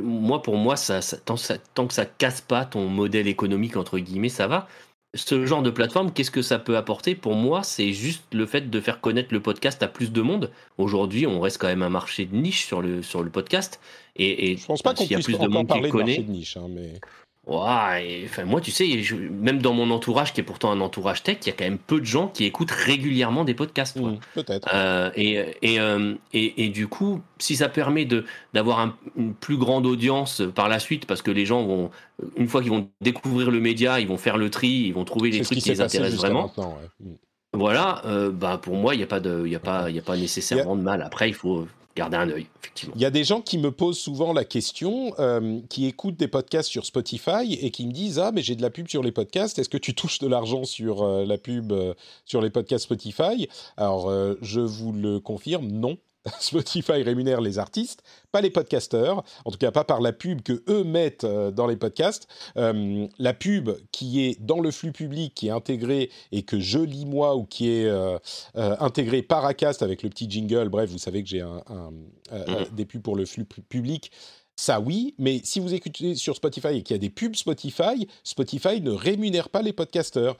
moi, 0.00 0.40
pour 0.42 0.56
moi, 0.56 0.76
ça, 0.76 1.02
ça- 1.02 1.18
tant, 1.18 1.36
ça, 1.36 1.58
tant 1.74 1.86
que 1.86 1.92
ça 1.92 2.06
casse 2.06 2.40
pas 2.40 2.64
ton 2.64 2.88
modèle 2.88 3.28
économique, 3.28 3.76
entre 3.76 3.98
guillemets, 3.98 4.30
ça 4.30 4.46
va. 4.46 4.66
Ce 5.14 5.44
genre 5.44 5.62
de 5.62 5.68
plateforme, 5.68 6.10
qu'est-ce 6.10 6.30
que 6.30 6.40
ça 6.40 6.58
peut 6.58 6.78
apporter? 6.78 7.14
Pour 7.14 7.34
moi, 7.34 7.62
c'est 7.62 7.92
juste 7.92 8.24
le 8.32 8.46
fait 8.46 8.70
de 8.70 8.80
faire 8.80 9.02
connaître 9.02 9.34
le 9.34 9.40
podcast 9.42 9.82
à 9.82 9.88
plus 9.88 10.10
de 10.10 10.22
monde. 10.22 10.50
Aujourd'hui, 10.78 11.26
on 11.26 11.38
reste 11.38 11.58
quand 11.58 11.66
même 11.66 11.82
un 11.82 11.90
marché 11.90 12.24
de 12.24 12.34
niche 12.34 12.64
sur 12.64 12.80
le, 12.80 13.02
sur 13.02 13.22
le 13.22 13.28
podcast. 13.28 13.78
Et, 14.16 14.52
et 14.52 14.56
Je 14.56 14.64
pense 14.64 14.80
pas 14.80 14.94
qu'on 14.94 15.04
puisse 15.16 15.26
plus 15.26 15.38
de 15.38 15.48
monde 15.48 15.66
qui 15.66 15.68
parler 15.68 15.90
de 15.90 15.96
marché 15.98 16.22
de 16.22 16.30
niche, 16.30 16.56
hein, 16.56 16.66
mais 16.70 16.98
Ouais, 17.44 18.22
enfin, 18.24 18.44
moi, 18.44 18.60
tu 18.60 18.70
sais, 18.70 19.02
je- 19.02 19.16
même 19.16 19.60
dans 19.60 19.72
mon 19.72 19.90
entourage, 19.90 20.32
qui 20.32 20.40
est 20.40 20.44
pourtant 20.44 20.70
un 20.70 20.80
entourage 20.80 21.24
tech, 21.24 21.38
il 21.42 21.48
y 21.48 21.50
a 21.50 21.54
quand 21.54 21.64
même 21.64 21.78
peu 21.78 21.98
de 21.98 22.04
gens 22.04 22.28
qui 22.28 22.44
écoutent 22.44 22.70
régulièrement 22.70 23.44
des 23.44 23.54
podcasts. 23.54 23.98
quoi. 23.98 24.10
Mm, 24.10 24.18
peut-être. 24.34 24.68
Euh, 24.72 25.10
et, 25.16 25.44
et, 25.62 25.80
euh, 25.80 26.14
et, 26.32 26.64
et 26.64 26.68
du 26.68 26.86
coup, 26.86 27.20
si 27.38 27.56
ça 27.56 27.68
permet 27.68 28.06
d'avoir 28.54 28.78
un- 28.78 28.96
une 29.16 29.34
plus 29.34 29.56
grande 29.56 29.86
audience 29.86 30.40
par 30.54 30.68
la 30.68 30.78
suite, 30.78 31.06
parce 31.06 31.20
que 31.20 31.32
les 31.32 31.44
gens 31.44 31.64
vont, 31.64 31.90
une 32.36 32.46
fois 32.46 32.62
qu'ils 32.62 32.70
vont 32.70 32.88
découvrir 33.00 33.50
le 33.50 33.58
média, 33.60 33.98
ils 33.98 34.06
vont 34.06 34.18
faire 34.18 34.38
le 34.38 34.48
tri, 34.48 34.68
ils 34.68 34.94
vont 34.94 35.04
trouver 35.04 35.30
les 35.30 35.40
trucs 35.46 35.58
qui 35.58 35.70
les 35.70 35.80
intéressent 35.80 36.20
vraiment. 36.20 36.42
maintenant. 36.56 36.78
ouais. 37.00 37.06
Mm. 37.08 37.16
Voilà, 37.54 38.02
euh, 38.06 38.30
bah 38.30 38.58
pour 38.62 38.76
moi, 38.76 38.94
il 38.94 38.98
n'y 38.98 39.04
a 39.04 39.06
pas 39.08 39.20
de, 39.20 39.42
il 39.44 39.52
y 39.52 39.56
a 39.56 39.60
pas, 39.60 39.90
il 39.90 39.96
y 39.96 39.98
a 39.98 40.02
pas 40.02 40.16
nécessairement 40.16 40.74
de 40.76 40.80
mal. 40.82 41.02
Après, 41.02 41.28
il 41.28 41.34
faut 41.34 41.66
un 42.00 42.30
œil, 42.30 42.46
effectivement. 42.60 42.94
Il 42.96 43.02
y 43.02 43.04
a 43.04 43.10
des 43.10 43.24
gens 43.24 43.40
qui 43.40 43.58
me 43.58 43.70
posent 43.70 43.98
souvent 43.98 44.32
la 44.32 44.44
question, 44.44 45.14
euh, 45.18 45.60
qui 45.68 45.86
écoutent 45.86 46.16
des 46.16 46.28
podcasts 46.28 46.68
sur 46.68 46.86
Spotify 46.86 47.54
et 47.60 47.70
qui 47.70 47.86
me 47.86 47.92
disent 47.92 48.18
Ah, 48.18 48.32
mais 48.32 48.42
j'ai 48.42 48.56
de 48.56 48.62
la 48.62 48.70
pub 48.70 48.88
sur 48.88 49.02
les 49.02 49.12
podcasts, 49.12 49.58
est-ce 49.58 49.68
que 49.68 49.78
tu 49.78 49.94
touches 49.94 50.18
de 50.18 50.26
l'argent 50.26 50.64
sur 50.64 51.02
euh, 51.02 51.24
la 51.24 51.38
pub 51.38 51.72
euh, 51.72 51.94
sur 52.24 52.40
les 52.40 52.50
podcasts 52.50 52.84
Spotify? 52.84 53.48
Alors, 53.76 54.10
je 54.40 54.60
vous 54.60 54.92
le 54.92 55.20
confirme, 55.20 55.66
non. 55.66 55.98
Spotify 56.40 57.02
rémunère 57.02 57.40
les 57.40 57.58
artistes, 57.58 58.02
pas 58.30 58.40
les 58.40 58.50
podcasteurs, 58.50 59.24
en 59.44 59.50
tout 59.50 59.58
cas 59.58 59.72
pas 59.72 59.84
par 59.84 60.00
la 60.00 60.12
pub 60.12 60.42
que 60.42 60.62
eux 60.68 60.84
mettent 60.84 61.24
euh, 61.24 61.50
dans 61.50 61.66
les 61.66 61.76
podcasts. 61.76 62.28
Euh, 62.56 63.06
la 63.18 63.34
pub 63.34 63.70
qui 63.90 64.24
est 64.24 64.40
dans 64.40 64.60
le 64.60 64.70
flux 64.70 64.92
public, 64.92 65.34
qui 65.34 65.48
est 65.48 65.50
intégrée 65.50 66.10
et 66.30 66.42
que 66.42 66.60
je 66.60 66.78
lis 66.78 67.06
moi 67.06 67.34
ou 67.36 67.44
qui 67.44 67.70
est 67.70 67.86
euh, 67.86 68.18
euh, 68.56 68.76
intégrée 68.78 69.22
par 69.22 69.44
Acast 69.44 69.82
avec 69.82 70.02
le 70.02 70.10
petit 70.10 70.30
jingle, 70.30 70.68
bref, 70.68 70.90
vous 70.90 70.98
savez 70.98 71.22
que 71.22 71.28
j'ai 71.28 71.40
un, 71.40 71.62
un- 71.66 71.92
euh, 72.32 72.64
des 72.72 72.84
pubs 72.86 73.02
pour 73.02 73.16
le 73.16 73.26
flux 73.26 73.44
pu- 73.44 73.62
public. 73.62 74.10
Ça 74.54 74.80
oui, 74.80 75.14
mais 75.18 75.40
si 75.42 75.58
vous 75.60 75.74
écoutez 75.74 76.14
sur 76.14 76.36
Spotify 76.36 76.68
et 76.68 76.82
qu'il 76.82 76.94
y 76.94 76.98
a 76.98 77.00
des 77.00 77.10
pubs 77.10 77.34
Spotify, 77.34 78.06
Spotify 78.22 78.80
ne 78.80 78.90
rémunère 78.92 79.48
pas 79.48 79.62
les 79.62 79.72
podcasteurs. 79.72 80.36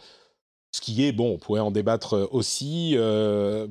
Ce 0.74 0.80
qui 0.80 1.04
est, 1.04 1.12
bon, 1.12 1.34
on 1.34 1.38
pourrait 1.38 1.60
en 1.60 1.70
débattre 1.70 2.28
aussi 2.32 2.92
euh, 2.94 3.66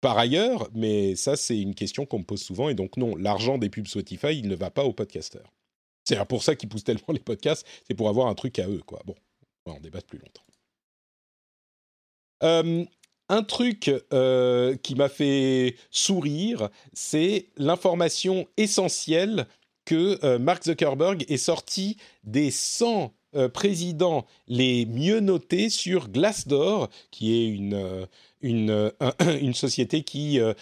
par 0.00 0.18
ailleurs, 0.18 0.68
mais 0.74 1.16
ça, 1.16 1.36
c'est 1.36 1.58
une 1.58 1.74
question 1.74 2.06
qu'on 2.06 2.20
me 2.20 2.24
pose 2.24 2.42
souvent. 2.42 2.68
Et 2.68 2.74
donc, 2.74 2.96
non, 2.96 3.16
l'argent 3.16 3.58
des 3.58 3.70
pubs 3.70 3.86
Spotify, 3.86 4.38
il 4.38 4.48
ne 4.48 4.54
va 4.54 4.70
pas 4.70 4.84
aux 4.84 4.92
podcasteurs. 4.92 5.52
C'est 6.04 6.22
pour 6.26 6.42
ça 6.42 6.56
qu'ils 6.56 6.68
poussent 6.68 6.84
tellement 6.84 7.12
les 7.12 7.20
podcasts, 7.20 7.66
c'est 7.86 7.94
pour 7.94 8.08
avoir 8.08 8.28
un 8.28 8.34
truc 8.34 8.58
à 8.58 8.68
eux, 8.68 8.82
quoi. 8.86 9.02
Bon, 9.04 9.14
on 9.66 9.72
en 9.72 9.80
débattre 9.80 10.06
plus 10.06 10.18
longtemps. 10.18 10.42
Euh, 12.42 12.84
un 13.28 13.42
truc 13.42 13.90
euh, 14.12 14.76
qui 14.76 14.94
m'a 14.94 15.08
fait 15.08 15.76
sourire, 15.90 16.70
c'est 16.92 17.50
l'information 17.56 18.46
essentielle 18.56 19.46
que 19.84 20.18
euh, 20.24 20.38
Mark 20.38 20.64
Zuckerberg 20.64 21.24
est 21.28 21.36
sorti 21.36 21.96
des 22.24 22.50
100 22.50 23.12
euh, 23.34 23.48
présidents 23.48 24.26
les 24.46 24.86
mieux 24.86 25.20
notés 25.20 25.68
sur 25.70 26.08
Glassdoor, 26.08 26.88
qui 27.10 27.34
est 27.34 27.46
une, 27.48 27.74
euh, 27.74 28.06
une, 28.40 28.70
euh, 28.70 28.90
une 29.40 29.54
société 29.54 30.02
qui 30.02 30.40
euh, 30.40 30.54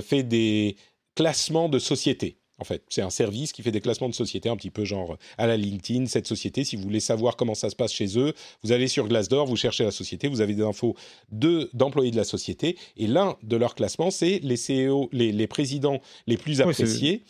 fait 0.00 0.22
des 0.22 0.76
classements 1.14 1.68
de 1.68 1.78
sociétés. 1.78 2.38
En 2.58 2.64
fait, 2.64 2.82
c'est 2.88 3.02
un 3.02 3.10
service 3.10 3.52
qui 3.52 3.62
fait 3.62 3.70
des 3.70 3.82
classements 3.82 4.08
de 4.08 4.14
sociétés, 4.14 4.48
un 4.48 4.56
petit 4.56 4.70
peu 4.70 4.86
genre 4.86 5.18
à 5.36 5.46
la 5.46 5.58
LinkedIn, 5.58 6.06
cette 6.06 6.26
société. 6.26 6.64
Si 6.64 6.74
vous 6.76 6.82
voulez 6.84 7.00
savoir 7.00 7.36
comment 7.36 7.54
ça 7.54 7.68
se 7.68 7.76
passe 7.76 7.92
chez 7.92 8.18
eux, 8.18 8.32
vous 8.62 8.72
allez 8.72 8.88
sur 8.88 9.06
Glassdoor, 9.08 9.46
vous 9.46 9.56
cherchez 9.56 9.84
la 9.84 9.90
société, 9.90 10.26
vous 10.28 10.40
avez 10.40 10.54
des 10.54 10.62
infos 10.62 10.96
de, 11.30 11.68
d'employés 11.74 12.10
de 12.12 12.16
la 12.16 12.24
société. 12.24 12.78
Et 12.96 13.06
l'un 13.08 13.36
de 13.42 13.56
leurs 13.58 13.74
classements, 13.74 14.10
c'est 14.10 14.38
les 14.42 14.56
CEO, 14.56 15.10
les, 15.12 15.32
les 15.32 15.46
présidents 15.46 16.00
les 16.26 16.38
plus 16.38 16.52
Oui, 16.62 16.72
c'est- 16.74 16.82
appréciés. 16.84 17.24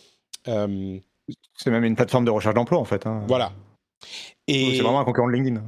Euh, 0.46 0.96
C'est 1.56 1.70
même 1.72 1.82
une 1.84 1.96
plateforme 1.96 2.24
de 2.24 2.30
recherche 2.30 2.54
d'emploi 2.54 2.78
en 2.78 2.84
fait. 2.84 3.04
hein. 3.04 3.24
voilà. 3.26 3.52
Et 4.46 4.76
C'est 4.76 4.82
vraiment 4.82 5.00
un 5.00 5.04
concurrent 5.04 5.28
de 5.28 5.32
LinkedIn. 5.32 5.62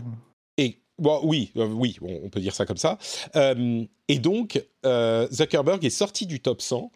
et 0.57 0.79
bon, 0.99 1.21
oui, 1.25 1.53
euh, 1.57 1.67
oui, 1.67 1.97
on, 2.03 2.21
on 2.25 2.29
peut 2.31 2.41
dire 2.41 2.55
ça 2.55 2.67
comme 2.67 2.77
ça. 2.77 2.99
Euh, 3.37 3.85
et 4.09 4.19
donc, 4.19 4.63
euh, 4.85 5.29
Zuckerberg 5.31 5.85
est 5.85 5.91
sorti 5.91 6.27
du 6.27 6.41
top 6.41 6.61
100. 6.61 6.91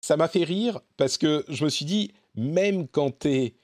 Ça 0.00 0.16
m'a 0.16 0.28
fait 0.28 0.44
rire 0.44 0.80
parce 0.96 1.18
que 1.18 1.44
je 1.48 1.64
me 1.64 1.70
suis 1.70 1.84
dit, 1.84 2.12
même 2.34 2.86
quand 2.88 3.20
tu 3.20 3.28
es 3.28 3.54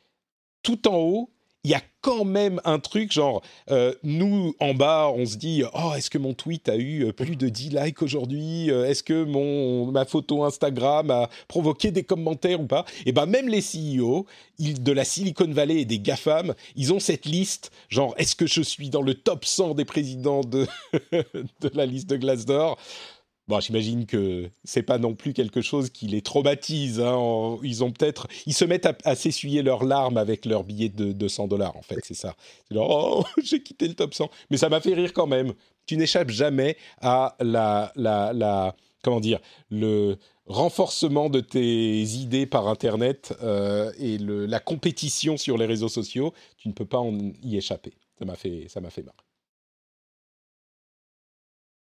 tout 0.62 0.88
en 0.88 0.96
haut, 0.96 1.30
il 1.64 1.70
y 1.70 1.74
a 1.74 1.82
quand 2.00 2.24
même 2.24 2.60
un 2.64 2.80
truc 2.80 3.12
genre 3.12 3.40
euh, 3.70 3.94
nous 4.02 4.54
en 4.58 4.74
bas 4.74 5.12
on 5.14 5.24
se 5.24 5.36
dit 5.36 5.62
oh 5.72 5.92
est-ce 5.96 6.10
que 6.10 6.18
mon 6.18 6.34
tweet 6.34 6.68
a 6.68 6.76
eu 6.76 7.04
euh, 7.04 7.12
plus 7.12 7.36
de 7.36 7.48
10 7.48 7.70
likes 7.70 8.02
aujourd'hui 8.02 8.70
Euh, 8.70 8.84
est-ce 8.86 9.04
que 9.04 9.24
mon 9.24 9.86
ma 9.92 10.04
photo 10.04 10.42
Instagram 10.42 11.10
a 11.12 11.28
provoqué 11.46 11.92
des 11.92 12.02
commentaires 12.02 12.60
ou 12.60 12.66
pas? 12.66 12.84
Et 13.06 13.12
ben 13.12 13.26
même 13.26 13.48
les 13.48 13.60
CEO 13.60 14.26
de 14.58 14.92
la 14.92 15.04
Silicon 15.04 15.48
Valley 15.48 15.82
et 15.82 15.84
des 15.84 16.00
GAFAM 16.00 16.54
ils 16.74 16.92
ont 16.92 17.00
cette 17.00 17.26
liste 17.26 17.70
genre 17.88 18.14
est-ce 18.18 18.34
que 18.34 18.46
je 18.46 18.62
suis 18.62 18.90
dans 18.90 19.02
le 19.02 19.14
top 19.14 19.44
100 19.44 19.74
des 19.74 19.84
présidents 19.84 20.42
de 20.42 20.66
de 21.12 21.70
la 21.74 21.86
liste 21.86 22.10
de 22.10 22.16
Glassdoor? 22.16 22.78
Bon, 23.48 23.58
j'imagine 23.58 24.06
que 24.06 24.50
c'est 24.62 24.84
pas 24.84 24.98
non 24.98 25.14
plus 25.14 25.32
quelque 25.32 25.62
chose 25.62 25.90
qui 25.90 26.06
les 26.06 26.22
traumatise. 26.22 27.00
hein. 27.00 27.58
Ils 27.64 27.82
ont 27.82 27.90
peut-être, 27.90 28.28
ils 28.46 28.54
se 28.54 28.64
mettent 28.64 28.88
à, 29.04 29.14
s'essuyer 29.16 29.62
leurs 29.62 29.84
larmes 29.84 30.16
avec 30.16 30.46
leur 30.46 30.62
billet 30.62 30.88
de 30.88 31.12
200 31.12 31.48
dollars. 31.48 31.76
En 31.76 31.82
fait, 31.82 31.98
c'est 32.04 32.14
ça. 32.14 32.36
C'est 32.68 32.76
oh, 32.78 33.24
j'ai 33.42 33.62
quitté 33.62 33.88
le 33.88 33.94
top 33.94 34.14
100. 34.14 34.30
Mais 34.50 34.56
ça 34.56 34.68
m'a 34.68 34.80
fait 34.80 34.94
rire 34.94 35.12
quand 35.12 35.26
même. 35.26 35.54
Tu 35.86 35.96
n'échappes 35.96 36.30
jamais 36.30 36.76
à 37.00 37.36
la, 37.40 37.92
la, 37.96 38.76
comment 39.02 39.20
dire, 39.20 39.40
le 39.70 40.16
renforcement 40.46 41.28
de 41.28 41.40
tes 41.40 42.02
idées 42.02 42.46
par 42.46 42.68
Internet 42.68 43.34
euh, 43.42 43.92
et 43.98 44.18
la 44.18 44.60
compétition 44.60 45.36
sur 45.36 45.58
les 45.58 45.66
réseaux 45.66 45.88
sociaux. 45.88 46.32
Tu 46.58 46.68
ne 46.68 46.74
peux 46.74 46.86
pas 46.86 47.02
y 47.42 47.56
échapper. 47.56 47.92
Ça 48.18 48.24
m'a 48.24 48.36
fait, 48.36 48.66
ça 48.68 48.80
m'a 48.80 48.90
fait 48.90 49.02
marrer. 49.02 49.16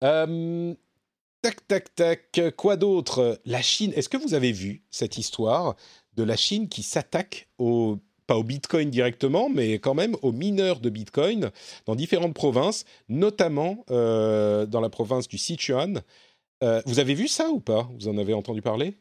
Euh, 0.03 0.75
Tac, 1.45 1.67
tac, 1.67 1.93
tac. 1.93 2.41
Quoi 2.57 2.75
d'autre? 2.75 3.39
La 3.45 3.61
Chine. 3.61 3.93
Est-ce 3.95 4.09
que 4.09 4.17
vous 4.17 4.33
avez 4.33 4.51
vu 4.51 4.81
cette 4.89 5.19
histoire 5.19 5.75
de 6.15 6.23
la 6.23 6.35
Chine 6.35 6.67
qui 6.69 6.81
s'attaque 6.81 7.49
au 7.59 7.99
pas 8.25 8.35
au 8.35 8.43
Bitcoin 8.43 8.89
directement, 8.89 9.47
mais 9.47 9.73
quand 9.73 9.93
même 9.93 10.15
aux 10.23 10.31
mineurs 10.31 10.79
de 10.79 10.89
Bitcoin 10.89 11.51
dans 11.85 11.93
différentes 11.93 12.33
provinces, 12.33 12.85
notamment 13.09 13.85
euh, 13.91 14.65
dans 14.65 14.81
la 14.81 14.89
province 14.89 15.27
du 15.27 15.37
Sichuan? 15.37 16.01
Euh, 16.63 16.81
vous 16.87 16.97
avez 16.97 17.13
vu 17.13 17.27
ça 17.27 17.49
ou 17.49 17.59
pas? 17.59 17.87
Vous 17.99 18.07
en 18.07 18.17
avez 18.17 18.33
entendu 18.33 18.63
parler? 18.63 18.97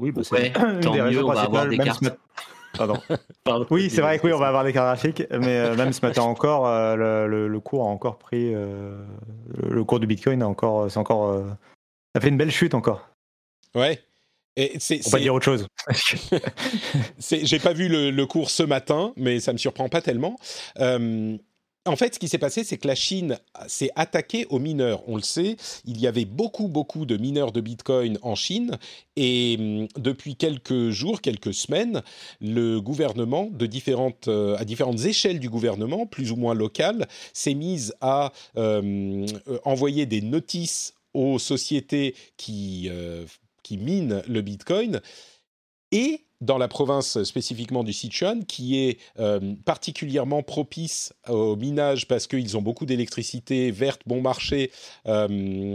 Oui, 0.00 0.10
bah, 0.10 0.22
Ouais, 0.32 0.48
une 0.48 0.80
tant 0.80 0.90
des 0.90 0.98
mieux, 0.98 1.04
raisons 1.04 1.28
on 1.28 1.32
va 1.32 1.42
avoir 1.42 1.66
principales, 1.66 2.00
des 2.00 2.08
cartes. 2.08 2.18
Pardon. 2.76 2.96
Pardon. 3.44 3.66
Oui, 3.70 3.90
c'est 3.90 4.00
vrai 4.00 4.18
que 4.18 4.26
oui, 4.26 4.32
on 4.32 4.38
va 4.38 4.48
avoir 4.48 4.64
des 4.64 4.72
cartes 4.72 4.86
graphiques, 4.86 5.22
mais 5.30 5.56
euh, 5.58 5.76
même 5.76 5.92
ce 5.92 6.04
matin 6.04 6.22
encore, 6.24 6.66
euh, 6.66 6.96
le, 6.96 7.26
le- 7.28 7.48
le 7.48 7.60
cours 7.60 7.82
a 7.82 7.86
encore 7.90 8.18
pris, 8.18 8.54
euh, 8.54 8.96
le, 9.62 9.84
cours 9.84 10.00
du 10.00 10.06
Bitcoin 10.06 10.42
a 10.42 10.48
encore, 10.48 10.90
c'est 10.90 10.98
encore, 10.98 11.42
ça 12.14 12.20
fait 12.20 12.28
une 12.28 12.36
belle 12.38 12.50
chute 12.50 12.74
encore. 12.74 13.08
Ouais. 13.74 14.00
Et 14.56 14.76
c'est, 14.78 14.98
pas 14.98 15.02
c'est- 15.10 15.20
dire 15.20 15.34
autre 15.34 15.44
chose. 15.44 15.66
C'est- 17.18 17.44
J'ai 17.44 17.58
pas 17.58 17.72
vu 17.74 17.88
le, 17.88 18.10
le 18.10 18.26
cours 18.26 18.48
ce 18.50 18.62
matin, 18.62 19.12
mais 19.16 19.38
ça 19.40 19.52
me 19.52 19.58
surprend 19.58 19.88
pas 19.90 20.00
tellement. 20.00 20.36
En 21.86 21.96
fait, 21.96 22.14
ce 22.14 22.18
qui 22.18 22.28
s'est 22.28 22.38
passé, 22.38 22.64
c'est 22.64 22.78
que 22.78 22.88
la 22.88 22.94
Chine 22.94 23.38
s'est 23.68 23.90
attaquée 23.94 24.46
aux 24.50 24.58
mineurs. 24.58 25.02
On 25.08 25.16
le 25.16 25.22
sait, 25.22 25.56
il 25.84 26.00
y 26.00 26.06
avait 26.06 26.24
beaucoup, 26.24 26.68
beaucoup 26.68 27.06
de 27.06 27.16
mineurs 27.16 27.52
de 27.52 27.60
Bitcoin 27.60 28.18
en 28.22 28.34
Chine. 28.34 28.78
Et 29.16 29.56
hum, 29.58 29.88
depuis 29.96 30.36
quelques 30.36 30.90
jours, 30.90 31.20
quelques 31.20 31.54
semaines, 31.54 32.02
le 32.40 32.80
gouvernement, 32.80 33.50
euh, 34.28 34.56
à 34.56 34.64
différentes 34.64 35.04
échelles 35.04 35.40
du 35.40 35.48
gouvernement, 35.48 36.06
plus 36.06 36.32
ou 36.32 36.36
moins 36.36 36.54
locales, 36.54 37.06
s'est 37.32 37.54
mise 37.54 37.94
à 38.00 38.32
euh, 38.56 39.26
euh, 39.48 39.58
envoyer 39.64 40.06
des 40.06 40.20
notices 40.20 40.94
aux 41.14 41.38
sociétés 41.38 42.14
qui, 42.36 42.88
euh, 42.90 43.24
qui 43.62 43.78
minent 43.78 44.22
le 44.28 44.42
Bitcoin 44.42 45.00
et 45.92 46.25
dans 46.40 46.58
la 46.58 46.68
province 46.68 47.22
spécifiquement 47.24 47.84
du 47.84 47.92
Sichuan, 47.92 48.44
qui 48.44 48.78
est 48.78 48.98
euh, 49.18 49.54
particulièrement 49.64 50.42
propice 50.42 51.12
au 51.28 51.56
minage 51.56 52.06
parce 52.08 52.26
qu'ils 52.26 52.56
ont 52.56 52.62
beaucoup 52.62 52.86
d'électricité 52.86 53.70
verte 53.70 54.02
bon 54.06 54.20
marché. 54.20 54.70
euh, 55.06 55.74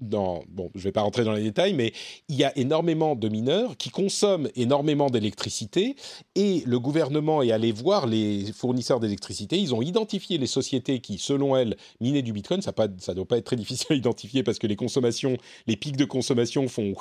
bon, 0.00 0.70
je 0.74 0.80
ne 0.80 0.84
vais 0.84 0.92
pas 0.92 1.02
rentrer 1.02 1.24
dans 1.24 1.32
les 1.32 1.42
détails, 1.42 1.74
mais 1.74 1.92
il 2.28 2.36
y 2.36 2.44
a 2.44 2.56
énormément 2.58 3.14
de 3.14 3.28
mineurs 3.28 3.76
qui 3.76 3.90
consomment 3.90 4.48
énormément 4.56 5.10
d'électricité 5.10 5.96
et 6.34 6.62
le 6.66 6.78
gouvernement 6.80 7.42
est 7.42 7.52
allé 7.52 7.72
voir 7.72 8.06
les 8.06 8.52
fournisseurs 8.52 9.00
d'électricité. 9.00 9.58
Ils 9.58 9.74
ont 9.74 9.82
identifié 9.82 10.38
les 10.38 10.46
sociétés 10.46 11.00
qui, 11.00 11.18
selon 11.18 11.56
elles, 11.56 11.76
minaient 12.00 12.22
du 12.22 12.32
Bitcoin. 12.32 12.62
Ça 12.62 12.72
ne 12.76 13.14
doit 13.14 13.26
pas 13.26 13.38
être 13.38 13.44
très 13.44 13.56
difficile 13.62 13.86
à 13.90 13.94
identifier 13.94 14.42
parce 14.42 14.58
que 14.58 14.66
les 14.66 14.76
consommations, 14.76 15.36
les 15.66 15.76
pics 15.76 15.96
de 15.96 16.04
consommation 16.04 16.66
font 16.68 16.94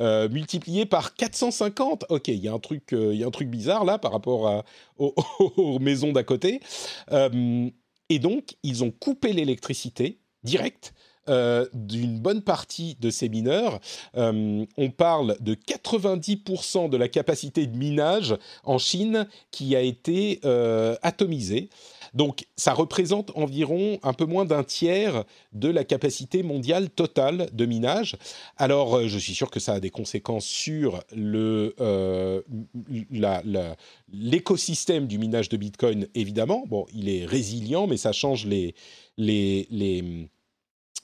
euh, 0.00 0.28
multiplié 0.28 0.86
par 0.86 1.14
450. 1.14 2.06
Ok, 2.08 2.28
il 2.28 2.36
y 2.36 2.48
a 2.48 2.52
un 2.52 2.58
truc, 2.58 2.94
euh, 2.94 3.26
un 3.26 3.30
truc 3.30 3.48
bizarre 3.48 3.84
là 3.84 3.98
par 3.98 4.12
rapport 4.12 4.64
aux, 4.98 5.78
maisons 5.78 6.12
d'à 6.12 6.22
côté. 6.22 6.60
Euh, 7.12 7.68
et 8.08 8.18
donc, 8.18 8.56
ils 8.62 8.82
ont 8.82 8.90
coupé 8.90 9.32
l'électricité 9.32 10.20
directe. 10.42 10.94
d'une 11.74 12.18
bonne 12.18 12.42
partie 12.42 12.96
de 12.98 13.08
ces 13.10 13.28
mineurs. 13.28 13.78
On 14.16 14.90
parle 14.96 15.36
de 15.38 15.54
90% 15.54 16.88
de 16.88 16.96
la 16.96 17.06
capacité 17.06 17.68
de 17.68 17.76
minage 17.76 18.34
en 18.64 18.78
Chine 18.78 19.28
qui 19.52 19.76
a 19.76 19.80
été 19.80 20.40
atomisée. 21.02 21.68
Donc, 22.14 22.46
ça 22.56 22.72
représente 22.72 23.30
environ 23.36 23.98
un 24.02 24.12
peu 24.12 24.24
moins 24.24 24.44
d'un 24.44 24.64
tiers 24.64 25.24
de 25.52 25.68
la 25.68 25.84
capacité 25.84 26.42
mondiale 26.42 26.90
totale 26.90 27.48
de 27.52 27.66
minage. 27.66 28.16
Alors, 28.56 28.96
euh, 28.96 29.08
je 29.08 29.18
suis 29.18 29.34
sûr 29.34 29.50
que 29.50 29.60
ça 29.60 29.74
a 29.74 29.80
des 29.80 29.90
conséquences 29.90 30.46
sur 30.46 31.00
euh, 31.16 32.42
l'écosystème 34.12 35.06
du 35.06 35.18
minage 35.18 35.48
de 35.48 35.56
Bitcoin, 35.56 36.06
évidemment. 36.14 36.64
Bon, 36.68 36.86
il 36.94 37.08
est 37.08 37.24
résilient, 37.24 37.86
mais 37.86 37.96
ça 37.96 38.12
change 38.12 38.46
les, 38.46 38.74
les, 39.16 40.28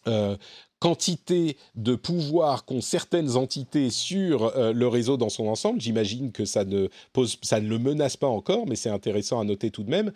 euh, 0.08 0.36
quantités 0.78 1.56
de 1.74 1.94
pouvoir 1.94 2.64
qu'ont 2.64 2.82
certaines 2.82 3.36
entités 3.36 3.88
sur 3.90 4.52
le 4.56 4.86
réseau 4.86 5.16
dans 5.16 5.30
son 5.30 5.48
ensemble. 5.48 5.80
J'imagine 5.80 6.32
que 6.32 6.44
ça 6.44 6.64
ne, 6.64 6.88
ça 7.42 7.60
ne 7.60 7.68
le 7.68 7.78
menace 7.78 8.16
pas 8.16 8.26
encore, 8.26 8.66
mais 8.66 8.76
c'est 8.76 8.90
intéressant 8.90 9.40
à 9.40 9.44
noter 9.44 9.70
tout 9.70 9.84
de 9.84 9.90
même. 9.90 10.12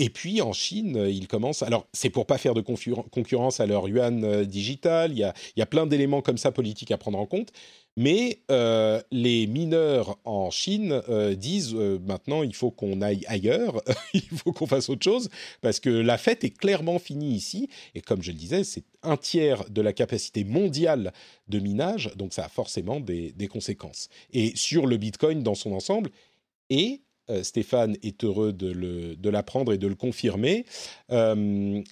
Et 0.00 0.08
puis 0.08 0.40
en 0.40 0.54
Chine, 0.54 0.96
ils 1.10 1.28
commencent. 1.28 1.62
Alors, 1.62 1.86
c'est 1.92 2.08
pour 2.08 2.24
pas 2.24 2.38
faire 2.38 2.54
de 2.54 2.62
concurrence 2.62 3.60
à 3.60 3.66
leur 3.66 3.86
yuan 3.86 4.24
euh, 4.24 4.44
digital. 4.46 5.12
Il 5.12 5.18
y 5.18 5.24
a, 5.24 5.34
il 5.54 5.60
y 5.60 5.62
a 5.62 5.66
plein 5.66 5.86
d'éléments 5.86 6.22
comme 6.22 6.38
ça 6.38 6.52
politiques 6.52 6.90
à 6.90 6.96
prendre 6.96 7.18
en 7.18 7.26
compte. 7.26 7.52
Mais 7.98 8.40
euh, 8.50 9.02
les 9.10 9.46
mineurs 9.46 10.18
en 10.24 10.50
Chine 10.50 11.02
euh, 11.10 11.34
disent 11.34 11.74
maintenant 11.74 12.42
il 12.42 12.54
faut 12.54 12.70
qu'on 12.70 13.02
aille 13.02 13.24
ailleurs, 13.26 13.82
il 14.14 14.22
faut 14.22 14.54
qu'on 14.54 14.66
fasse 14.66 14.88
autre 14.88 15.04
chose, 15.04 15.28
parce 15.60 15.80
que 15.80 15.90
la 15.90 16.16
fête 16.16 16.44
est 16.44 16.56
clairement 16.56 16.98
finie 16.98 17.34
ici. 17.34 17.68
Et 17.94 18.00
comme 18.00 18.22
je 18.22 18.30
le 18.30 18.38
disais, 18.38 18.64
c'est 18.64 18.84
un 19.02 19.18
tiers 19.18 19.68
de 19.68 19.82
la 19.82 19.92
capacité 19.92 20.44
mondiale 20.44 21.12
de 21.48 21.58
minage, 21.58 22.10
donc 22.16 22.32
ça 22.32 22.46
a 22.46 22.48
forcément 22.48 23.00
des, 23.00 23.32
des 23.32 23.48
conséquences. 23.48 24.08
Et 24.32 24.56
sur 24.56 24.86
le 24.86 24.96
Bitcoin 24.96 25.42
dans 25.42 25.54
son 25.54 25.72
ensemble, 25.72 26.10
et 26.70 27.02
Stéphane 27.42 27.96
est 28.02 28.24
heureux 28.24 28.52
de, 28.52 29.30
l'apprendre 29.30 29.72
et 29.72 29.78
de 29.78 29.86
le 29.86 29.94
confirmer, 29.94 30.64
euh, 31.10 31.82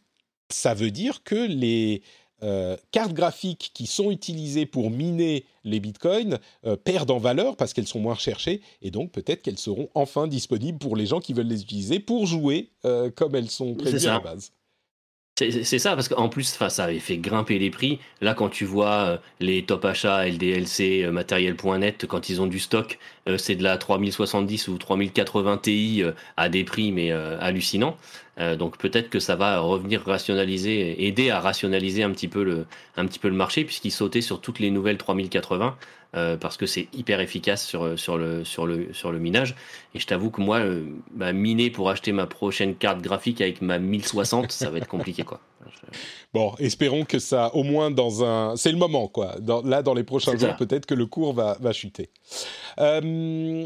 ça 0.51 0.75
veut 0.75 0.91
dire 0.91 1.23
que 1.23 1.35
les 1.35 2.03
euh, 2.45 2.77
cartes 2.93 3.15
graphiques 3.15 3.73
qui 3.75 3.87
sont 3.87 4.13
utilisées 4.13 4.65
pour 4.65 4.91
miner 4.91 5.45
les 5.65 5.81
bitcoins 5.81 6.39
euh, 6.65 6.77
perdent 6.77 7.11
en 7.11 7.19
valeur 7.19 7.57
parce 7.57 7.73
qu'elles 7.73 7.89
sont 7.89 7.99
moins 7.99 8.15
recherchées 8.15 8.61
et 8.81 8.93
donc 8.93 9.11
peut-être 9.11 9.43
qu'elles 9.43 9.59
seront 9.59 9.89
enfin 9.97 10.29
disponibles 10.29 10.79
pour 10.79 10.95
les 10.95 11.07
gens 11.07 11.19
qui 11.19 11.33
veulent 11.33 11.49
les 11.49 11.63
utiliser 11.63 11.99
pour 11.99 12.27
jouer 12.27 12.71
euh, 12.85 13.11
comme 13.11 13.35
elles 13.35 13.51
sont 13.51 13.75
prévues 13.75 14.07
à 14.07 14.15
la 14.15 14.21
base. 14.21 14.53
C'est 15.39 15.79
ça, 15.79 15.95
parce 15.95 16.09
qu'en 16.09 16.29
plus, 16.29 16.59
ça 16.69 16.85
avait 16.85 16.99
fait 16.99 17.17
grimper 17.17 17.61
les 17.61 17.71
prix. 17.71 18.01
Là, 18.21 18.35
quand 18.35 18.49
tu 18.49 18.65
vois 18.65 18.91
euh, 18.91 19.17
les 19.39 19.63
top 19.63 19.85
achats, 19.85 20.27
LDLC, 20.27 21.05
euh, 21.05 21.13
matériel.net, 21.13 22.07
quand 22.09 22.29
ils 22.29 22.43
ont 22.43 22.49
du 22.49 22.59
stock, 22.59 22.99
euh, 23.29 23.39
c'est 23.39 23.55
de 23.55 23.63
la 23.63 23.79
3070 23.79 24.67
ou 24.67 24.79
3080 24.79 25.59
Ti 25.59 26.03
à 26.37 26.49
des 26.49 26.65
prix, 26.65 26.91
mais 26.91 27.13
hallucinants. 27.13 27.97
Donc 28.57 28.79
peut-être 28.79 29.11
que 29.11 29.19
ça 29.19 29.35
va 29.35 29.59
revenir 29.59 30.05
rationaliser, 30.05 31.05
aider 31.07 31.31
à 31.31 31.41
rationaliser 31.41 32.05
un 32.05 32.11
petit 32.13 32.29
peu 32.29 32.45
le, 32.45 32.67
un 32.97 33.05
petit 33.05 33.19
peu 33.19 33.29
le 33.29 33.35
marché, 33.35 33.65
puisqu'il 33.65 33.91
sautait 33.91 34.21
sur 34.21 34.41
toutes 34.41 34.61
les 34.61 34.71
nouvelles 34.71 34.97
3080. 34.97 35.77
Euh, 36.17 36.37
parce 36.37 36.57
que 36.57 36.67
c'est 36.67 36.89
hyper 36.95 37.21
efficace 37.21 37.67
sur, 37.67 37.99
sur, 37.99 38.17
le, 38.19 38.45
sur, 38.45 38.67
le, 38.67 38.93
sur 38.95 39.13
le 39.13 39.19
minage. 39.19 39.55
Et 39.95 39.99
je 39.99 40.07
t'avoue 40.07 40.31
que 40.31 40.41
moi, 40.41 40.59
euh, 40.61 40.85
bah, 41.13 41.33
miner 41.33 41.71
pour 41.71 41.91
acheter 41.91 42.13
ma 42.13 42.27
prochaine 42.27 42.75
carte 42.77 43.01
graphique 43.03 43.41
avec 43.41 43.61
ma 43.63 43.79
1060, 43.79 44.51
ça 44.53 44.71
va 44.71 44.79
être 44.79 44.89
compliqué. 44.89 45.23
quoi. 45.25 45.41
Je- 45.67 45.99
Bon, 46.35 46.55
espérons 46.59 47.05
que 47.07 47.19
ça, 47.19 47.55
au 47.55 47.63
moins 47.63 47.91
dans 47.91 48.23
un... 48.23 48.55
C'est 48.57 48.71
le 48.73 48.77
moment, 48.79 49.09
quoi. 49.09 49.37
Dans- 49.41 49.63
là, 49.63 49.83
dans 49.83 49.95
les 49.95 50.05
prochains 50.05 50.37
jours, 50.37 50.57
peut-être 50.57 50.85
que 50.85 50.95
le 50.95 51.07
cours 51.07 51.33
va, 51.33 51.57
va 51.61 51.73
chuter. 51.73 52.11
Euh, 52.79 53.65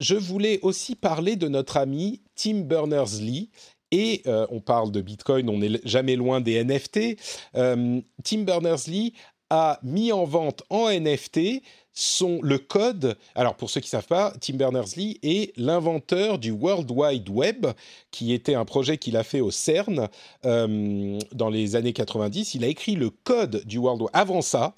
je 0.00 0.14
voulais 0.14 0.60
aussi 0.62 0.94
parler 0.96 1.36
de 1.36 1.48
notre 1.48 1.76
ami 1.76 2.22
Tim 2.34 2.60
Berners-Lee. 2.60 3.50
Et 3.90 4.20
euh, 4.26 4.46
on 4.50 4.60
parle 4.60 4.90
de 4.92 5.00
Bitcoin, 5.00 5.48
on 5.48 5.58
n'est 5.58 5.80
jamais 5.84 6.14
loin 6.14 6.42
des 6.42 6.62
NFT. 6.62 7.16
Euh, 7.56 8.00
Tim 8.22 8.42
Berners-Lee 8.42 9.14
a 9.50 9.78
mis 9.82 10.12
en 10.12 10.24
vente 10.24 10.62
en 10.70 10.90
NFT 10.90 11.62
son, 11.98 12.40
le 12.42 12.58
code. 12.58 13.16
Alors, 13.34 13.56
pour 13.56 13.70
ceux 13.70 13.80
qui 13.80 13.86
ne 13.86 13.90
savent 13.90 14.06
pas, 14.06 14.32
Tim 14.40 14.54
Berners-Lee 14.54 15.18
est 15.22 15.52
l'inventeur 15.56 16.38
du 16.38 16.52
World 16.52 16.88
Wide 16.90 17.28
Web, 17.28 17.66
qui 18.12 18.32
était 18.32 18.54
un 18.54 18.64
projet 18.64 18.98
qu'il 18.98 19.16
a 19.16 19.24
fait 19.24 19.40
au 19.40 19.50
CERN 19.50 20.08
euh, 20.44 21.18
dans 21.32 21.50
les 21.50 21.74
années 21.74 21.92
90. 21.92 22.54
Il 22.54 22.64
a 22.64 22.68
écrit 22.68 22.94
le 22.94 23.10
code 23.10 23.64
du 23.64 23.78
World 23.78 24.02
Wide. 24.02 24.10
Avant 24.12 24.42
ça, 24.42 24.74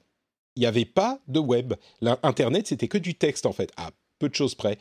il 0.57 0.61
n'y 0.61 0.67
avait 0.67 0.87
pas 0.87 1.21
de 1.29 1.41
web. 1.41 1.75
Internet, 2.23 2.69
c'était 2.69 2.89
que 2.89 2.99
du 2.99 3.15
texte, 3.15 3.45
en 3.45 3.53
fait, 3.53 3.71
à 3.77 3.91
peu 4.19 4.31
de 4.31 4.35
choses 4.35 4.55
près. 4.55 4.79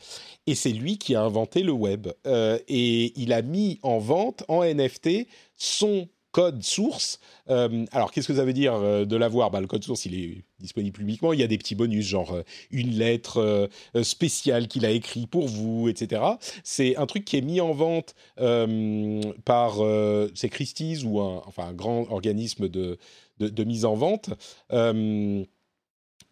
Et 0.48 0.56
c'est 0.56 0.72
lui 0.72 0.98
qui 0.98 1.16
a 1.16 1.22
inventé 1.22 1.62
le 1.62 1.74
web. 1.74 2.08
Euh, 2.26 2.58
et 2.70 3.12
il 3.20 3.34
a 3.34 3.42
mis 3.42 3.80
en 3.84 4.00
vente, 4.00 4.44
en 4.48 4.64
NFT, 4.64 5.28
son 5.58 6.08
code 6.32 6.64
source. 6.64 7.20
Euh, 7.50 7.86
alors, 7.92 8.12
qu'est-ce 8.12 8.28
que 8.28 8.36
ça 8.36 8.46
veut 8.46 8.54
dire 8.54 8.74
euh, 8.74 9.06
de 9.06 9.16
l'avoir? 9.16 9.52
Bah, 9.52 9.62
Le 9.62 9.68
code 9.68 9.84
source, 9.84 10.06
il 10.06 10.16
est 10.16 10.44
disponible 10.60 10.98
publiquement. 10.98 11.34
Il 11.34 11.40
y 11.40 11.44
a 11.44 11.48
des 11.48 11.58
petits 11.58 11.76
bonus, 11.76 12.06
genre 12.06 12.34
euh, 12.34 12.44
une 12.72 12.92
lettre 12.92 13.70
spéciale 14.04 14.68
qu'il 14.68 14.86
a 14.86 14.92
écrit 14.92 15.28
pour 15.28 15.48
vous, 15.48 15.90
etc. 15.90 16.22
C'est 16.64 16.96
un 16.98 17.06
truc 17.06 17.26
qui 17.26 17.38
est 17.38 17.42
mis 17.42 17.62
en 17.62 17.72
vente 17.72 18.16
par 19.46 19.78
c'est 20.36 20.50
Christie's 20.50 21.04
ou 21.04 21.20
un, 21.20 21.42
enfin, 21.46 21.68
un 21.68 21.74
grand 21.74 22.10
organisme 22.12 22.68
de, 22.68 22.98
de, 23.40 23.64
mise 23.64 23.86
en 23.86 23.96
vente. 23.96 24.30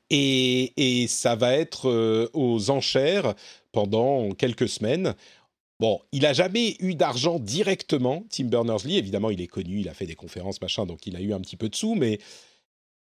Et, 0.10 0.74
et, 0.78 1.08
ça 1.08 1.36
va 1.36 1.54
être 1.54 2.30
aux 2.34 2.70
enchères 2.70 3.34
pendant 3.72 4.32
quelques 4.32 4.70
semaines. 4.70 5.16
Bon, 5.80 6.02
il 6.12 6.26
a 6.26 6.34
jamais 6.34 6.76
eu 6.80 6.96
d'argent 6.96 7.38
directement, 7.38 8.24
Tim 8.32 8.46
Berners-Lee. 8.46 8.98
Évidemment, 8.98 9.30
il 9.30 9.42
est 9.42 9.48
connu, 9.48 9.80
il 9.82 9.90
a 9.90 9.94
fait 9.94 10.08
des 10.08 10.16
conférences, 10.16 10.60
machin, 10.60 10.88
donc 10.88 11.06
il 11.06 11.16
a 11.16 11.22
eu 11.22 11.34
un 11.34 11.40
petit 11.40 11.56
peu 11.56 11.70
de 11.70 11.76
sous, 11.76 11.94
mais 11.94 12.18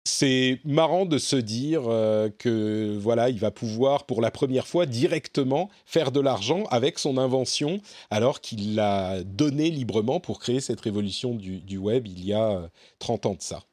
c'est 0.04 0.60
marrant 0.66 1.06
de 1.06 1.20
se 1.20 1.36
dire 1.36 1.84
euh, 1.88 2.30
que 2.30 2.98
voilà, 3.00 3.30
il 3.30 3.40
va 3.40 3.52
pouvoir 3.52 4.06
pour 4.06 4.22
la 4.22 4.32
première 4.32 4.68
fois 4.68 4.88
directement 4.88 5.70
faire 5.86 6.12
de 6.12 6.20
l'argent 6.20 6.64
avec 6.72 6.98
son 6.98 7.18
invention, 7.18 7.82
alors 8.10 8.42
qu'il 8.42 8.76
l'a 8.76 9.24
donné 9.24 9.70
librement 9.70 10.20
pour 10.20 10.40
créer 10.40 10.60
cette 10.60 10.82
révolution 10.82 11.36
du, 11.36 11.60
du 11.60 11.78
web 11.78 12.08
il 12.08 12.26
y 12.26 12.34
a 12.34 12.70
30 13.00 13.26
ans 13.28 13.34
de 13.36 13.42
ça. 13.42 13.64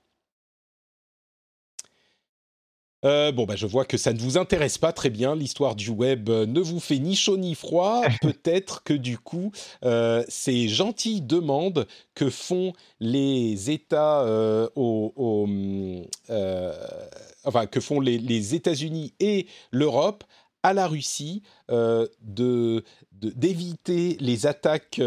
Euh, 3.04 3.32
bon, 3.32 3.46
bah, 3.46 3.56
je 3.56 3.66
vois 3.66 3.84
que 3.84 3.96
ça 3.96 4.12
ne 4.12 4.18
vous 4.18 4.38
intéresse 4.38 4.78
pas 4.78 4.92
très 4.92 5.10
bien. 5.10 5.34
L'histoire 5.34 5.74
du 5.74 5.90
web 5.90 6.28
euh, 6.28 6.46
ne 6.46 6.60
vous 6.60 6.80
fait 6.80 6.98
ni 6.98 7.16
chaud 7.16 7.36
ni 7.36 7.54
froid. 7.54 8.02
Peut-être 8.22 8.82
que 8.84 8.94
du 8.94 9.18
coup, 9.18 9.50
euh, 9.84 10.22
ces 10.28 10.68
gentilles 10.68 11.20
demandes 11.22 11.86
que 12.14 12.30
font 12.30 12.72
les 13.00 13.70
États 13.70 14.24
au, 14.76 15.46
enfin 17.44 17.66
que 17.66 17.80
font 17.80 18.00
les, 18.00 18.54
États-Unis 18.54 19.14
et 19.18 19.46
l'Europe 19.70 20.24
à 20.62 20.72
la 20.72 20.86
Russie 20.86 21.42
de 21.68 22.84
d'éviter 23.12 24.16
les 24.20 24.46
attaques 24.46 25.00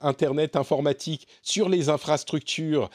internet 0.00 0.56
informatiques 0.56 1.28
sur 1.42 1.68
les 1.68 1.88
infrastructures 1.88 2.90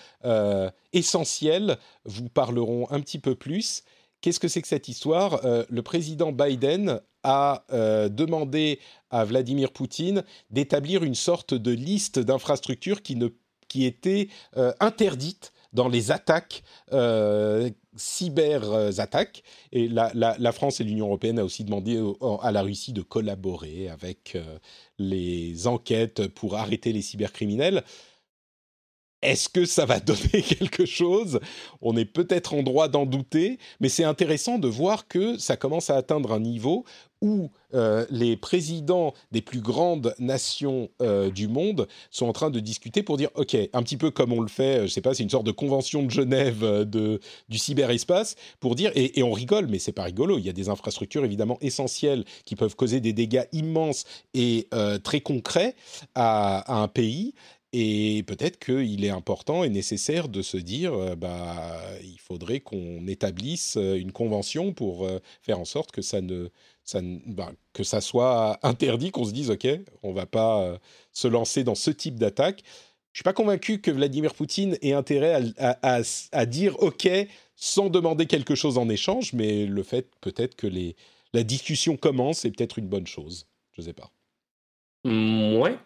essentielles 0.94 1.78
vous 2.04 2.30
parleront 2.30 2.88
un 2.92 3.00
petit 3.00 3.20
peu 3.20 3.36
plus. 3.36 3.84
Qu'est-ce 4.26 4.40
que 4.40 4.48
c'est 4.48 4.64
que 4.64 4.68
cette 4.68 4.88
histoire? 4.88 5.46
Euh, 5.46 5.66
Le 5.70 5.84
président 5.84 6.32
Biden 6.32 7.00
a 7.22 7.64
euh, 7.72 8.10
demandé 8.10 8.80
à 9.12 9.24
Vladimir 9.24 9.72
Poutine 9.72 10.24
d'établir 10.50 11.04
une 11.04 11.14
sorte 11.14 11.54
de 11.54 11.70
liste 11.70 12.18
d'infrastructures 12.18 13.04
qui, 13.04 13.20
qui 13.68 13.86
étaient 13.86 14.30
euh, 14.58 14.74
interdites 14.80 15.54
dans 15.74 15.88
les 15.88 16.10
attaques 16.10 16.64
cyber-attaques. 17.96 19.44
Et 19.72 19.88
la, 19.88 20.12
la, 20.16 20.52
France 20.52 20.80
et 20.82 20.84
l'Union 20.84 21.06
européenne 21.06 21.38
a 21.38 21.44
aussi 21.44 21.64
demandé 21.64 22.02
à 22.42 22.52
la 22.52 22.64
Russie 22.64 22.94
de 22.94 23.04
collaborer 23.04 23.90
avec 23.90 24.38
les 24.98 25.68
enquêtes 25.68 26.28
pour 26.30 26.56
arrêter 26.56 26.94
les 26.94 27.04
cybercriminels. 27.04 27.84
Est-ce 29.26 29.50
que 29.50 29.66
ça 29.66 29.86
va 29.86 30.00
donner 30.02 30.42
quelque 30.42 30.86
chose? 30.86 31.40
On 31.82 31.98
est 31.98 32.06
peut-être 32.06 32.54
en 32.54 32.64
droit 32.64 32.88
d'en 32.88 33.06
douter, 33.06 33.58
mais 33.80 33.90
c'est 33.90 34.04
intéressant 34.04 34.60
de 34.60 34.68
voir 34.68 35.08
que 35.08 35.38
ça 35.38 35.58
commence 35.58 35.90
à 35.90 35.96
atteindre 35.96 36.32
un 36.32 36.40
niveau 36.40 36.86
où 37.22 37.50
euh, 37.74 38.06
les 38.10 38.38
présidents 38.38 39.14
des 39.32 39.42
plus 39.42 39.60
grandes 39.60 40.14
nations 40.20 40.90
euh, 41.02 41.32
du 41.32 41.48
monde 41.48 41.88
sont 42.12 42.28
en 42.28 42.34
train 42.34 42.52
de 42.52 42.60
discuter 42.60 43.04
pour 43.04 43.18
dire, 43.18 43.30
OK, 43.36 43.56
un 43.74 43.84
petit 43.84 43.98
peu 43.98 44.12
comme 44.12 44.32
on 44.32 44.42
le 44.42 44.48
fait, 44.48 44.80
je 44.80 44.84
ne 44.84 44.88
sais 44.88 45.02
pas, 45.02 45.14
c'est 45.14 45.24
une 45.24 45.30
sorte 45.30 45.46
de 45.46 45.52
convention 45.52 46.04
de 46.04 46.12
Genève 46.12 46.64
euh, 46.64 47.18
du 47.50 47.58
cyberespace, 47.58 48.36
pour 48.60 48.76
dire, 48.76 48.92
et, 48.96 49.24
on 49.24 49.32
rigole, 49.32 49.68
mais 49.68 49.80
c'est 49.80 49.92
pas 49.92 50.04
rigolo, 50.04 50.38
il 50.38 50.46
y 50.46 50.50
a 50.50 50.54
des 50.54 50.70
infrastructures 50.70 51.26
évidemment 51.26 51.58
essentielles 51.62 52.26
qui 52.46 52.56
peuvent 52.56 52.76
causer 52.76 53.00
des 53.00 53.14
dégâts 53.14 53.46
immenses 53.54 54.06
et 54.34 54.68
très 55.04 55.22
concrets 55.22 55.76
à, 56.14 56.82
un 56.82 56.88
pays, 56.88 57.34
et 57.78 58.24
peut-être 58.24 58.58
qu'il 58.58 59.04
est 59.04 59.10
important 59.10 59.66
et 59.66 59.70
nécessaire 59.70 60.30
de 60.30 60.42
se 60.42 60.56
dire, 60.56 61.18
bah, 61.18 61.78
il 62.02 62.20
faudrait 62.20 62.62
qu'on 62.62 63.06
établisse 63.06 63.76
une 63.76 64.14
convention 64.14 64.72
pour 64.72 65.06
faire 65.42 65.60
en 65.60 65.66
sorte 65.66 65.92
que 65.92 66.02
ça 66.02 66.22
ne, 66.22 66.48
bah, 67.26 67.52
que 67.74 67.84
ça 67.84 68.00
soit 68.00 68.60
interdit, 68.64 69.12
qu'on 69.12 69.26
se 69.26 69.34
dise, 69.34 69.52
ok, 69.52 69.68
on 70.04 70.14
va 70.14 70.26
pas 70.26 70.80
se 71.12 71.28
lancer 71.28 71.66
dans 71.66 71.76
ce 71.76 71.92
type 71.92 72.16
d'attaque. 72.16 72.64
Je 73.12 73.18
suis 73.18 73.24
pas 73.24 73.34
convaincu 73.34 73.82
que 73.82 73.92
Vladimir 73.92 74.34
Poutine 74.34 74.78
ait 74.82 74.94
intérêt 74.94 75.54
à, 75.58 76.46
dire 76.46 76.82
ok 76.82 77.10
sans 77.58 77.90
demander 77.90 78.26
quelque 78.26 78.56
chose 78.56 78.78
en 78.78 78.88
échange, 78.88 79.34
mais 79.34 79.66
le 79.66 79.84
fait 79.84 80.10
peut-être 80.22 80.56
que 80.56 80.68
la 81.34 81.44
discussion 81.44 81.98
commence 81.98 82.46
est 82.46 82.52
peut-être 82.52 82.80
une 82.80 82.88
bonne 82.88 83.08
chose. 83.08 83.48
Je 83.74 83.82
sais 83.82 83.94
pas. 83.94 84.12
Mmh, 85.04 85.58
ouais. 85.58 85.78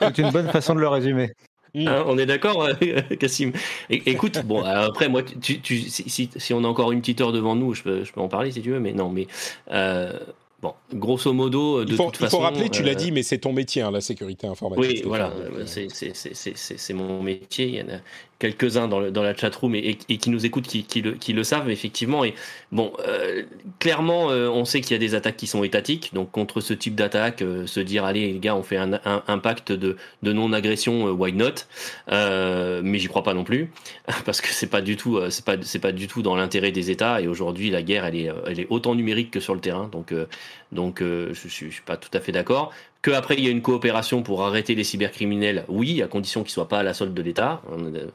C'est 0.00 0.18
une 0.18 0.30
bonne 0.30 0.48
façon 0.48 0.74
de 0.74 0.80
le 0.80 0.88
résumer. 0.88 1.32
Hein, 1.74 2.04
on 2.06 2.16
est 2.16 2.26
d'accord, 2.26 2.62
euh, 2.62 2.72
Cassim? 3.20 3.52
Écoute, 3.90 4.42
bon, 4.44 4.62
après, 4.64 5.08
moi, 5.08 5.22
tu, 5.22 5.60
tu, 5.60 5.78
si, 5.78 6.30
si, 6.34 6.54
on 6.54 6.64
a 6.64 6.68
encore 6.68 6.92
une 6.92 7.00
petite 7.00 7.20
heure 7.20 7.32
devant 7.32 7.54
nous, 7.54 7.74
je 7.74 7.82
peux, 7.82 8.04
je 8.04 8.12
peux 8.12 8.20
en 8.20 8.28
parler 8.28 8.50
si 8.50 8.62
tu 8.62 8.70
veux, 8.70 8.80
mais 8.80 8.92
non, 8.92 9.10
mais 9.10 9.26
euh, 9.70 10.18
Bon, 10.62 10.72
grosso 10.94 11.34
modo, 11.34 11.84
de 11.84 11.90
il 11.90 11.96
faut, 11.96 12.04
toute 12.04 12.16
façon. 12.16 12.38
Il 12.38 12.40
faut 12.40 12.42
rappeler, 12.42 12.70
tu 12.70 12.82
l'as 12.82 12.94
dit, 12.94 13.12
mais 13.12 13.22
c'est 13.22 13.36
ton 13.36 13.52
métier, 13.52 13.82
hein, 13.82 13.90
la 13.90 14.00
sécurité 14.00 14.46
informatique. 14.46 15.02
Oui, 15.02 15.02
voilà, 15.04 15.30
c'est 15.66 16.94
mon 16.94 17.22
métier. 17.22 17.66
Il 17.66 17.74
y 17.74 17.82
en 17.82 17.88
a 17.88 17.98
quelques-uns 18.38 18.88
dans, 18.88 19.10
dans, 19.10 19.22
la 19.22 19.34
chatroom 19.34 19.74
et, 19.74 19.98
et, 20.08 20.18
qui 20.18 20.30
nous 20.30 20.44
écoutent, 20.44 20.66
qui, 20.66 20.84
qui, 20.84 21.00
le, 21.00 21.12
qui, 21.12 21.32
le, 21.32 21.42
savent 21.42 21.70
effectivement. 21.70 22.24
Et 22.24 22.34
bon, 22.70 22.92
euh, 23.06 23.44
clairement, 23.78 24.30
euh, 24.30 24.48
on 24.48 24.64
sait 24.64 24.80
qu'il 24.80 24.92
y 24.92 24.94
a 24.94 24.98
des 24.98 25.14
attaques 25.14 25.36
qui 25.36 25.46
sont 25.46 25.64
étatiques. 25.64 26.10
Donc 26.12 26.30
contre 26.30 26.60
ce 26.60 26.74
type 26.74 26.94
d'attaque, 26.94 27.42
euh, 27.42 27.66
se 27.66 27.80
dire 27.80 28.04
allez 28.04 28.32
les 28.32 28.38
gars, 28.38 28.54
on 28.54 28.62
fait 28.62 28.76
un, 28.76 29.00
un, 29.04 29.38
pacte 29.38 29.72
de, 29.72 29.96
de 30.22 30.32
non-agression, 30.32 31.10
why 31.10 31.32
not? 31.32 31.66
Mais 32.08 32.98
j'y 32.98 33.08
crois 33.08 33.22
pas 33.22 33.34
non 33.34 33.44
plus 33.44 33.70
parce 34.24 34.40
que 34.40 34.48
c'est 34.48 34.66
pas 34.66 34.80
du 34.80 34.96
tout, 34.96 35.18
c'est 35.30 35.44
pas 35.44 35.56
c'est 35.62 35.78
pas 35.78 35.92
du 35.92 36.06
tout 36.06 36.22
dans 36.22 36.36
l'intérêt 36.36 36.72
des 36.72 36.90
États. 36.90 37.20
Et 37.20 37.28
aujourd'hui, 37.28 37.70
la 37.70 37.82
guerre, 37.82 38.04
elle 38.04 38.16
est, 38.16 38.30
elle 38.46 38.60
est 38.60 38.66
autant 38.70 38.94
numérique 38.94 39.30
que 39.30 39.40
sur 39.40 39.54
le 39.54 39.60
terrain. 39.60 39.88
Donc 39.90 40.12
donc 40.76 41.00
je, 41.00 41.32
je 41.32 41.48
suis 41.48 41.82
pas 41.84 41.96
tout 41.96 42.10
à 42.12 42.20
fait 42.20 42.32
d'accord. 42.32 42.72
Qu'après, 43.06 43.36
il 43.36 43.44
y 43.44 43.46
a 43.46 43.50
une 43.50 43.62
coopération 43.62 44.24
pour 44.24 44.42
arrêter 44.42 44.74
les 44.74 44.82
cybercriminels, 44.82 45.64
oui, 45.68 46.02
à 46.02 46.08
condition 46.08 46.40
qu'ils 46.42 46.48
ne 46.48 46.54
soient 46.54 46.68
pas 46.68 46.80
à 46.80 46.82
la 46.82 46.92
solde 46.92 47.14
de 47.14 47.22
l'État. 47.22 47.62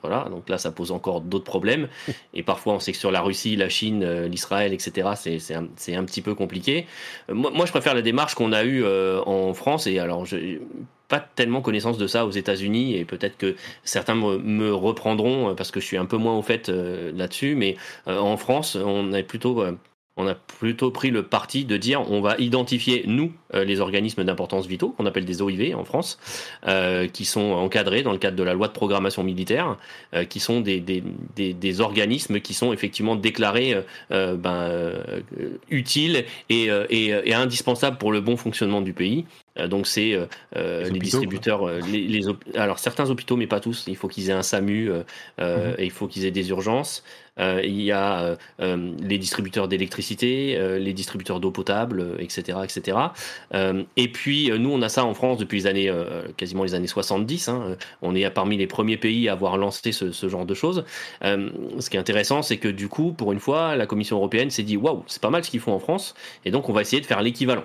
Voilà, 0.01 0.27
donc 0.29 0.49
là, 0.49 0.57
ça 0.57 0.69
pose 0.69 0.91
encore 0.91 1.21
d'autres 1.21 1.45
problèmes. 1.45 1.87
Et 2.33 2.43
parfois, 2.43 2.73
on 2.73 2.79
sait 2.79 2.91
que 2.91 2.97
sur 2.97 3.09
la 3.09 3.21
Russie, 3.21 3.55
la 3.55 3.69
Chine, 3.69 4.03
euh, 4.03 4.27
l'Israël, 4.27 4.73
etc., 4.73 5.11
c'est 5.15 5.53
un, 5.55 5.63
un, 5.63 6.03
petit 6.03 6.21
peu 6.21 6.35
compliqué. 6.35 6.87
Euh, 7.29 7.33
moi, 7.33 7.51
moi, 7.51 7.65
je 7.65 7.71
préfère 7.71 7.93
la 7.95 8.01
démarche 8.01 8.35
qu'on 8.35 8.51
a 8.51 8.65
eue 8.65 8.83
euh, 8.83 9.21
en 9.25 9.53
France. 9.53 9.87
Et 9.87 9.97
alors, 9.97 10.25
je 10.25 10.59
pas 11.07 11.21
tellement 11.21 11.61
connaissance 11.61 11.97
de 11.97 12.07
ça 12.07 12.25
aux 12.25 12.31
États-Unis 12.31 12.97
et 12.97 13.03
peut-être 13.05 13.37
que 13.37 13.55
certains 13.83 14.15
me, 14.15 14.37
me, 14.39 14.73
reprendront 14.73 15.55
parce 15.55 15.71
que 15.71 15.79
je 15.81 15.85
suis 15.85 15.97
un 15.97 16.05
peu 16.05 16.15
moins 16.15 16.37
au 16.37 16.41
fait 16.41 16.69
là-dessus. 16.69 17.55
Mais 17.55 17.75
en 18.07 18.37
France, 18.37 18.75
on 18.75 19.11
est 19.11 19.23
plutôt 19.23 19.61
on 20.17 20.27
a 20.27 20.35
plutôt 20.35 20.91
pris 20.91 21.09
le 21.09 21.23
parti 21.23 21.63
de 21.65 21.77
dire 21.77 22.09
on 22.11 22.21
va 22.21 22.35
identifier, 22.37 23.03
nous, 23.07 23.31
euh, 23.53 23.63
les 23.63 23.79
organismes 23.79 24.23
d'importance 24.23 24.67
vitaux, 24.67 24.89
qu'on 24.89 25.05
appelle 25.05 25.25
des 25.25 25.41
OIV 25.41 25.73
en 25.75 25.85
France, 25.85 26.19
euh, 26.67 27.07
qui 27.07 27.25
sont 27.25 27.51
encadrés 27.53 28.03
dans 28.03 28.11
le 28.11 28.17
cadre 28.17 28.35
de 28.35 28.43
la 28.43 28.53
loi 28.53 28.67
de 28.67 28.73
programmation 28.73 29.23
militaire, 29.23 29.77
euh, 30.13 30.25
qui 30.25 30.39
sont 30.39 30.59
des, 30.59 30.79
des, 30.81 31.01
des, 31.35 31.81
organismes 31.81 32.41
qui 32.41 32.53
sont 32.53 32.73
effectivement 32.73 33.15
déclarés 33.15 33.75
ben, 34.09 34.93
utiles 35.69 36.25
et, 36.49 36.65
et, 36.89 37.07
et, 37.07 37.33
indispensables 37.33 37.97
pour 37.97 38.11
le 38.11 38.19
bon 38.19 38.35
fonctionnement 38.35 38.81
du 38.81 38.93
pays. 38.93 39.25
Euh, 39.59 39.67
donc 39.67 39.87
c'est 39.87 40.13
euh, 40.13 40.25
euh, 40.55 40.83
Les 40.83 40.89
les, 40.89 40.89
hôpitaux, 40.89 40.99
distributeurs, 41.03 41.69
les, 41.81 42.21
alors 42.55 42.79
certains 42.79 43.09
hôpitaux, 43.09 43.35
mais 43.35 43.47
pas 43.47 43.59
tous. 43.59 43.85
Il 43.87 43.97
faut 43.97 44.07
qu'ils 44.07 44.29
aient 44.29 44.33
un 44.33 44.43
SAMU 44.43 44.89
euh, 44.89 45.03
Mhm. 45.39 45.75
et 45.77 45.85
il 45.85 45.91
faut 45.91 46.07
qu'ils 46.07 46.25
aient 46.25 46.31
des 46.31 46.49
urgences. 46.49 47.03
Euh, 47.39 47.61
il 47.63 47.81
y 47.81 47.91
a 47.91 48.35
les 48.59 49.17
distributeurs 49.17 49.67
d'électricité, 49.67 50.57
les 50.79 50.93
distributeurs 50.93 51.39
d'eau 51.39 51.49
potable, 51.51 52.15
etc., 52.19 52.59
etc. 52.63 52.97
Et 53.97 54.07
puis 54.11 54.51
nous, 54.59 54.69
on 54.71 54.81
a 54.81 54.89
ça 54.89 55.05
en 55.05 55.13
France 55.13 55.37
depuis 55.37 55.59
les 55.59 55.67
années, 55.67 55.91
quasiment 56.37 56.63
les 56.63 56.73
années 56.73 56.87
70. 56.87 57.47
hein. 57.49 57.77
On 58.01 58.15
est 58.15 58.29
parmi 58.29 58.57
les 58.57 58.67
premiers 58.67 58.97
pays 58.97 59.29
à 59.29 59.33
avoir 59.33 59.57
lancé 59.57 59.91
ce, 59.91 60.11
ce 60.11 60.29
genre 60.29 60.45
de 60.45 60.53
choses. 60.53 60.83
Ce 61.23 61.89
qui 61.89 61.97
est 61.97 61.99
intéressant, 61.99 62.41
c'est 62.41 62.57
que 62.57 62.67
du 62.67 62.89
coup, 62.89 63.13
pour 63.13 63.31
une 63.31 63.39
fois, 63.39 63.75
la 63.75 63.85
Commission 63.87 64.17
européenne 64.17 64.49
s'est 64.49 64.63
dit 64.63 64.77
waouh, 64.77 65.03
c'est 65.07 65.21
pas 65.21 65.29
mal 65.29 65.43
ce 65.43 65.49
qu'ils 65.49 65.61
font 65.61 65.73
en 65.73 65.79
France, 65.79 66.13
et 66.45 66.51
donc 66.51 66.69
on 66.69 66.73
va 66.73 66.81
essayer 66.81 67.01
de 67.01 67.07
faire 67.07 67.21
l'équivalent. 67.21 67.63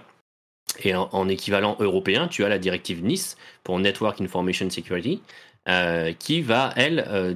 Et 0.82 0.94
en, 0.94 1.09
en 1.12 1.28
équivalent 1.28 1.76
européen, 1.80 2.28
tu 2.28 2.44
as 2.44 2.48
la 2.48 2.59
directive 2.59 3.05
Nice 3.05 3.36
pour 3.62 3.78
Network 3.78 4.20
Information 4.20 4.68
Security, 4.70 5.22
euh, 5.68 6.12
qui 6.12 6.43
va, 6.43 6.72
elle, 6.76 7.05
euh, 7.09 7.34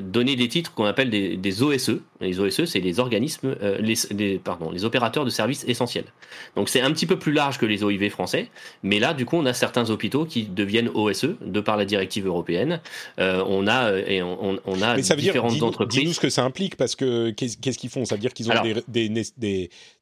donner 0.00 0.36
des 0.36 0.48
titres 0.48 0.72
qu'on 0.74 0.84
appelle 0.84 1.10
des, 1.10 1.36
des 1.36 1.62
OSE. 1.62 2.00
Les 2.20 2.40
OSE, 2.40 2.64
c'est 2.64 2.80
les 2.80 2.98
organismes, 3.00 3.54
euh, 3.62 3.78
les, 3.80 3.94
les- 4.10 4.38
pardon, 4.38 4.70
les 4.70 4.84
opérateurs 4.84 5.24
de 5.24 5.30
services 5.30 5.64
essentiels. 5.68 6.06
Donc 6.56 6.68
c'est 6.68 6.80
un 6.80 6.90
petit 6.92 7.06
peu 7.06 7.18
plus 7.18 7.32
large 7.32 7.58
que 7.58 7.66
les 7.66 7.82
OIV 7.84 8.10
français, 8.10 8.48
mais 8.82 8.98
là, 8.98 9.14
du 9.14 9.24
coup, 9.24 9.36
on 9.36 9.46
a 9.46 9.52
certains 9.52 9.90
hôpitaux 9.90 10.24
qui 10.24 10.44
deviennent 10.44 10.90
OSE 10.94 11.28
de 11.40 11.60
par 11.60 11.76
la 11.76 11.84
directive 11.84 12.26
européenne. 12.26 12.80
Euh, 13.18 13.42
on 13.46 13.66
a 13.66 13.92
euh, 13.92 14.04
et 14.06 14.22
on, 14.22 14.58
a 14.82 14.96
Mais 14.96 15.02
ça 15.02 15.14
veut 15.14 15.20
dire, 15.20 15.32
différentes 15.32 15.62
entreprises. 15.62 16.00
dis-nous 16.00 16.12
ce 16.14 16.20
que 16.20 16.30
ça 16.30 16.44
implique, 16.44 16.76
parce 16.76 16.96
que 16.96 17.30
qu'est-ce 17.30 17.78
qu'ils 17.78 17.90
font? 17.90 18.04
Ça 18.04 18.14
veut 18.16 18.20
dire 18.20 18.32
qu'ils 18.34 18.48
ont 18.48 18.52
Alors, 18.52 18.64
des, 18.88 19.08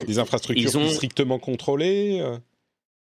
des, 0.07 0.19
infrastructures 0.19 0.77
ont- 0.77 0.89
strictement 0.89 1.39
contrôlées 1.39 2.23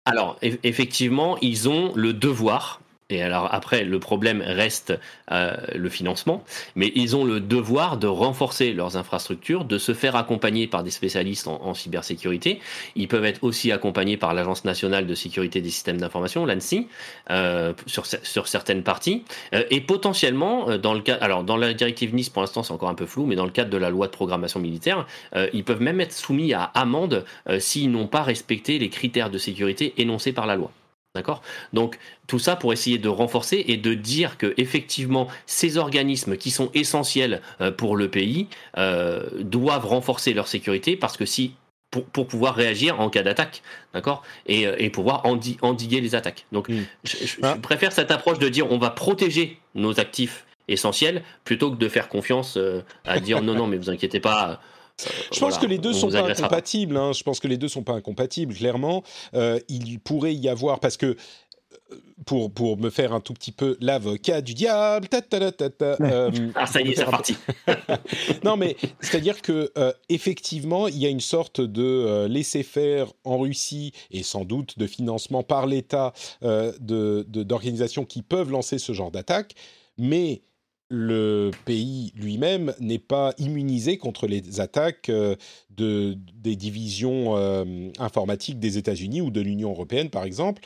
Alors, 0.04 0.38
eff- 0.42 0.58
effectivement, 0.62 1.36
ils 1.40 1.68
ont 1.68 1.92
le 1.94 2.12
devoir. 2.12 2.80
Et 3.08 3.22
alors 3.22 3.54
après, 3.54 3.84
le 3.84 4.00
problème 4.00 4.42
reste 4.44 4.92
euh, 5.30 5.56
le 5.76 5.88
financement, 5.88 6.42
mais 6.74 6.90
ils 6.96 7.14
ont 7.14 7.24
le 7.24 7.38
devoir 7.38 7.98
de 7.98 8.08
renforcer 8.08 8.72
leurs 8.72 8.96
infrastructures, 8.96 9.64
de 9.64 9.78
se 9.78 9.94
faire 9.94 10.16
accompagner 10.16 10.66
par 10.66 10.82
des 10.82 10.90
spécialistes 10.90 11.46
en, 11.46 11.72
cybersécurité. 11.72 12.58
Ils 12.96 13.06
peuvent 13.06 13.24
être 13.24 13.44
aussi 13.44 13.70
accompagnés 13.70 14.16
par 14.16 14.34
l'Agence 14.34 14.64
nationale 14.64 15.06
de 15.06 15.14
sécurité 15.14 15.60
des 15.60 15.70
systèmes 15.70 15.98
d'information, 15.98 16.46
l'ANSI, 16.46 16.88
euh, 17.30 17.74
sur, 17.86 18.04
cer- 18.04 18.24
sur 18.24 18.48
certaines 18.48 18.82
parties. 18.82 19.22
Euh, 19.54 19.62
et 19.70 19.80
potentiellement, 19.80 20.76
dans 20.76 20.94
le 20.94 21.00
cas, 21.00 21.14
alors 21.20 21.44
dans 21.44 21.56
la 21.56 21.74
directive 21.74 22.12
Nice, 22.12 22.28
pour 22.28 22.42
l'instant, 22.42 22.64
c'est 22.64 22.72
encore 22.72 22.88
un 22.88 22.94
peu 22.94 23.06
flou, 23.06 23.24
mais 23.26 23.36
dans 23.36 23.44
le 23.44 23.52
cadre 23.52 23.70
de 23.70 23.76
la 23.76 23.90
loi 23.90 24.06
de 24.08 24.12
programmation 24.12 24.58
militaire, 24.58 25.06
ils 25.52 25.62
peuvent 25.64 25.80
même 25.80 26.00
être 26.00 26.12
soumis 26.12 26.54
à 26.54 26.64
amende 26.64 27.24
s'ils 27.58 27.90
n'ont 27.90 28.08
pas 28.08 28.22
respecté 28.22 28.78
les 28.78 28.88
critères 28.88 29.30
de 29.30 29.38
sécurité 29.38 29.94
énoncés 29.98 30.32
par 30.32 30.46
la 30.46 30.56
loi. 30.56 30.72
D'accord? 31.16 31.42
Donc 31.72 31.98
tout 32.26 32.38
ça 32.38 32.54
pour 32.56 32.72
essayer 32.72 32.98
de 32.98 33.08
renforcer 33.08 33.64
et 33.68 33.76
de 33.78 33.94
dire 33.94 34.36
que 34.38 34.52
effectivement 34.58 35.26
ces 35.46 35.78
organismes 35.78 36.36
qui 36.36 36.50
sont 36.50 36.70
essentiels 36.74 37.40
euh, 37.62 37.70
pour 37.72 37.96
le 37.96 38.08
pays 38.10 38.46
euh, 38.76 39.22
doivent 39.40 39.86
renforcer 39.86 40.34
leur 40.34 40.46
sécurité 40.46 40.96
parce 40.96 41.16
que 41.16 41.24
si 41.24 41.54
pour, 41.90 42.04
pour 42.04 42.26
pouvoir 42.26 42.54
réagir 42.54 43.00
en 43.00 43.08
cas 43.10 43.22
d'attaque, 43.22 43.62
d'accord, 43.94 44.22
et, 44.46 44.66
euh, 44.66 44.74
et 44.78 44.90
pouvoir 44.90 45.24
endi- 45.24 45.56
endiguer 45.62 46.00
les 46.00 46.14
attaques. 46.14 46.44
Donc, 46.52 46.68
Mm. 46.68 46.82
je, 47.04 47.16
je- 47.24 47.36
Ah. 47.42 47.54
je 47.56 47.60
préfère 47.60 47.92
cette 47.92 48.10
approche 48.10 48.38
de 48.38 48.48
dire 48.48 48.70
on 48.70 48.78
va 48.78 48.90
protéger 48.90 49.58
nos 49.74 49.98
actifs 49.98 50.44
essentiels 50.68 51.22
plutôt 51.44 51.70
que 51.70 51.76
de 51.76 51.88
faire 51.88 52.08
confiance 52.08 52.58
à 53.04 53.20
dire 53.20 53.40
non 53.40 53.54
non 53.54 53.66
mais 53.68 53.76
vous 53.78 53.88
inquiétez 53.88 54.20
pas. 54.20 54.60
Je 54.98 55.28
pense 55.28 55.38
voilà, 55.40 55.56
que 55.58 55.66
les 55.66 55.78
deux 55.78 55.90
on 55.90 55.92
sont 55.94 56.10
pas 56.10 56.22
incompatibles. 56.30 56.96
hein. 56.96 57.12
Je 57.12 57.22
pense 57.22 57.38
que 57.40 57.48
les 57.48 57.56
deux 57.58 57.68
sont 57.68 57.82
pas 57.82 57.92
incompatibles. 57.94 58.54
Clairement, 58.54 59.02
Euh, 59.34 59.58
il 59.68 59.98
pourrait 60.00 60.34
y 60.34 60.48
avoir 60.48 60.80
parce 60.80 60.96
que 60.96 61.06
euh, 61.06 61.96
pour 62.24 62.50
pour 62.50 62.78
me 62.78 62.88
faire 62.90 63.12
un 63.12 63.20
tout 63.20 63.34
petit 63.34 63.52
peu 63.52 63.76
l'avocat 63.80 64.40
du 64.40 64.54
diable. 64.54 65.08
ta, 65.08 65.20
ta, 65.20 65.38
ta, 65.38 65.52
ta, 65.52 65.70
ta, 65.70 65.84
euh, 66.04 66.30
Ah 66.54 66.66
ça 66.66 66.80
y 66.80 66.90
est, 66.90 66.94
c'est 66.96 67.04
reparti. 67.04 67.36
non, 68.44 68.56
mais 68.56 68.76
c'est-à-dire 69.00 69.42
que 69.42 69.70
euh, 69.76 69.92
effectivement, 70.08 70.88
il 70.88 70.96
y 70.98 71.06
a 71.06 71.10
une 71.10 71.20
sorte 71.20 71.60
de 71.60 71.82
euh, 71.82 72.28
laisser-faire 72.28 73.08
en 73.24 73.38
Russie 73.38 73.92
et 74.10 74.22
sans 74.22 74.44
doute 74.44 74.78
de 74.78 74.86
financement 74.86 75.42
par 75.42 75.66
l'État 75.66 76.12
euh, 76.42 76.72
de 76.80 77.24
de- 77.28 77.42
d'organisations 77.42 78.04
qui 78.04 78.22
peuvent 78.22 78.50
lancer 78.50 78.78
ce 78.78 78.92
genre 78.92 79.10
d'attaque, 79.10 79.52
mais 79.98 80.42
le 80.88 81.50
pays 81.64 82.12
lui-même 82.14 82.74
n'est 82.78 83.00
pas 83.00 83.34
immunisé 83.38 83.98
contre 83.98 84.26
les 84.26 84.60
attaques 84.60 85.08
euh, 85.08 85.34
de, 85.70 86.16
des 86.34 86.54
divisions 86.56 87.36
euh, 87.36 87.90
informatiques 87.98 88.60
des 88.60 88.78
États-Unis 88.78 89.20
ou 89.20 89.30
de 89.30 89.40
l'Union 89.40 89.70
européenne, 89.70 90.10
par 90.10 90.24
exemple. 90.24 90.62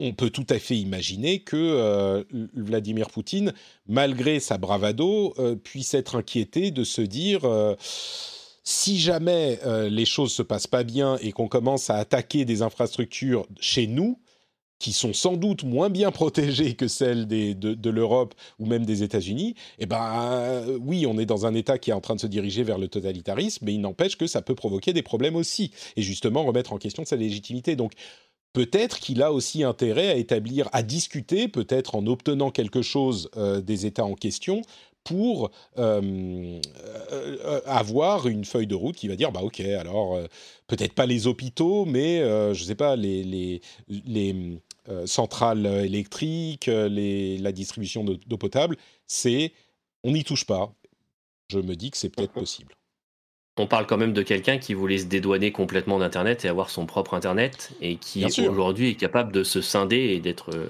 On 0.00 0.12
peut 0.12 0.30
tout 0.30 0.46
à 0.50 0.58
fait 0.58 0.76
imaginer 0.76 1.40
que 1.40 1.56
euh, 1.56 2.22
Vladimir 2.54 3.08
Poutine, 3.08 3.52
malgré 3.86 4.38
sa 4.38 4.56
bravado, 4.56 5.34
puisse 5.64 5.92
être 5.94 6.14
inquiété 6.14 6.70
de 6.70 6.84
se 6.84 7.00
dire 7.00 7.40
si 8.62 9.00
jamais 9.00 9.58
les 9.90 10.04
choses 10.04 10.32
se 10.32 10.42
passent 10.42 10.68
pas 10.68 10.84
bien 10.84 11.16
et 11.20 11.32
qu'on 11.32 11.48
commence 11.48 11.90
à 11.90 11.96
attaquer 11.96 12.44
des 12.44 12.62
infrastructures 12.62 13.48
chez 13.58 13.88
nous, 13.88 14.20
qui 14.78 14.92
sont 14.92 15.12
sans 15.12 15.36
doute 15.36 15.64
moins 15.64 15.90
bien 15.90 16.10
protégées 16.10 16.74
que 16.74 16.88
celles 16.88 17.26
de, 17.26 17.90
l'Europe 17.90 18.34
ou 18.58 18.66
même 18.66 18.84
des 18.84 19.02
États-Unis, 19.02 19.54
eh 19.78 19.86
ben 19.86 20.00
euh, 20.00 20.78
oui, 20.80 21.06
on 21.06 21.18
est 21.18 21.26
dans 21.26 21.46
un 21.46 21.54
État 21.54 21.78
qui 21.78 21.90
est 21.90 21.94
en 21.94 22.00
train 22.00 22.14
de 22.14 22.20
se 22.20 22.26
diriger 22.26 22.62
vers 22.62 22.78
le 22.78 22.88
totalitarisme, 22.88 23.64
mais 23.64 23.74
il 23.74 23.80
n'empêche 23.80 24.16
que 24.16 24.26
ça 24.26 24.42
peut 24.42 24.54
provoquer 24.54 24.92
des 24.92 25.02
problèmes 25.02 25.36
aussi, 25.36 25.72
et 25.96 26.02
justement 26.02 26.44
remettre 26.44 26.72
en 26.72 26.78
question 26.78 27.04
sa 27.04 27.16
légitimité. 27.16 27.76
Donc 27.76 27.92
peut-être 28.52 29.00
qu'il 29.00 29.22
a 29.22 29.32
aussi 29.32 29.64
intérêt 29.64 30.08
à 30.08 30.16
établir, 30.16 30.68
à 30.72 30.82
discuter, 30.82 31.48
peut-être 31.48 31.94
en 31.94 32.06
obtenant 32.06 32.50
quelque 32.50 32.82
chose 32.82 33.30
euh, 33.36 33.60
des 33.60 33.86
États 33.86 34.04
en 34.04 34.14
question, 34.14 34.62
pour 35.04 35.50
euh, 35.78 36.60
avoir 37.64 38.28
une 38.28 38.44
feuille 38.44 38.66
de 38.66 38.74
route 38.74 38.94
qui 38.94 39.08
va 39.08 39.16
dire 39.16 39.32
bah 39.32 39.40
ok 39.42 39.60
alors 39.60 40.20
peut-être 40.66 40.92
pas 40.92 41.06
les 41.06 41.26
hôpitaux 41.26 41.86
mais 41.86 42.20
euh, 42.20 42.52
je 42.52 42.62
sais 42.62 42.74
pas 42.74 42.94
les 42.94 43.62
euh, 44.88 45.06
centrales 45.06 45.66
électriques 45.66 46.68
euh, 46.68 46.88
les, 46.88 47.38
la 47.38 47.52
distribution 47.52 48.04
d'eau 48.04 48.36
potable 48.38 48.76
c'est 49.06 49.52
on 50.04 50.12
n'y 50.12 50.24
touche 50.24 50.44
pas 50.46 50.72
je 51.50 51.58
me 51.58 51.74
dis 51.76 51.90
que 51.90 51.96
c'est 51.96 52.08
peut-être 52.10 52.32
possible 52.32 52.74
on 53.60 53.66
parle 53.66 53.86
quand 53.86 53.96
même 53.96 54.12
de 54.12 54.22
quelqu'un 54.22 54.58
qui 54.58 54.72
voulait 54.72 54.98
se 54.98 55.06
dédouaner 55.06 55.50
complètement 55.50 55.98
d'Internet 55.98 56.44
et 56.44 56.48
avoir 56.48 56.70
son 56.70 56.86
propre 56.86 57.14
Internet 57.14 57.70
et 57.80 57.96
qui 57.96 58.24
aujourd'hui 58.48 58.90
est 58.90 58.94
capable 58.94 59.32
de 59.32 59.42
se 59.42 59.60
scinder 59.60 59.96
et 59.96 60.20
d'être. 60.20 60.50
euh, 60.54 60.68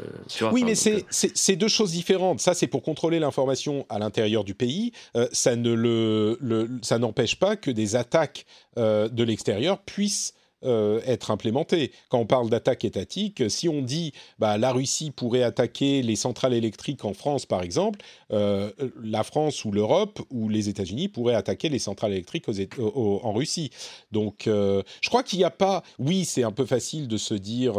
Oui, 0.52 0.64
mais 0.64 0.74
c'est- 0.74 1.52
euh, 1.52 1.56
deux 1.56 1.68
choses 1.68 1.92
différentes. 1.92 2.40
Ça, 2.40 2.54
c'est 2.54 2.66
pour 2.66 2.82
contrôler 2.82 3.18
l'information 3.18 3.84
à 3.90 3.98
l'intérieur 3.98 4.42
du 4.42 4.54
pays. 4.54 4.92
Euh, 5.16 5.28
ça 5.32 5.54
ne 5.54 5.70
le, 5.74 6.38
le- 6.40 6.78
ça 6.80 6.98
n'empêche 6.98 7.36
pas 7.38 7.56
que 7.56 7.70
des 7.70 7.94
attaques 7.94 8.46
euh, 8.78 9.10
de 9.10 9.22
l'extérieur 9.22 9.82
puissent 9.82 10.32
euh, 10.64 11.00
être 11.06 11.30
implémentées. 11.30 11.92
Quand 12.08 12.18
on 12.18 12.26
parle 12.26 12.50
d'attaque 12.50 12.84
étatique, 12.84 13.48
si 13.48 13.68
on 13.68 13.80
dit 13.80 14.12
bah, 14.40 14.58
la 14.58 14.72
Russie 14.72 15.12
pourrait 15.12 15.44
attaquer 15.44 16.02
les 16.02 16.16
centrales 16.16 16.52
électriques 16.52 17.04
en 17.04 17.14
France, 17.14 17.46
par 17.46 17.62
exemple, 17.62 18.00
euh, 18.32 18.72
la 19.00 19.22
France 19.22 19.64
ou 19.64 19.70
l'Europe 19.70 20.20
ou 20.30 20.48
les 20.48 20.68
États-Unis 20.68 21.08
pourraient 21.08 21.36
attaquer 21.36 21.68
les 21.68 21.78
centrales 21.78 22.12
électriques 22.12 22.46
en 22.48 23.32
Russie. 23.32 23.70
Donc, 24.10 24.48
euh, 24.48 24.82
je 25.00 25.08
crois 25.08 25.22
qu'il 25.22 25.38
n'y 25.38 25.44
a 25.44 25.50
pas. 25.50 25.84
Oui, 26.00 26.24
c'est 26.24 26.42
un 26.42 26.52
peu 26.52 26.66
facile 26.66 27.06
de 27.06 27.16
se 27.18 27.34
dire. 27.34 27.74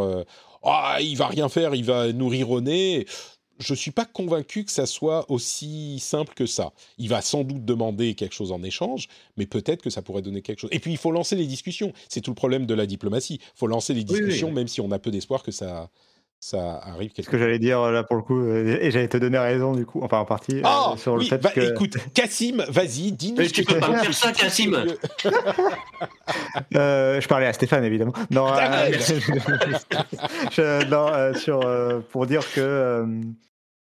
ah, 0.62 0.98
il 1.02 1.16
va 1.16 1.26
rien 1.26 1.50
faire, 1.50 1.74
il 1.74 1.84
va 1.84 2.12
nourrir 2.14 2.50
au 2.50 2.62
Je 3.60 3.74
suis 3.74 3.90
pas 3.90 4.04
convaincu 4.06 4.64
que 4.64 4.70
ça 4.72 4.86
soit 4.86 5.30
aussi 5.30 5.98
simple 6.00 6.32
que 6.34 6.46
ça. 6.46 6.72
Il 6.98 7.08
va 7.10 7.20
sans 7.20 7.44
doute 7.44 7.64
demander 7.64 8.14
quelque 8.14 8.34
chose 8.34 8.52
en 8.52 8.62
échange, 8.62 9.06
mais 9.36 9.46
peut-être 9.46 9.82
que 9.82 9.90
ça 9.90 10.02
pourrait 10.02 10.22
donner 10.22 10.42
quelque 10.42 10.60
chose. 10.60 10.70
Et 10.72 10.78
puis 10.80 10.90
il 10.92 10.98
faut 10.98 11.12
lancer 11.12 11.36
les 11.36 11.46
discussions. 11.46 11.92
C'est 12.08 12.22
tout 12.22 12.30
le 12.30 12.34
problème 12.36 12.66
de 12.66 12.74
la 12.74 12.86
diplomatie. 12.86 13.34
Il 13.42 13.58
faut 13.58 13.66
lancer 13.66 13.92
les 13.94 14.00
oui. 14.00 14.04
discussions, 14.06 14.50
même 14.50 14.66
si 14.66 14.80
on 14.80 14.90
a 14.90 14.98
peu 14.98 15.10
d'espoir 15.10 15.42
que 15.42 15.50
ça, 15.52 15.90
ça 16.42 16.78
arrive 16.78 17.10
Ce 17.10 17.16
quelque 17.16 17.30
que 17.32 17.38
j'allais 17.38 17.58
dire 17.58 17.82
là 17.92 18.02
pour 18.02 18.16
le 18.16 18.22
coup, 18.22 18.40
euh, 18.40 18.78
et 18.80 18.90
j'allais 18.90 19.08
te 19.08 19.18
donner 19.18 19.36
raison 19.38 19.74
du 19.74 19.84
coup, 19.84 20.00
enfin 20.02 20.20
en 20.20 20.24
partie, 20.24 20.56
euh, 20.56 20.62
Ah 20.64 20.94
sur 20.96 21.16
le 21.16 21.20
oui, 21.22 21.28
fait 21.28 21.36
bah, 21.36 21.50
que. 21.50 21.60
écoute, 21.60 21.98
Cassim, 22.14 22.64
vas-y, 22.70 23.12
dis-nous. 23.12 23.36
Mais 23.36 23.48
ce 23.48 23.52
tu 23.52 23.64
que 23.64 23.74
peux 23.74 23.80
pas 23.80 24.00
faire 24.02 24.14
ça, 24.14 24.32
Cassim. 24.32 24.74
Euh, 26.76 27.20
je 27.20 27.28
parlais 27.28 27.46
à 27.46 27.52
Stéphane 27.52 27.84
évidemment. 27.84 28.12
Non, 28.30 28.46
Ah, 28.46 28.84
euh, 28.84 28.92
je- 30.52 30.84
non, 30.88 31.08
euh, 31.12 31.34
sur, 31.34 31.60
euh, 31.66 32.00
pour 32.10 32.26
dire 32.26 32.42
que. 32.54 33.04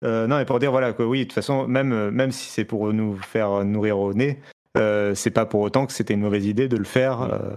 Euh, 0.03 0.27
non, 0.27 0.39
et 0.39 0.45
pour 0.45 0.59
dire 0.59 0.71
voilà 0.71 0.93
que 0.93 1.03
oui, 1.03 1.19
de 1.19 1.23
toute 1.25 1.33
façon, 1.33 1.67
même, 1.67 1.91
euh, 1.91 2.11
même 2.11 2.31
si 2.31 2.49
c'est 2.49 2.65
pour 2.65 2.91
nous 2.93 3.17
faire 3.17 3.63
nourrir 3.63 3.99
au 3.99 4.13
nez, 4.13 4.39
euh, 4.77 5.13
c'est 5.15 5.31
pas 5.31 5.45
pour 5.45 5.61
autant 5.61 5.85
que 5.85 5.93
c'était 5.93 6.13
une 6.13 6.21
mauvaise 6.21 6.45
idée 6.45 6.67
de 6.67 6.77
le 6.77 6.85
faire. 6.85 7.21
euh, 7.21 7.55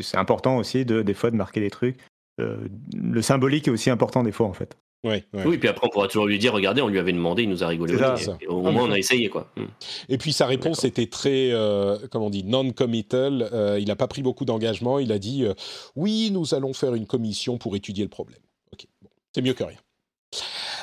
c'est 0.00 0.16
important 0.16 0.56
aussi 0.56 0.84
de, 0.84 1.02
des 1.02 1.14
fois 1.14 1.30
de 1.30 1.36
marquer 1.36 1.60
des 1.60 1.70
trucs. 1.70 1.98
Euh, 2.40 2.56
le 2.94 3.22
symbolique 3.22 3.68
est 3.68 3.70
aussi 3.70 3.90
important 3.90 4.22
des 4.22 4.32
fois 4.32 4.46
en 4.46 4.52
fait. 4.52 4.76
Ouais, 5.02 5.24
ouais. 5.32 5.44
Oui, 5.46 5.56
puis 5.56 5.68
après, 5.68 5.86
on 5.86 5.90
pourra 5.90 6.08
toujours 6.08 6.26
lui 6.26 6.38
dire 6.38 6.52
regardez, 6.52 6.82
on 6.82 6.88
lui 6.88 6.98
avait 6.98 7.12
demandé, 7.12 7.44
il 7.44 7.48
nous 7.48 7.64
a 7.64 7.68
rigolé. 7.68 7.94
Au 7.94 7.98
ça, 7.98 8.14
nez. 8.14 8.36
Et 8.42 8.46
Au 8.48 8.60
moins, 8.60 8.84
on 8.84 8.90
a 8.90 8.98
essayé, 8.98 9.30
quoi. 9.30 9.50
Mm. 9.56 9.64
Et 10.10 10.18
puis 10.18 10.32
sa 10.34 10.44
réponse 10.44 10.84
était 10.84 11.06
très, 11.06 11.52
euh, 11.52 11.96
comment 12.10 12.26
on 12.26 12.30
dit, 12.30 12.44
non-committal. 12.44 13.48
Euh, 13.52 13.78
il 13.80 13.88
n'a 13.88 13.96
pas 13.96 14.08
pris 14.08 14.22
beaucoup 14.22 14.44
d'engagement. 14.44 14.98
Il 14.98 15.10
a 15.12 15.18
dit 15.18 15.44
euh, 15.44 15.54
oui, 15.96 16.30
nous 16.30 16.54
allons 16.54 16.74
faire 16.74 16.94
une 16.94 17.06
commission 17.06 17.56
pour 17.56 17.76
étudier 17.76 18.04
le 18.04 18.10
problème. 18.10 18.40
Ok, 18.74 18.86
bon, 19.00 19.08
c'est 19.34 19.40
mieux 19.40 19.54
que 19.54 19.64
rien. 19.64 19.78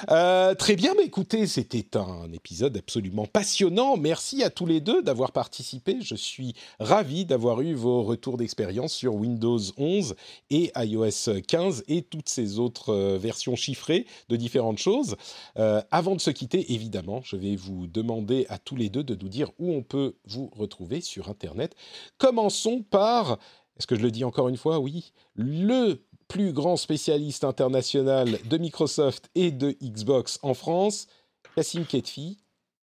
Euh, 0.09 0.53
très 0.55 0.75
bien, 0.75 0.93
mais 0.95 1.05
écoutez, 1.05 1.47
c'était 1.47 1.97
un 1.97 2.31
épisode 2.31 2.77
absolument 2.77 3.25
passionnant. 3.25 3.97
Merci 3.97 4.43
à 4.43 4.49
tous 4.49 4.65
les 4.65 4.81
deux 4.81 5.01
d'avoir 5.01 5.31
participé. 5.31 5.97
Je 6.01 6.15
suis 6.15 6.53
ravi 6.79 7.25
d'avoir 7.25 7.61
eu 7.61 7.73
vos 7.73 8.03
retours 8.03 8.37
d'expérience 8.37 8.93
sur 8.93 9.15
Windows 9.15 9.59
11 9.77 10.15
et 10.49 10.71
iOS 10.75 11.41
15 11.47 11.83
et 11.87 12.01
toutes 12.03 12.29
ces 12.29 12.59
autres 12.59 12.93
euh, 12.93 13.17
versions 13.17 13.55
chiffrées 13.55 14.05
de 14.29 14.35
différentes 14.35 14.79
choses. 14.79 15.15
Euh, 15.57 15.81
avant 15.91 16.15
de 16.15 16.21
se 16.21 16.31
quitter, 16.31 16.73
évidemment, 16.73 17.21
je 17.23 17.35
vais 17.35 17.55
vous 17.55 17.87
demander 17.87 18.45
à 18.49 18.57
tous 18.59 18.75
les 18.75 18.89
deux 18.89 19.03
de 19.03 19.15
nous 19.15 19.29
dire 19.29 19.51
où 19.59 19.73
on 19.73 19.83
peut 19.83 20.15
vous 20.25 20.51
retrouver 20.55 21.01
sur 21.01 21.29
Internet. 21.29 21.75
Commençons 22.17 22.83
par, 22.83 23.39
est-ce 23.77 23.87
que 23.87 23.95
je 23.95 24.01
le 24.01 24.11
dis 24.11 24.23
encore 24.23 24.49
une 24.49 24.57
fois? 24.57 24.79
Oui, 24.79 25.13
le 25.35 26.03
plus 26.27 26.51
grand 26.53 26.75
spécialiste 26.77 27.43
international 27.43 28.37
de 28.49 28.57
Microsoft 28.57 29.29
et 29.35 29.51
de 29.51 29.75
Xbox 29.83 30.39
en 30.43 30.53
France, 30.53 31.07
Cassim 31.55 31.85
Ketfi. 31.85 32.37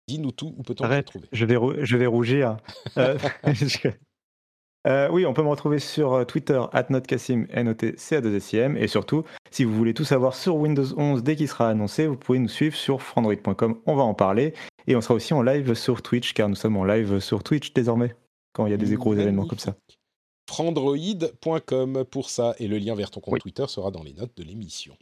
Dis-nous 0.07 0.31
tout, 0.31 0.53
où 0.57 0.63
peut-on 0.63 0.83
te 0.83 0.93
retrouver? 0.97 1.27
je 1.31 1.45
vais, 1.45 1.55
rou- 1.55 1.73
je 1.79 1.97
vais 1.97 2.05
rougir. 2.07 2.57
Euh, 2.97 3.17
je- 3.53 3.89
Euh, 4.85 5.07
oui, 5.09 5.25
on 5.25 5.33
peut 5.33 5.41
me 5.43 5.47
retrouver 5.47 5.79
sur 5.79 6.11
euh, 6.13 6.25
Twitter, 6.25 6.61
@notcassim, 6.89 7.45
n 7.51 7.69
o 7.69 7.73
t 7.73 7.93
c 7.97 8.17
a 8.17 8.21
2 8.21 8.35
s 8.35 8.51
i 8.51 8.57
m 8.57 8.75
Et 8.75 8.87
surtout, 8.89 9.23
si 9.49 9.63
vous 9.63 9.73
voulez 9.73 9.93
tout 9.93 10.03
savoir 10.03 10.35
sur 10.35 10.57
Windows 10.57 10.83
11 10.97 11.23
dès 11.23 11.37
qu'il 11.37 11.47
sera 11.47 11.69
annoncé, 11.69 12.05
vous 12.05 12.17
pouvez 12.17 12.37
nous 12.39 12.49
suivre 12.49 12.75
sur 12.75 13.01
frandroid.com. 13.01 13.79
On 13.85 13.95
va 13.95 14.03
en 14.03 14.13
parler. 14.13 14.53
Et 14.87 14.97
on 14.97 15.01
sera 15.01 15.13
aussi 15.13 15.33
en 15.33 15.41
live 15.41 15.73
sur 15.73 16.01
Twitch, 16.01 16.33
car 16.33 16.49
nous 16.49 16.55
sommes 16.55 16.75
en 16.75 16.83
live 16.83 17.19
sur 17.21 17.43
Twitch 17.43 17.73
désormais, 17.73 18.13
quand 18.51 18.65
il 18.67 18.71
y 18.71 18.73
a 18.73 18.77
des 18.77 18.93
gros 18.95 19.13
événements 19.13 19.45
comme 19.47 19.57
ça. 19.59 19.73
Frandroid.com 20.47 22.05
pour 22.05 22.29
ça, 22.29 22.55
et 22.59 22.67
le 22.67 22.77
lien 22.77 22.95
vers 22.95 23.11
ton 23.11 23.21
compte 23.21 23.33
Oui. 23.33 23.39
Twitter 23.39 23.65
sera 23.67 23.91
dans 23.91 24.03
les 24.03 24.13
notes 24.13 24.35
de 24.35 24.43
l'émission. 24.43 24.95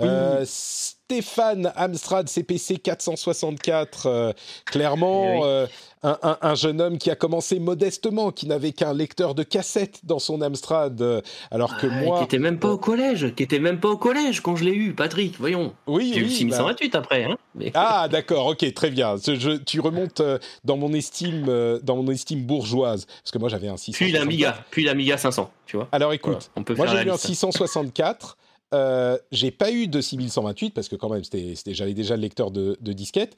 Oui. 0.00 0.08
Euh, 0.08 0.42
Stéphane 0.44 1.72
Amstrad 1.76 2.28
CPC 2.28 2.78
464, 2.78 4.06
euh, 4.06 4.32
clairement 4.64 5.22
Eh 5.24 5.36
oui. 5.36 5.40
euh, 5.44 5.66
un, 6.02 6.18
un- 6.22 6.38
un 6.42 6.54
jeune 6.56 6.80
homme 6.80 6.98
qui 6.98 7.10
a 7.12 7.14
commencé 7.14 7.60
modestement, 7.60 8.32
qui 8.32 8.48
n'avait 8.48 8.72
qu'un 8.72 8.92
lecteur 8.92 9.36
de 9.36 9.44
cassette 9.44 10.00
dans 10.04 10.18
son 10.18 10.42
Amstrad, 10.42 11.22
alors 11.52 11.76
que 11.76 11.86
Ah, 11.86 12.02
moi, 12.02 12.18
Qui 12.18 12.24
était 12.24 12.38
même 12.40 12.58
pas 12.58 12.70
au 12.72 12.78
collège, 12.78 13.32
qui 13.36 13.44
était 13.44 13.60
même 13.60 13.78
pas 13.78 13.88
au 13.90 13.96
collège 13.96 14.40
quand 14.40 14.56
je 14.56 14.64
l'ai 14.64 14.74
eu, 14.74 14.94
Patrick, 14.94 15.36
voyons. 15.38 15.72
oui, 15.86 16.10
J'ai 16.12 16.20
eu 16.20 16.24
le 16.24 16.28
oui, 16.28 16.44
bah- 16.46 16.56
6128 16.56 16.94
après, 16.96 17.24
hein. 17.24 17.36
Mais... 17.54 17.70
Ah 17.74 18.08
d'accord, 18.10 18.46
ok, 18.46 18.74
très 18.74 18.90
bien. 18.90 19.14
Je- 19.24 19.58
tu 19.58 19.78
remontes 19.78 20.20
dans 20.64 20.76
mon 20.76 20.92
estime, 20.92 21.46
dans 21.84 21.96
mon 22.02 22.10
estime 22.10 22.42
bourgeoise, 22.44 23.06
parce 23.06 23.30
que 23.30 23.38
moi 23.38 23.48
j'avais 23.48 23.68
un 23.68 23.76
664. 23.76 23.96
Puis 23.96 24.12
l'Amiga, 24.12 24.64
puis 24.72 24.84
l'Amiga 24.84 25.16
500, 25.18 25.50
tu 25.66 25.76
vois. 25.76 25.88
Alors 25.92 26.12
écoute, 26.12 26.32
Voilà, 26.32 26.44
on 26.56 26.62
peut 26.64 26.74
moi 26.74 26.86
j'ai 26.88 26.96
eu 26.96 27.10
un 27.10 27.12
liste. 27.12 27.26
664. 27.26 28.36
Euh, 28.72 29.18
j'ai 29.30 29.50
pas 29.50 29.70
eu 29.70 29.86
de 29.88 30.00
6128 30.00 30.70
parce 30.74 30.88
que 30.88 30.96
quand 30.96 31.08
même 31.10 31.22
c'était, 31.24 31.54
c'était- 31.54 31.74
j'avais 31.74 31.94
déjà 31.94 32.16
le 32.16 32.22
lecteur 32.22 32.50
de, 32.50 32.76
de 32.80 32.92
disquette. 32.92 33.36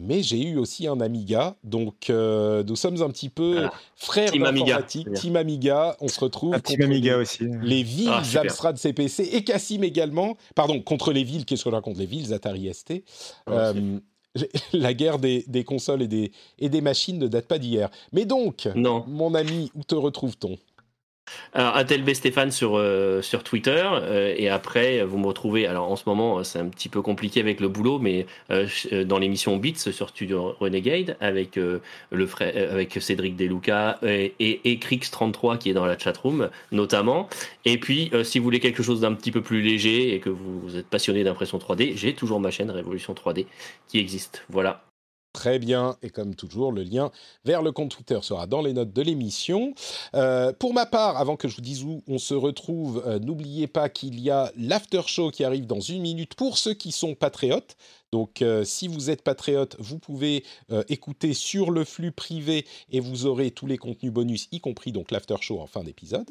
Mais 0.00 0.22
j'ai 0.22 0.40
eu 0.42 0.56
aussi 0.56 0.86
un 0.86 1.00
Amiga, 1.02 1.54
donc 1.64 2.08
euh, 2.08 2.64
nous 2.66 2.76
sommes 2.76 3.02
un 3.02 3.10
petit 3.10 3.28
peu 3.28 3.52
Voilà. 3.52 3.72
frères 3.94 4.30
Team 4.32 4.44
Amiga, 4.44 4.64
d'informatique, 4.66 5.04
bien. 5.10 5.20
Team 5.20 5.36
Amiga. 5.36 5.96
On 6.00 6.08
se 6.08 6.18
retrouve 6.18 6.54
petit 6.60 6.76
contre 6.76 6.86
Amiga 6.86 7.16
les, 7.16 7.22
aussi. 7.22 7.44
les 7.62 7.82
villes 7.82 8.08
Ah. 8.10 8.22
Amstrad 8.40 8.78
CPC 8.78 9.22
et 9.34 9.44
Cassim 9.44 9.82
également. 9.84 10.38
Pardon, 10.54 10.80
contre 10.80 11.12
les 11.12 11.24
villes, 11.24 11.44
qu'est-ce 11.44 11.64
que 11.64 11.70
je 11.70 11.74
raconte? 11.74 11.98
Les 11.98 12.06
villes 12.06 12.32
Atari 12.32 12.72
ST. 12.72 13.04
Ah, 13.46 13.72
Euh, 13.74 13.98
la 14.72 14.94
guerre 14.94 15.18
des, 15.18 15.44
des 15.46 15.62
consoles 15.62 16.00
et 16.00 16.08
des, 16.08 16.32
et 16.58 16.70
des 16.70 16.80
machines 16.80 17.18
ne 17.18 17.28
date 17.28 17.46
pas 17.46 17.58
d'hier. 17.58 17.90
Mais 18.12 18.24
donc, 18.24 18.66
Non. 18.74 19.04
mon 19.06 19.34
ami, 19.34 19.70
où 19.74 19.84
te 19.84 19.94
retrouve-t-on? 19.94 20.56
Intelb 21.54 22.12
Stéphane 22.14 22.50
sur, 22.50 22.76
euh, 22.76 23.22
sur 23.22 23.42
Twitter. 23.44 23.82
euh, 23.92 24.34
et 24.36 24.48
après, 24.48 25.04
vous 25.04 25.18
me 25.18 25.26
retrouvez. 25.26 25.66
Alors, 25.66 25.90
en 25.90 25.96
ce 25.96 26.04
moment, 26.06 26.42
c'est 26.44 26.58
un 26.58 26.66
petit 26.68 26.88
peu 26.88 27.02
compliqué 27.02 27.40
avec 27.40 27.60
le 27.60 27.68
boulot, 27.68 27.98
mais 27.98 28.26
euh, 28.50 28.66
euh, 28.92 29.04
dans 29.04 29.18
l'émission 29.18 29.56
Beats 29.56 29.90
sur 29.92 30.08
Studio 30.08 30.54
Renegade 30.60 31.16
avec, 31.20 31.58
euh, 31.58 31.80
le 32.10 32.26
frère, 32.26 32.52
euh, 32.56 32.72
avec 32.72 32.92
Cédric 33.00 33.36
Deluca 33.36 33.98
et, 34.02 34.34
et, 34.40 34.72
et 34.72 34.76
Crix33 34.76 35.58
qui 35.58 35.70
est 35.70 35.74
dans 35.74 35.86
la 35.86 35.98
chatroom, 35.98 36.50
notamment. 36.70 37.28
Et 37.64 37.78
puis, 37.78 38.10
euh, 38.14 38.24
si 38.24 38.38
vous 38.38 38.44
voulez 38.44 38.60
quelque 38.60 38.82
chose 38.82 39.00
d'un 39.00 39.14
petit 39.14 39.30
peu 39.32 39.42
plus 39.42 39.62
léger 39.62 40.14
et 40.14 40.20
que 40.20 40.30
vous 40.30 40.76
êtes 40.76 40.86
passionné 40.88 41.24
d'impression 41.24 41.58
3D, 41.58 41.96
j'ai 41.96 42.14
toujours 42.14 42.40
ma 42.40 42.50
chaîne 42.50 42.70
Révolution 42.70 43.14
3D 43.14 43.46
qui 43.88 43.98
existe. 43.98 44.44
Voilà. 44.48 44.91
Très 45.32 45.58
bien, 45.58 45.96
et 46.02 46.10
comme 46.10 46.34
toujours, 46.34 46.72
le 46.72 46.82
lien 46.82 47.10
vers 47.46 47.62
le 47.62 47.72
compte 47.72 47.90
Twitter 47.90 48.18
sera 48.20 48.46
dans 48.46 48.60
les 48.60 48.74
notes 48.74 48.92
de 48.92 49.00
l'émission. 49.00 49.74
Euh, 50.14 50.52
pour 50.52 50.74
ma 50.74 50.84
part, 50.84 51.16
avant 51.16 51.36
que 51.36 51.48
je 51.48 51.56
vous 51.56 51.62
dise 51.62 51.84
où 51.84 52.02
on 52.06 52.18
se 52.18 52.34
retrouve, 52.34 53.02
euh, 53.06 53.18
n'oubliez 53.18 53.66
pas 53.66 53.88
qu'il 53.88 54.20
y 54.20 54.28
a 54.28 54.52
l'after 54.58 55.00
show 55.06 55.30
qui 55.30 55.42
arrive 55.42 55.66
dans 55.66 55.80
une 55.80 56.02
minute 56.02 56.34
pour 56.34 56.58
ceux 56.58 56.74
qui 56.74 56.92
sont 56.92 57.14
patriotes. 57.14 57.76
Donc, 58.12 58.42
euh, 58.42 58.62
si 58.64 58.88
vous 58.88 59.08
êtes 59.08 59.22
patriote, 59.22 59.74
vous 59.78 59.98
pouvez 59.98 60.44
écouter 60.90 61.32
sur 61.32 61.70
le 61.70 61.84
flux 61.84 62.12
privé 62.12 62.66
et 62.90 63.00
vous 63.00 63.24
aurez 63.24 63.50
tous 63.52 63.66
les 63.66 63.78
contenus 63.78 64.12
bonus, 64.12 64.48
y 64.52 64.60
compris 64.60 64.92
donc 64.92 65.10
l'after 65.10 65.36
show 65.40 65.60
en 65.60 65.66
fin 65.66 65.82
d'épisode. 65.82 66.28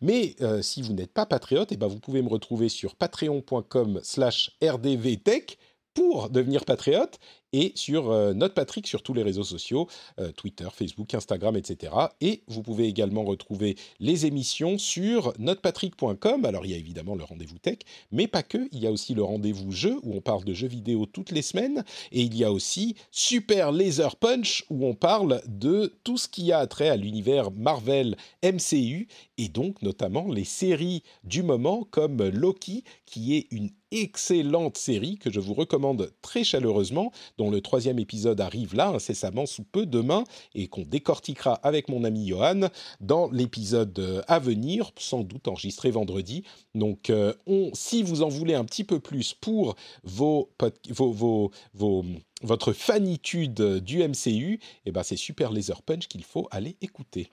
Mais 0.00 0.36
si 0.62 0.80
vous 0.80 0.94
n'êtes 0.94 1.12
pas 1.12 1.26
patriote, 1.26 1.70
eh 1.70 1.76
ben, 1.76 1.86
vous 1.86 1.98
pouvez 1.98 2.22
me 2.22 2.30
retrouver 2.30 2.70
sur 2.70 2.96
patreon.com/slash 2.96 4.52
rdvtech 4.62 5.58
pour 5.92 6.30
devenir 6.30 6.64
patriote 6.64 7.18
et 7.52 7.72
sur 7.74 8.10
euh, 8.10 8.34
Note 8.34 8.54
Patrick 8.54 8.86
sur 8.86 9.02
tous 9.02 9.14
les 9.14 9.22
réseaux 9.22 9.44
sociaux, 9.44 9.88
euh, 10.18 10.32
Twitter, 10.32 10.68
Facebook, 10.72 11.14
Instagram, 11.14 11.56
etc. 11.56 11.92
Et 12.20 12.42
vous 12.46 12.62
pouvez 12.62 12.86
également 12.86 13.24
retrouver 13.24 13.76
les 14.00 14.26
émissions 14.26 14.78
sur 14.78 15.32
notepatrick.com. 15.38 16.44
Alors 16.44 16.64
il 16.66 16.72
y 16.72 16.74
a 16.74 16.78
évidemment 16.78 17.14
le 17.14 17.24
rendez-vous 17.24 17.58
tech, 17.58 17.78
mais 18.12 18.26
pas 18.26 18.42
que. 18.42 18.68
Il 18.72 18.80
y 18.80 18.86
a 18.86 18.92
aussi 18.92 19.14
le 19.14 19.22
rendez-vous 19.22 19.72
jeu 19.72 19.98
où 20.02 20.14
on 20.14 20.20
parle 20.20 20.44
de 20.44 20.54
jeux 20.54 20.68
vidéo 20.68 21.06
toutes 21.06 21.30
les 21.30 21.42
semaines. 21.42 21.84
Et 22.12 22.22
il 22.22 22.36
y 22.36 22.44
a 22.44 22.52
aussi 22.52 22.96
Super 23.10 23.72
Laser 23.72 24.16
Punch 24.16 24.64
où 24.70 24.86
on 24.86 24.94
parle 24.94 25.42
de 25.46 25.98
tout 26.04 26.18
ce 26.18 26.28
qui 26.28 26.52
a 26.52 26.66
trait 26.66 26.88
à 26.88 26.96
l'univers 26.96 27.50
Marvel 27.50 28.16
MCU 28.42 29.08
et 29.38 29.48
donc 29.48 29.82
notamment 29.82 30.28
les 30.28 30.44
séries 30.44 31.02
du 31.24 31.42
moment 31.42 31.86
comme 31.90 32.28
Loki 32.28 32.84
qui 33.06 33.36
est 33.36 33.46
une 33.50 33.70
excellente 33.90 34.76
série 34.76 35.18
que 35.18 35.30
je 35.30 35.40
vous 35.40 35.54
recommande 35.54 36.12
très 36.22 36.44
chaleureusement, 36.44 37.12
dont 37.38 37.50
le 37.50 37.60
troisième 37.62 37.98
épisode 37.98 38.40
arrive 38.42 38.74
là 38.74 38.88
incessamment 38.88 39.46
sous 39.46 39.64
peu 39.64 39.86
demain 39.86 40.24
et 40.54 40.66
qu'on 40.68 40.82
décortiquera 40.82 41.54
avec 41.54 41.88
mon 41.88 42.04
ami 42.04 42.28
Johan 42.28 42.68
dans 43.00 43.30
l'épisode 43.30 43.98
euh, 43.98 44.20
à 44.28 44.38
venir, 44.38 44.90
sans 44.98 45.22
doute 45.22 45.48
enregistré 45.48 45.90
vendredi. 45.90 46.42
Donc, 46.74 47.08
euh, 47.08 47.32
on, 47.46 47.70
si 47.72 48.02
vous 48.02 48.22
en 48.22 48.28
voulez 48.28 48.54
un 48.54 48.64
petit 48.64 48.84
peu 48.84 49.00
plus 49.00 49.32
pour 49.32 49.76
vos, 50.04 50.50
vos, 50.90 51.50
vos- 51.72 52.04
votre 52.42 52.72
fanitude 52.72 53.62
du 53.78 54.02
MCU, 54.06 54.60
eh 54.84 54.92
ben 54.92 55.02
c'est 55.02 55.16
Super 55.16 55.52
Laser 55.52 55.80
Punch 55.82 56.08
qu'il 56.08 56.24
faut 56.24 56.46
aller 56.50 56.76
écouter. 56.82 57.30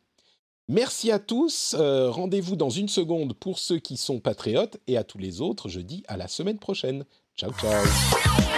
Merci 0.67 1.11
à 1.11 1.19
tous. 1.19 1.75
euh, 1.77 2.09
Rendez-vous 2.09 2.55
dans 2.55 2.71
une 2.71 2.87
seconde 2.89 3.33
pour 3.35 3.59
ceux 3.59 3.77
qui 3.77 3.97
sont 3.97 4.19
patriotes 4.19 4.77
et 4.87 4.97
à 4.97 5.03
tous 5.03 5.19
les 5.19 5.41
autres, 5.41 5.69
je 5.69 5.79
dis 5.79 6.03
à 6.07 6.17
la 6.17 6.27
semaine 6.27 6.57
prochaine. 6.57 7.05
Ciao, 7.37 7.51
ciao. 7.53 8.54